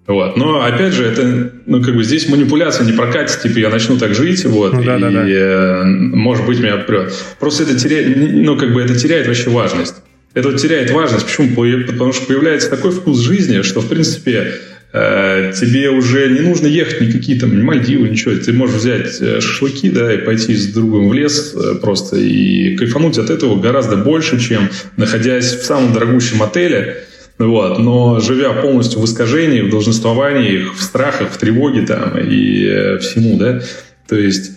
Вот. 0.05 0.35
Но 0.35 0.63
опять 0.63 0.93
же, 0.93 1.05
это, 1.05 1.53
ну, 1.65 1.81
как 1.81 1.95
бы 1.95 2.03
здесь 2.03 2.27
манипуляция 2.27 2.85
не 2.85 2.91
прокатит, 2.91 3.41
типа 3.41 3.59
я 3.59 3.69
начну 3.69 3.97
так 3.97 4.13
жить, 4.13 4.43
вот, 4.45 4.73
ну, 4.73 4.83
да, 4.83 4.97
и, 4.97 4.99
да, 4.99 5.09
да. 5.09 5.29
Э, 5.29 5.83
может 5.85 6.45
быть, 6.45 6.59
меня 6.59 6.75
отпрет. 6.75 7.13
Просто 7.39 7.63
это 7.63 7.79
теряет, 7.79 8.17
ну, 8.17 8.57
как 8.57 8.73
бы 8.73 8.81
это 8.81 8.95
теряет 8.95 9.27
вообще 9.27 9.49
важность. 9.49 9.95
Это 10.33 10.49
вот 10.49 10.59
теряет 10.59 10.91
важность. 10.91 11.25
Почему? 11.25 11.55
Потому 11.85 12.11
что 12.11 12.25
появляется 12.25 12.69
такой 12.69 12.91
вкус 12.91 13.19
жизни, 13.19 13.61
что, 13.61 13.79
в 13.79 13.87
принципе, 13.87 14.55
Э, 14.95 15.51
тебе 15.59 15.89
уже 15.89 16.29
не 16.29 16.41
нужно 16.41 16.67
ехать 16.67 17.01
никакие 17.01 17.39
там 17.39 17.57
ни 17.57 17.63
Мальдивы, 17.63 18.09
ничего. 18.09 18.35
Ты 18.35 18.53
можешь 18.53 18.75
взять 18.75 19.19
э, 19.21 19.41
шашлыки, 19.41 19.89
да, 19.89 20.13
и 20.13 20.17
пойти 20.17 20.55
с 20.55 20.67
другом 20.67 21.09
в 21.09 21.13
лес 21.13 21.55
э, 21.55 21.75
просто 21.81 22.17
и 22.17 22.75
кайфануть 22.77 23.17
от 23.17 23.31
этого 23.31 23.59
гораздо 23.59 23.97
больше, 23.97 24.39
чем 24.39 24.69
находясь 24.95 25.51
в 25.51 25.65
самом 25.65 25.93
дорогущем 25.93 26.43
отеле, 26.43 27.05
вот, 27.39 27.79
но 27.79 28.19
живя 28.19 28.53
полностью 28.53 28.99
в 28.99 29.05
искажении, 29.05 29.61
в 29.61 29.69
долженствовании, 29.69 30.65
в 30.65 30.81
страхах, 30.81 31.31
в 31.31 31.37
тревоге 31.37 31.85
там 31.85 32.17
и 32.17 32.97
всему, 32.99 33.37
да, 33.37 33.61
то 34.07 34.15
есть 34.15 34.51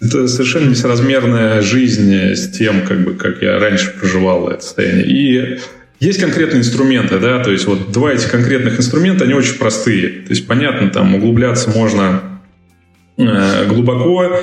это 0.00 0.26
совершенно 0.26 0.70
несоразмерная 0.70 1.62
жизнь 1.62 2.12
с 2.12 2.50
тем, 2.50 2.84
как 2.84 3.04
бы, 3.04 3.14
как 3.14 3.40
я 3.40 3.58
раньше 3.58 3.92
проживал 3.98 4.48
это 4.48 4.62
состояние. 4.62 5.06
И 5.06 5.60
есть 6.00 6.20
конкретные 6.20 6.60
инструменты, 6.60 7.20
да, 7.20 7.38
то 7.44 7.52
есть 7.52 7.66
вот 7.66 7.92
два 7.92 8.12
этих 8.12 8.28
конкретных 8.28 8.78
инструмента, 8.78 9.22
они 9.22 9.34
очень 9.34 9.54
простые. 9.54 10.08
То 10.08 10.30
есть, 10.30 10.48
понятно, 10.48 10.90
там 10.90 11.14
углубляться 11.14 11.70
можно 11.70 12.40
э, 13.16 13.66
глубоко. 13.68 14.40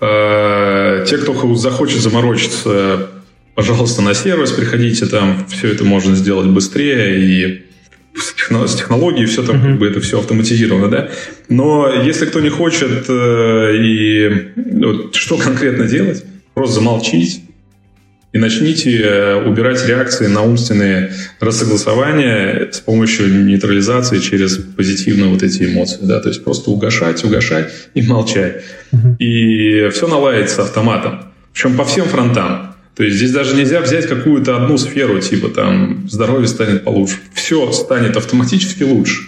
Э, 0.00 1.04
те, 1.06 1.18
кто 1.18 1.54
захочет 1.56 2.00
заморочиться, 2.00 3.10
пожалуйста, 3.54 4.02
на 4.02 4.14
сервис 4.14 4.52
приходите, 4.52 5.06
там 5.06 5.46
все 5.48 5.68
это 5.68 5.84
можно 5.84 6.14
сделать 6.14 6.46
быстрее 6.46 7.20
и 7.20 7.64
с 8.16 8.74
технологией 8.76 9.26
все 9.26 9.42
там, 9.42 9.60
как 9.60 9.78
бы 9.78 9.86
это 9.88 10.00
все 10.00 10.20
автоматизировано, 10.20 10.88
да. 10.88 11.10
Но 11.48 11.92
если 12.04 12.26
кто 12.26 12.40
не 12.40 12.48
хочет 12.48 13.06
э, 13.08 13.76
и 13.76 14.52
вот, 14.56 15.14
что 15.14 15.36
конкретно 15.36 15.86
делать, 15.88 16.24
просто 16.54 16.76
замолчить, 16.76 17.42
и 18.34 18.38
начните 18.38 19.00
э, 19.00 19.36
убирать 19.36 19.86
реакции 19.86 20.26
на 20.26 20.42
умственные 20.42 21.12
рассогласования 21.38 22.68
с 22.72 22.80
помощью 22.80 23.44
нейтрализации 23.44 24.18
через 24.18 24.56
позитивные 24.56 25.30
вот 25.30 25.44
эти 25.44 25.62
эмоции. 25.62 26.00
Да? 26.02 26.20
То 26.20 26.30
есть 26.30 26.42
просто 26.42 26.70
угошать, 26.70 27.22
угошать 27.22 27.72
и 27.94 28.02
молчать. 28.02 28.64
И 29.20 29.88
все 29.92 30.08
наладится 30.08 30.62
автоматом. 30.62 31.32
Причем 31.52 31.76
по 31.76 31.84
всем 31.84 32.06
фронтам. 32.06 32.73
То 32.96 33.02
есть 33.02 33.16
здесь 33.16 33.32
даже 33.32 33.56
нельзя 33.56 33.80
взять 33.80 34.06
какую-то 34.06 34.56
одну 34.56 34.78
сферу, 34.78 35.20
типа 35.20 35.48
там 35.48 36.08
здоровье 36.08 36.46
станет 36.46 36.84
получше. 36.84 37.16
Все 37.32 37.72
станет 37.72 38.16
автоматически 38.16 38.84
лучше. 38.84 39.22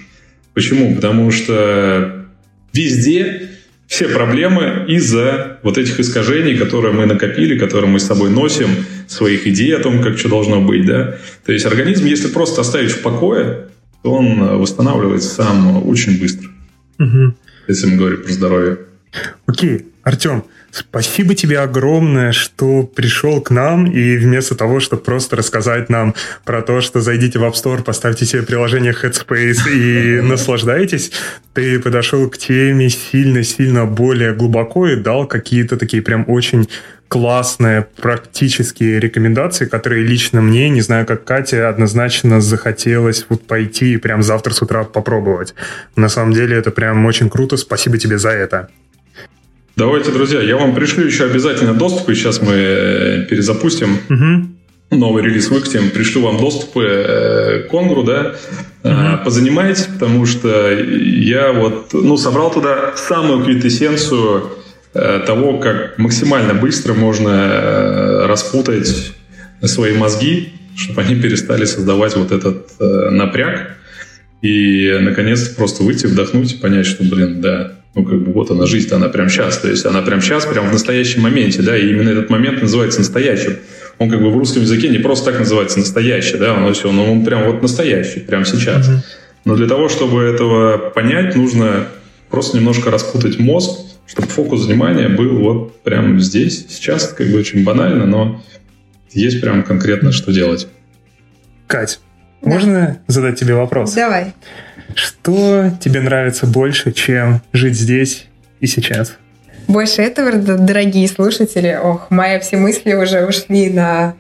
Почему? 0.54 0.94
Потому 0.94 1.30
что 1.32 2.26
везде 2.72 3.50
все 3.88 4.08
проблемы 4.08 4.84
из-за 4.88 5.58
вот 5.62 5.78
этих 5.78 6.00
искажений, 6.00 6.56
которые 6.56 6.92
мы 6.92 7.06
накопили, 7.06 7.58
которые 7.58 7.90
мы 7.90 8.00
с 8.00 8.06
собой 8.06 8.30
носим, 8.30 8.68
своих 9.08 9.46
идей 9.46 9.76
о 9.76 9.80
том, 9.80 10.02
как 10.02 10.18
что 10.18 10.28
должно 10.28 10.60
быть, 10.60 10.86
да. 10.86 11.16
То 11.44 11.52
есть 11.52 11.66
организм, 11.66 12.06
если 12.06 12.28
просто 12.28 12.60
оставить 12.60 12.90
в 12.90 13.00
покое, 13.00 13.68
то 14.02 14.12
он 14.12 14.58
восстанавливается 14.58 15.28
сам 15.28 15.86
очень 15.88 16.20
быстро. 16.20 16.48
Угу. 16.98 17.34
Если 17.68 17.86
мы 17.86 17.96
говорим 17.96 18.22
про 18.22 18.32
здоровье. 18.32 18.78
Окей, 19.46 19.86
Артем, 20.06 20.44
Спасибо 20.70 21.34
тебе 21.34 21.60
огромное, 21.60 22.32
что 22.32 22.82
пришел 22.82 23.40
к 23.40 23.50
нам, 23.50 23.86
и 23.90 24.18
вместо 24.18 24.54
того, 24.54 24.78
чтобы 24.78 25.02
просто 25.02 25.34
рассказать 25.34 25.88
нам 25.88 26.14
про 26.44 26.60
то, 26.60 26.82
что 26.82 27.00
зайдите 27.00 27.38
в 27.38 27.44
App 27.44 27.54
Store, 27.54 27.82
поставьте 27.82 28.26
себе 28.26 28.42
приложение 28.42 28.92
Headspace 28.92 29.72
и 29.72 30.20
наслаждайтесь, 30.22 31.12
ты 31.54 31.80
подошел 31.80 32.28
к 32.28 32.36
теме 32.36 32.90
сильно-сильно 32.90 33.86
более 33.86 34.34
глубоко 34.34 34.86
и 34.86 34.96
дал 34.96 35.26
какие-то 35.26 35.78
такие 35.78 36.02
прям 36.02 36.26
очень 36.28 36.68
классные 37.08 37.86
практические 37.96 39.00
рекомендации, 39.00 39.64
которые 39.64 40.04
лично 40.04 40.42
мне, 40.42 40.68
не 40.68 40.82
знаю, 40.82 41.06
как 41.06 41.24
Катя, 41.24 41.70
однозначно 41.70 42.42
захотелось 42.42 43.24
вот 43.30 43.46
пойти 43.46 43.94
и 43.94 43.96
прям 43.96 44.22
завтра 44.22 44.52
с 44.52 44.60
утра 44.60 44.84
попробовать. 44.84 45.54
На 45.94 46.10
самом 46.10 46.32
деле 46.34 46.54
это 46.56 46.70
прям 46.70 47.06
очень 47.06 47.30
круто. 47.30 47.56
Спасибо 47.56 47.96
тебе 47.96 48.18
за 48.18 48.30
это. 48.30 48.68
Давайте, 49.76 50.10
друзья, 50.10 50.40
я 50.40 50.56
вам 50.56 50.74
пришлю 50.74 51.04
еще 51.04 51.26
обязательно 51.26 51.74
доступы. 51.74 52.14
Сейчас 52.14 52.40
мы 52.40 52.54
э, 52.54 53.26
перезапустим 53.28 53.98
угу. 54.08 54.96
новый 54.96 55.22
релиз 55.22 55.50
выкатим. 55.50 55.90
Пришлю 55.90 56.22
вам 56.22 56.38
доступы 56.38 56.82
э, 56.82 57.62
к 57.64 57.70
Конгру, 57.70 58.02
да. 58.02 58.36
Угу. 58.82 59.24
Позанимайтесь, 59.26 59.84
потому 59.84 60.24
что 60.24 60.72
я 60.72 61.52
вот, 61.52 61.92
ну, 61.92 62.16
собрал 62.16 62.50
туда 62.50 62.94
самую 62.96 63.44
квинтэссенцию 63.44 64.50
того, 64.94 65.58
как 65.58 65.98
максимально 65.98 66.54
быстро 66.54 66.94
можно 66.94 68.26
распутать 68.26 69.12
свои 69.62 69.92
мозги, 69.92 70.54
чтобы 70.74 71.02
они 71.02 71.20
перестали 71.20 71.66
создавать 71.66 72.16
вот 72.16 72.32
этот 72.32 72.70
э, 72.80 73.10
напряг 73.10 73.76
и, 74.40 74.96
наконец-то, 75.00 75.54
просто 75.54 75.82
выйти, 75.82 76.06
вдохнуть 76.06 76.54
и 76.54 76.56
понять, 76.56 76.86
что, 76.86 77.04
блин, 77.04 77.42
да, 77.42 77.75
ну, 77.96 78.04
как 78.04 78.22
бы 78.22 78.32
вот 78.32 78.50
она 78.50 78.66
жизнь, 78.66 78.94
она 78.94 79.08
прям 79.08 79.30
сейчас. 79.30 79.56
То 79.56 79.68
есть 79.68 79.86
она 79.86 80.02
прям 80.02 80.20
сейчас, 80.20 80.44
прям 80.44 80.68
в 80.68 80.72
настоящем 80.72 81.22
моменте, 81.22 81.62
да, 81.62 81.76
и 81.76 81.88
именно 81.88 82.10
этот 82.10 82.28
момент 82.28 82.60
называется 82.60 83.00
настоящим. 83.00 83.56
Он 83.98 84.10
как 84.10 84.20
бы 84.20 84.30
в 84.30 84.36
русском 84.36 84.62
языке 84.62 84.90
не 84.90 84.98
просто 84.98 85.30
так 85.30 85.40
называется 85.40 85.78
настоящий, 85.78 86.36
да, 86.36 86.52
он 86.52 86.72
все, 86.74 86.92
но 86.92 87.10
он 87.10 87.24
прям 87.24 87.44
вот 87.50 87.62
настоящий, 87.62 88.20
прям 88.20 88.44
сейчас. 88.44 88.86
Mm-hmm. 88.86 88.98
Но 89.46 89.56
для 89.56 89.66
того, 89.66 89.88
чтобы 89.88 90.22
этого 90.22 90.90
понять, 90.90 91.34
нужно 91.34 91.86
просто 92.28 92.58
немножко 92.58 92.90
распутать 92.90 93.38
мозг, 93.38 93.80
чтобы 94.06 94.28
фокус 94.28 94.66
внимания 94.66 95.08
был 95.08 95.38
вот 95.38 95.80
прям 95.80 96.20
здесь, 96.20 96.66
сейчас, 96.68 97.08
как 97.08 97.28
бы 97.28 97.38
очень 97.38 97.64
банально, 97.64 98.04
но 98.04 98.42
есть 99.10 99.40
прям 99.40 99.62
конкретно 99.62 100.12
что 100.12 100.32
делать. 100.32 100.68
Кать, 101.66 102.00
да. 102.42 102.50
можно 102.50 102.98
задать 103.06 103.40
тебе 103.40 103.54
вопрос? 103.54 103.94
Давай. 103.94 104.34
Что 104.94 105.70
тебе 105.80 106.00
нравится 106.00 106.46
больше, 106.46 106.92
чем 106.92 107.42
жить 107.52 107.76
здесь 107.76 108.26
и 108.60 108.66
сейчас? 108.66 109.16
Больше 109.68 110.02
этого, 110.02 110.32
дорогие 110.32 111.08
слушатели, 111.08 111.78
ох, 111.82 112.10
мои 112.10 112.38
все 112.38 112.56
мысли 112.56 112.94
уже 112.94 113.26
ушли 113.26 113.70
на 113.70 114.14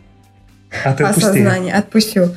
а 0.84 0.90
осознание. 0.90 1.74
Отпущу. 1.74 2.34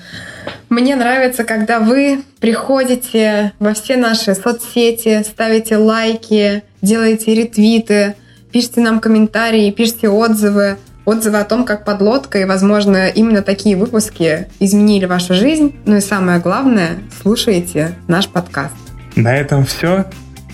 Мне 0.70 0.96
нравится, 0.96 1.44
когда 1.44 1.80
вы 1.80 2.22
приходите 2.40 3.54
во 3.60 3.74
все 3.74 3.98
наши 3.98 4.36
соцсети, 4.36 5.24
ставите 5.24 5.78
лайки, 5.78 6.64
делаете 6.82 7.34
ретвиты, 7.34 8.16
пишите 8.52 8.82
нам 8.82 9.00
комментарии, 9.00 9.72
пишите 9.72 10.10
отзывы 10.10 10.78
отзывы 11.10 11.40
о 11.40 11.44
том, 11.44 11.66
как 11.66 11.86
подлодка 11.86 12.40
и, 12.40 12.46
возможно, 12.46 13.08
именно 13.08 13.42
такие 13.42 13.76
выпуски 13.76 14.48
изменили 14.60 15.06
вашу 15.06 15.34
жизнь. 15.34 15.76
Ну 15.86 15.98
и 15.98 16.02
самое 16.02 16.40
главное, 16.40 17.00
слушайте 17.22 17.96
наш 18.08 18.28
подкаст. 18.28 18.74
На 19.16 19.36
этом 19.36 19.66
все. 19.66 20.06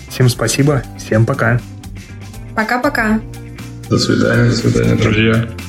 Всем 0.08 0.28
спасибо. 0.28 0.82
Всем 0.98 1.26
пока. 1.26 1.60
Пока-пока. 2.54 3.20
До 3.88 3.98
свидания, 3.98 4.50
до 4.50 4.56
свидания, 4.56 4.94
друзья. 4.96 5.65